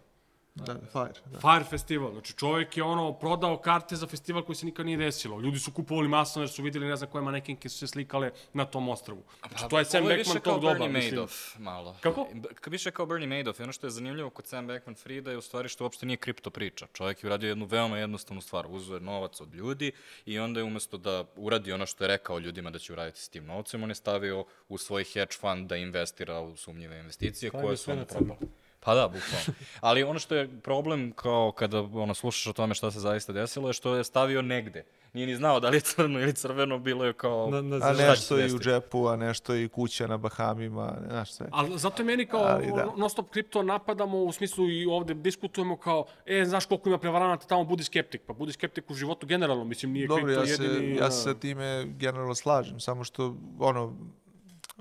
Da, 0.65 0.73
fire, 0.91 1.13
da. 1.25 1.39
Fire 1.39 1.63
festival, 1.69 2.11
znači 2.11 2.33
čovjek 2.33 2.77
je 2.77 2.83
ono 2.83 3.13
prodao 3.13 3.57
karte 3.57 3.95
za 3.95 4.07
festival 4.07 4.43
koji 4.43 4.55
se 4.55 4.65
nikad 4.65 4.85
nije 4.85 4.97
desilo. 4.97 5.39
Ljudi 5.41 5.59
su 5.59 5.71
kupovali 5.71 6.07
masno 6.07 6.41
jer 6.41 6.49
su 6.49 6.63
vidjeli 6.63 6.87
ne 6.87 6.95
znam 6.95 7.09
koje 7.09 7.21
manekinke 7.23 7.69
su 7.69 7.77
se 7.77 7.87
slikale 7.87 8.31
na 8.53 8.65
tom 8.65 8.89
ostrvu. 8.89 9.23
Znači 9.49 9.63
to 9.69 9.79
je 9.79 9.85
Sam 9.85 10.01
Ovo 10.01 10.07
Beckman 10.07 10.33
više 10.33 10.43
kao 10.43 10.53
tog 10.53 10.61
doba, 10.61 10.73
Bernie. 10.79 11.11
Madoff, 11.11 11.57
malo. 11.59 11.95
Kako? 12.01 12.27
B- 12.33 12.49
Ka 12.61 12.69
više 12.69 12.91
kao 12.91 13.05
Bernie 13.05 13.37
Madoff. 13.37 13.59
I 13.59 13.63
ono 13.63 13.71
što 13.71 13.87
je 13.87 13.91
zanimljivo 13.91 14.29
kod 14.29 14.47
Sam 14.47 14.67
Beckman 14.67 14.95
Frida 14.95 15.31
je 15.31 15.37
u 15.37 15.41
stvari 15.41 15.69
što 15.69 15.83
uopšte 15.83 16.05
nije 16.05 16.17
kripto 16.17 16.49
priča. 16.49 16.87
Čovjek 16.93 17.23
je 17.23 17.27
uradio 17.27 17.49
jednu 17.49 17.65
veoma 17.65 17.97
jednostavnu 17.97 18.41
stvar. 18.41 18.65
Uzeo 18.69 18.95
je 18.95 19.01
novac 19.01 19.41
od 19.41 19.53
ljudi 19.55 19.91
i 20.25 20.39
onda 20.39 20.59
je 20.59 20.63
umesto 20.63 20.97
da 20.97 21.23
uradi 21.35 21.71
ono 21.71 21.85
što 21.85 22.03
je 22.03 22.07
rekao 22.07 22.39
ljudima 22.39 22.69
da 22.69 22.79
će 22.79 22.93
uraditi 22.93 23.21
s 23.21 23.29
tim 23.29 23.45
novcem, 23.45 23.83
on 23.83 23.89
je 23.89 23.95
stavio 23.95 24.45
u 24.69 24.77
svoj 24.77 25.03
hedge 25.03 25.33
fund 25.39 25.69
da 25.69 25.75
investira 25.75 26.39
u 26.39 26.57
sumnjive 26.57 26.99
investicije 26.99 27.49
koje 27.51 27.77
su 27.77 27.91
onda 27.91 28.05
crno. 28.05 28.35
propale. 28.35 28.51
Pa 28.87 28.95
da, 28.95 29.07
bukvalno. 29.07 29.59
Ali 29.81 30.03
ono 30.03 30.19
što 30.19 30.35
je 30.35 30.61
problem 30.61 31.11
kao 31.11 31.51
kada 31.51 31.81
ono, 31.81 32.13
slušaš 32.13 32.47
o 32.47 32.53
tome 32.53 32.75
šta 32.75 32.91
se 32.91 32.99
zaista 32.99 33.33
desilo 33.33 33.69
je 33.69 33.73
što 33.73 33.95
je 33.95 34.03
stavio 34.03 34.41
negde. 34.41 34.85
Nije 35.13 35.27
ni 35.27 35.35
znao 35.35 35.59
da 35.59 35.69
li 35.69 35.77
je 35.77 35.81
crno 35.81 36.19
ili 36.19 36.33
crveno, 36.33 36.79
bilo 36.79 37.05
je 37.05 37.13
kao... 37.13 37.49
Na, 37.49 37.61
na, 37.61 37.85
A 37.85 37.93
nešto 37.93 38.39
i 38.39 38.53
u 38.53 38.59
džepu, 38.59 39.07
a 39.07 39.15
nešto 39.15 39.55
i 39.55 39.67
kuća 39.67 40.07
na 40.07 40.17
Bahamima, 40.17 40.93
znaš 41.09 41.31
sve. 41.31 41.47
Ali 41.51 41.77
zato 41.77 42.01
je 42.01 42.05
meni 42.05 42.25
kao 42.25 42.43
Ali 42.43 42.67
da. 42.75 42.93
non 42.97 43.09
stop 43.09 43.29
kripto 43.29 43.63
napadamo 43.63 44.23
u 44.23 44.31
smislu 44.31 44.69
i 44.69 44.85
ovde 44.85 45.13
diskutujemo 45.13 45.77
kao, 45.77 46.05
e, 46.25 46.45
znaš 46.45 46.65
koliko 46.65 46.89
ima 46.89 46.97
prevaranata 46.97 47.47
tamo, 47.47 47.63
budi 47.63 47.83
skeptik. 47.83 48.21
Pa 48.27 48.33
budi 48.33 48.51
skeptik 48.53 48.91
u 48.91 48.93
životu 48.93 49.27
generalno, 49.27 49.63
mislim, 49.63 49.91
nije 49.91 50.07
Dobro, 50.07 50.25
kripto 50.25 50.41
ja 50.41 50.57
se, 50.57 50.63
jedini... 50.63 50.95
ja 50.95 51.05
a, 51.05 51.11
se 51.11 51.21
sa 51.21 51.33
time 51.33 51.85
generalno 51.85 52.35
slažem, 52.35 52.79
samo 52.79 53.03
što, 53.03 53.35
ono, 53.59 53.93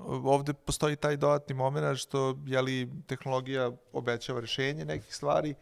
ovde 0.05 0.53
postoji 0.53 0.95
taj 0.95 1.17
dodatni 1.17 1.55
moment 1.55 1.97
što, 1.97 2.37
jeli, 2.45 2.89
tehnologija 3.07 3.71
obećava 3.93 4.39
rešenje 4.39 4.85
nekih 4.85 5.15
stvari 5.15 5.55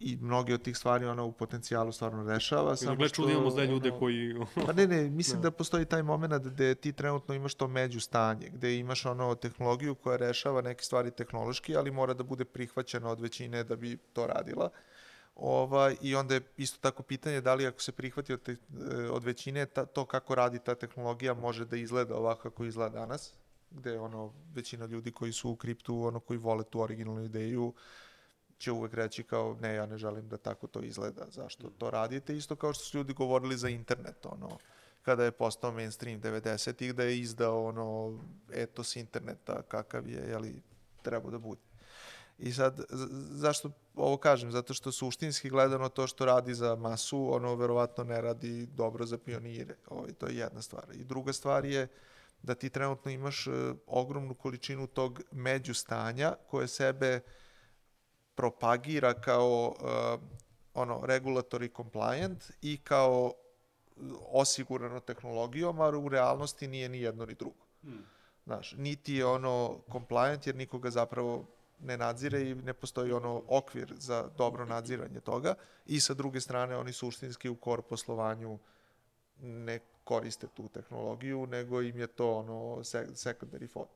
i 0.00 0.16
mnogi 0.16 0.52
od 0.52 0.62
tih 0.62 0.76
stvari 0.76 1.06
ona 1.06 1.22
u 1.22 1.32
potencijalu 1.32 1.92
stvarno 1.92 2.32
rešava. 2.32 2.76
Samo 2.76 2.96
gle 2.96 3.08
čudi 3.08 3.32
imamo 3.32 3.50
zle 3.50 3.66
ljude 3.66 3.90
koji... 3.98 4.34
Pa 4.66 4.72
ne, 4.72 4.86
ne, 4.86 5.10
mislim 5.10 5.42
da 5.42 5.50
postoji 5.50 5.84
taj 5.84 6.02
moment 6.02 6.44
gde 6.44 6.74
ti 6.74 6.92
trenutno 6.92 7.34
imaš 7.34 7.54
to 7.54 7.68
među 7.68 8.00
stanje, 8.00 8.48
gde 8.48 8.76
imaš 8.76 9.06
ono 9.06 9.34
tehnologiju 9.34 9.94
koja 9.94 10.16
rešava 10.16 10.62
neke 10.62 10.84
stvari 10.84 11.10
tehnološki, 11.10 11.76
ali 11.76 11.90
mora 11.90 12.14
da 12.14 12.22
bude 12.22 12.44
prihvaćena 12.44 13.10
od 13.10 13.20
većine 13.20 13.64
da 13.64 13.76
bi 13.76 13.96
to 14.12 14.26
radila. 14.26 14.70
Ova, 15.38 15.92
I 16.00 16.14
onda 16.14 16.34
je 16.34 16.40
isto 16.56 16.78
tako 16.80 17.02
pitanje 17.02 17.40
da 17.40 17.54
li 17.54 17.66
ako 17.66 17.80
se 17.82 17.92
prihvati 17.92 18.32
od, 18.32 18.42
te, 18.42 18.52
e, 18.52 19.10
od 19.10 19.24
većine, 19.24 19.66
ta, 19.66 19.86
to 19.86 20.04
kako 20.04 20.34
radi 20.34 20.58
ta 20.58 20.74
tehnologija 20.74 21.34
može 21.34 21.64
da 21.64 21.76
izgleda 21.76 22.16
ovako 22.16 22.42
kako 22.42 22.64
izgleda 22.64 22.98
danas, 22.98 23.32
gde 23.70 23.98
ono, 23.98 24.32
većina 24.54 24.86
ljudi 24.86 25.12
koji 25.12 25.32
su 25.32 25.50
u 25.50 25.56
kriptu, 25.56 26.02
ono 26.02 26.20
koji 26.20 26.38
vole 26.38 26.64
tu 26.64 26.80
originalnu 26.80 27.24
ideju, 27.24 27.74
će 28.58 28.72
uvek 28.72 28.94
reći 28.94 29.22
kao 29.22 29.56
ne, 29.60 29.74
ja 29.74 29.86
ne 29.86 29.98
želim 29.98 30.28
da 30.28 30.36
tako 30.36 30.66
to 30.66 30.80
izgleda, 30.80 31.26
zašto 31.30 31.70
to 31.70 31.90
radite, 31.90 32.36
isto 32.36 32.56
kao 32.56 32.72
što 32.72 32.84
su 32.84 32.98
ljudi 32.98 33.12
govorili 33.12 33.56
za 33.56 33.68
internet, 33.68 34.26
ono, 34.26 34.58
kada 35.02 35.24
je 35.24 35.30
postao 35.30 35.72
mainstream 35.72 36.20
90-ih, 36.20 36.94
da 36.94 37.02
je 37.02 37.18
izdao 37.18 37.64
ono 37.64 38.18
etos 38.52 38.96
interneta 38.96 39.62
kakav 39.62 40.08
je, 40.08 40.28
jeli, 40.28 40.62
trebao 41.02 41.30
da 41.30 41.38
bude. 41.38 41.67
I 42.38 42.52
sad, 42.52 42.80
zašto 43.30 43.70
ovo 43.94 44.16
kažem? 44.16 44.52
Zato 44.52 44.74
što 44.74 44.92
suštinski 44.92 45.50
gledano 45.50 45.88
to 45.88 46.06
što 46.06 46.24
radi 46.24 46.54
za 46.54 46.76
masu, 46.76 47.34
ono 47.34 47.54
verovatno 47.54 48.04
ne 48.04 48.20
radi 48.20 48.66
dobro 48.66 49.06
za 49.06 49.18
pionire. 49.18 49.76
Ovaj, 49.86 50.12
to 50.12 50.26
je 50.26 50.36
jedna 50.36 50.62
stvar. 50.62 50.84
I 50.94 51.04
druga 51.04 51.32
stvar 51.32 51.64
je 51.64 51.88
da 52.42 52.54
ti 52.54 52.70
trenutno 52.70 53.10
imaš 53.10 53.46
e, 53.46 53.50
ogromnu 53.86 54.34
količinu 54.34 54.86
tog 54.86 55.20
međustanja 55.32 56.34
koje 56.50 56.68
sebe 56.68 57.20
propagira 58.34 59.14
kao 59.14 59.68
uh, 59.68 60.20
ono 60.74 61.00
regulatory 61.00 61.76
compliant 61.76 62.44
i 62.62 62.76
kao 62.84 63.32
osigurano 64.32 65.00
tehnologijom, 65.00 65.80
a 65.80 65.88
u 65.88 66.08
realnosti 66.08 66.68
nije 66.68 66.88
ni 66.88 67.00
jedno 67.00 67.26
ni 67.26 67.34
drugo. 67.34 67.66
Hmm. 67.82 68.06
Znaš, 68.44 68.74
niti 68.76 69.14
je 69.14 69.26
ono 69.26 69.80
compliant 69.92 70.46
jer 70.46 70.56
nikoga 70.56 70.90
zapravo 70.90 71.46
ne 71.80 71.96
nadzire 71.96 72.40
i 72.42 72.54
ne 72.54 72.72
postoji 72.72 73.12
ono 73.12 73.42
okvir 73.48 73.94
za 73.98 74.28
dobro 74.38 74.64
nadziranje 74.64 75.20
toga 75.20 75.54
i 75.86 76.00
sa 76.00 76.14
druge 76.14 76.40
strane 76.40 76.76
oni 76.76 76.92
suštinski 76.92 77.50
u 77.50 77.56
core 77.64 77.82
poslovanju 77.82 78.58
ne 79.40 79.80
koriste 80.04 80.46
tu 80.54 80.68
tehnologiju, 80.68 81.46
nego 81.46 81.82
im 81.82 81.98
je 81.98 82.06
to 82.06 82.32
ono 82.34 82.84
secondary 83.14 83.68
thought. 83.68 83.90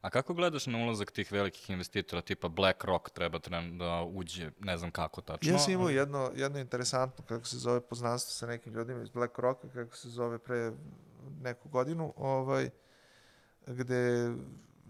A 0.00 0.10
kako 0.10 0.34
gledaš 0.34 0.66
na 0.66 0.78
ulazak 0.78 1.10
tih 1.10 1.32
velikih 1.32 1.70
investitora, 1.70 2.22
tipa 2.22 2.48
BlackRock 2.48 3.10
treba 3.10 3.38
tren 3.38 3.78
da 3.78 4.02
uđe, 4.02 4.50
ne 4.60 4.76
znam 4.76 4.90
kako 4.90 5.20
tačno. 5.20 5.52
Ja 5.52 5.58
sam 5.58 5.72
imao 5.72 5.88
jedno, 5.88 6.30
jedno 6.36 6.58
interesantno, 6.58 7.24
kako 7.24 7.44
se 7.44 7.58
zove, 7.58 7.80
poznanstvo 7.80 8.32
sa 8.32 8.46
nekim 8.46 8.72
ljudima 8.72 9.02
iz 9.02 9.08
BlackRocka, 9.08 9.68
kako 9.68 9.96
se 9.96 10.08
zove 10.08 10.38
pre 10.38 10.72
neku 11.42 11.68
godinu, 11.68 12.14
ovaj, 12.16 12.70
gde 13.66 14.32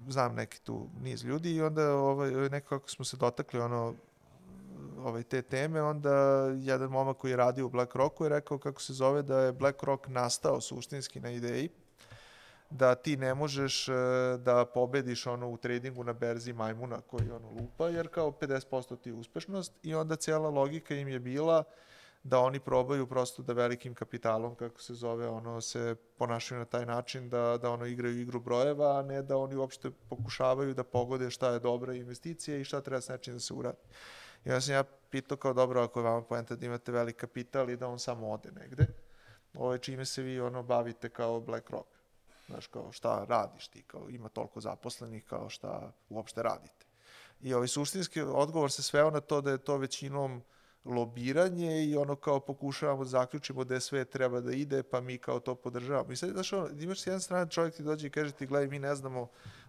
znam 0.09 0.35
neki 0.35 0.61
tu 0.61 0.89
niz 1.03 1.25
ljudi 1.25 1.55
i 1.55 1.63
onda 1.63 1.95
ovaj, 1.95 2.31
nekako 2.31 2.89
smo 2.89 3.05
se 3.05 3.17
dotakli 3.17 3.61
ono, 3.61 3.95
ovaj, 4.99 5.23
te 5.23 5.43
teme, 5.43 5.83
onda 5.83 6.15
jedan 6.59 6.91
momak 6.91 7.17
koji 7.17 7.31
je 7.31 7.37
radio 7.37 7.67
u 7.67 7.71
BlackRocku 7.71 8.25
je 8.25 8.29
rekao 8.29 8.59
kako 8.59 8.81
se 8.81 8.93
zove 8.93 9.23
da 9.23 9.41
je 9.41 9.53
BlackRock 9.53 10.09
nastao 10.09 10.61
suštinski 10.61 11.21
na 11.21 11.31
ideji 11.31 11.69
da 12.71 12.95
ti 12.95 13.17
ne 13.17 13.35
možeš 13.35 13.89
e, 13.89 13.93
da 14.39 14.65
pobediš 14.75 15.27
ono 15.27 15.49
u 15.49 15.57
tradingu 15.57 16.05
na 16.05 16.13
berzi 16.13 16.53
majmuna 16.53 17.01
koji 17.01 17.31
ono 17.31 17.51
lupa, 17.51 17.89
jer 17.89 18.09
kao 18.09 18.31
50% 18.31 19.01
ti 19.01 19.09
je 19.09 19.15
uspešnost 19.15 19.73
i 19.83 19.95
onda 19.95 20.17
cijela 20.17 20.51
logika 20.51 20.95
im 20.95 21.09
je 21.09 21.19
bila 21.19 21.65
da 22.23 22.39
oni 22.39 22.61
probaju 22.61 23.07
prosto 23.07 23.43
da 23.43 23.53
velikim 23.53 23.95
kapitalom, 23.95 24.55
kako 24.55 24.83
se 24.83 24.95
zove, 24.95 25.29
ono 25.29 25.61
se 25.61 25.97
ponašaju 26.19 26.59
na 26.59 26.65
taj 26.65 26.87
način 26.87 27.29
da, 27.29 27.59
da 27.63 27.71
ono 27.71 27.87
igraju 27.87 28.21
igru 28.21 28.41
brojeva, 28.41 28.99
a 28.99 29.03
ne 29.03 29.23
da 29.23 29.37
oni 29.37 29.57
uopšte 29.57 29.91
pokušavaju 29.91 30.75
da 30.75 30.85
pogode 30.85 31.31
šta 31.31 31.51
je 31.51 31.59
dobra 31.59 31.95
investicija 31.95 32.57
i 32.57 32.65
šta 32.65 32.81
treba 32.81 33.01
s 33.01 33.09
nečim 33.09 33.35
da 33.35 33.41
se 33.41 33.55
uradi. 33.55 33.79
I 34.45 34.49
onda 34.49 34.61
sam 34.61 34.75
ja 34.75 34.85
pitao 35.11 35.37
kao 35.37 35.53
dobro, 35.53 35.83
ako 35.83 36.01
je 36.01 36.05
vama 36.05 36.23
poenta 36.23 36.57
da 36.57 36.67
imate 36.67 36.93
velik 36.93 37.17
kapital 37.17 37.71
i 37.71 37.77
da 37.77 37.89
on 37.89 37.99
samo 37.99 38.31
ode 38.31 38.51
negde, 38.53 38.87
ovo, 39.55 39.79
čime 39.79 40.05
se 40.05 40.23
vi 40.23 40.41
ono 40.41 40.63
bavite 40.63 41.09
kao 41.09 41.41
BlackRock. 41.41 41.89
Znaš, 42.47 42.67
kao 42.67 42.93
šta 42.93 43.25
radiš 43.29 43.69
ti, 43.69 43.83
kao 43.83 44.11
ima 44.11 44.29
toliko 44.29 44.61
zaposlenih, 44.61 45.25
kao 45.25 45.49
šta 45.49 45.93
uopšte 46.09 46.43
radite. 46.43 46.87
I 47.41 47.55
ovaj 47.55 47.69
suštinski 47.69 48.23
odgovor 48.23 48.71
se 48.71 48.83
sveo 48.83 49.11
na 49.11 49.21
to 49.21 49.41
da 49.41 49.51
je 49.51 49.59
to 49.59 49.77
većinom 49.77 50.43
lobiranje 50.85 51.85
i 51.85 51.97
ono 51.97 52.17
kao 52.17 52.41
pokušavamo 52.41 53.05
da 53.05 53.11
zaključimo 53.11 53.65
je 53.71 53.81
sve 53.81 54.05
treba 54.05 54.41
da 54.41 54.53
ide, 54.53 54.83
pa 54.83 55.01
mi 55.01 55.19
kao 55.19 55.41
to 55.41 55.55
podržavamo. 55.55 56.13
I 56.13 56.17
sad, 56.17 56.31
znaš, 56.31 56.53
ono, 56.53 56.69
imaš 56.81 57.01
s 57.01 57.07
jedne 57.07 57.21
strane 57.21 57.51
čovjek 57.51 57.75
ti 57.75 57.83
dođe 57.83 58.07
i 58.07 58.11
kaže 58.11 58.33
ti, 58.33 58.47
gledaj, 58.47 58.69
mi 58.69 58.79
ne 58.79 58.95
znamo, 58.95 59.21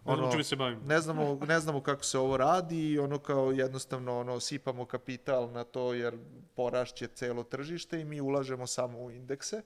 Ne 0.06 0.14
znam 0.14 0.20
ono, 0.20 0.32
čime 0.32 0.44
se 0.44 0.56
bavim. 0.56 0.80
ne 0.86 1.00
znamo, 1.02 1.40
ne 1.48 1.60
znamo 1.60 1.82
kako 1.82 2.04
se 2.04 2.18
ovo 2.20 2.38
radi 2.38 2.92
i 2.92 3.00
ono 3.00 3.20
kao 3.20 3.52
jednostavno 3.52 4.20
ono, 4.20 4.40
sipamo 4.40 4.86
kapital 4.86 5.52
na 5.52 5.64
to 5.64 5.94
jer 5.94 6.18
porašće 6.56 7.08
celo 7.08 7.44
tržište 7.44 8.02
i 8.02 8.06
mi 8.06 8.22
ulažemo 8.22 8.68
samo 8.68 9.00
u 9.00 9.12
indekse. 9.12 9.62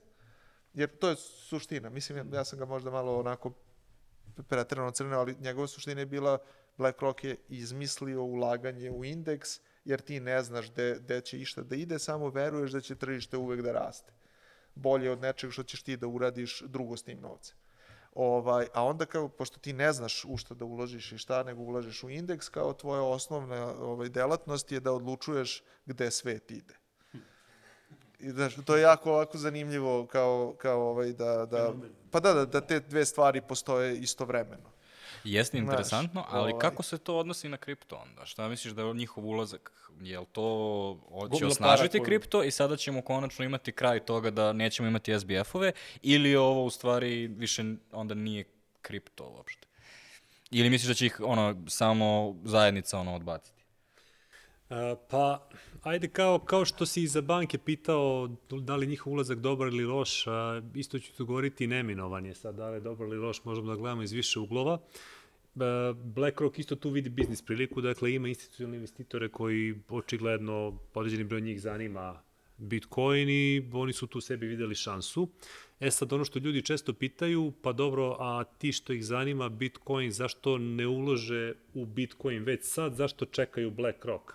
Jer 0.73 0.97
to 0.97 1.09
je 1.09 1.15
suština. 1.15 1.89
Mislim, 1.89 2.17
ja, 2.17 2.37
ja 2.37 2.45
sam 2.45 2.59
ga 2.59 2.65
možda 2.65 2.91
malo 2.91 3.19
onako 3.19 3.51
preterano 4.47 4.91
crneo, 4.91 5.19
ali 5.19 5.35
njegova 5.39 5.67
suština 5.67 5.99
je 5.99 6.05
bila 6.05 6.37
BlackRock 6.77 7.23
je 7.23 7.37
izmislio 7.49 8.23
ulaganje 8.23 8.91
u 8.91 9.05
indeks, 9.05 9.49
jer 9.85 10.01
ti 10.01 10.19
ne 10.19 10.43
znaš 10.43 10.71
gde, 10.71 10.97
gde 10.99 11.21
će 11.21 11.39
išta 11.39 11.61
da 11.61 11.75
ide, 11.75 11.99
samo 11.99 12.29
veruješ 12.29 12.71
da 12.71 12.81
će 12.81 12.95
tržište 12.95 13.37
uvek 13.37 13.61
da 13.61 13.71
raste. 13.71 14.13
Bolje 14.75 15.11
od 15.11 15.21
nečeg 15.21 15.51
što 15.51 15.63
ćeš 15.63 15.83
ti 15.83 15.97
da 15.97 16.07
uradiš 16.07 16.61
drugo 16.61 16.97
s 16.97 17.03
tim 17.03 17.21
novcem. 17.21 17.57
Ovaj, 18.15 18.67
a 18.73 18.83
onda 18.83 19.05
kao, 19.05 19.29
pošto 19.29 19.59
ti 19.59 19.73
ne 19.73 19.93
znaš 19.93 20.25
u 20.25 20.37
šta 20.37 20.53
da 20.53 20.65
uložiš 20.65 21.11
i 21.11 21.17
šta, 21.17 21.43
nego 21.43 21.61
ulažeš 21.61 22.03
u 22.03 22.09
indeks, 22.09 22.49
kao 22.49 22.73
tvoja 22.73 23.01
osnovna 23.01 23.65
ovaj, 23.65 24.09
delatnost 24.09 24.71
je 24.71 24.79
da 24.79 24.91
odlučuješ 24.91 25.63
gde 25.85 26.11
svet 26.11 26.51
ide. 26.51 26.73
I 28.19 28.29
znaš, 28.29 28.55
to 28.65 28.75
je 28.75 28.81
jako 28.81 29.11
ovako 29.11 29.37
zanimljivo 29.37 30.07
kao, 30.07 30.55
kao 30.57 30.81
ovaj, 30.81 31.13
da, 31.13 31.45
da, 31.45 31.73
pa 32.11 32.19
da, 32.19 32.33
da, 32.33 32.45
da 32.45 32.61
te 32.61 32.79
dve 32.79 33.05
stvari 33.05 33.41
postoje 33.41 33.97
istovremeno. 33.97 34.74
Jeste 35.23 35.57
Znaš, 35.57 35.69
interesantno, 35.69 36.25
ali 36.29 36.51
ovaj- 36.51 36.61
kako 36.61 36.83
se 36.83 36.97
to 36.97 37.17
odnosi 37.17 37.49
na 37.49 37.57
kripto 37.57 37.95
onda? 37.95 38.25
Šta 38.25 38.47
misliš 38.47 38.73
da 38.73 38.81
je 38.81 38.93
njihov 38.93 39.25
ulazak? 39.25 39.71
Je 40.01 40.19
li 40.19 40.25
to 40.31 40.99
će 41.39 41.45
osnažiti 41.45 41.97
koju- 41.97 42.05
kripto 42.05 42.43
i 42.43 42.51
sada 42.51 42.77
ćemo 42.77 43.01
konačno 43.01 43.45
imati 43.45 43.71
kraj 43.71 43.99
toga 43.99 44.31
da 44.31 44.53
nećemo 44.53 44.87
imati 44.87 45.19
SBF-ove 45.19 45.71
ili 46.01 46.29
je 46.29 46.39
ovo 46.39 46.63
u 46.65 46.69
stvari 46.69 47.27
više 47.27 47.63
onda 47.91 48.13
nije 48.13 48.43
kripto 48.81 49.23
uopšte? 49.29 49.67
Ili 50.51 50.69
misliš 50.69 50.87
da 50.87 50.93
će 50.93 51.05
ih 51.05 51.19
ono, 51.23 51.63
samo 51.67 52.35
zajednica 52.43 52.99
ono 52.99 53.15
odbaciti? 53.15 53.54
Pa, 55.09 55.47
ajde, 55.83 56.07
kao, 56.07 56.39
kao 56.39 56.65
što 56.65 56.85
si 56.85 57.03
i 57.03 57.07
za 57.07 57.21
banke 57.21 57.57
pitao 57.57 58.29
da 58.51 58.75
li 58.75 58.87
njihov 58.87 59.13
ulazak 59.13 59.39
dobar 59.39 59.67
ili 59.67 59.85
loš, 59.85 60.25
isto 60.75 60.99
ću 60.99 61.13
tu 61.17 61.25
govoriti 61.25 61.67
neminovan 61.67 62.25
je 62.25 62.35
sad, 62.35 62.55
da 62.55 62.69
li 62.69 62.75
je 62.75 62.81
dobar 62.81 63.07
ili 63.07 63.17
loš, 63.17 63.43
možemo 63.43 63.67
da 63.67 63.75
gledamo 63.75 64.03
iz 64.03 64.11
više 64.11 64.39
uglova. 64.39 64.79
BlackRock 65.95 66.59
isto 66.59 66.75
tu 66.75 66.89
vidi 66.89 67.09
biznis 67.09 67.41
priliku, 67.41 67.81
dakle 67.81 68.13
ima 68.13 68.27
institucionalne 68.27 68.77
investitore 68.77 69.29
koji 69.29 69.75
očigledno 69.89 70.79
određeni 70.93 71.23
broj 71.23 71.41
njih 71.41 71.61
zanima 71.61 72.21
Bitcoin 72.57 73.29
i 73.29 73.69
oni 73.73 73.93
su 73.93 74.07
tu 74.07 74.21
sebi 74.21 74.47
videli 74.47 74.75
šansu. 74.75 75.29
E 75.79 75.91
sad 75.91 76.13
ono 76.13 76.25
što 76.25 76.39
ljudi 76.39 76.61
često 76.61 76.93
pitaju, 76.93 77.53
pa 77.61 77.73
dobro, 77.73 78.17
a 78.19 78.43
ti 78.43 78.71
što 78.71 78.93
ih 78.93 79.05
zanima 79.05 79.49
Bitcoin, 79.49 80.11
zašto 80.11 80.57
ne 80.57 80.87
ulože 80.87 81.53
u 81.73 81.85
Bitcoin 81.85 82.43
već 82.43 82.63
sad, 82.63 82.95
zašto 82.95 83.25
čekaju 83.25 83.71
BlackRock? 83.71 84.31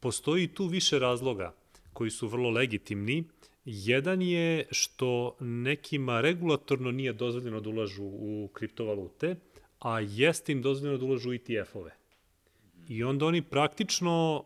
Postoji 0.00 0.48
tu 0.48 0.66
više 0.66 0.98
razloga 0.98 1.54
koji 1.92 2.10
su 2.10 2.28
vrlo 2.28 2.50
legitimni. 2.50 3.24
Jedan 3.64 4.22
je 4.22 4.66
što 4.70 5.36
nekima 5.40 6.20
regulatorno 6.20 6.90
nije 6.90 7.12
dozvoljeno 7.12 7.60
da 7.60 7.70
ulažu 7.70 8.04
u 8.04 8.50
kriptovalute, 8.52 9.36
a 9.78 10.00
jeste 10.00 10.52
im 10.52 10.62
dozvoljeno 10.62 10.98
da 10.98 11.04
ulažu 11.04 11.30
u 11.30 11.34
ETF-ove. 11.34 11.96
I 12.88 13.04
onda 13.04 13.26
oni 13.26 13.42
praktično 13.42 14.44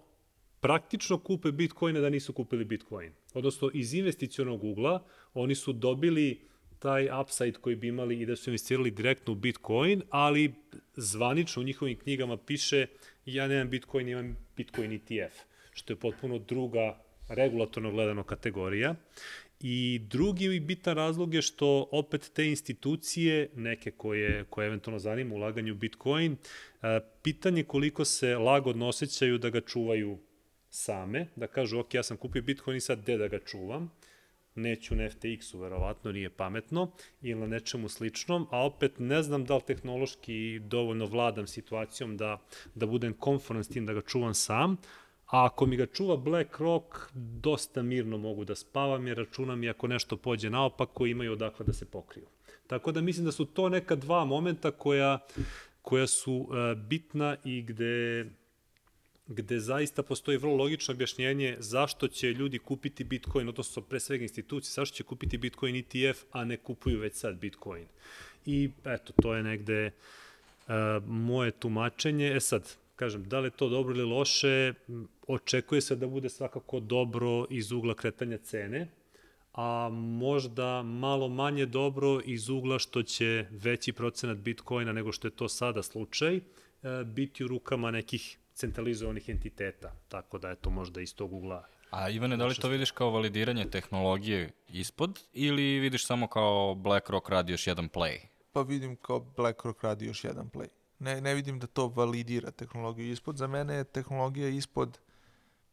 praktično 0.65 1.19
kupe 1.19 1.53
Bitcoine 1.53 2.01
da 2.01 2.11
nisu 2.11 2.33
kupili 2.33 2.65
Bitcoin. 2.65 3.13
Odnosno, 3.35 3.71
iz 3.75 3.95
investicionog 3.95 4.65
ugla 4.65 5.05
oni 5.35 5.55
su 5.55 5.73
dobili 5.73 6.41
taj 6.79 7.09
upside 7.21 7.53
koji 7.53 7.77
bi 7.77 7.89
imali 7.89 8.21
i 8.21 8.27
da 8.27 8.37
su 8.37 8.51
investirali 8.51 8.91
direktno 8.91 9.33
u 9.33 9.37
Bitcoin, 9.37 10.03
ali 10.11 10.55
zvanično 10.97 11.63
u 11.63 11.65
njihovim 11.65 11.99
knjigama 11.99 12.37
piše 12.37 12.87
ja 13.27 13.49
nemam 13.49 13.71
Bitcoin, 13.71 14.09
imam 14.09 14.37
Bitcoin 14.57 14.93
ETF, 14.93 15.35
što 15.73 15.93
je 15.93 15.97
potpuno 15.97 16.39
druga 16.39 16.99
regulatorno 17.29 17.91
gledano 17.91 18.23
kategorija. 18.23 18.95
I 19.61 20.01
drugi 20.09 20.61
bitan 20.61 20.97
razlog 20.97 21.35
je 21.35 21.43
što 21.43 21.89
opet 21.93 22.31
te 22.35 22.47
institucije, 22.47 23.51
neke 23.55 23.91
koje, 23.91 24.45
koje 24.45 24.67
eventualno 24.67 24.99
zanima 24.99 25.35
ulaganje 25.35 25.73
u 25.73 25.75
Bitcoin, 25.75 26.33
e, 26.33 27.01
pitanje 27.23 27.65
koliko 27.65 28.05
se 28.05 28.37
lagodno 28.37 28.89
osjećaju 28.89 29.39
da 29.39 29.51
ga 29.51 29.61
čuvaju 29.61 30.19
same, 30.75 31.27
da 31.37 31.47
kažu 31.47 31.79
ok, 31.79 31.95
ja 31.95 32.03
sam 32.03 32.17
kupio 32.17 32.43
Bitcoin 32.43 32.77
i 32.77 32.81
sad 32.81 33.03
gde 33.03 33.17
da 33.19 33.29
ga 33.29 33.39
čuvam, 33.39 33.91
neću 34.55 34.97
na 34.97 35.05
FTX-u, 35.11 35.59
verovatno 35.59 36.13
nije 36.13 36.31
pametno, 36.31 36.91
ili 37.23 37.41
na 37.41 37.47
nečemu 37.47 37.89
sličnom, 37.89 38.47
a 38.51 38.67
opet 38.67 38.99
ne 38.99 39.23
znam 39.23 39.45
da 39.45 39.57
li 39.57 39.63
tehnološki 39.67 40.59
dovoljno 40.59 41.07
vladam 41.07 41.47
situacijom 41.47 42.17
da, 42.17 42.41
da 42.75 42.87
budem 42.87 43.13
konforan 43.13 43.65
s 43.65 43.69
tim 43.69 43.87
da 43.87 43.93
ga 43.93 44.03
čuvam 44.03 44.35
sam, 44.35 44.77
a 45.27 45.45
ako 45.47 45.67
mi 45.67 45.77
ga 45.77 45.87
čuva 45.87 46.17
BlackRock, 46.17 46.97
dosta 47.15 47.83
mirno 47.83 48.19
mogu 48.19 48.45
da 48.45 48.55
spavam 48.55 49.07
jer 49.07 49.17
računam 49.17 49.65
i 49.65 49.71
ako 49.71 49.87
nešto 49.87 50.17
pođe 50.17 50.51
naopako 50.51 51.07
imaju 51.07 51.33
odakle 51.33 51.67
da 51.67 51.73
se 51.73 51.85
pokriju. 51.85 52.27
Tako 52.67 52.93
da 52.93 53.01
mislim 53.01 53.25
da 53.25 53.33
su 53.33 53.45
to 53.45 53.69
neka 53.69 53.97
dva 53.97 54.25
momenta 54.25 54.71
koja, 54.71 55.19
koja 55.83 56.07
su 56.07 56.35
uh, 56.35 56.79
bitna 56.89 57.37
i 57.45 57.63
gde 57.63 58.27
gde 59.27 59.61
zaista 59.61 60.03
postoji 60.03 60.39
vrlo 60.39 60.57
logično 60.57 60.95
objašnjenje 60.95 61.57
zašto 61.59 62.09
će 62.09 62.33
ljudi 62.33 62.59
kupiti 62.59 63.05
Bitcoin, 63.05 63.49
odnosno 63.49 63.83
pre 63.83 64.01
svega 64.01 64.23
institucije, 64.23 64.73
zašto 64.73 64.97
će 64.97 65.03
kupiti 65.03 65.39
Bitcoin 65.39 65.77
ETF, 65.77 66.25
a 66.33 66.45
ne 66.45 66.57
kupuju 66.57 67.01
već 67.01 67.15
sad 67.15 67.39
Bitcoin. 67.39 67.87
I 68.47 68.71
eto, 68.85 69.13
to 69.23 69.35
je 69.35 69.43
negde 69.43 69.87
uh, 69.87 70.75
moje 71.07 71.51
tumačenje. 71.51 72.37
E 72.37 72.41
sad, 72.41 72.77
kažem, 72.97 73.29
da 73.29 73.41
li 73.41 73.47
je 73.47 73.51
to 73.51 73.69
dobro 73.69 73.95
ili 73.95 74.05
loše, 74.05 74.75
očekuje 75.27 75.81
se 75.81 75.97
da 75.97 76.07
bude 76.07 76.29
svakako 76.29 76.81
dobro 76.81 77.47
iz 77.51 77.73
ugla 77.73 77.95
kretanja 77.95 78.39
cene, 78.39 78.89
a 79.53 79.89
možda 79.93 80.83
malo 80.83 81.29
manje 81.29 81.67
dobro 81.67 82.21
iz 82.25 82.49
ugla 82.49 82.79
što 82.79 83.03
će 83.03 83.47
veći 83.51 83.93
procenat 83.93 84.39
Bitcoina 84.39 84.93
nego 84.93 85.13
što 85.13 85.29
je 85.29 85.37
to 85.37 85.49
sada 85.49 85.83
slučaj, 85.83 86.37
e, 86.37 86.43
biti 87.05 87.45
u 87.45 87.49
rukama 87.49 87.91
nekih 87.91 88.39
centralizovanih 88.55 89.29
entiteta. 89.29 89.93
Tako 90.09 90.39
da 90.39 90.49
je 90.49 90.57
to 90.57 90.71
možda 90.71 91.01
iz 91.01 91.15
tog 91.15 91.33
ugla 91.33 91.65
A 91.95 92.09
Ivane, 92.11 92.37
da 92.37 92.47
li 92.47 92.55
to 92.55 92.69
vidiš 92.69 92.91
kao 92.91 93.11
validiranje 93.11 93.65
tehnologije 93.71 94.51
ispod 94.69 95.21
ili 95.33 95.79
vidiš 95.79 96.07
samo 96.07 96.27
kao 96.27 96.75
BlackRock 96.75 97.29
radi 97.29 97.53
još 97.53 97.67
jedan 97.67 97.89
play? 97.89 98.19
Pa 98.53 98.63
vidim 98.63 98.97
kao 98.97 99.21
BlackRock 99.21 99.85
radi 99.85 100.07
još 100.07 100.25
jedan 100.25 100.51
play. 100.51 100.69
Ne, 100.99 101.21
ne 101.21 101.35
vidim 101.35 101.59
da 101.59 101.67
to 101.67 101.89
validira 101.89 102.51
tehnologiju 102.51 103.11
ispod. 103.11 103.37
Za 103.37 103.47
mene 103.47 103.75
je 103.75 103.85
tehnologija 103.85 104.49
ispod 104.49 104.99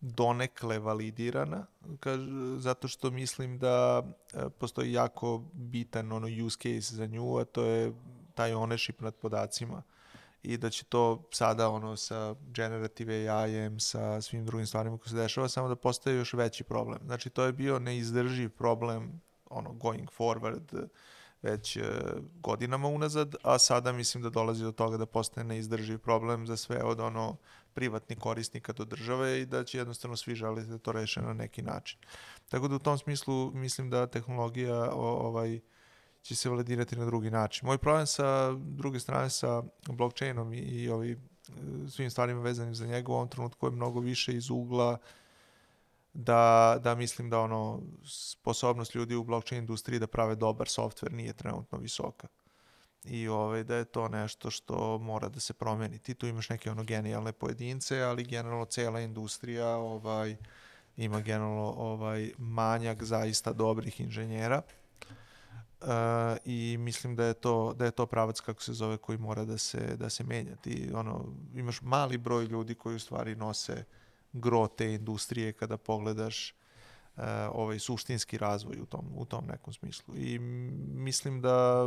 donekle 0.01 0.79
validirana, 0.79 1.65
kaž, 1.99 2.19
zato 2.57 2.87
što 2.87 3.11
mislim 3.11 3.59
da 3.59 4.03
e, 4.33 4.49
postoji 4.59 4.93
jako 4.93 5.43
bitan 5.53 6.11
ono 6.11 6.45
use 6.45 6.57
case 6.57 6.95
za 6.95 7.05
nju, 7.05 7.37
a 7.37 7.45
to 7.45 7.63
je 7.63 7.93
taj 8.35 8.51
ownership 8.51 9.01
nad 9.01 9.15
podacima 9.15 9.83
i 10.43 10.57
da 10.57 10.69
će 10.69 10.85
to 10.85 11.23
sada 11.31 11.69
ono 11.69 11.97
sa 11.97 12.35
generative 12.41 13.29
AI-em, 13.29 13.79
sa 13.79 14.21
svim 14.21 14.45
drugim 14.45 14.67
stvarima 14.67 14.97
koje 14.97 15.09
se 15.09 15.15
dešava, 15.15 15.49
samo 15.49 15.67
da 15.67 15.75
postaje 15.75 16.15
još 16.15 16.33
veći 16.33 16.63
problem. 16.63 16.99
Znači 17.05 17.29
to 17.29 17.43
je 17.43 17.53
bio 17.53 17.79
neizdrživ 17.79 18.49
problem 18.49 19.21
ono 19.49 19.73
going 19.73 20.09
forward 20.17 20.87
već 21.41 21.77
e, 21.77 21.81
godinama 22.39 22.87
unazad, 22.87 23.35
a 23.43 23.59
sada 23.59 23.91
mislim 23.91 24.23
da 24.23 24.29
dolazi 24.29 24.63
do 24.63 24.71
toga 24.71 24.97
da 24.97 25.05
postane 25.05 25.47
neizdrživ 25.47 25.97
problem 25.97 26.47
za 26.47 26.57
sve 26.57 26.83
od 26.83 26.99
ono 26.99 27.37
privatnih 27.73 28.17
korisnika 28.17 28.73
do 28.73 28.85
države 28.85 29.41
i 29.41 29.45
da 29.45 29.63
će 29.63 29.77
jednostavno 29.77 30.17
svi 30.17 30.35
želiti 30.35 30.69
da 30.69 30.77
to 30.77 30.91
reše 30.91 31.21
na 31.21 31.33
neki 31.33 31.61
način. 31.61 31.99
Tako 32.49 32.67
da 32.67 32.75
u 32.75 32.79
tom 32.79 32.97
smislu 32.97 33.51
mislim 33.53 33.89
da 33.89 34.07
tehnologija 34.07 34.91
o, 34.93 35.27
ovaj 35.27 35.59
će 36.21 36.35
se 36.35 36.49
validirati 36.49 36.95
na 36.95 37.05
drugi 37.05 37.31
način. 37.31 37.65
Moj 37.65 37.77
problem 37.77 38.07
sa 38.07 38.51
druge 38.51 38.99
strane 38.99 39.29
sa 39.29 39.63
blockchainom 39.87 40.53
i, 40.53 40.57
i 40.57 40.89
ovi, 40.89 41.11
e, 41.11 41.17
svim 41.89 42.09
stvarima 42.09 42.41
vezanim 42.41 42.75
za 42.75 42.85
njega 42.85 43.11
u 43.11 43.15
ovom 43.15 43.27
trenutku 43.27 43.67
je 43.67 43.71
mnogo 43.71 43.99
više 43.99 44.33
iz 44.33 44.49
ugla 44.49 44.97
da, 46.13 46.77
da 46.83 46.95
mislim 46.95 47.29
da 47.29 47.39
ono 47.39 47.81
sposobnost 48.03 48.95
ljudi 48.95 49.15
u 49.15 49.23
blockchain 49.23 49.61
industriji 49.61 49.99
da 49.99 50.07
prave 50.07 50.35
dobar 50.35 50.67
softver 50.67 51.13
nije 51.13 51.33
trenutno 51.33 51.77
visoka. 51.77 52.27
I 53.03 53.27
ovaj, 53.27 53.63
da 53.63 53.75
je 53.75 53.85
to 53.85 54.07
nešto 54.07 54.51
što 54.51 54.97
mora 54.97 55.29
da 55.29 55.39
se 55.39 55.53
promeni. 55.53 55.99
Ti 55.99 56.13
tu 56.13 56.27
imaš 56.27 56.49
neke 56.49 56.71
ono 56.71 56.83
genijalne 56.83 57.31
pojedince, 57.31 58.01
ali 58.01 58.23
generalno 58.23 58.65
cela 58.65 58.99
industrija 58.99 59.67
ovaj, 59.67 60.35
ima 60.97 61.21
generalno 61.21 61.73
ovaj, 61.77 62.31
manjak 62.37 63.03
zaista 63.03 63.53
dobrih 63.53 63.99
inženjera. 64.01 64.61
Uh, 65.81 65.87
i 66.45 66.77
mislim 66.79 67.15
da 67.15 67.25
je 67.25 67.33
to 67.33 67.73
da 67.73 67.85
je 67.85 67.91
to 67.91 68.05
pravac 68.05 68.39
kako 68.39 68.63
se 68.63 68.73
zove 68.73 68.97
koji 68.97 69.17
mora 69.17 69.45
da 69.45 69.57
se 69.57 69.95
da 69.95 70.09
se 70.09 70.23
menja. 70.23 70.55
Ti 70.55 70.91
ono 70.93 71.25
imaš 71.55 71.81
mali 71.81 72.17
broj 72.17 72.45
ljudi 72.45 72.75
koji 72.75 72.95
u 72.95 72.99
stvari 72.99 73.35
nose 73.35 73.83
gro 74.33 74.67
te 74.67 74.93
industrije 74.93 75.53
kada 75.53 75.77
pogledaš 75.77 76.55
uh, 77.15 77.23
ovaj 77.51 77.79
suštinski 77.79 78.37
razvoj 78.37 78.79
u 78.81 78.85
tom 78.85 79.05
u 79.15 79.25
tom 79.25 79.45
nekom 79.45 79.73
smislu. 79.73 80.15
I 80.17 80.39
mislim 80.39 81.41
da 81.41 81.83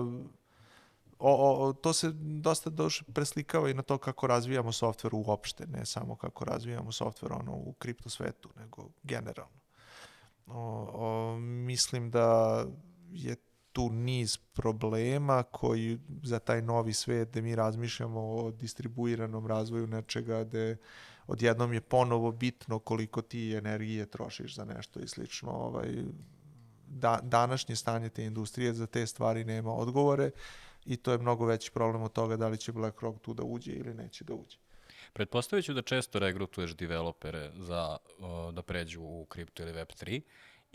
o, 1.18 1.66
o, 1.68 1.72
to 1.72 1.92
se 1.92 2.10
dosta 2.14 2.70
doš 2.70 3.02
preslikava 3.14 3.70
i 3.70 3.74
na 3.74 3.82
to 3.82 3.98
kako 3.98 4.26
razvijamo 4.26 4.72
softver 4.72 5.14
uopšte, 5.14 5.66
ne 5.66 5.86
samo 5.86 6.16
kako 6.16 6.44
razvijamo 6.44 6.92
softver 6.92 7.32
ono 7.32 7.52
u 7.52 7.72
kripto 7.72 8.10
svetu, 8.10 8.50
nego 8.56 8.88
generalno. 9.02 9.60
O, 10.46 10.88
o, 10.92 11.38
mislim 11.40 12.10
da 12.10 12.64
je 13.10 13.36
tu 13.74 13.90
niz 13.90 14.36
problema 14.36 15.42
koji 15.42 15.98
za 16.22 16.38
taj 16.38 16.62
novi 16.62 16.92
svet 16.92 17.28
gde 17.28 17.42
mi 17.42 17.54
razmišljamo 17.54 18.20
o 18.20 18.50
distribuiranom 18.50 19.46
razvoju 19.46 19.86
nečega 19.86 20.44
gde 20.44 20.76
odjednom 21.26 21.72
je 21.72 21.80
ponovo 21.80 22.32
bitno 22.32 22.78
koliko 22.78 23.22
ti 23.22 23.54
energije 23.54 24.06
trošiš 24.06 24.54
za 24.54 24.64
nešto 24.64 25.00
i 25.00 25.08
slično. 25.08 25.50
Ovaj, 25.50 25.88
da, 26.88 27.18
današnje 27.22 27.76
stanje 27.76 28.08
te 28.08 28.24
industrije 28.24 28.72
za 28.72 28.86
te 28.86 29.06
stvari 29.06 29.44
nema 29.44 29.74
odgovore 29.74 30.30
i 30.84 30.96
to 30.96 31.12
je 31.12 31.18
mnogo 31.18 31.46
veći 31.46 31.72
problem 31.72 32.02
od 32.02 32.12
toga 32.12 32.36
da 32.36 32.48
li 32.48 32.58
će 32.58 32.72
BlackRock 32.72 33.20
tu 33.20 33.34
da 33.34 33.42
uđe 33.42 33.72
ili 33.72 33.94
neće 33.94 34.24
da 34.24 34.34
uđe. 34.34 34.56
Pretpostavit 35.12 35.64
ću 35.64 35.74
da 35.74 35.82
često 35.82 36.18
regrutuješ 36.18 36.76
developere 36.76 37.50
za, 37.56 37.96
da 38.52 38.62
pređu 38.62 39.02
u 39.02 39.26
kripto 39.28 39.62
ili 39.62 39.72
Web3 39.72 40.20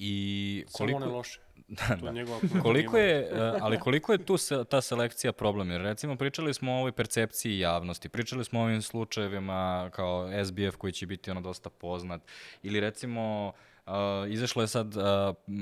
i 0.02 0.66
koliko... 0.72 1.00
Samo 1.00 1.06
one 1.06 1.18
loše. 1.18 1.40
da, 1.68 1.96
To 1.96 2.06
da. 2.06 2.12
njegova 2.12 2.40
koliko 2.62 2.98
je, 2.98 3.20
e, 3.20 3.54
ali 3.62 3.80
koliko 3.80 4.12
je 4.12 4.26
tu 4.26 4.38
se, 4.38 4.64
ta 4.70 4.82
selekcija 4.82 5.32
problem? 5.32 5.72
Jer 5.72 5.82
recimo 5.82 6.16
pričali 6.16 6.54
smo 6.54 6.72
o 6.72 6.78
ovoj 6.78 6.92
percepciji 6.92 7.60
javnosti, 7.60 8.10
pričali 8.10 8.46
smo 8.46 8.60
o 8.60 8.64
ovim 8.64 8.82
slučajevima 8.82 9.90
kao 9.94 10.30
SBF 10.46 10.76
koji 10.78 10.94
će 10.94 11.06
biti 11.06 11.32
ono 11.32 11.42
dosta 11.42 11.70
poznat, 11.70 12.22
ili 12.64 12.80
recimo 12.80 13.54
Uh, 13.90 14.32
izašla 14.32 14.64
je 14.64 14.68
sad 14.68 14.96
uh, 14.96 15.04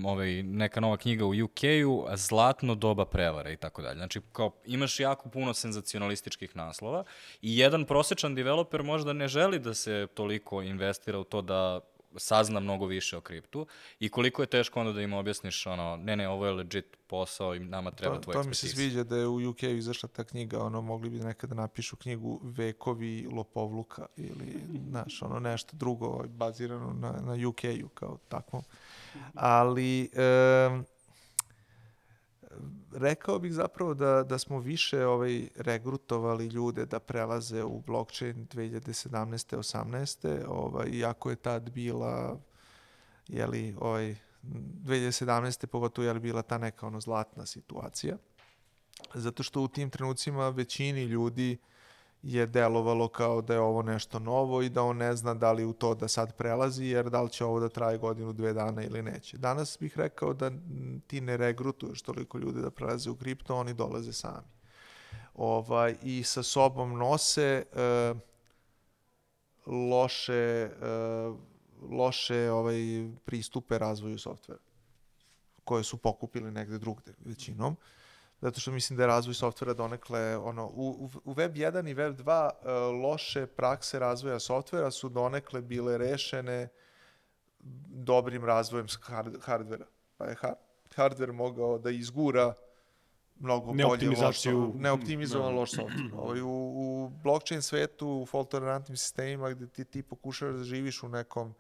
ovaj, 0.06 0.44
neka 0.44 0.80
nova 0.80 0.98
knjiga 0.98 1.26
u 1.26 1.30
UK-u, 1.44 2.08
Zlatno 2.16 2.76
doba 2.76 3.06
prevare 3.06 3.54
i 3.54 3.58
tako 3.58 3.82
dalje. 3.82 3.96
Znači, 3.96 4.22
kao, 4.32 4.52
imaš 4.66 5.00
jako 5.00 5.30
puno 5.30 5.54
senzacionalističkih 5.54 6.56
naslova 6.56 7.04
i 7.42 7.58
jedan 7.58 7.86
prosečan 7.86 8.36
developer 8.36 8.84
možda 8.84 9.14
ne 9.14 9.28
želi 9.28 9.60
da 9.60 9.74
se 9.74 10.08
toliko 10.14 10.62
investira 10.62 11.20
u 11.20 11.24
to 11.24 11.42
da 11.42 11.80
sazna 12.16 12.60
mnogo 12.60 12.86
više 12.86 13.18
o 13.18 13.22
kriptu 13.22 13.68
i 14.00 14.10
koliko 14.10 14.42
je 14.42 14.46
teško 14.46 14.80
onda 14.80 14.92
da 14.94 15.02
im 15.02 15.14
objasniš 15.14 15.66
ono, 15.68 15.98
ne, 15.98 16.16
ne, 16.16 16.30
ovo 16.30 16.46
je 16.46 16.52
legit 16.52 16.98
posao 17.08 17.56
i 17.56 17.60
nama 17.60 17.92
treba 17.92 18.16
to, 18.16 18.22
tvoj 18.22 18.34
to 18.34 18.40
mi 18.40 18.44
se 18.44 18.50
ekspertiz. 18.50 18.76
sviđa 18.76 19.04
da 19.04 19.18
je 19.18 19.28
u 19.28 19.50
UK 19.50 19.64
izašla 19.64 20.10
ta 20.10 20.24
knjiga, 20.24 20.64
ono, 20.64 20.82
mogli 20.82 21.10
bi 21.10 21.20
nekada 21.20 21.56
napišu 21.56 21.96
knjigu 21.96 22.40
Vekovi 22.44 23.28
lopovluka 23.32 24.06
ili, 24.18 24.62
znaš, 24.90 25.22
ono, 25.22 25.40
nešto 25.40 25.78
drugo 25.78 26.24
bazirano 26.28 26.94
na, 26.94 27.12
na 27.12 27.48
UK-u 27.48 27.90
kao 27.90 28.18
takvom. 28.28 28.64
Ali, 29.34 30.10
e, 30.14 30.97
rekao 32.98 33.40
bih 33.40 33.54
zapravo 33.54 33.94
da, 33.94 34.24
da 34.24 34.38
smo 34.38 34.60
više 34.60 35.06
ovaj, 35.06 35.48
regrutovali 35.56 36.46
ljude 36.46 36.86
da 36.86 37.00
prelaze 37.00 37.64
u 37.64 37.82
blockchain 37.82 38.48
2017. 38.48 39.58
18. 39.58 40.46
Ovaj, 40.48 40.88
iako 40.90 41.30
je 41.30 41.36
tad 41.36 41.70
bila 41.70 42.40
jeli, 43.28 43.76
ovaj, 43.80 44.16
2017. 44.44 45.66
pogotovo 45.66 46.08
je 46.08 46.20
bila 46.20 46.42
ta 46.42 46.58
neka 46.58 46.88
ono 46.88 47.02
zlatna 47.02 47.46
situacija. 47.46 48.18
Zato 49.14 49.44
što 49.44 49.62
u 49.62 49.68
tim 49.68 49.90
trenucima 49.90 50.50
većini 50.50 51.04
ljudi 51.04 51.58
je 52.22 52.46
delovalo 52.46 53.08
kao 53.08 53.42
da 53.42 53.54
je 53.54 53.60
ovo 53.60 53.82
nešto 53.82 54.20
novo 54.20 54.62
i 54.62 54.70
da 54.70 54.84
on 54.84 54.98
ne 54.98 55.16
zna 55.16 55.34
da 55.34 55.52
li 55.52 55.66
u 55.66 55.74
to 55.74 55.96
da 55.96 56.08
sad 56.08 56.36
prelazi, 56.36 56.86
jer 56.86 57.10
da 57.10 57.22
li 57.22 57.30
će 57.30 57.46
ovo 57.46 57.60
da 57.60 57.70
traje 57.70 57.98
godinu, 57.98 58.34
dve 58.34 58.54
dana 58.54 58.84
ili 58.84 59.02
neće. 59.02 59.38
Danas 59.38 59.78
bih 59.80 59.98
rekao 59.98 60.34
da 60.34 60.52
ti 61.08 61.22
ne 61.22 61.38
regrutuješ 61.38 62.02
toliko 62.02 62.38
ljudi 62.38 62.62
da 62.62 62.72
prelaze 62.72 63.10
u 63.10 63.16
kripto, 63.16 63.56
oni 63.56 63.74
dolaze 63.74 64.14
sami. 64.14 64.48
Ovaj, 65.36 65.96
I 66.04 66.24
sa 66.24 66.44
sobom 66.44 66.98
nose 66.98 67.64
e, 67.76 68.14
loše, 69.66 70.34
e, 70.34 70.70
loše 71.92 72.52
ovaj, 72.52 72.78
pristupe 73.26 73.78
razvoju 73.78 74.20
softvera 74.20 74.62
koje 75.64 75.84
su 75.84 75.98
pokupili 75.98 76.52
negde 76.52 76.78
drugde 76.78 77.14
većinom. 77.26 77.76
Zato 78.42 78.60
što 78.60 78.72
mislim 78.72 78.98
da 78.98 79.04
je 79.04 79.08
razvoj 79.08 79.34
softvera 79.34 79.74
donekle, 79.74 80.38
ono, 80.38 80.66
u, 80.66 81.10
u 81.26 81.34
Web 81.34 81.54
1 81.56 81.90
i 81.90 81.94
Web 81.94 82.16
2 82.16 82.50
uh, 82.50 83.04
loše 83.04 83.46
prakse 83.46 84.00
razvoja 84.00 84.40
softvera 84.40 84.92
su 84.92 85.10
donekle 85.10 85.62
bile 85.62 85.98
rešene 85.98 86.68
dobrim 87.90 88.46
razvojem 88.46 88.88
hard, 89.02 89.36
hardvera. 89.42 89.86
Pa 90.18 90.26
je 90.26 90.36
hard, 90.36 90.56
hardver 90.96 91.32
mogao 91.32 91.78
da 91.78 91.90
izgura 91.90 92.54
mnogo 93.40 93.74
bolje 93.74 94.10
loš, 94.10 94.42
soft- 94.42 94.80
neoptimizovan 94.80 95.54
Da. 95.54 95.60
loš 95.60 95.72
softver. 95.72 96.12
Ovaj, 96.18 96.42
u, 96.42 96.48
u 96.76 97.12
blockchain 97.24 97.62
svetu, 97.62 98.08
u 98.08 98.26
fault 98.26 98.50
tolerantnim 98.52 98.98
sistemima 98.98 99.50
gde 99.50 99.68
ti, 99.68 99.86
ti 99.86 100.04
pokušavaš 100.04 100.56
da 100.56 100.64
živiš 100.64 101.04
u 101.04 101.10
nekom 101.10 101.56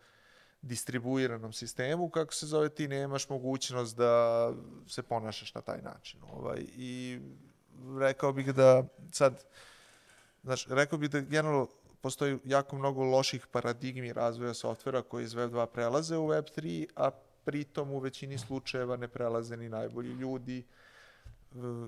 distribuiranom 0.67 1.53
sistemu, 1.53 2.09
kako 2.09 2.33
se 2.33 2.45
zove, 2.45 2.69
ti 2.69 2.87
nemaš 2.87 3.29
mogućnost 3.29 3.97
da 3.97 4.53
se 4.87 5.03
ponašaš 5.03 5.53
na 5.53 5.61
taj 5.61 5.81
način. 5.81 6.19
Ovaj, 6.33 6.65
I 6.75 7.19
rekao 7.99 8.33
bih 8.33 8.53
da 8.53 8.83
sad, 9.11 9.43
znaš, 10.43 10.67
rekao 10.67 10.99
bih 10.99 11.09
da 11.09 11.19
generalno 11.19 11.67
postoji 12.01 12.39
jako 12.45 12.75
mnogo 12.75 13.03
loših 13.03 13.47
paradigmi 13.47 14.13
razvoja 14.13 14.53
softvera 14.53 15.01
koji 15.01 15.23
iz 15.23 15.33
Web 15.33 15.51
2 15.51 15.65
prelaze 15.65 16.17
u 16.17 16.27
Web 16.27 16.45
3, 16.57 16.87
a 16.95 17.11
pritom 17.45 17.91
u 17.91 17.99
većini 17.99 18.37
slučajeva 18.37 18.97
ne 18.97 19.07
prelaze 19.07 19.57
ni 19.57 19.69
najbolji 19.69 20.13
ljudi. 20.13 20.65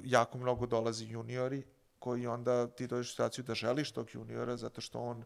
Jako 0.04 0.38
mnogo 0.38 0.66
dolazi 0.66 1.06
juniori 1.06 1.64
koji 2.00 2.28
onda 2.28 2.68
ti 2.68 2.88
dođeš 2.88 3.08
u 3.08 3.12
situaciju 3.12 3.44
da 3.44 3.56
želiš 3.56 3.92
tog 3.92 4.08
juniora 4.14 4.58
zato 4.58 4.82
što 4.82 5.00
on 5.00 5.24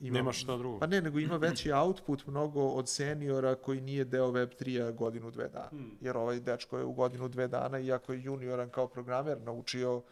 ima... 0.00 0.18
Nemaš 0.18 0.42
šta 0.42 0.56
drugo. 0.56 0.78
Pa 0.78 0.86
ne, 0.86 1.00
nego 1.00 1.18
ima 1.18 1.36
veći 1.36 1.72
output 1.72 2.26
mnogo 2.26 2.68
od 2.68 2.88
seniora 2.88 3.54
koji 3.54 3.80
nije 3.80 4.04
deo 4.04 4.30
Web 4.30 4.50
3-a 4.60 4.90
godinu, 4.90 5.30
dve 5.30 5.48
dana. 5.48 5.68
Hmm. 5.68 5.98
Jer 6.00 6.16
ovaj 6.16 6.40
dečko 6.40 6.78
je 6.78 6.84
u 6.84 6.92
godinu, 6.92 7.28
dve 7.28 7.48
dana, 7.48 7.78
iako 7.78 8.12
je 8.12 8.22
junioran 8.22 8.70
kao 8.70 8.88
programer, 8.88 9.40
naučio 9.40 10.02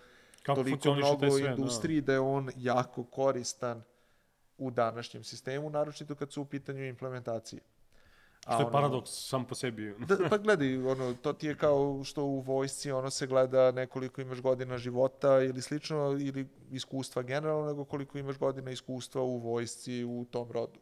Kako 0.42 0.56
toliko 0.56 0.94
mnogo 0.94 1.30
sve, 1.30 1.50
industriji 1.50 2.00
da. 2.00 2.12
je 2.12 2.20
on 2.20 2.50
jako 2.56 3.04
koristan 3.04 3.82
u 4.58 4.70
današnjem 4.70 5.24
sistemu, 5.24 5.70
naročito 5.70 6.14
kad 6.14 6.32
su 6.32 6.42
u 6.42 6.44
pitanju 6.44 6.84
implementacije. 6.84 7.60
Da. 8.46 8.54
Što 8.54 8.62
je 8.62 8.72
paradoks 8.72 9.10
sam 9.10 9.44
po 9.44 9.54
sebi. 9.54 9.94
Da, 10.08 10.16
pa 10.30 10.38
gledaj, 10.38 10.76
ono, 10.86 11.14
to 11.14 11.32
ti 11.32 11.46
je 11.46 11.56
kao 11.56 12.04
što 12.04 12.24
u 12.24 12.40
vojsci 12.40 12.92
ono 12.92 13.10
se 13.10 13.26
gleda 13.26 13.70
nekoliko 13.70 14.20
imaš 14.20 14.40
godina 14.40 14.78
života 14.78 15.42
ili 15.42 15.62
slično, 15.62 16.16
ili 16.20 16.48
iskustva 16.70 17.22
generalno, 17.22 17.66
nego 17.66 17.84
koliko 17.84 18.18
imaš 18.18 18.38
godina 18.38 18.70
iskustva 18.70 19.22
u 19.22 19.38
vojsci 19.38 20.04
u 20.04 20.26
tom 20.30 20.52
rodu. 20.52 20.80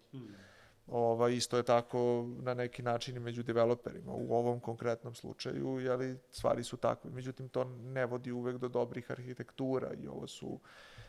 Ova, 0.86 1.28
isto 1.28 1.56
je 1.56 1.62
tako 1.62 2.28
na 2.42 2.54
neki 2.54 2.82
način 2.82 3.16
i 3.16 3.20
među 3.20 3.42
developerima. 3.42 4.12
U 4.12 4.34
ovom 4.34 4.60
konkretnom 4.60 5.14
slučaju, 5.14 5.80
jeli, 5.80 6.18
stvari 6.30 6.64
su 6.64 6.76
takve. 6.76 7.10
Međutim, 7.10 7.48
to 7.48 7.64
ne 7.64 8.06
vodi 8.06 8.32
uvek 8.32 8.56
do 8.56 8.68
dobrih 8.68 9.10
arhitektura 9.10 9.92
i 9.94 10.08
ovo 10.08 10.26
su 10.26 10.60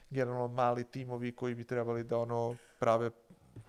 generalno 0.10 0.48
mali 0.48 0.84
timovi 0.84 1.36
koji 1.36 1.56
bi 1.56 1.64
trebali 1.64 2.04
da 2.04 2.18
ono 2.18 2.56
prave 2.80 3.12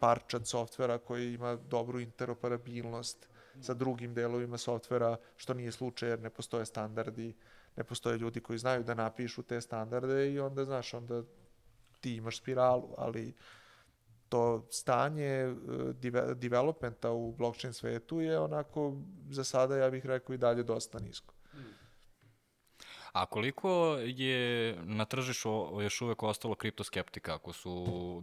parčad 0.00 0.48
softvera 0.48 0.98
koji 0.98 1.34
ima 1.34 1.56
dobru 1.56 2.00
interoperabilnost 2.00 3.28
sa 3.60 3.74
drugim 3.74 4.14
delovima 4.14 4.59
softvera, 4.59 5.16
što 5.36 5.54
nije 5.54 5.72
slučaj 5.72 6.09
jer 6.09 6.20
ne 6.20 6.30
postoje 6.30 6.66
standardi, 6.66 7.34
ne 7.76 7.84
postoje 7.84 8.18
ljudi 8.18 8.40
koji 8.40 8.59
znaju 8.59 8.84
da 8.84 8.94
napišu 8.94 9.42
te 9.42 9.60
standarde 9.60 10.32
i 10.32 10.40
onda, 10.40 10.64
znaš, 10.64 10.94
onda 10.94 11.22
ti 12.00 12.16
imaš 12.16 12.38
spiralu, 12.38 12.94
ali 12.98 13.34
to 14.28 14.66
stanje 14.70 15.24
e, 15.24 15.54
deve, 15.92 16.34
developmenta 16.34 17.10
u 17.10 17.32
blockchain 17.32 17.72
svetu 17.72 18.20
je 18.20 18.38
onako 18.38 18.96
za 19.30 19.44
sada 19.44 19.76
ja 19.76 19.90
bih 19.90 20.06
rekao 20.06 20.34
i 20.34 20.38
dalje 20.38 20.62
dosta 20.62 20.98
nisko. 20.98 21.34
A 23.12 23.26
koliko 23.26 23.97
je 24.05 24.76
na 24.84 25.05
tržišu 25.05 25.80
još 25.82 26.01
uvek 26.01 26.22
ostalo 26.22 26.55
kriptoskeptika? 26.55 27.34
Ako 27.34 27.52
su 27.52 27.70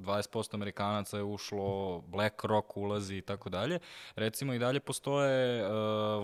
20% 0.02 0.54
Amerikanaca 0.54 1.18
je 1.18 1.24
ušlo, 1.24 2.02
BlackRock 2.08 2.78
ulazi 2.78 3.16
i 3.16 3.22
tako 3.22 3.50
dalje, 3.50 3.80
recimo 4.16 4.54
i 4.54 4.60
dalje 4.60 4.80
postoje 4.80 5.64
uh, 5.64 5.70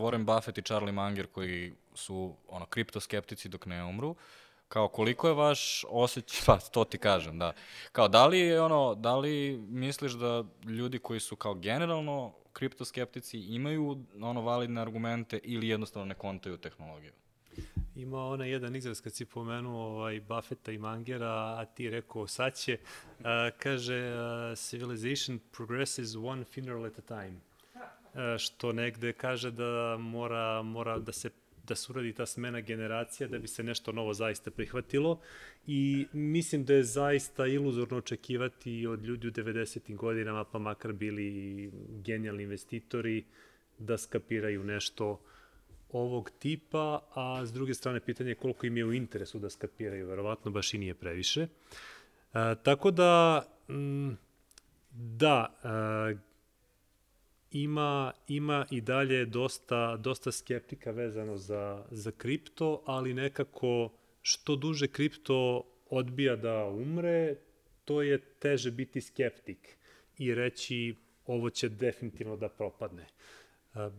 Warren 0.02 0.26
Buffett 0.26 0.58
i 0.58 0.62
Charlie 0.62 0.92
Munger 0.92 1.28
koji 1.28 1.74
su 1.94 2.36
ono 2.48 2.66
kriptoskeptici 2.66 3.50
dok 3.50 3.66
ne 3.66 3.84
umru. 3.84 4.16
Kao 4.68 4.88
koliko 4.88 5.28
je 5.28 5.34
vaš 5.34 5.86
osjećaj, 5.90 6.42
pa 6.46 6.58
to 6.58 6.84
ti 6.84 6.98
kažem, 6.98 7.40
da. 7.40 7.54
Kao 7.92 8.08
da 8.08 8.28
li 8.28 8.58
ono, 8.58 8.96
da 8.96 9.16
li 9.16 9.58
misliš 9.70 10.12
da 10.12 10.44
ljudi 10.66 11.00
koji 11.00 11.20
su 11.20 11.36
kao 11.36 11.54
generalno 11.54 12.34
kriptoskeptici 12.54 13.40
imaju 13.40 13.98
ono 14.22 14.42
validne 14.42 14.82
argumente 14.82 15.40
ili 15.44 15.68
jednostavno 15.68 16.06
ne 16.06 16.16
kontaju 16.16 16.58
tehnologiju? 16.58 17.12
Ima 17.96 18.26
onaj 18.26 18.50
jedan 18.50 18.76
izraz 18.76 19.02
kad 19.02 19.14
si 19.14 19.26
pomenuo 19.26 19.86
ovaj, 19.86 20.22
Buffetta 20.22 20.72
i 20.72 20.78
Mangera, 20.78 21.56
a 21.60 21.66
ti 21.66 21.90
rekao 21.90 22.28
sad 22.28 22.56
će, 22.58 22.78
uh, 23.20 23.26
kaže 23.60 24.14
uh, 24.14 24.58
civilization 24.58 25.40
progresses 25.52 26.16
one 26.16 26.44
funeral 26.44 26.86
at 26.86 27.00
a 27.00 27.02
time. 27.02 27.40
Uh, 28.14 28.38
što 28.38 28.72
negde 28.72 29.14
kaže 29.14 29.52
da 29.52 29.98
mora, 30.00 30.62
mora 30.62 31.00
da 31.00 31.12
se 31.12 31.30
da 31.68 31.76
se 31.76 31.92
uradi 31.92 32.14
ta 32.14 32.26
smena 32.26 32.60
generacija 32.60 33.28
da 33.28 33.40
bi 33.40 33.48
se 33.48 33.64
nešto 33.64 33.92
novo 33.92 34.14
zaista 34.14 34.52
prihvatilo 34.52 35.22
i 35.68 36.08
mislim 36.14 36.66
da 36.66 36.74
je 36.74 36.84
zaista 36.84 37.48
iluzorno 37.48 37.98
očekivati 37.98 38.88
od 38.88 39.04
ljudi 39.04 39.28
u 39.28 39.32
90. 39.32 39.96
godinama, 39.96 40.44
pa 40.44 40.60
makar 40.60 40.94
bili 40.94 41.72
genijalni 42.04 42.44
investitori, 42.44 43.26
da 43.80 43.98
skapiraju 43.98 44.64
nešto 44.64 45.22
ovog 45.92 46.32
tipa, 46.40 47.00
a 47.14 47.46
s 47.46 47.54
druge 47.54 47.74
strane 47.74 48.00
pitanje 48.00 48.30
je 48.30 48.36
koliko 48.36 48.66
im 48.66 48.78
je 48.78 48.86
u 48.86 48.94
interesu 48.94 49.40
da 49.40 49.50
skapiraju, 49.50 50.08
verovatno 50.08 50.52
baš 50.52 50.74
i 50.74 50.78
nije 50.78 50.94
previše. 50.94 51.42
E, 51.42 51.48
tako 52.64 52.92
da, 52.92 53.44
m, 53.70 54.18
da, 54.92 55.60
e, 55.64 56.18
ima, 57.52 58.14
ima 58.28 58.66
i 58.72 58.82
dalje 58.82 59.26
dosta, 59.26 59.98
dosta 59.98 60.32
skeptika 60.32 60.92
vezano 60.92 61.38
za, 61.38 61.86
za 61.92 62.12
kripto, 62.12 62.84
ali 62.86 63.14
nekako 63.14 63.90
što 64.22 64.56
duže 64.56 64.88
kripto 64.88 65.64
odbija 65.90 66.36
da 66.36 66.66
umre, 66.66 67.36
to 67.86 68.02
je 68.02 68.18
teže 68.18 68.72
biti 68.72 69.02
skeptik 69.02 69.78
i 70.18 70.36
reći 70.36 70.96
ovo 71.26 71.50
će 71.50 71.70
definitivno 71.70 72.38
da 72.38 72.50
propadne. 72.50 73.06
E, 73.76 73.90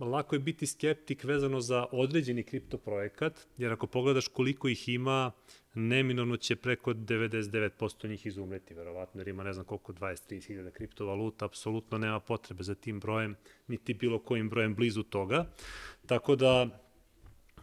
lako 0.00 0.34
je 0.34 0.40
biti 0.40 0.66
skeptik 0.66 1.24
vezano 1.24 1.60
za 1.60 1.86
određeni 1.92 2.42
kripto 2.42 2.78
projekat, 2.78 3.46
jer 3.56 3.72
ako 3.72 3.86
pogledaš 3.86 4.28
koliko 4.28 4.68
ih 4.68 4.88
ima, 4.88 5.32
neminovno 5.74 6.36
će 6.36 6.56
preko 6.56 6.94
99% 6.94 8.08
njih 8.08 8.26
izumreti, 8.26 8.74
verovatno, 8.74 9.20
jer 9.20 9.28
ima 9.28 9.44
ne 9.44 9.52
znam 9.52 9.64
koliko, 9.66 9.92
20-30 9.92 10.46
hiljada 10.46 10.70
kriptovaluta, 10.70 11.44
apsolutno 11.44 11.98
nema 11.98 12.20
potrebe 12.20 12.62
za 12.62 12.74
tim 12.74 13.00
brojem, 13.00 13.36
niti 13.66 13.94
bilo 13.94 14.18
kojim 14.18 14.48
brojem 14.48 14.74
blizu 14.74 15.02
toga. 15.02 15.46
Tako 16.06 16.36
da, 16.36 16.66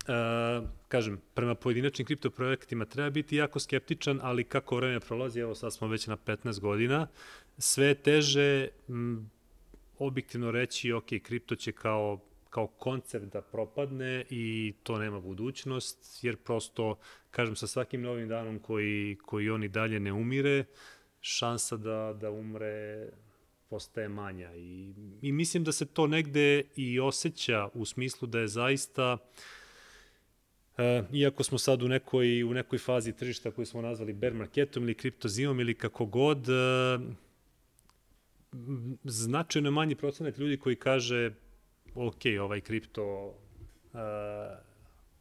e, 0.08 0.68
kažem, 0.88 1.22
prema 1.34 1.56
pojedinačnim 1.56 2.06
kriptoprojektima 2.06 2.86
treba 2.86 3.10
biti 3.10 3.36
jako 3.36 3.60
skeptičan, 3.60 4.20
ali 4.24 4.44
kako 4.44 4.76
vreme 4.76 5.00
prolazi, 5.00 5.40
evo 5.40 5.56
sad 5.56 5.74
smo 5.74 5.88
već 5.88 6.08
na 6.08 6.18
15 6.18 6.60
godina, 6.60 7.08
sve 7.58 7.96
teže 7.96 8.68
m, 8.90 9.30
objektivno 10.06 10.52
reći, 10.52 10.92
ok, 10.92 11.06
kripto 11.24 11.56
će 11.56 11.72
kao 11.72 12.20
kao 12.54 12.68
koncept 12.68 13.26
da 13.26 13.42
propadne 13.42 14.26
i 14.30 14.74
to 14.84 14.98
nema 14.98 15.20
budućnost, 15.20 16.24
jer 16.24 16.38
prosto, 16.38 16.98
kažem, 17.32 17.56
sa 17.56 17.68
svakim 17.68 18.02
novim 18.02 18.28
danom 18.28 18.60
koji, 18.60 19.18
koji 19.26 19.50
on 19.50 19.64
i 19.64 19.68
dalje 19.68 20.00
ne 20.00 20.14
umire, 20.14 20.66
šansa 21.22 21.78
da, 21.78 22.18
da 22.22 22.32
umre 22.32 23.10
postaje 23.70 24.10
manja. 24.10 24.56
I, 24.56 24.94
I 25.22 25.32
mislim 25.32 25.64
da 25.64 25.72
se 25.72 25.86
to 25.86 26.08
negde 26.08 26.64
i 26.76 27.00
osjeća 27.00 27.70
u 27.74 27.86
smislu 27.86 28.28
da 28.28 28.40
je 28.40 28.48
zaista 28.48 29.18
E, 30.78 31.04
iako 31.14 31.44
smo 31.44 31.58
sad 31.58 31.84
u 31.84 31.88
nekoj, 31.88 32.44
u 32.44 32.54
nekoj 32.54 32.80
fazi 32.80 33.14
tržišta 33.14 33.52
koju 33.52 33.66
smo 33.66 33.82
nazvali 33.82 34.14
bear 34.14 34.34
marketom 34.34 34.84
ili 34.84 34.94
kriptozimom 34.94 35.60
ili 35.60 35.74
kako 35.74 36.06
god, 36.06 36.50
e, 36.50 36.54
značajno 39.04 39.72
manji 39.72 39.96
procenat 39.96 40.38
ljudi 40.38 40.58
koji 40.58 40.76
kaže 40.76 41.32
ok, 41.96 42.22
ovaj 42.42 42.62
kripto 42.62 43.26
uh, 43.94 44.00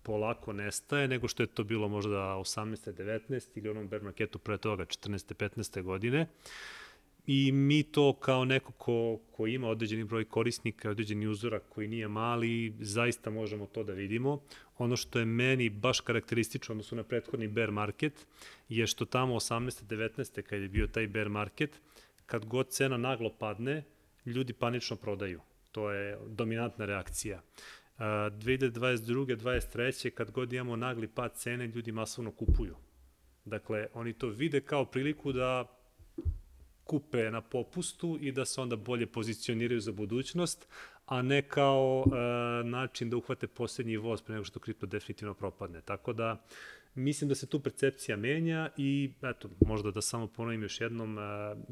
polako 0.03 0.53
nestaje, 0.53 1.09
nego 1.09 1.29
što 1.29 1.43
je 1.43 1.47
to 1.47 1.65
bilo 1.65 1.89
možda 1.89 2.17
18. 2.17 2.93
19. 2.93 3.49
ili 3.55 3.69
onom 3.69 3.89
bear 3.89 4.03
marketu 4.03 4.39
pre 4.39 4.59
toga 4.59 4.85
14. 4.85 5.35
15. 5.35 5.83
godine. 5.83 6.27
I 7.27 7.53
mi 7.53 7.83
to 7.83 8.13
kao 8.13 8.45
neko 8.45 8.73
ko, 8.73 9.19
ko 9.33 9.47
ima 9.47 9.69
određeni 9.69 10.05
broj 10.05 10.25
korisnika, 10.25 10.91
određeni 10.91 11.27
uzorak 11.27 11.63
koji 11.69 11.89
nije 11.89 12.09
mali, 12.09 12.75
zaista 12.81 13.31
možemo 13.31 13.67
to 13.67 13.85
da 13.85 13.93
vidimo. 13.93 14.41
Ono 14.79 14.97
što 14.97 15.19
je 15.19 15.25
meni 15.25 15.69
baš 15.69 16.01
karakteristično 16.01 16.73
odnosno 16.73 16.97
na 16.97 17.03
prethodni 17.03 17.49
bear 17.49 17.71
market 17.71 18.27
je 18.69 18.87
što 18.87 19.05
tamo 19.05 19.35
18. 19.35 19.85
19. 19.85 20.43
kad 20.43 20.61
je 20.61 20.69
bio 20.69 20.87
taj 20.87 21.07
bear 21.07 21.29
market, 21.29 21.81
kad 22.33 22.45
god 22.45 22.69
cena 22.69 22.97
naglo 22.97 23.31
padne, 23.39 23.85
ljudi 24.27 24.53
panično 24.53 24.97
prodaju. 24.97 25.41
To 25.73 25.91
je 25.91 26.19
dominantna 26.27 26.85
reakcija. 26.85 27.43
2022. 27.99 29.37
23. 29.37 30.11
kad 30.11 30.31
god 30.31 30.53
imamo 30.53 30.77
nagli 30.77 31.09
pad 31.09 31.37
cene, 31.37 31.67
ljudi 31.67 31.93
masovno 31.93 32.31
kupuju. 32.31 32.77
Dakle, 33.45 33.87
oni 33.95 34.13
to 34.13 34.29
vide 34.29 34.61
kao 34.61 34.85
priliku 34.85 35.33
da 35.33 35.67
kupe 36.85 37.31
na 37.31 37.41
popustu 37.41 38.19
i 38.21 38.33
da 38.33 38.45
se 38.45 38.61
onda 38.61 38.77
bolje 38.77 39.07
pozicioniraju 39.07 39.81
za 39.81 39.93
budućnost, 39.93 40.69
a 41.07 41.23
ne 41.23 41.43
kao 41.43 42.05
e, 42.07 42.65
način 42.65 43.11
da 43.11 43.17
uhvate 43.17 43.47
poslednji 43.47 43.97
voz 43.97 44.23
pre 44.23 44.35
nego 44.35 44.45
što 44.45 44.61
kripto 44.61 44.87
definitivno 44.87 45.35
propadne. 45.35 45.81
Tako 45.81 46.13
da, 46.13 46.45
Mislim 46.95 47.29
da 47.29 47.35
se 47.35 47.47
tu 47.47 47.61
percepcija 47.61 48.17
menja 48.17 48.71
i 48.77 49.13
eto, 49.23 49.51
možda 49.67 49.91
da 49.91 50.03
samo 50.03 50.27
ponovim 50.27 50.63
još 50.63 50.81
jednom, 50.81 51.19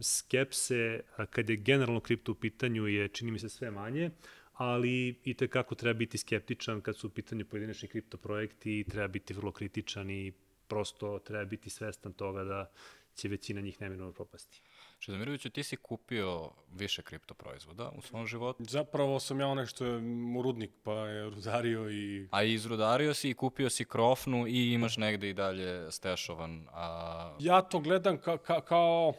skepse 0.02 1.00
kad 1.30 1.50
je 1.50 1.56
generalno 1.56 2.00
kripto 2.00 2.32
u 2.32 2.34
pitanju 2.34 2.86
je 2.86 3.08
čini 3.08 3.30
mi 3.30 3.38
se 3.38 3.48
sve 3.48 3.70
manje, 3.70 4.10
ali 4.52 5.20
i 5.24 5.34
tekako 5.34 5.74
treba 5.74 5.98
biti 5.98 6.18
skeptičan 6.18 6.80
kad 6.80 6.96
su 6.96 7.06
u 7.06 7.10
pitanju 7.10 7.44
pojedinačni 7.44 7.88
kripto 7.88 8.16
projekti 8.16 8.84
treba 8.90 9.08
biti 9.08 9.34
vrlo 9.34 9.52
kritičan 9.52 10.10
i 10.10 10.32
prosto 10.68 11.18
treba 11.18 11.44
biti 11.44 11.70
svestan 11.70 12.12
toga 12.12 12.44
da 12.44 12.70
će 13.14 13.28
većina 13.28 13.60
njih 13.60 13.80
neminovno 13.80 14.12
propasti. 14.12 14.62
Čedomiroviću, 15.00 15.50
ti 15.50 15.62
si 15.62 15.76
kupio 15.76 16.50
više 16.72 17.02
kripto 17.02 17.34
proizvoda 17.34 17.90
u 17.96 18.00
svom 18.02 18.26
životu? 18.26 18.64
Zapravo 18.68 19.20
sam 19.20 19.40
ja 19.40 19.46
onaj 19.46 19.66
što 19.66 19.84
je 19.84 20.00
mu 20.00 20.42
rudnik, 20.42 20.70
pa 20.82 20.92
je 20.92 21.30
rudario 21.30 21.90
i... 21.90 22.28
A 22.30 22.42
izrudario 22.42 23.14
si 23.14 23.30
i 23.30 23.34
kupio 23.34 23.70
si 23.70 23.84
krofnu 23.84 24.46
i 24.46 24.72
imaš 24.72 24.96
negde 24.96 25.30
i 25.30 25.34
dalje 25.34 25.92
stešovan. 25.92 26.66
A... 26.72 27.36
Ja 27.38 27.62
to 27.62 27.80
gledam 27.80 28.18
ka, 28.18 28.38
ka, 28.38 28.60
kao... 28.60 29.12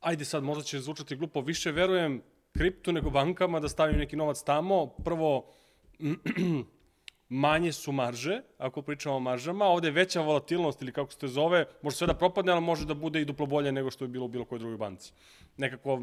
Ajde 0.00 0.24
sad, 0.24 0.42
možda 0.42 0.64
će 0.64 0.80
zvučati 0.80 1.16
glupo, 1.16 1.40
više 1.40 1.72
verujem 1.72 2.22
kriptu 2.52 2.92
nego 2.92 3.10
bankama 3.10 3.60
da 3.60 3.68
stavim 3.68 3.98
neki 3.98 4.16
novac 4.16 4.42
tamo. 4.42 4.86
Prvo, 4.86 5.52
manje 7.28 7.72
su 7.72 7.92
marže, 7.92 8.42
ako 8.58 8.82
pričamo 8.82 9.16
o 9.16 9.20
maržama, 9.20 9.64
ovde 9.64 9.88
je 9.88 9.92
veća 9.92 10.20
volatilnost 10.20 10.82
ili 10.82 10.92
kako 10.92 11.12
se 11.12 11.18
to 11.18 11.28
zove, 11.28 11.64
može 11.82 11.96
sve 11.96 12.06
da 12.06 12.14
propadne, 12.14 12.52
ali 12.52 12.60
može 12.60 12.86
da 12.86 12.94
bude 12.94 13.20
i 13.20 13.24
duplo 13.24 13.46
bolje 13.46 13.72
nego 13.72 13.90
što 13.90 14.04
je 14.04 14.08
bilo 14.08 14.24
u 14.24 14.28
bilo 14.28 14.44
kojoj 14.44 14.58
drugoj 14.58 14.78
banci. 14.78 15.12
Nekako 15.58 16.00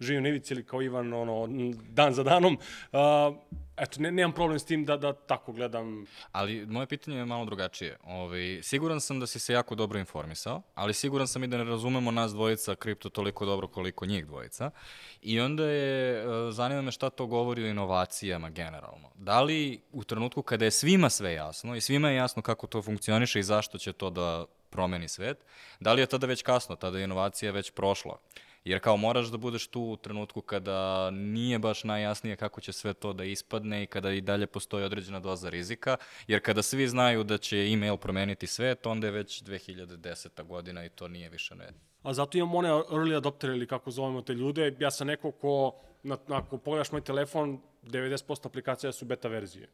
živim 0.00 0.22
Nivici 0.22 0.54
ili 0.54 0.64
kao 0.64 0.82
Ivan, 0.82 1.12
ono, 1.12 1.48
dan 1.88 2.14
za 2.14 2.22
danom. 2.22 2.58
Uh, 2.92 2.98
eto, 3.80 4.00
ne, 4.00 4.10
nemam 4.12 4.32
problem 4.32 4.58
s 4.58 4.64
tim 4.64 4.84
da, 4.84 4.96
da 4.96 5.12
tako 5.12 5.52
gledam. 5.52 6.06
Ali 6.32 6.66
moje 6.66 6.86
pitanje 6.86 7.16
je 7.16 7.24
malo 7.24 7.44
drugačije. 7.44 7.96
Ove, 8.04 8.16
ovaj, 8.16 8.62
siguran 8.62 9.00
sam 9.00 9.20
da 9.20 9.26
si 9.26 9.38
se 9.38 9.52
jako 9.52 9.74
dobro 9.74 9.98
informisao, 9.98 10.62
ali 10.74 10.94
siguran 10.94 11.26
sam 11.26 11.44
i 11.44 11.46
da 11.46 11.58
ne 11.58 11.64
razumemo 11.64 12.10
nas 12.10 12.32
dvojica 12.32 12.74
kripto 12.74 13.08
toliko 13.08 13.46
dobro 13.46 13.68
koliko 13.68 14.06
njih 14.06 14.26
dvojica. 14.26 14.70
I 15.22 15.40
onda 15.40 15.64
je, 15.64 16.22
e, 16.22 16.52
zanima 16.52 16.82
me 16.82 16.90
šta 16.90 17.10
to 17.10 17.26
govori 17.26 17.64
o 17.64 17.68
inovacijama 17.68 18.50
generalno. 18.50 19.10
Da 19.14 19.40
li 19.42 19.80
u 19.92 20.04
trenutku 20.04 20.42
kada 20.42 20.64
je 20.64 20.70
svima 20.70 21.10
sve 21.10 21.32
jasno 21.32 21.76
i 21.76 21.80
svima 21.80 22.10
je 22.10 22.16
jasno 22.16 22.42
kako 22.42 22.66
to 22.66 22.82
funkcioniše 22.82 23.40
i 23.40 23.42
zašto 23.42 23.78
će 23.78 23.92
to 23.92 24.10
da 24.10 24.44
promeni 24.70 25.08
svet, 25.08 25.44
da 25.80 25.92
li 25.92 26.02
je 26.02 26.06
tada 26.06 26.26
već 26.26 26.42
kasno, 26.42 26.76
tada 26.76 26.98
je 26.98 27.04
inovacija 27.04 27.52
već 27.52 27.70
prošla? 27.70 28.18
Jer 28.64 28.80
kao 28.80 28.96
moraš 28.96 29.26
da 29.26 29.36
budeš 29.36 29.66
tu 29.66 29.82
u 29.82 29.96
trenutku 29.96 30.40
kada 30.40 31.10
nije 31.10 31.58
baš 31.58 31.84
najjasnije 31.84 32.36
kako 32.36 32.60
će 32.60 32.72
sve 32.72 32.94
to 32.94 33.12
da 33.12 33.24
ispadne 33.24 33.82
i 33.82 33.86
kada 33.86 34.12
i 34.12 34.20
dalje 34.20 34.46
postoji 34.46 34.84
određena 34.84 35.20
doza 35.20 35.48
rizika, 35.48 35.96
jer 36.26 36.42
kada 36.42 36.62
svi 36.62 36.88
znaju 36.88 37.24
da 37.24 37.38
će 37.38 37.72
email 37.72 37.96
promeniti 37.96 38.46
svet, 38.46 38.86
onda 38.86 39.06
je 39.06 39.10
već 39.10 39.42
2010. 39.42 40.46
godina 40.46 40.84
i 40.84 40.88
to 40.88 41.08
nije 41.08 41.28
više 41.28 41.54
ne. 41.54 41.68
A 42.02 42.12
zato 42.14 42.38
imamo 42.38 42.58
one 42.58 42.68
early 42.68 43.16
adopter 43.16 43.50
ili 43.50 43.66
kako 43.66 43.90
zovemo 43.90 44.22
te 44.22 44.34
ljude. 44.34 44.76
Ja 44.78 44.90
sam 44.90 45.06
neko 45.06 45.30
ko, 45.30 45.80
na, 46.02 46.18
ako 46.28 46.58
pogledaš 46.58 46.92
moj 46.92 47.00
telefon, 47.00 47.60
90% 47.82 48.46
aplikacija 48.46 48.92
su 48.92 49.04
beta 49.04 49.28
verzije. 49.28 49.68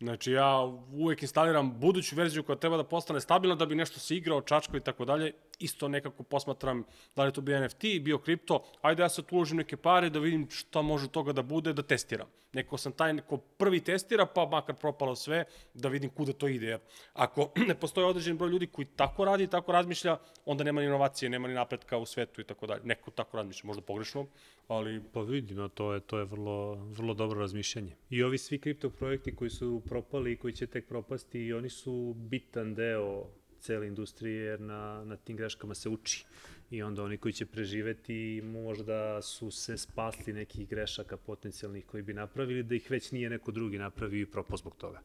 Znači 0.00 0.32
ja 0.32 0.60
uvek 0.92 1.22
instaliram 1.22 1.80
buduću 1.80 2.16
verziju 2.16 2.42
koja 2.42 2.56
treba 2.56 2.76
da 2.76 2.84
postane 2.84 3.20
stabilna 3.20 3.54
da 3.54 3.66
bi 3.66 3.74
nešto 3.74 4.00
se 4.00 4.16
igrao, 4.16 4.40
čačko 4.40 4.76
i 4.76 4.80
tako 4.80 5.04
dalje. 5.04 5.32
Isto 5.58 5.88
nekako 5.88 6.22
posmatram 6.22 6.84
da 7.16 7.24
li 7.24 7.32
to 7.32 7.40
bio 7.40 7.66
NFT, 7.66 7.84
bio 8.00 8.18
kripto, 8.18 8.64
ajde 8.82 9.02
ja 9.02 9.08
sad 9.08 9.24
uložim 9.30 9.56
neke 9.56 9.76
pare 9.76 10.10
da 10.10 10.18
vidim 10.18 10.46
šta 10.50 10.82
može 10.82 11.08
toga 11.08 11.32
da 11.32 11.42
bude, 11.42 11.72
da 11.72 11.82
testiram. 11.82 12.26
Neko 12.52 12.78
sam 12.78 12.92
taj 12.92 13.12
neko 13.12 13.36
prvi 13.36 13.80
testira, 13.80 14.26
pa 14.26 14.46
makar 14.46 14.74
propalo 14.74 15.16
sve, 15.16 15.44
da 15.74 15.88
vidim 15.88 16.10
kuda 16.10 16.32
to 16.32 16.48
ide. 16.48 16.66
Jer 16.66 16.80
ako 17.12 17.50
ne 17.68 17.74
postoji 17.74 18.06
određen 18.06 18.38
broj 18.38 18.50
ljudi 18.50 18.66
koji 18.66 18.86
tako 18.96 19.24
radi 19.24 19.44
i 19.44 19.46
tako 19.46 19.72
razmišlja, 19.72 20.16
onda 20.44 20.64
nema 20.64 20.80
ni 20.80 20.86
inovacije, 20.86 21.28
nema 21.30 21.48
ni 21.48 21.54
napretka 21.54 21.98
u 21.98 22.06
svetu 22.06 22.40
i 22.40 22.44
tako 22.44 22.66
dalje. 22.66 22.80
Neko 22.84 23.10
tako 23.10 23.36
razmišlja, 23.36 23.66
možda 23.66 23.82
pogrešno, 23.82 24.26
ali 24.70 25.02
Pa 25.12 25.20
vidi, 25.20 25.54
no, 25.54 25.68
to 25.68 25.92
je, 25.92 26.00
to 26.00 26.18
je 26.18 26.24
vrlo, 26.24 26.74
vrlo 26.74 27.14
dobro 27.14 27.40
razmišljanje. 27.40 27.96
I 28.10 28.22
ovi 28.22 28.38
svi 28.38 28.58
kripto 28.58 28.90
projekti 28.90 29.36
koji 29.36 29.50
su 29.50 29.82
propali 29.84 30.32
i 30.32 30.36
koji 30.36 30.52
će 30.52 30.66
tek 30.66 30.88
propasti, 30.88 31.40
i 31.40 31.52
oni 31.52 31.68
su 31.68 32.14
bitan 32.16 32.74
deo 32.74 33.26
cele 33.60 33.86
industrije, 33.86 34.44
jer 34.44 34.60
na, 34.60 35.04
na 35.04 35.16
tim 35.16 35.36
greškama 35.36 35.74
se 35.74 35.88
uči. 35.88 36.24
I 36.70 36.82
onda 36.82 37.02
oni 37.02 37.18
koji 37.18 37.32
će 37.32 37.46
preživeti 37.46 38.42
možda 38.44 39.22
su 39.22 39.50
se 39.50 39.78
spasli 39.78 40.32
nekih 40.32 40.68
grešaka 40.68 41.16
potencijalnih 41.16 41.86
koji 41.86 42.02
bi 42.02 42.14
napravili, 42.14 42.62
da 42.62 42.74
ih 42.74 42.90
već 42.90 43.12
nije 43.12 43.30
neko 43.30 43.52
drugi 43.52 43.78
napravio 43.78 44.22
i 44.22 44.26
propao 44.26 44.56
zbog 44.56 44.76
toga. 44.76 45.00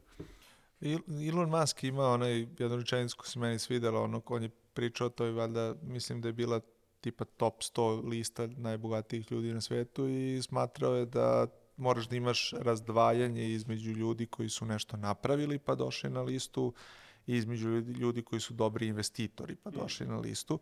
Elon 1.28 1.50
Musk 1.50 1.84
ima 1.84 2.04
onaj 2.04 2.38
jednu 2.38 2.76
rečenicu 2.76 3.16
koja 3.16 3.26
se 3.26 3.38
meni 3.38 3.58
svidela, 3.58 4.00
ono, 4.00 4.22
on 4.26 4.42
je 4.42 4.50
pričao 4.74 5.06
o 5.06 5.10
toj, 5.10 5.30
valjda, 5.30 5.74
mislim 5.82 6.20
da 6.20 6.28
je 6.28 6.32
bila 6.32 6.60
tipa 7.06 7.24
top 7.24 7.62
100 7.62 8.08
lista 8.08 8.46
najbogatijih 8.46 9.32
ljudi 9.32 9.54
na 9.54 9.60
svetu 9.60 10.08
i 10.08 10.42
smatrao 10.42 10.94
je 10.94 11.06
da 11.06 11.46
moraš 11.76 12.08
da 12.08 12.16
imaš 12.16 12.52
razdvajanje 12.52 13.48
između 13.48 13.90
ljudi 13.90 14.26
koji 14.26 14.48
su 14.48 14.66
nešto 14.66 14.96
napravili 14.96 15.58
pa 15.58 15.74
došli 15.74 16.10
na 16.10 16.22
listu 16.22 16.72
i 17.26 17.36
između 17.36 17.68
ljudi, 17.78 18.22
koji 18.22 18.40
su 18.40 18.54
dobri 18.54 18.86
investitori 18.86 19.56
pa 19.56 19.70
došli 19.70 20.06
na 20.06 20.18
listu. 20.18 20.58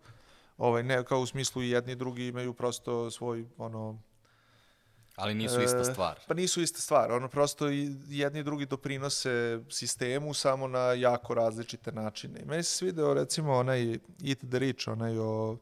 Ovaj, 0.59 0.83
ne 0.83 1.05
kao 1.05 1.21
u 1.21 1.27
smislu 1.27 1.63
i 1.63 1.71
jedni 1.71 1.93
i 1.93 1.97
drugi 1.97 2.27
imaju 2.27 2.55
prosto 2.55 3.11
svoj 3.11 3.47
ono 3.59 3.99
Ali 5.17 5.35
nisu 5.35 5.63
ista 5.63 5.81
E, 5.81 5.85
stvar. 5.85 6.21
Pa 6.29 6.35
nisu 6.35 6.63
ista 6.63 6.81
stvar, 6.81 7.13
ono 7.13 7.29
prosto 7.29 7.67
jedni 8.09 8.41
i 8.41 8.45
drugi 8.45 8.67
doprinose 8.67 9.61
sistemu 9.71 10.35
samo 10.35 10.69
na 10.69 10.93
jako 10.93 11.35
različite 11.35 11.93
načine. 11.93 12.41
I 12.41 12.45
meni 12.45 12.63
se 12.63 12.77
svideo 12.77 13.15
recimo 13.15 13.53
onaj 13.53 13.93
Eat 14.29 14.39
the 14.51 14.59
Rich, 14.59 14.89
onaj 14.89 15.19
o 15.19 15.59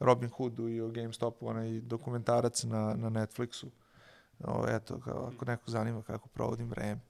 Robin 0.00 0.30
Hoodu 0.30 0.68
i 0.68 0.80
o 0.80 0.88
GameStopu, 0.88 1.48
onaj 1.48 1.80
dokumentarac 1.80 2.62
na, 2.64 2.94
na 2.94 3.10
Netflixu. 3.10 3.66
O, 4.44 4.64
eto, 4.68 5.00
kao, 5.00 5.30
ako 5.34 5.44
neko 5.44 5.70
zanima 5.70 6.02
kako 6.02 6.28
provodim 6.28 6.70
vreme. 6.70 7.00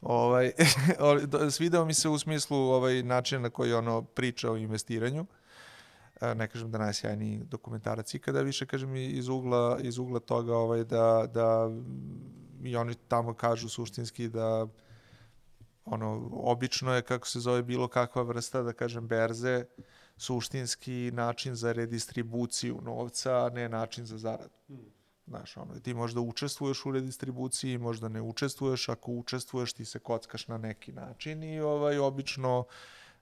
Ovaj, 0.00 0.52
svideo 1.56 1.84
mi 1.84 1.94
se 1.94 2.08
u 2.08 2.18
smislu 2.18 2.56
ovaj 2.56 3.02
način 3.02 3.42
na 3.42 3.50
koji 3.50 3.72
ono 3.72 4.02
priča 4.02 4.50
o 4.50 4.56
investiranju. 4.56 5.26
E, 6.20 6.34
ne 6.34 6.48
kažem 6.48 6.70
da 6.70 6.78
najsjajniji 6.78 7.42
dokumentarac 7.44 8.14
ikada, 8.14 8.40
više 8.40 8.66
kažem 8.66 8.96
iz 8.96 9.28
ugla, 9.28 9.78
iz 9.82 9.98
ugla 9.98 10.20
toga 10.20 10.56
ovaj, 10.56 10.84
da, 10.84 11.26
da 11.34 11.70
i 12.62 12.76
oni 12.76 12.94
tamo 13.08 13.34
kažu 13.34 13.68
suštinski 13.68 14.28
da 14.28 14.66
ono, 15.84 16.30
obično 16.32 16.94
je 16.94 17.02
kako 17.02 17.26
se 17.26 17.40
zove 17.40 17.62
bilo 17.62 17.88
kakva 17.88 18.22
vrsta, 18.22 18.62
da 18.62 18.72
kažem, 18.72 19.08
berze, 19.08 19.64
suštinski 20.20 21.10
način 21.14 21.54
za 21.54 21.72
redistribuciju 21.72 22.80
novca, 22.82 23.46
a 23.46 23.50
ne 23.50 23.68
način 23.68 24.06
za 24.06 24.18
zaradu. 24.18 24.54
Znaš, 25.26 25.56
ono, 25.56 25.80
ti 25.80 25.94
možda 25.94 26.20
učestvuješ 26.20 26.86
u 26.86 26.92
redistribuciji, 26.92 27.78
možda 27.78 28.08
ne 28.08 28.22
učestvuješ, 28.22 28.88
ako 28.88 29.12
učestvuješ 29.12 29.72
ti 29.72 29.84
se 29.84 29.98
kockaš 29.98 30.48
na 30.48 30.58
neki 30.58 30.92
način 30.92 31.42
i 31.42 31.60
ovaj, 31.60 31.98
obično 31.98 32.64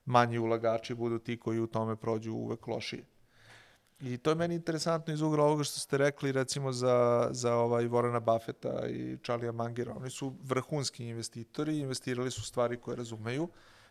manji 0.05 0.39
ulagači 0.39 0.95
budu 0.95 1.19
ti 1.19 1.37
koji 1.37 1.61
u 1.61 1.67
tome 1.67 1.97
prođu 1.97 2.33
uvek 2.33 2.67
lošije. 2.67 3.05
I 4.01 4.19
to 4.19 4.31
je 4.31 4.35
meni 4.37 4.55
interesantno 4.55 5.15
iz 5.15 5.23
ugla 5.23 5.45
ovoga 5.45 5.65
što 5.65 5.81
ste 5.81 5.99
rekli 5.99 6.33
recimo 6.33 6.73
za, 6.73 7.29
za 7.31 7.55
ovaj 7.55 7.87
Vorena 7.87 8.21
Buffetta 8.21 8.87
i 8.89 9.17
Charlie'a 9.17 9.53
Mangera. 9.53 9.95
Oni 9.97 10.11
su 10.11 10.35
vrhunski 10.43 11.07
investitori, 11.07 11.79
investirali 11.79 12.31
su 12.31 12.43
stvari 12.43 12.77
koje 12.77 12.97
razumeju, 12.97 13.49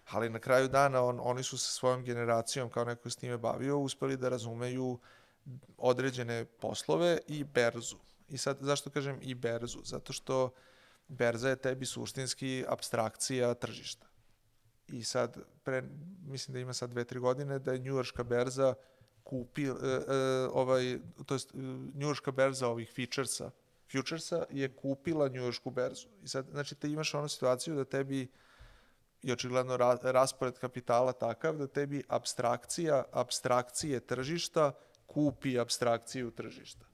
ali 0.09 0.29
na 0.29 0.39
kraju 0.39 0.67
dana 0.67 1.03
on, 1.03 1.19
oni 1.21 1.43
su 1.43 1.57
sa 1.57 1.71
svojom 1.71 2.03
generacijom, 2.03 2.69
kao 2.69 2.85
neko 2.85 3.09
s 3.09 3.15
time 3.15 3.37
bavio, 3.37 3.79
uspeli 3.79 4.17
da 4.17 4.29
razumeju 4.29 4.99
određene 5.77 6.45
poslove 6.45 7.17
i 7.27 7.43
berzu. 7.43 7.97
I 8.29 8.37
sad, 8.37 8.57
zašto 8.61 8.89
kažem 8.89 9.19
i 9.21 9.35
berzu? 9.35 9.79
Zato 9.83 10.13
što 10.13 10.53
berza 11.07 11.49
je 11.49 11.55
tebi 11.55 11.85
suštinski 11.85 12.65
abstrakcija 12.67 13.53
tržišta. 13.53 14.07
I 14.87 15.03
sad, 15.03 15.37
pre, 15.63 15.83
mislim 16.27 16.53
da 16.53 16.59
ima 16.59 16.73
sad 16.73 16.89
dve, 16.89 17.03
tri 17.03 17.19
godine, 17.19 17.59
da 17.59 17.71
je 17.71 17.79
njujorška 17.79 18.23
berza 18.23 18.73
kupi, 19.23 19.63
e, 19.63 19.69
e, 19.69 19.73
ovaj, 20.51 20.99
to 21.25 21.35
jest 21.35 21.51
njujorška 21.93 22.31
berza 22.31 22.67
ovih 22.67 22.91
featuresa, 22.95 23.51
futuresa 23.91 24.45
je 24.49 24.75
kupila 24.75 25.27
njujoršku 25.27 25.71
berzu. 25.71 26.07
I 26.23 26.27
sad, 26.27 26.45
znači, 26.51 26.75
te 26.75 26.89
imaš 26.89 27.13
onu 27.13 27.29
situaciju 27.29 27.75
da 27.75 27.85
tebi 27.85 28.27
i 29.23 29.31
očigledno 29.31 29.77
ra, 29.77 29.97
raspored 30.03 30.59
kapitala 30.59 31.13
takav 31.13 31.57
da 31.57 31.67
tebi 31.67 32.03
abstrakcija, 32.07 33.03
abstrakcije 33.11 33.99
tržišta 33.99 34.71
kupi 35.05 35.59
abstrakciju 35.59 36.31
tržišta. 36.31 36.85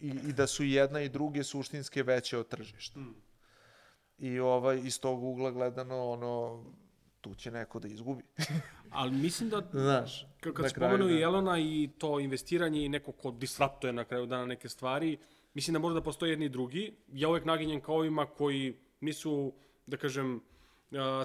I, 0.00 0.08
I 0.08 0.32
da 0.32 0.46
su 0.46 0.64
jedna 0.64 1.00
i 1.00 1.08
druge 1.08 1.44
suštinske 1.44 2.02
veće 2.02 2.38
od 2.38 2.48
tržišta. 2.48 3.00
I 4.18 4.38
ovaj, 4.38 4.80
iz 4.84 5.00
tog 5.00 5.24
ugla 5.24 5.50
gledano, 5.50 6.10
ono, 6.10 6.64
tu 7.20 7.34
će 7.34 7.50
neko 7.50 7.80
da 7.80 7.88
izgubi. 7.88 8.22
Ali 8.90 9.12
mislim 9.12 9.50
da, 9.50 9.62
Znaš, 9.72 10.26
kad, 10.40 10.74
pomenuo 10.74 11.08
i 11.08 11.14
da. 11.14 11.20
Elona 11.20 11.58
i 11.58 11.90
to 11.98 12.20
investiranje 12.20 12.84
i 12.84 12.88
neko 12.88 13.12
ko 13.12 13.30
disruptuje 13.30 13.92
na 13.92 14.04
kraju 14.04 14.26
dana 14.26 14.46
neke 14.46 14.68
stvari, 14.68 15.18
mislim 15.54 15.72
da 15.72 15.78
može 15.78 15.94
da 15.94 16.02
postoji 16.02 16.30
jedni 16.30 16.44
i 16.44 16.48
drugi. 16.48 16.96
Ja 17.12 17.28
uvek 17.28 17.44
naginjem 17.44 17.80
kao 17.80 17.94
ovima 17.94 18.26
koji 18.26 18.76
nisu, 19.00 19.52
da 19.86 19.96
kažem, 19.96 20.40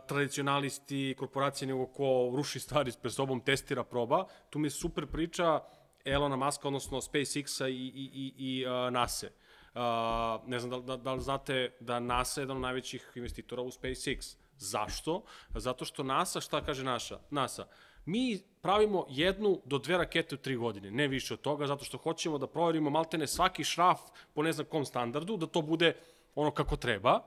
tradicionalisti, 0.07 1.15
korporacije, 1.17 1.67
nego 1.67 1.85
ko 1.85 2.31
ruši 2.35 2.59
stvari 2.59 2.91
pred 3.01 3.13
sobom, 3.13 3.41
testira, 3.41 3.83
proba. 3.83 4.25
Tu 4.49 4.59
mi 4.59 4.67
je 4.67 4.71
super 4.71 5.07
priča 5.07 5.59
Elona 6.05 6.35
Muska, 6.35 6.67
odnosno 6.67 7.01
SpaceX-a 7.01 7.67
i, 7.67 7.73
i, 7.73 8.09
i, 8.13 8.33
i 8.37 8.65
NASA. 8.91 9.27
Uh, 9.27 10.49
ne 10.49 10.59
znam 10.59 10.69
da, 10.69 10.79
da, 10.79 10.97
da 10.97 11.13
li 11.13 11.21
znate 11.21 11.71
da 11.79 11.99
NASA 11.99 12.41
je 12.41 12.43
jedan 12.43 12.57
od 12.57 12.61
najvećih 12.61 13.11
investitora 13.15 13.61
u 13.61 13.71
SpaceX. 13.71 14.35
Zašto? 14.57 15.23
Zato 15.55 15.85
što 15.85 16.03
NASA, 16.03 16.41
šta 16.41 16.65
kaže 16.65 16.83
naša? 16.83 17.19
NASA, 17.29 17.67
mi 18.05 18.39
pravimo 18.61 19.05
jednu 19.09 19.61
do 19.65 19.77
dve 19.77 19.97
rakete 19.97 20.35
u 20.35 20.37
tri 20.37 20.55
godine, 20.55 20.91
ne 20.91 21.07
više 21.07 21.33
od 21.33 21.41
toga, 21.41 21.67
zato 21.67 21.85
što 21.85 21.97
hoćemo 21.97 22.37
da 22.37 22.47
proverimo 22.47 22.89
maltene 22.89 23.27
svaki 23.27 23.63
šraf 23.63 23.99
po 24.33 24.43
ne 24.43 24.51
znam 24.51 24.67
kom 24.67 24.85
standardu, 24.85 25.37
da 25.37 25.47
to 25.47 25.61
bude 25.61 25.93
ono 26.35 26.51
kako 26.51 26.75
treba, 26.75 27.19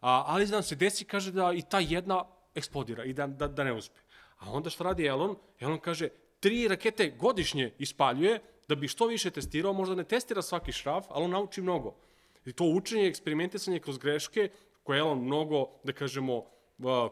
a, 0.00 0.24
ali 0.26 0.46
nam 0.46 0.62
se 0.62 0.74
desi, 0.74 1.04
kaže 1.04 1.32
da 1.32 1.52
i 1.52 1.62
ta 1.62 1.78
jedna 1.78 2.24
eksplodira 2.54 3.04
i 3.04 3.12
da, 3.12 3.26
da, 3.26 3.48
da 3.48 3.64
ne 3.64 3.72
uspe. 3.72 4.00
A 4.38 4.50
onda 4.50 4.70
šta 4.70 4.84
radi 4.84 5.06
Elon? 5.06 5.36
Elon 5.60 5.78
kaže, 5.78 6.08
tri 6.40 6.68
rakete 6.68 7.10
godišnje 7.10 7.72
ispaljuje, 7.78 8.40
da 8.68 8.74
bi 8.74 8.88
što 8.88 9.06
više 9.06 9.30
testirao, 9.30 9.72
možda 9.72 9.94
ne 9.94 10.04
testira 10.04 10.42
svaki 10.42 10.72
šraf, 10.72 11.06
ali 11.08 11.24
on 11.24 11.30
nauči 11.30 11.62
mnogo. 11.62 11.94
I 12.44 12.52
to 12.52 12.64
učenje, 12.64 13.06
eksperimentisanje 13.08 13.78
kroz 13.78 13.98
greške, 13.98 14.48
koje 14.82 14.98
Elon 14.98 15.24
mnogo, 15.24 15.66
da 15.84 15.92
kažemo, 15.92 16.44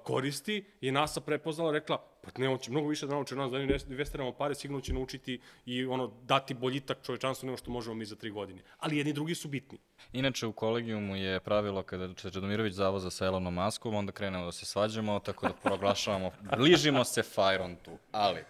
koristi, 0.02 0.64
je 0.80 0.92
NASA 0.92 1.20
prepoznala, 1.20 1.72
rekla, 1.72 1.98
pa 2.20 2.30
ne, 2.38 2.48
on 2.48 2.58
će 2.58 2.70
mnogo 2.70 2.88
više 2.88 3.06
da 3.06 3.14
nauči 3.14 3.34
od 3.34 3.38
nas, 3.38 3.50
da 3.50 3.58
ne 3.58 3.78
investiramo 3.88 4.32
pare, 4.32 4.54
sigurno 4.54 4.80
će 4.80 4.92
naučiti 4.92 5.40
i 5.66 5.84
ono, 5.86 6.06
dati 6.22 6.54
boljitak 6.54 6.98
čovečanstvu 7.02 7.46
nego 7.46 7.56
što 7.56 7.70
možemo 7.70 7.94
mi 7.94 8.04
za 8.04 8.16
tri 8.16 8.30
godine. 8.30 8.62
Ali 8.78 8.96
jedni 8.96 9.12
drugi 9.12 9.34
su 9.34 9.48
bitni. 9.48 9.78
Inače, 10.12 10.46
u 10.46 10.52
kolegijumu 10.52 11.16
je 11.16 11.40
pravilo 11.40 11.82
kada 11.82 12.14
Čedomировć 12.14 12.72
zavoza 12.72 13.10
sa 13.10 13.26
Elonom 13.26 13.54
Maskom, 13.54 13.94
onda 13.94 14.12
krenemo 14.12 14.44
da 14.44 14.52
se 14.52 14.66
svađamo, 14.66 15.20
tako 15.20 15.46
da 15.46 15.54
proglašavamo, 15.62 16.30
bližimo 16.56 17.04
se 17.04 17.22
Fajrontu. 17.22 17.98
Ali, 18.12 18.44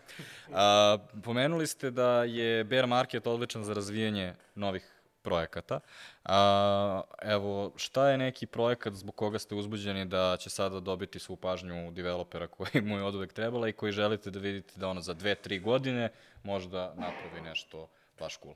a, 0.53 0.99
pomenuli 1.25 1.67
ste 1.67 1.91
da 1.91 2.25
je 2.25 2.65
bear 2.65 2.87
market 2.87 3.27
odličan 3.27 3.65
za 3.65 3.75
razvijanje 3.75 4.35
novih 4.55 4.98
projekata. 5.29 5.81
A, 6.25 7.03
evo, 7.23 7.73
šta 7.77 8.09
je 8.11 8.19
neki 8.19 8.47
projekat 8.47 8.95
zbog 8.95 9.17
koga 9.17 9.39
ste 9.39 9.55
uzbuđeni 9.55 10.05
da 10.05 10.37
će 10.41 10.51
sada 10.51 10.81
dobiti 10.81 11.19
svu 11.19 11.37
pažnju 11.37 11.91
developera 11.91 12.47
koji 12.47 12.83
mu 12.83 12.97
je 12.97 13.05
od 13.05 13.15
uvek 13.15 13.33
trebala 13.33 13.69
i 13.69 13.73
koji 13.73 13.93
želite 13.93 14.31
da 14.31 14.39
vidite 14.39 14.81
da 14.81 14.89
ono 14.89 15.01
za 15.01 15.15
dve, 15.15 15.35
tri 15.35 15.59
godine 15.59 16.09
možda 16.43 16.95
napravi 16.97 17.41
nešto 17.45 17.89
baš 18.19 18.39
cool? 18.39 18.55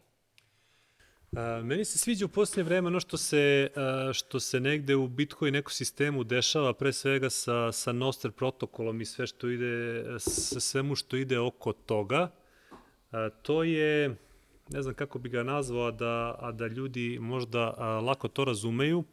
A, 1.37 1.61
meni 1.65 1.85
se 1.85 1.99
sviđa 1.99 2.25
u 2.25 2.29
posljednje 2.29 2.63
vreme 2.63 2.87
ono 2.87 3.01
što 3.01 3.17
se, 3.17 3.71
a, 3.77 4.11
što 4.13 4.41
se 4.41 4.61
negde 4.61 4.97
u 4.97 5.09
Bitcoin 5.09 5.57
ekosistemu 5.57 6.25
dešava, 6.25 6.73
pre 6.73 6.93
svega 6.93 7.31
sa, 7.31 7.73
sa 7.73 7.93
Noster 7.93 8.31
protokolom 8.31 9.01
i 9.01 9.05
sve 9.05 9.27
što 9.27 9.49
ide, 9.49 10.05
sa 10.19 10.61
svemu 10.61 10.95
što 10.95 11.17
ide 11.17 11.39
oko 11.39 11.73
toga. 11.73 12.31
A, 13.11 13.31
to 13.43 13.63
je, 13.65 14.17
ne 14.73 14.83
znam 14.83 14.95
kako 14.95 15.19
bi 15.19 15.29
ga 15.29 15.43
nazvao, 15.43 15.87
a 15.87 15.91
da, 15.91 16.37
a 16.39 16.53
da 16.53 16.67
ljudi 16.67 17.19
možda 17.21 17.75
a, 17.79 18.01
lako 18.01 18.29
to 18.29 18.45
razumeju, 18.45 19.05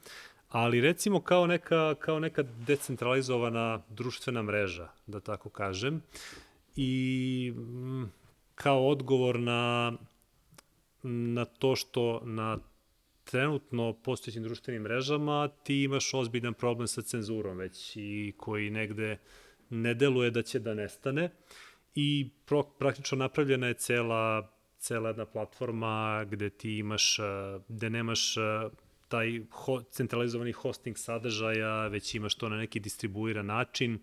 ali 0.49 0.81
recimo 0.81 1.22
kao 1.22 1.48
neka, 1.48 1.95
kao 1.95 2.19
neka 2.19 2.44
decentralizovana 2.44 3.81
društvena 3.90 4.41
mreža, 4.41 4.88
da 5.07 5.19
tako 5.19 5.49
kažem, 5.49 6.02
i 6.76 7.53
mm, 7.56 8.03
kao 8.56 8.88
odgovor 8.88 9.40
na, 9.40 9.94
na 11.03 11.45
to 11.45 11.76
što 11.76 12.22
na 12.26 12.57
trenutno 13.23 13.94
postojećim 13.94 14.44
društvenim 14.44 14.81
mrežama 14.81 15.49
ti 15.64 15.84
imaš 15.84 16.14
ozbiljan 16.14 16.53
problem 16.53 16.88
sa 16.88 17.02
cenzurom 17.02 17.57
već 17.57 17.95
i 17.95 18.34
koji 18.38 18.69
negde 18.69 19.18
ne 19.69 19.94
deluje 19.94 20.31
da 20.31 20.41
će 20.41 20.60
da 20.60 20.73
nestane. 20.73 21.30
I 21.95 22.30
pro, 22.45 22.64
praktično 22.64 23.18
napravljena 23.18 23.68
je 23.68 23.73
cela 23.73 24.52
cela 24.80 25.10
jedna 25.10 25.26
platforma 25.26 26.26
gde 26.30 26.49
ti 26.49 26.77
imaš, 26.77 27.18
gde 27.68 27.89
nemaš 27.89 28.35
taj 29.07 29.41
ho, 29.51 29.81
centralizovani 29.91 30.51
hosting 30.51 30.97
sadržaja, 30.97 31.88
već 31.88 32.15
imaš 32.15 32.35
to 32.35 32.49
na 32.49 32.57
neki 32.57 32.80
distribuiran 32.80 33.45
način 33.45 33.99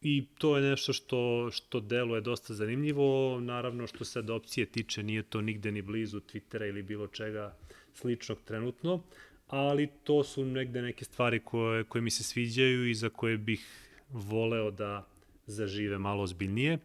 i 0.00 0.26
to 0.38 0.56
je 0.56 0.62
nešto 0.62 0.92
što, 0.92 1.50
što 1.52 1.80
deluje 1.80 2.20
dosta 2.20 2.54
zanimljivo. 2.54 3.40
Naravno, 3.40 3.86
što 3.86 4.04
se 4.04 4.18
adopcije 4.18 4.66
tiče, 4.66 5.02
nije 5.02 5.22
to 5.22 5.40
nigde 5.40 5.72
ni 5.72 5.82
blizu 5.82 6.20
Twittera 6.20 6.68
ili 6.68 6.82
bilo 6.82 7.06
čega 7.06 7.56
sličnog 7.94 8.38
trenutno, 8.44 9.02
ali 9.48 9.88
to 10.04 10.24
su 10.24 10.44
negde 10.44 10.82
neke 10.82 11.04
stvari 11.04 11.40
koje, 11.44 11.84
koje 11.84 12.02
mi 12.02 12.10
se 12.10 12.22
sviđaju 12.22 12.88
i 12.88 12.94
za 12.94 13.08
koje 13.08 13.38
bih 13.38 13.66
voleo 14.10 14.70
da 14.70 15.06
zažive 15.46 15.98
malo 15.98 16.22
ozbiljnije. 16.22 16.78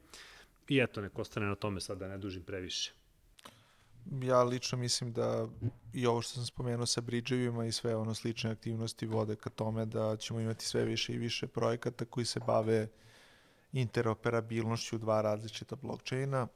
I 0.70 0.80
eto, 0.80 1.02
nek 1.02 1.20
ostane 1.20 1.46
na 1.46 1.56
tome 1.56 1.82
sad 1.82 1.98
da 1.98 2.08
ne 2.08 2.18
dužim 2.18 2.44
previše 2.44 3.05
ja 4.12 4.44
lično 4.44 4.78
mislim 4.78 5.14
da 5.14 5.48
i 5.94 6.08
ovo 6.08 6.22
što 6.22 6.34
sam 6.34 6.46
spomenuo 6.46 6.86
sa 6.86 7.02
bridževima 7.02 7.66
i 7.66 7.72
sve 7.72 7.96
ono 7.96 8.14
slične 8.14 8.52
aktivnosti 8.52 9.06
vode 9.06 9.36
ka 9.36 9.50
tome 9.50 9.86
da 9.86 10.18
ćemo 10.18 10.40
imati 10.40 10.66
sve 10.66 10.84
više 10.84 11.14
i 11.14 11.18
više 11.18 11.48
projekata 11.48 12.06
koji 12.06 12.26
se 12.26 12.40
bave 12.48 12.88
interoperabilnošću 13.74 14.98
dva 14.98 15.22
različita 15.22 15.76
blockchaina. 15.76 16.48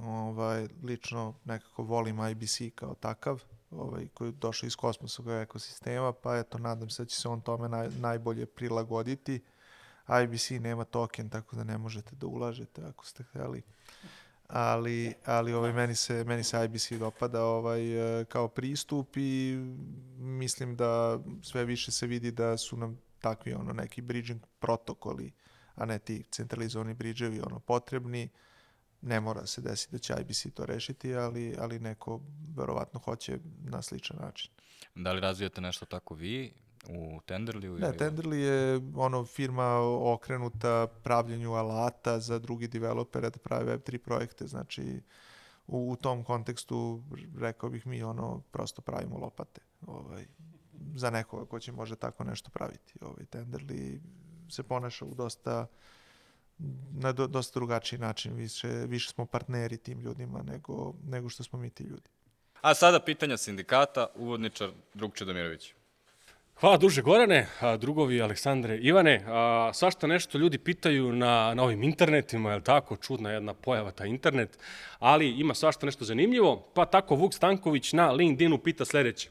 Ovaj, 0.00 0.68
lično 0.82 1.34
nekako 1.44 1.82
volim 1.82 2.28
IBC 2.28 2.58
kao 2.74 2.94
takav, 2.94 3.42
ovaj, 3.70 4.08
koji 4.14 4.28
je 4.28 4.32
došao 4.32 4.66
iz 4.66 4.76
kosmosovog 4.76 5.42
ekosistema, 5.42 6.12
pa 6.12 6.36
eto, 6.36 6.58
nadam 6.58 6.90
se 6.90 7.02
da 7.02 7.06
će 7.06 7.16
se 7.16 7.28
on 7.28 7.40
tome 7.40 7.68
naj, 7.68 7.88
najbolje 8.00 8.46
prilagoditi. 8.46 9.42
IBC 10.24 10.50
nema 10.50 10.84
token, 10.84 11.30
tako 11.30 11.56
da 11.56 11.64
ne 11.64 11.78
možete 11.78 12.16
da 12.16 12.26
ulažete 12.26 12.84
ako 12.84 13.06
ste 13.06 13.22
hteli 13.22 13.62
ali, 14.48 15.14
ali 15.24 15.52
ovaj, 15.52 15.72
meni, 15.72 15.94
se, 15.94 16.24
meni 16.24 16.44
se 16.44 16.64
IBC 16.64 16.92
dopada 16.92 17.44
ovaj, 17.44 18.20
e, 18.20 18.24
kao 18.24 18.48
pristup 18.48 19.16
i 19.16 19.56
mislim 20.18 20.76
da 20.76 21.20
sve 21.42 21.64
više 21.64 21.92
se 21.92 22.06
vidi 22.06 22.30
da 22.30 22.56
su 22.56 22.76
nam 22.76 22.98
takvi 23.20 23.54
ono 23.54 23.72
neki 23.72 24.02
bridging 24.02 24.40
protokoli, 24.58 25.32
a 25.74 25.84
ne 25.84 25.98
ti 25.98 26.24
centralizovani 26.30 26.94
bridževi 26.94 27.40
ono 27.40 27.60
potrebni. 27.60 28.28
Ne 29.02 29.20
mora 29.20 29.46
se 29.46 29.60
desiti 29.60 29.92
da 29.92 29.98
će 29.98 30.14
IBC 30.20 30.54
to 30.54 30.66
rešiti, 30.66 31.14
ali, 31.14 31.56
ali 31.58 31.78
neko 31.78 32.20
verovatno 32.56 33.00
hoće 33.00 33.38
na 33.64 33.82
sličan 33.82 34.16
način. 34.20 34.50
Da 34.94 35.12
li 35.12 35.20
razvijate 35.20 35.60
nešto 35.60 35.86
tako 35.86 36.14
vi? 36.14 36.52
U 36.88 37.20
Tenderliju? 37.26 37.78
Ne, 37.78 37.88
ili... 37.88 37.96
Tenderli 37.96 38.40
je 38.40 38.80
ono 38.96 39.24
firma 39.24 39.78
okrenuta 40.14 40.86
pravljenju 41.02 41.52
alata 41.52 42.20
za 42.20 42.38
drugi 42.38 42.68
developere 42.68 43.30
da 43.30 43.38
prave 43.38 43.78
Web3 43.78 43.98
projekte, 43.98 44.46
znači 44.46 45.00
u, 45.66 45.90
u 45.90 45.96
tom 45.96 46.24
kontekstu 46.24 47.02
rekao 47.38 47.70
bih 47.70 47.86
mi 47.86 48.02
ono 48.02 48.42
prosto 48.50 48.82
pravimo 48.82 49.18
lopate 49.18 49.60
ovaj, 49.86 50.26
za 50.94 51.10
nekoga 51.10 51.46
ko 51.46 51.60
će 51.60 51.72
može 51.72 51.96
tako 51.96 52.24
nešto 52.24 52.50
praviti. 52.50 52.94
Ovaj, 53.00 53.24
Tenderli 53.24 54.00
se 54.50 54.62
ponaša 54.62 55.04
u 55.04 55.14
dosta 55.14 55.66
na 56.92 57.12
do, 57.12 57.26
dosta 57.26 57.58
drugačiji 57.58 57.98
način, 57.98 58.34
više, 58.34 58.68
više 58.68 59.10
smo 59.10 59.26
partneri 59.26 59.76
tim 59.76 60.00
ljudima 60.00 60.42
nego, 60.42 60.94
nego 61.04 61.28
što 61.28 61.42
smo 61.42 61.58
mi 61.58 61.70
ti 61.70 61.84
ljudi. 61.84 62.10
A 62.60 62.74
sada 62.74 63.00
pitanja 63.00 63.36
sindikata, 63.36 64.06
uvodničar 64.14 64.70
Drug 64.94 65.14
Čedomirović. 65.14 65.74
Hvala 66.56 66.76
duže 66.76 67.02
Gorane, 67.02 67.46
drugovi 67.78 68.22
Aleksandre 68.22 68.78
Ivane. 68.78 69.24
A, 69.26 69.70
svašta 69.74 70.06
nešto 70.06 70.38
ljudi 70.38 70.58
pitaju 70.58 71.12
na, 71.12 71.54
na 71.54 71.62
ovim 71.62 71.82
internetima, 71.82 72.50
je 72.50 72.56
li 72.56 72.62
tako? 72.62 72.96
Čudna 72.96 73.30
jedna 73.30 73.54
pojava 73.54 73.90
ta 73.90 74.06
internet, 74.06 74.58
ali 74.98 75.28
ima 75.28 75.54
svašta 75.54 75.86
nešto 75.86 76.04
zanimljivo. 76.04 76.70
Pa 76.74 76.86
tako 76.86 77.14
Vuk 77.14 77.34
Stanković 77.34 77.92
na 77.92 78.10
LinkedInu 78.10 78.58
pita 78.58 78.84
sledeće. 78.84 79.30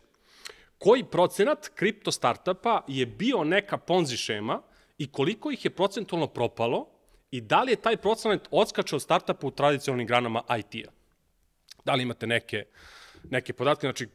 Koji 0.78 1.04
procenat 1.04 1.70
kripto 1.76 2.12
startupa 2.12 2.84
je 2.88 3.06
bio 3.06 3.44
neka 3.44 3.78
ponzi 3.78 4.18
šema 4.18 4.62
i 4.98 5.12
koliko 5.12 5.52
ih 5.52 5.66
je 5.66 5.72
procentualno 5.72 6.28
propalo 6.28 6.88
i 7.32 7.42
da 7.42 7.64
li 7.64 7.72
je 7.72 7.82
taj 7.82 7.98
procenat 7.98 8.48
odskačao 8.52 9.00
startupa 9.00 9.48
u 9.48 9.52
tradicionalnim 9.52 10.08
granama 10.08 10.44
IT-a? 10.60 10.92
Da 11.86 11.94
li 11.94 12.04
imate 12.04 12.28
neke, 12.28 12.66
neke 13.30 13.54
podatke? 13.54 13.88
Znači, 13.88 14.08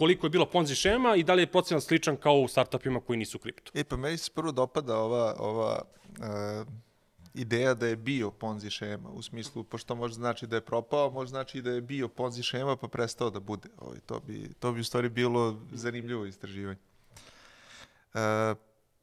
koliko 0.00 0.26
je 0.26 0.30
bilo 0.30 0.46
Ponzi 0.46 0.74
šema 0.74 1.16
i 1.16 1.22
da 1.22 1.34
li 1.34 1.42
je 1.42 1.46
procenat 1.52 1.82
sličan 1.82 2.16
kao 2.16 2.34
u 2.40 2.48
startupima 2.48 3.00
koji 3.00 3.18
nisu 3.18 3.38
kripto. 3.38 3.72
E 3.74 3.84
pa 3.84 3.96
meni 3.96 4.18
se 4.18 4.30
prvo 4.34 4.52
dopada 4.52 4.96
ova, 4.96 5.34
ova 5.38 5.82
uh, 6.08 6.66
ideja 7.34 7.74
da 7.74 7.86
je 7.86 7.96
bio 7.96 8.30
Ponzi 8.30 8.70
šema, 8.70 9.10
u 9.10 9.22
smislu, 9.22 9.64
pošto 9.64 9.94
može 9.94 10.14
znači 10.14 10.46
da 10.46 10.56
je 10.56 10.64
propao, 10.64 11.10
može 11.10 11.30
znači 11.30 11.62
da 11.62 11.70
je 11.70 11.80
bio 11.80 12.08
Ponzi 12.08 12.42
šema 12.42 12.76
pa 12.76 12.88
prestao 12.88 13.30
da 13.30 13.40
bude. 13.40 13.68
Ovo, 13.78 13.88
ovaj, 13.88 14.00
to, 14.00 14.20
bi, 14.20 14.54
to 14.58 14.72
bi 14.72 14.80
u 14.80 14.84
stvari 14.84 15.08
bilo 15.08 15.60
zanimljivo 15.72 16.26
istraživanje. 16.26 16.80
Uh, 18.14 18.20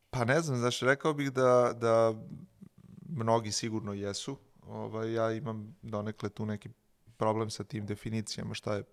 pa 0.10 0.26
ne 0.26 0.42
znam, 0.42 0.58
znači 0.58 0.86
rekao 0.86 1.14
bih 1.14 1.32
da, 1.32 1.74
da 1.74 2.14
mnogi 3.10 3.52
sigurno 3.52 3.94
jesu. 3.94 4.38
Ovaj, 4.68 5.14
ja 5.14 5.32
imam 5.32 5.76
donekle 5.82 6.30
tu 6.30 6.46
neki 6.46 6.70
problem 7.18 7.50
sa 7.50 7.64
tim 7.64 7.86
definicijama 7.86 8.54
šta 8.54 8.76
je 8.76 8.84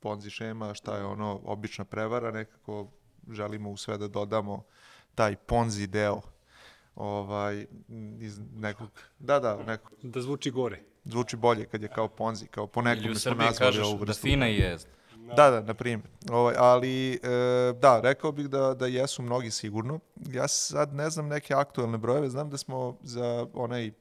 ponzi 0.00 0.30
šema, 0.30 0.74
šta 0.74 0.96
je 0.96 1.04
ono 1.04 1.40
obična 1.44 1.84
prevara, 1.84 2.30
nekako 2.30 2.88
želimo 3.30 3.70
u 3.70 3.76
sve 3.76 3.98
da 3.98 4.08
dodamo 4.08 4.64
taj 5.14 5.36
ponzi 5.36 5.86
deo 5.86 6.20
ovaj, 6.94 7.66
iz 8.20 8.40
nekog, 8.56 8.88
da, 9.18 9.40
da, 9.40 9.56
nekog. 9.56 9.92
Da 10.02 10.20
zvuči 10.20 10.50
gore. 10.50 10.80
Zvuči 11.04 11.36
bolje 11.36 11.66
kad 11.66 11.82
je 11.82 11.88
kao 11.88 12.08
ponzi, 12.08 12.46
kao 12.46 12.66
po 12.66 12.82
nekom 12.82 13.14
smo 13.14 13.34
nazvali 13.34 13.78
ovu 13.78 13.96
vrstu. 13.96 14.06
Da 14.06 14.30
fina 14.30 14.46
je. 14.46 14.78
Da, 15.36 15.50
da, 15.50 15.60
na 15.60 15.74
primjer. 15.74 16.08
Ovaj, 16.30 16.54
ali, 16.58 17.12
e, 17.12 17.18
da, 17.80 18.00
rekao 18.00 18.32
bih 18.32 18.48
da, 18.48 18.74
da 18.74 18.86
jesu 18.86 19.22
mnogi 19.22 19.50
sigurno. 19.50 20.00
Ja 20.16 20.48
sad 20.48 20.94
ne 20.94 21.10
znam 21.10 21.28
neke 21.28 21.54
aktuelne 21.54 21.98
brojeve, 21.98 22.28
znam 22.28 22.50
da 22.50 22.58
smo 22.58 22.96
za 23.02 23.46
onaj 23.54 23.92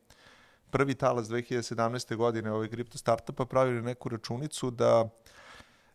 prvi 0.69 0.95
talas 0.95 1.27
2017. 1.27 2.15
godine 2.15 2.51
ovaj 2.51 2.67
kripto 2.67 2.97
startupa 2.97 3.45
pravili 3.45 3.81
neku 3.81 4.09
računicu 4.09 4.71
da 4.71 5.09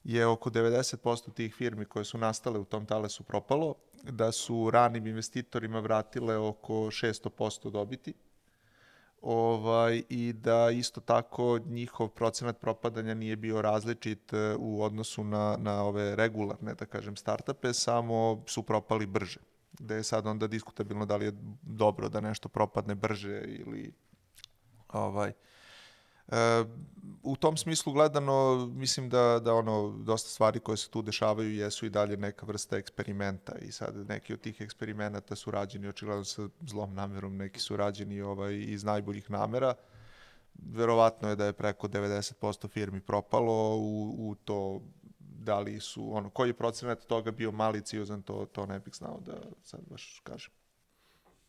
je 0.04 0.26
oko 0.26 0.50
90% 0.50 1.34
tih 1.34 1.54
firmi 1.54 1.84
koje 1.84 2.04
su 2.04 2.18
nastale 2.18 2.58
u 2.58 2.64
tom 2.64 2.86
talesu 2.86 3.24
propalo, 3.24 3.74
da 4.02 4.32
su 4.32 4.70
ranim 4.70 5.06
investitorima 5.06 5.80
vratile 5.80 6.36
oko 6.36 6.74
600% 6.74 7.70
dobiti 7.70 8.14
ovaj, 9.22 10.02
i 10.08 10.32
da 10.32 10.70
isto 10.70 11.00
tako 11.00 11.58
njihov 11.66 12.08
procenat 12.08 12.60
propadanja 12.60 13.14
nije 13.14 13.36
bio 13.36 13.62
različit 13.62 14.32
e, 14.32 14.54
u 14.58 14.82
odnosu 14.82 15.24
na, 15.24 15.56
na 15.58 15.82
ove 15.82 16.16
regularne, 16.16 16.74
da 16.74 16.86
kažem, 16.86 17.16
startupe, 17.16 17.72
samo 17.72 18.42
su 18.46 18.62
propali 18.62 19.06
brže. 19.06 19.40
Da 19.78 19.94
je 19.94 20.02
sad 20.02 20.26
onda 20.26 20.46
diskutabilno 20.46 21.06
da 21.06 21.16
li 21.16 21.24
je 21.24 21.32
dobro 21.62 22.08
da 22.08 22.20
nešto 22.20 22.48
propadne 22.48 22.94
brže 22.94 23.40
ili 23.46 23.92
ovaj, 24.88 25.32
u 27.22 27.36
tom 27.36 27.56
smislu 27.56 27.92
gledano, 27.92 28.66
mislim 28.74 29.08
da, 29.08 29.40
da 29.44 29.54
ono, 29.54 29.98
dosta 29.98 30.28
stvari 30.28 30.60
koje 30.60 30.76
se 30.76 30.90
tu 30.90 31.02
dešavaju 31.02 31.54
jesu 31.54 31.86
i 31.86 31.90
dalje 31.90 32.16
neka 32.16 32.46
vrsta 32.46 32.76
eksperimenta 32.76 33.58
i 33.58 33.72
sad 33.72 34.08
neki 34.08 34.32
od 34.32 34.40
tih 34.40 34.60
eksperimenata 34.60 35.36
su 35.36 35.50
rađeni 35.50 35.88
očigledno 35.88 36.24
sa 36.24 36.48
zlom 36.66 36.94
namerom, 36.94 37.36
neki 37.36 37.60
su 37.60 37.76
rađeni 37.76 38.20
ovaj, 38.20 38.54
iz 38.54 38.84
najboljih 38.84 39.30
namera. 39.30 39.74
Verovatno 40.54 41.28
je 41.28 41.36
da 41.36 41.44
je 41.44 41.52
preko 41.52 41.88
90% 41.88 42.68
firmi 42.68 43.00
propalo 43.00 43.76
u, 43.76 44.14
u 44.18 44.34
to 44.34 44.80
da 45.18 45.58
li 45.58 45.80
su, 45.80 46.16
ono, 46.16 46.30
koji 46.30 46.48
je 46.48 46.54
procenat 46.54 47.06
toga 47.06 47.30
bio 47.30 47.52
maliciozan, 47.52 48.22
to, 48.22 48.46
to 48.52 48.66
ne 48.66 48.80
bih 48.80 48.94
znao 48.94 49.20
da 49.20 49.32
sad 49.62 49.80
baš 49.90 50.20
kažem. 50.24 50.52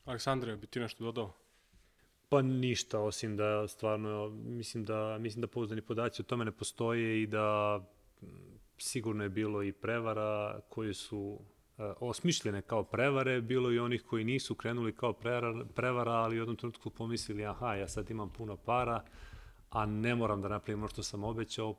Aleksandre, 0.05 0.55
bi 0.55 0.67
ti 0.67 0.79
nešto 0.79 1.03
dodao? 1.03 1.42
Pa 2.29 2.41
ništa, 2.41 2.99
osim 2.99 3.37
da 3.37 3.67
stvarno, 3.67 4.29
mislim 4.29 4.85
da, 4.85 5.17
mislim 5.19 5.41
da 5.41 5.47
pouzdani 5.47 5.81
podaci 5.81 6.21
o 6.21 6.25
tome 6.25 6.45
ne 6.45 6.51
postoje 6.51 7.23
i 7.23 7.27
da 7.27 7.79
sigurno 8.77 9.23
je 9.23 9.29
bilo 9.29 9.63
i 9.63 9.71
prevara 9.71 10.59
koji 10.69 10.93
su 10.93 11.19
uh, 11.19 11.85
osmišljene 11.99 12.61
kao 12.61 12.83
prevare, 12.83 13.41
bilo 13.41 13.71
i 13.71 13.79
onih 13.79 14.03
koji 14.03 14.23
nisu 14.23 14.55
krenuli 14.55 14.95
kao 14.95 15.13
prevara, 15.75 16.11
ali 16.11 16.35
u 16.35 16.39
jednom 16.39 16.57
trenutku 16.57 16.89
pomislili, 16.89 17.45
aha, 17.45 17.75
ja 17.75 17.87
sad 17.87 18.09
imam 18.09 18.29
puno 18.29 18.57
para, 18.57 19.03
a 19.69 19.85
ne 19.85 20.15
moram 20.15 20.41
da 20.41 20.47
napravim 20.47 20.79
ono 20.79 20.87
što 20.87 21.03
sam 21.03 21.23
obećao, 21.23 21.75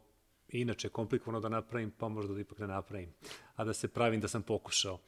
inače 0.49 0.89
komplikovano 0.89 1.41
da 1.41 1.49
napravim, 1.49 1.91
pa 1.91 2.09
možda 2.09 2.35
da 2.35 2.41
ipak 2.41 2.59
ne 2.59 2.67
napravim, 2.67 3.13
a 3.57 3.65
da 3.65 3.75
se 3.75 3.89
pravim 3.89 4.21
da 4.21 4.29
sam 4.29 4.43
pokušao. 4.43 4.99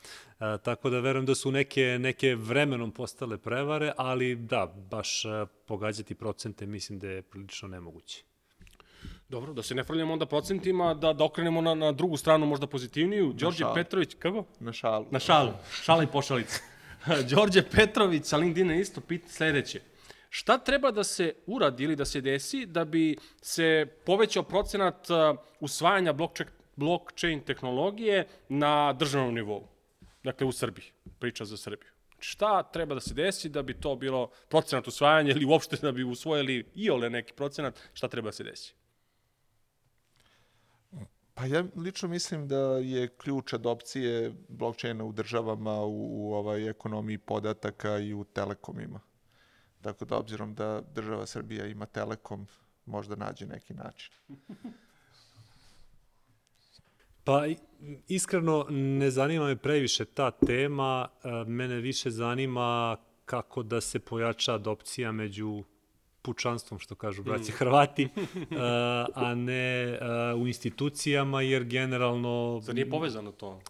E, 0.41 0.59
tako 0.63 0.91
da 0.91 1.01
verujem 1.01 1.27
da 1.27 1.35
su 1.35 1.53
neke, 1.53 1.99
neke 2.01 2.35
vremenom 2.35 2.93
postale 2.93 3.39
prevare, 3.39 3.93
ali 3.97 4.37
da, 4.37 4.67
baš 4.91 5.25
e, 5.25 5.47
pogađati 5.67 6.15
procente 6.15 6.67
mislim 6.67 6.99
da 6.99 7.09
je 7.09 7.23
prilično 7.23 7.69
nemoguće. 7.69 8.25
Dobro, 9.29 9.53
da 9.53 9.63
se 9.63 9.75
ne 9.75 9.85
frljamo 9.85 10.13
onda 10.13 10.27
procentima, 10.27 10.95
da, 10.95 11.13
da 11.13 11.25
okrenemo 11.25 11.61
na, 11.61 11.75
na 11.75 11.93
drugu 11.93 12.17
stranu, 12.17 12.47
možda 12.47 12.67
pozitivniju. 12.67 13.33
Đorđe 13.33 13.59
šalu. 13.59 13.75
Petrović, 13.75 14.15
kako? 14.19 14.45
Na 14.61 14.73
šalu. 14.73 15.07
Na 15.11 15.19
šalu. 15.19 15.53
Šala 15.83 16.03
i 16.03 16.07
pošalica. 16.07 16.61
Đorđe 17.31 17.63
Petrović 17.63 18.25
sa 18.25 18.37
LinkedIna 18.37 18.75
isto 18.75 19.01
pita 19.01 19.29
sledeće. 19.29 19.81
Šta 20.31 20.59
treba 20.59 20.91
da 20.91 21.05
se 21.05 21.35
uradi 21.47 21.85
ili 21.85 21.97
da 21.97 22.05
se 22.05 22.21
desi 22.21 22.67
da 22.67 22.85
bi 22.85 23.17
se 23.43 23.87
povećao 24.07 24.43
procenat 24.43 25.11
uh, 25.11 25.39
usvajanja 25.61 26.15
blockchain, 26.77 27.41
tehnologije 27.41 28.27
na 28.49 28.93
državnom 28.93 29.35
nivou? 29.35 29.69
Dakle, 30.25 30.47
u 30.47 30.53
Srbiji. 30.53 30.85
Priča 31.19 31.45
za 31.45 31.57
Srbiju. 31.57 31.91
Znači, 32.09 32.29
šta 32.29 32.63
treba 32.63 32.95
da 32.95 33.01
se 33.01 33.15
desi 33.15 33.49
da 33.49 33.63
bi 33.63 33.81
to 33.81 33.97
bilo 33.97 34.31
procenat 34.49 34.89
usvajanja 34.89 35.31
ili 35.31 35.45
uopšte 35.45 35.77
da 35.77 35.93
bi 35.93 36.05
usvojili 36.05 36.67
i 36.75 36.91
ole 36.91 37.11
neki 37.11 37.33
procenat, 37.33 37.79
šta 37.93 38.09
treba 38.09 38.29
da 38.29 38.33
se 38.33 38.45
desi? 38.45 38.75
Pa 41.35 41.45
ja 41.45 41.65
lično 41.77 42.09
mislim 42.09 42.49
da 42.49 42.79
je 42.79 43.09
ključ 43.09 43.53
adopcije 43.53 44.33
blockchaina 44.49 45.05
u 45.05 45.13
državama 45.13 45.81
u, 45.81 46.29
u 46.29 46.35
ovaj 46.35 46.69
ekonomiji 46.69 47.19
podataka 47.19 47.99
i 47.99 48.15
u 48.15 48.25
telekomima. 48.25 49.01
Tako 49.87 50.05
da 50.05 50.17
obzirom 50.17 50.55
da 50.55 50.83
država 50.95 51.27
Srbija 51.27 51.67
ima 51.67 51.87
telekom, 51.87 52.47
možda 52.87 53.17
nađe 53.17 53.47
neki 53.47 53.75
način. 53.75 54.13
Pa 57.25 57.47
iskreno 58.09 58.67
ne 58.71 59.11
zanima 59.11 59.47
me 59.47 59.57
previše 59.57 60.05
ta 60.05 60.31
tema, 60.31 61.09
e, 61.25 61.29
mene 61.47 61.77
više 61.77 62.11
zanima 62.11 62.97
kako 63.25 63.63
da 63.63 63.81
se 63.81 63.99
pojača 63.99 64.55
adopcija 64.55 65.13
među 65.13 65.65
pučanstvom, 66.23 66.79
što 66.79 66.95
kažu 66.95 67.23
braći 67.23 67.53
Hrvati, 67.53 68.03
e, 68.09 68.09
a 69.15 69.35
ne 69.35 69.83
e, 69.83 69.99
u 70.35 70.47
institucijama, 70.47 71.43
jer 71.43 71.65
generalno... 71.65 72.61
Zar 72.63 72.75
nije 72.75 72.91
povezano 72.91 73.33
to? 73.33 73.61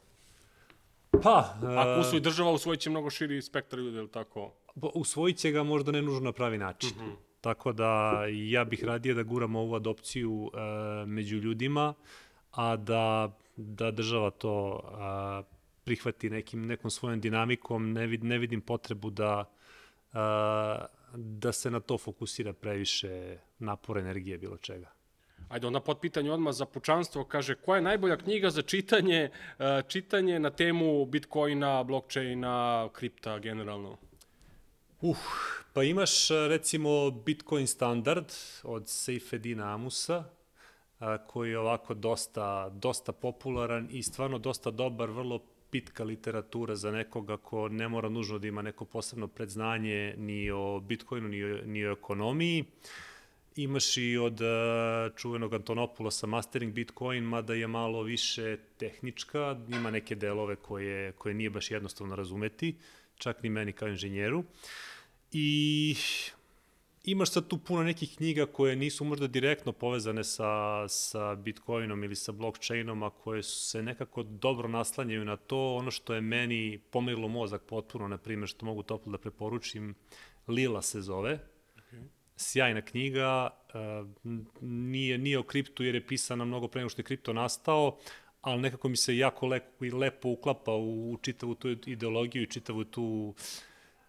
Pa, 1.22 1.54
Ako 1.62 1.90
e, 1.90 2.00
usvoji 2.00 2.20
država, 2.20 2.50
usvojit 2.50 2.80
će 2.80 2.90
mnogo 2.90 3.10
širi 3.10 3.42
spektar 3.42 3.78
ljudi, 3.78 3.96
ili 3.96 4.08
tako? 4.08 4.52
Pa, 4.80 4.88
usvojit 4.94 5.36
će 5.36 5.50
ga 5.50 5.62
možda 5.62 5.92
ne 5.92 6.02
nužno 6.02 6.20
na 6.20 6.32
pravi 6.32 6.58
način. 6.58 6.90
Mm 6.96 7.00
-hmm. 7.00 7.14
Tako 7.40 7.72
da 7.72 8.22
ja 8.28 8.64
bih 8.64 8.84
radije 8.84 9.14
da 9.14 9.22
guram 9.22 9.56
ovu 9.56 9.74
adopciju 9.74 10.50
e, 10.54 11.06
među 11.06 11.36
ljudima, 11.36 11.94
a 12.50 12.76
da, 12.76 13.36
da 13.56 13.90
država 13.90 14.30
to 14.30 14.80
a, 14.84 15.42
prihvati 15.84 16.30
nekim, 16.30 16.66
nekom 16.66 16.90
svojom 16.90 17.20
dinamikom. 17.20 17.92
Ne, 17.92 18.06
vid, 18.06 18.24
ne 18.24 18.38
vidim 18.38 18.60
potrebu 18.60 19.10
da, 19.10 19.44
a, 20.12 20.86
da 21.14 21.52
se 21.52 21.70
na 21.70 21.80
to 21.80 21.98
fokusira 21.98 22.52
previše 22.52 23.38
napora, 23.58 24.00
energije, 24.00 24.38
bilo 24.38 24.56
čega. 24.56 24.95
Ajde, 25.48 25.66
onda 25.66 25.80
pod 25.80 26.00
pitanje 26.00 26.32
odmah 26.32 26.54
za 26.54 26.66
pučanstvo, 26.66 27.24
kaže, 27.24 27.54
koja 27.54 27.76
je 27.76 27.82
najbolja 27.82 28.16
knjiga 28.16 28.50
za 28.50 28.62
čitanje, 28.62 29.30
e, 29.58 29.82
čitanje 29.88 30.38
na 30.38 30.50
temu 30.50 31.04
Bitcoina, 31.04 31.82
blockchaina, 31.84 32.88
kripta 32.92 33.38
generalno? 33.38 33.96
Uh, 35.00 35.16
pa 35.72 35.82
imaš 35.82 36.30
a, 36.30 36.46
recimo 36.48 37.10
Bitcoin 37.10 37.66
standard 37.66 38.32
od 38.62 38.88
Seifedina 38.88 39.74
Amusa, 39.74 40.24
a, 40.98 41.18
koji 41.18 41.50
je 41.50 41.58
ovako 41.58 41.94
dosta, 41.94 42.68
dosta 42.68 43.12
popularan 43.12 43.88
i 43.90 44.02
stvarno 44.02 44.38
dosta 44.38 44.70
dobar, 44.70 45.10
vrlo 45.10 45.38
pitka 45.70 46.04
literatura 46.04 46.74
za 46.76 46.90
nekoga 46.90 47.36
ko 47.36 47.68
ne 47.68 47.88
mora 47.88 48.08
nužno 48.08 48.38
da 48.38 48.48
ima 48.48 48.62
neko 48.62 48.84
posebno 48.84 49.28
predznanje 49.28 50.14
ni 50.18 50.50
o 50.50 50.80
Bitcoinu, 50.80 51.28
ni 51.28 51.44
o, 51.44 51.58
ni 51.64 51.86
o 51.86 51.92
ekonomiji. 51.92 52.64
Imaš 53.56 53.96
i 53.96 54.16
od 54.16 54.40
uh, 54.40 55.16
čuvenog 55.16 55.54
Antonopulosa 55.54 56.26
Mastering 56.26 56.72
Bitcoin, 56.72 57.24
mada 57.24 57.54
je 57.54 57.66
malo 57.66 58.02
više 58.02 58.56
tehnička, 58.76 59.56
ima 59.68 59.90
neke 59.90 60.14
delove 60.14 60.56
koje, 60.56 61.12
koje 61.12 61.34
nije 61.34 61.50
baš 61.50 61.70
jednostavno 61.70 62.16
razumeti, 62.16 62.76
čak 63.14 63.42
ni 63.42 63.50
meni 63.50 63.72
kao 63.72 63.88
inženjeru. 63.88 64.44
I 65.32 65.96
imaš 67.04 67.30
sad 67.30 67.48
tu 67.48 67.58
puno 67.58 67.82
nekih 67.82 68.16
knjiga 68.16 68.46
koje 68.46 68.76
nisu 68.76 69.04
možda 69.04 69.26
direktno 69.26 69.72
povezane 69.72 70.24
sa, 70.24 70.88
sa 70.88 71.34
Bitcoinom 71.34 72.04
ili 72.04 72.16
sa 72.16 72.32
blockchainom, 72.32 73.02
a 73.02 73.10
koje 73.10 73.42
se 73.42 73.82
nekako 73.82 74.22
dobro 74.22 74.68
naslanjaju 74.68 75.24
na 75.24 75.36
to. 75.36 75.74
Ono 75.74 75.90
što 75.90 76.14
je 76.14 76.20
meni 76.20 76.80
pomirilo 76.90 77.28
mozak 77.28 77.62
potpuno, 77.62 78.08
na 78.08 78.18
primjer, 78.18 78.48
što 78.48 78.66
mogu 78.66 78.82
toplo 78.82 79.12
da 79.12 79.18
preporučim, 79.18 79.94
Lila 80.48 80.82
se 80.82 81.00
zove. 81.00 81.55
Sjajna 82.36 82.82
knjiga, 82.82 83.50
uh, 83.74 84.08
nije, 84.60 85.18
nije 85.18 85.38
o 85.38 85.42
kriptu 85.42 85.84
jer 85.84 85.94
je 85.94 86.06
pisana 86.06 86.44
mnogo 86.44 86.68
pre 86.68 86.80
nego 86.80 86.88
što 86.88 87.00
je 87.00 87.04
kripto 87.04 87.32
nastao, 87.32 87.98
ali 88.40 88.62
nekako 88.62 88.88
mi 88.88 88.96
se 88.96 89.16
jako 89.16 89.46
lepo, 89.46 89.84
i 89.84 89.90
lepo 89.90 90.28
uklapa 90.28 90.72
u, 90.72 91.12
u 91.12 91.16
čitavu 91.16 91.54
tu 91.54 91.68
ideologiju 91.68 92.42
i 92.42 92.50
čitavu 92.50 92.84
tu 92.84 93.34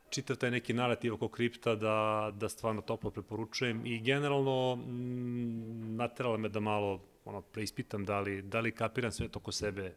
čitav 0.10 0.36
taj 0.36 0.52
neki 0.52 0.74
narativ 0.74 1.14
oko 1.14 1.28
kripta 1.28 1.76
da, 1.76 2.30
da 2.34 2.50
stvarno 2.50 2.82
toplo 2.82 3.12
preporučujem 3.12 3.86
i 3.86 4.00
generalno 4.00 4.76
mm, 4.76 5.96
naterala 5.96 6.38
me 6.38 6.50
da 6.50 6.60
malo 6.60 7.02
ono, 7.26 7.42
preispitam 7.42 8.06
da 8.06 8.20
li, 8.20 8.42
da 8.42 8.60
li 8.60 8.72
kapiram 8.72 9.12
sve 9.12 9.28
to 9.28 9.40
oko 9.40 9.52
sebe 9.52 9.96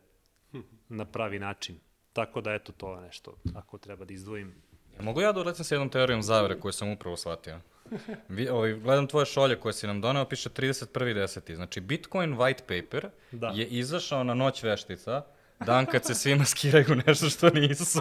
na 0.89 1.05
pravi 1.05 1.39
način. 1.39 1.79
Tako 2.13 2.41
da 2.41 2.55
eto 2.55 2.73
to 2.73 2.95
je 2.95 3.01
nešto, 3.01 3.37
ako 3.55 3.79
treba 3.79 4.05
da 4.05 4.15
izdvojim. 4.15 4.55
Mogu 5.01 5.21
ja 5.21 5.33
da 5.33 5.41
uletim 5.41 5.65
sa 5.65 5.75
jednom 5.75 5.91
teorijom 5.91 6.23
zavere 6.23 6.61
koju 6.61 6.73
sam 6.73 6.93
upravo 6.93 7.17
shvatio? 7.17 7.61
Vi, 8.29 8.49
ovaj, 8.49 8.75
gledam 8.75 9.07
tvoje 9.07 9.27
šolje 9.27 9.57
koje 9.57 9.73
si 9.73 9.87
nam 9.87 10.01
doneo, 10.01 10.25
piše 10.25 10.49
31.10. 10.49 11.55
Znači, 11.55 11.81
Bitcoin 11.81 12.37
white 12.37 12.61
paper 12.61 13.11
Da. 13.33 13.49
je 13.55 13.67
izašao 13.67 14.25
na 14.25 14.35
noć 14.35 14.63
veštica, 14.63 15.23
dan 15.67 15.87
kad 15.87 16.05
se 16.05 16.15
svi 16.15 16.35
maskiraju 16.35 17.03
nešto 17.07 17.29
što 17.29 17.51
nisu. 17.51 18.01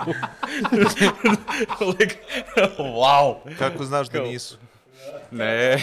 like, 2.00 2.16
wow! 2.78 3.58
Kako 3.58 3.84
znaš 3.84 4.10
da 4.10 4.22
nisu? 4.22 4.58
Ne, 5.32 5.78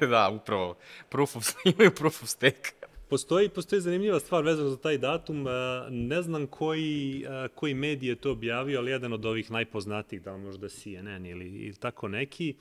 da, 0.10 0.28
upravo. 0.28 0.76
Proof 1.08 1.36
of, 1.36 1.48
imaju 1.64 1.90
proof 1.90 2.22
of 2.22 2.28
stake. 2.28 2.70
Postoji, 3.08 3.48
postoji 3.48 3.80
zanimljiva 3.80 4.20
stvar 4.20 4.44
vezana 4.44 4.68
za 4.68 4.76
taj 4.76 4.98
datum, 4.98 5.48
e, 5.48 5.50
ne 5.90 6.22
znam 6.22 6.46
koji, 6.46 7.24
e, 7.28 7.48
koji 7.54 7.74
medij 7.74 8.08
je 8.08 8.16
to 8.16 8.30
objavio, 8.30 8.78
ali 8.78 8.90
jedan 8.90 9.12
od 9.12 9.24
ovih 9.24 9.50
najpoznatijih, 9.50 10.22
da 10.22 10.32
li 10.32 10.38
možda 10.38 10.68
CNN 10.68 11.26
ili, 11.26 11.46
ili 11.46 11.74
tako 11.74 12.08
neki, 12.08 12.56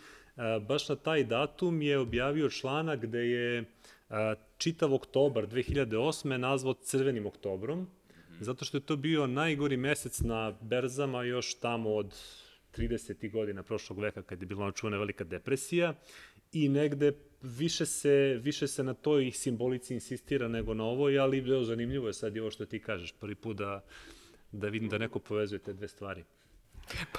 baš 0.68 0.90
na 0.90 0.96
taj 0.96 1.24
datum 1.24 1.82
je 1.82 1.98
objavio 1.98 2.50
članak 2.50 3.00
gde 3.02 3.20
je 3.20 3.60
e, 3.60 3.66
čitav 4.58 4.94
oktobar 4.94 5.48
2008. 5.48 6.38
nazvao 6.38 6.74
crvenim 6.74 7.26
oktobrom, 7.26 7.88
zato 8.40 8.66
što 8.66 8.78
je 8.78 8.82
to 8.82 8.96
bio 8.96 9.28
najgori 9.28 9.78
mesec 9.78 10.20
na 10.20 10.54
berzama 10.62 11.24
još 11.24 11.60
tamo 11.60 11.94
od 11.94 12.16
30. 12.78 13.32
godina 13.32 13.64
prošlog 13.64 14.00
veka 14.00 14.22
kad 14.22 14.42
je 14.42 14.46
bila 14.46 14.72
čuvena 14.72 14.98
velika 14.98 15.24
depresija 15.24 15.94
i 16.52 16.70
negde 16.70 17.14
više 17.42 17.86
se, 17.86 18.40
više 18.44 18.68
se 18.68 18.84
na 18.84 18.94
toj 18.94 19.32
simbolici 19.32 19.94
insistira 19.94 20.48
nego 20.48 20.74
na 20.74 20.84
ovoj, 20.84 21.20
ali 21.20 21.66
zanimljivo 21.66 22.08
je 22.08 22.14
sad 22.14 22.36
i 22.36 22.40
ovo 22.40 22.52
što 22.52 22.66
ti 22.66 22.80
kažeš, 22.80 23.12
prvi 23.12 23.36
put 23.36 23.58
da, 23.58 23.84
da 24.52 24.68
vidim 24.68 24.90
da 24.90 24.98
neko 24.98 25.20
povezuje 25.20 25.60
te 25.60 25.74
dve 25.74 25.88
stvari. 25.88 26.24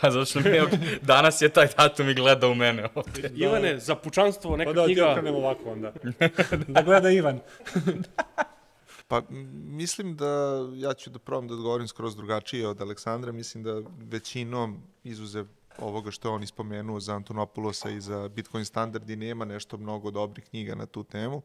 Pa 0.00 0.10
zato 0.10 0.24
što 0.24 0.40
mi 0.40 0.48
je, 0.48 0.64
danas 1.02 1.42
je 1.42 1.48
taj 1.48 1.68
datum 1.78 2.08
i 2.08 2.14
gleda 2.14 2.48
u 2.48 2.54
mene 2.54 2.88
ovde. 2.94 3.30
Ivane, 3.34 3.78
za 3.78 3.94
pučanstvo 3.94 4.56
neka 4.56 4.70
Pa 4.70 4.74
da, 4.74 4.86
ti 4.86 4.94
knjiga... 4.94 5.10
okrenemo 5.10 5.38
ovako 5.38 5.70
onda. 5.70 5.92
da 6.68 6.82
gleda 6.82 7.10
Ivan. 7.10 7.40
Pa 9.08 9.22
mislim 9.64 10.16
da 10.16 10.58
ja 10.74 10.94
ću 10.94 11.10
da 11.10 11.18
probam 11.18 11.48
da 11.48 11.54
odgovorim 11.54 11.88
skroz 11.88 12.16
drugačije 12.16 12.68
od 12.68 12.80
Aleksandra. 12.80 13.32
Mislim 13.32 13.64
da 13.64 13.82
većinom 13.98 14.82
izuzev 15.04 15.46
ovoga 15.78 16.10
što 16.10 16.28
je 16.28 16.32
on 16.32 16.42
ispomenuo 16.42 17.00
za 17.00 17.14
Antonopulosa 17.14 17.90
i 17.90 18.00
za 18.00 18.28
Bitcoin 18.28 18.64
standardi 18.64 19.16
nema 19.16 19.44
nešto 19.44 19.76
mnogo 19.76 20.10
dobrih 20.10 20.44
knjiga 20.44 20.74
na 20.74 20.86
tu 20.86 21.04
temu. 21.04 21.42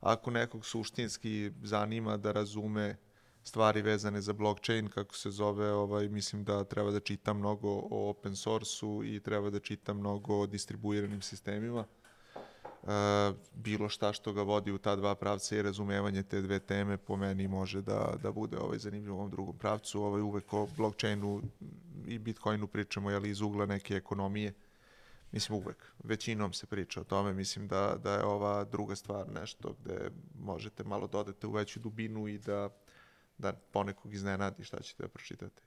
Ako 0.00 0.30
nekog 0.30 0.66
suštinski 0.66 1.50
zanima 1.62 2.16
da 2.16 2.32
razume 2.32 2.96
stvari 3.44 3.82
vezane 3.82 4.20
za 4.20 4.32
blockchain, 4.32 4.88
kako 4.88 5.16
se 5.16 5.30
zove, 5.30 5.72
ovaj, 5.72 6.08
mislim 6.08 6.44
da 6.44 6.64
treba 6.64 6.90
da 6.90 7.00
čita 7.00 7.32
mnogo 7.32 7.68
o 7.90 8.10
open 8.10 8.36
source-u 8.36 9.04
i 9.04 9.20
treba 9.20 9.50
da 9.50 9.60
čita 9.60 9.94
mnogo 9.94 10.40
o 10.40 10.46
distribuiranim 10.46 11.22
sistemima. 11.22 11.84
E, 12.82 13.32
bilo 13.54 13.88
šta 13.88 14.12
što 14.12 14.32
ga 14.32 14.42
vodi 14.42 14.72
u 14.72 14.78
ta 14.78 14.96
dva 14.96 15.14
pravca 15.14 15.56
i 15.56 15.62
razumevanje 15.62 16.22
te 16.22 16.40
dve 16.40 16.58
teme 16.58 16.96
po 16.96 17.16
meni 17.16 17.48
može 17.48 17.82
da, 17.82 18.14
da 18.22 18.32
bude 18.32 18.58
ovaj 18.58 18.78
zanimljiv 18.78 19.14
u 19.14 19.18
ovom 19.18 19.30
drugom 19.30 19.58
pravcu. 19.58 20.02
Ovaj 20.02 20.20
uvek 20.20 20.52
o 20.52 20.68
blockchainu 20.76 21.42
i 22.06 22.18
bitcoinu 22.18 22.66
pričamo 22.66 23.10
jeli, 23.10 23.30
iz 23.30 23.40
ugla 23.40 23.66
neke 23.66 23.94
ekonomije. 23.94 24.52
Mislim 25.32 25.58
uvek, 25.58 25.92
većinom 26.04 26.52
se 26.52 26.66
priča 26.66 27.00
o 27.00 27.04
tome, 27.04 27.32
mislim 27.32 27.68
da, 27.68 27.96
da 28.02 28.14
je 28.14 28.24
ova 28.24 28.64
druga 28.64 28.96
stvar 28.96 29.28
nešto 29.28 29.74
gde 29.84 30.10
možete 30.38 30.84
malo 30.84 31.06
dodate 31.06 31.46
u 31.46 31.52
veću 31.52 31.80
dubinu 31.80 32.28
i 32.28 32.38
da, 32.38 32.68
da 33.40 33.52
ponekog 33.52 34.14
iznenadi 34.14 34.64
šta 34.64 34.80
ćete 34.80 35.02
da 35.02 35.08
pročitate. 35.08 35.62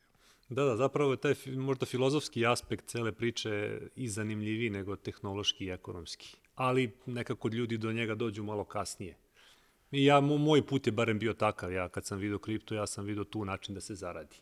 Da, 0.49 0.63
da, 0.63 0.75
zapravo 0.75 1.11
je 1.11 1.17
taj 1.17 1.35
možda 1.55 1.85
filozofski 1.85 2.45
aspekt 2.45 2.85
cele 2.85 3.11
priče 3.11 3.79
i 3.95 4.07
zanimljiviji 4.07 4.69
nego 4.69 4.95
tehnološki 4.95 5.65
i 5.65 5.69
ekonomski. 5.69 6.35
Ali 6.55 6.91
nekako 7.05 7.47
ljudi 7.47 7.77
do 7.77 7.91
njega 7.91 8.15
dođu 8.15 8.43
malo 8.43 8.63
kasnije. 8.63 9.17
I 9.91 10.05
ja, 10.05 10.21
mo- 10.21 10.37
moj 10.37 10.65
put 10.67 10.87
je 10.87 10.91
barem 10.91 11.19
bio 11.19 11.33
takav, 11.33 11.71
ja 11.71 11.89
kad 11.89 12.05
sam 12.05 12.19
vidio 12.19 12.39
kripto, 12.39 12.75
ja 12.75 12.87
sam 12.87 13.05
vidio 13.05 13.23
tu 13.23 13.45
način 13.45 13.75
da 13.75 13.81
se 13.81 13.95
zaradi. 13.95 14.35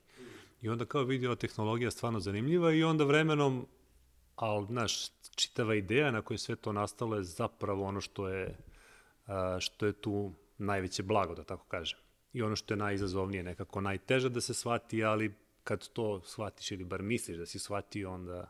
I 0.62 0.70
onda 0.70 0.86
kao 0.86 1.04
vidio 1.04 1.36
tehnologija 1.36 1.92
stvarno 1.92 2.20
zanimljiva 2.20 2.74
i 2.74 2.84
onda 2.84 3.04
vremenom, 3.04 3.68
ali, 4.36 4.66
znaš, 4.66 5.10
čitava 5.36 5.76
ideja 5.76 6.12
na 6.12 6.22
kojoj 6.22 6.38
sve 6.38 6.56
to 6.56 6.74
nastalo 6.74 7.16
je 7.16 7.24
zapravo 7.24 7.84
ono 7.84 8.02
što 8.02 8.28
je, 8.28 8.58
što 9.60 9.86
je 9.86 9.94
tu 9.94 10.34
najveće 10.58 11.04
blago, 11.04 11.36
da 11.36 11.44
tako 11.44 11.66
kažem. 11.66 12.00
I 12.34 12.42
ono 12.42 12.56
što 12.56 12.74
je 12.74 12.78
najizazovnije, 12.78 13.44
nekako 13.44 13.82
najteže 13.82 14.30
da 14.30 14.42
se 14.42 14.54
shvati, 14.54 15.04
ali 15.04 15.34
kad 15.64 15.88
to 15.88 16.22
shvatiš 16.22 16.72
ili 16.72 16.84
bar 16.84 17.02
misliš 17.02 17.38
da 17.38 17.46
si 17.46 17.60
shvatio, 17.60 18.12
onda, 18.12 18.50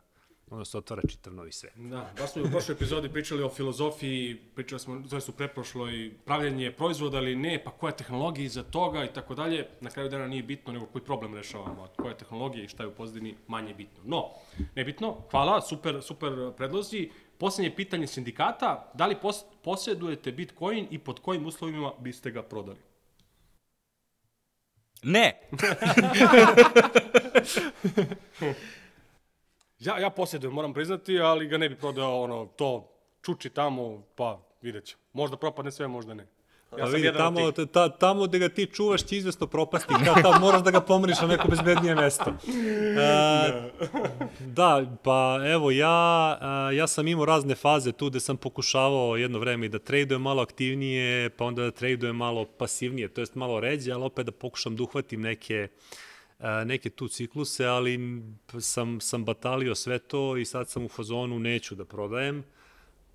onda 0.50 0.64
se 0.64 0.78
otvara 0.78 1.02
čitav 1.08 1.34
novi 1.34 1.52
svet. 1.52 1.72
Da, 1.76 2.12
baš 2.18 2.32
smo 2.32 2.42
u 2.42 2.50
prošloj 2.50 2.74
epizodi 2.74 3.08
pričali 3.08 3.42
o 3.42 3.48
filozofiji, 3.48 4.40
pričali 4.54 4.80
smo, 4.80 5.02
to 5.10 5.16
je 5.16 5.22
u 5.28 5.32
preprošloj, 5.32 6.12
pravljenje 6.24 6.72
proizvoda 6.72 7.18
ili 7.18 7.36
ne, 7.36 7.62
pa 7.64 7.70
koja 7.70 7.90
je 7.90 7.96
tehnologija 7.96 8.44
iza 8.44 8.62
toga 8.62 9.04
i 9.04 9.12
tako 9.12 9.34
dalje. 9.34 9.66
Na 9.80 9.90
kraju 9.90 10.08
dana 10.08 10.26
nije 10.26 10.42
bitno 10.42 10.72
nego 10.72 10.86
koji 10.86 11.04
problem 11.04 11.34
rešavamo, 11.34 11.82
a 11.82 11.88
koja 11.88 12.10
je 12.10 12.18
tehnologija 12.18 12.64
i 12.64 12.68
šta 12.68 12.82
je 12.82 12.88
u 12.88 12.94
pozadini 12.94 13.34
manje 13.48 13.74
bitno. 13.74 14.02
No, 14.04 14.30
nebitno, 14.74 15.16
hvala, 15.30 15.60
super, 15.60 16.02
super 16.02 16.52
predlozi. 16.56 17.10
Poslednje 17.38 17.76
pitanje 17.76 18.06
sindikata, 18.06 18.90
da 18.94 19.06
li 19.06 19.16
pos, 19.22 19.44
posjedujete 19.64 20.32
Bitcoin 20.32 20.86
i 20.90 20.98
pod 20.98 21.20
kojim 21.20 21.46
uslovima 21.46 21.92
biste 21.98 22.30
ga 22.30 22.42
prodali? 22.42 22.78
Ne! 25.02 25.40
Ja, 29.84 29.98
ja 29.98 30.10
posjedujem, 30.10 30.54
moram 30.54 30.74
priznati, 30.74 31.18
ali 31.18 31.48
ga 31.48 31.58
ne 31.58 31.68
bi 31.68 31.76
prodao 31.76 32.22
ono, 32.22 32.46
to 32.46 32.92
čuči 33.22 33.50
tamo, 33.50 34.02
pa 34.16 34.40
vidjet 34.60 34.84
ćemo. 34.84 35.02
Možda 35.12 35.36
propadne 35.36 35.72
sve, 35.72 35.88
možda 35.88 36.14
ne. 36.14 36.26
Ja 36.78 36.84
pa 36.84 36.90
sam 36.90 36.94
vidi, 36.94 37.12
tamo, 37.16 37.52
ta, 37.52 37.88
tamo 37.88 38.26
gde 38.26 38.38
ga 38.38 38.48
ti 38.48 38.66
čuvaš 38.66 39.04
će 39.04 39.16
izvesno 39.16 39.46
propasti, 39.46 39.94
kad 40.04 40.22
tam 40.22 40.40
moraš 40.40 40.62
da 40.62 40.70
ga 40.70 40.80
pomeriš 40.80 41.20
na 41.20 41.26
neko 41.26 41.48
bezbednije 41.48 41.94
mesto. 41.94 42.30
E, 42.30 43.70
da, 44.56 44.86
pa 45.02 45.40
evo, 45.46 45.70
ja, 45.70 46.38
ja 46.74 46.86
sam 46.86 47.08
imao 47.08 47.24
razne 47.24 47.54
faze 47.54 47.92
tu 47.92 48.10
gde 48.10 48.20
sam 48.20 48.36
pokušavao 48.36 49.16
jedno 49.16 49.38
vreme 49.38 49.66
i 49.66 49.68
da 49.68 49.78
tradujem 49.78 50.22
malo 50.22 50.42
aktivnije, 50.42 51.30
pa 51.30 51.44
onda 51.44 51.62
da 51.62 51.70
tradujem 51.70 52.16
malo 52.16 52.44
pasivnije, 52.44 53.08
to 53.08 53.20
jest 53.20 53.34
malo 53.34 53.60
ređe, 53.60 53.92
ali 53.92 54.04
opet 54.04 54.26
da 54.26 54.32
pokušam 54.32 54.76
da 54.76 54.82
uhvatim 54.82 55.20
neke, 55.20 55.68
neke 56.64 56.90
tu 56.90 57.08
cikluse, 57.08 57.66
ali 57.66 58.22
sam, 58.60 59.00
sam 59.00 59.24
batalio 59.24 59.74
sve 59.74 59.98
to 59.98 60.36
i 60.36 60.44
sad 60.44 60.68
sam 60.68 60.84
u 60.84 60.88
fazonu 60.88 61.38
neću 61.38 61.74
da 61.74 61.84
prodajem 61.84 62.44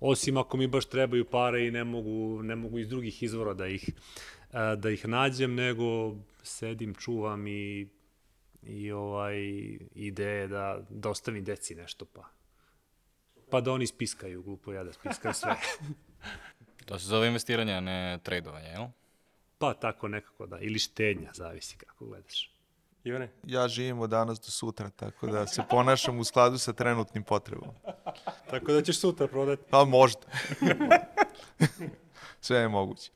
osim 0.00 0.36
ako 0.36 0.56
mi 0.56 0.66
baš 0.66 0.86
trebaju 0.86 1.24
pare 1.24 1.66
i 1.66 1.70
ne 1.70 1.84
mogu, 1.84 2.42
ne 2.42 2.56
mogu 2.56 2.78
iz 2.78 2.88
drugih 2.88 3.22
izvora 3.22 3.54
da 3.54 3.66
ih, 3.66 3.90
a, 4.52 4.74
da 4.74 4.90
ih 4.90 5.08
nađem, 5.08 5.54
nego 5.54 6.16
sedim, 6.42 6.94
čuvam 6.94 7.46
i, 7.46 7.88
i 8.62 8.92
ovaj, 8.92 9.38
ideje 9.94 10.48
da, 10.48 10.86
da 10.90 11.10
ostavim 11.10 11.44
deci 11.44 11.74
nešto, 11.74 12.04
pa 12.04 12.38
pa 13.50 13.60
da 13.60 13.72
oni 13.72 13.86
spiskaju, 13.86 14.42
glupo 14.42 14.72
ja 14.72 14.84
da 14.84 14.92
spiskam 14.92 15.34
sve. 15.34 15.56
To 16.86 16.98
se 16.98 17.06
zove 17.06 17.26
investiranje, 17.26 17.72
a 17.72 17.80
ne 17.80 18.18
tradovanje, 18.22 18.68
jel? 18.68 18.86
pa 19.58 19.74
tako 19.74 20.08
nekako 20.08 20.46
da, 20.46 20.58
ili 20.58 20.78
štednja, 20.78 21.30
zavisi 21.34 21.76
kako 21.76 22.06
gledaš. 22.06 22.57
Ivane? 23.04 23.30
Ja 23.44 23.68
živim 23.68 24.00
od 24.00 24.10
danas 24.10 24.40
do 24.40 24.50
sutra, 24.50 24.90
tako 24.90 25.26
da 25.26 25.46
se 25.46 25.62
ponašam 25.70 26.18
u 26.18 26.24
skladu 26.24 26.58
sa 26.58 26.72
trenutnim 26.72 27.24
potrebom. 27.24 27.68
Tako 28.50 28.72
da 28.72 28.82
ćeš 28.82 29.00
sutra 29.00 29.26
prodati. 29.26 29.62
Pa 29.70 29.84
možda. 29.84 30.20
Sve 32.40 32.58
je 32.58 32.68
moguće. 32.68 33.10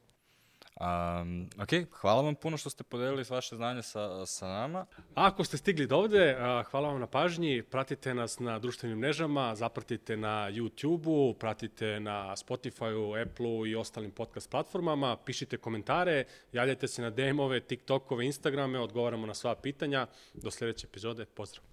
Um, 0.83 1.49
ok, 1.63 1.69
hvala 2.01 2.23
vam 2.23 2.35
puno 2.35 2.57
što 2.57 2.71
ste 2.71 2.85
podelili 2.85 3.25
vaše 3.31 3.57
znanje 3.57 3.83
sa, 3.83 4.27
sa 4.27 4.47
nama. 4.47 4.87
Ako 5.15 5.45
ste 5.45 5.57
stigli 5.57 5.87
do 5.87 5.97
ovde, 5.97 6.37
hvala 6.71 6.89
vam 6.89 7.01
na 7.01 7.07
pažnji, 7.07 7.63
pratite 7.63 8.15
nas 8.15 8.39
na 8.39 8.59
društvenim 8.59 8.99
mrežama, 8.99 9.55
zapratite 9.55 10.17
na 10.17 10.51
YouTube-u, 10.51 11.35
pratite 11.35 12.01
na 12.01 12.37
Spotify-u, 12.37 13.15
Apple-u 13.23 13.67
i 13.67 13.75
ostalim 13.75 14.11
podcast 14.11 14.51
platformama, 14.51 15.17
pišite 15.17 15.57
komentare, 15.57 16.25
javljajte 16.53 16.89
se 16.89 17.03
na 17.03 17.11
DM-ove, 17.11 17.61
TikTok-ove, 17.61 18.27
Instagrame, 18.27 18.81
odgovaramo 18.81 19.27
na 19.27 19.35
sva 19.35 19.55
pitanja. 19.55 20.07
Do 20.35 20.51
sledeće 20.51 20.87
epizode, 20.87 21.25
pozdrav! 21.25 21.65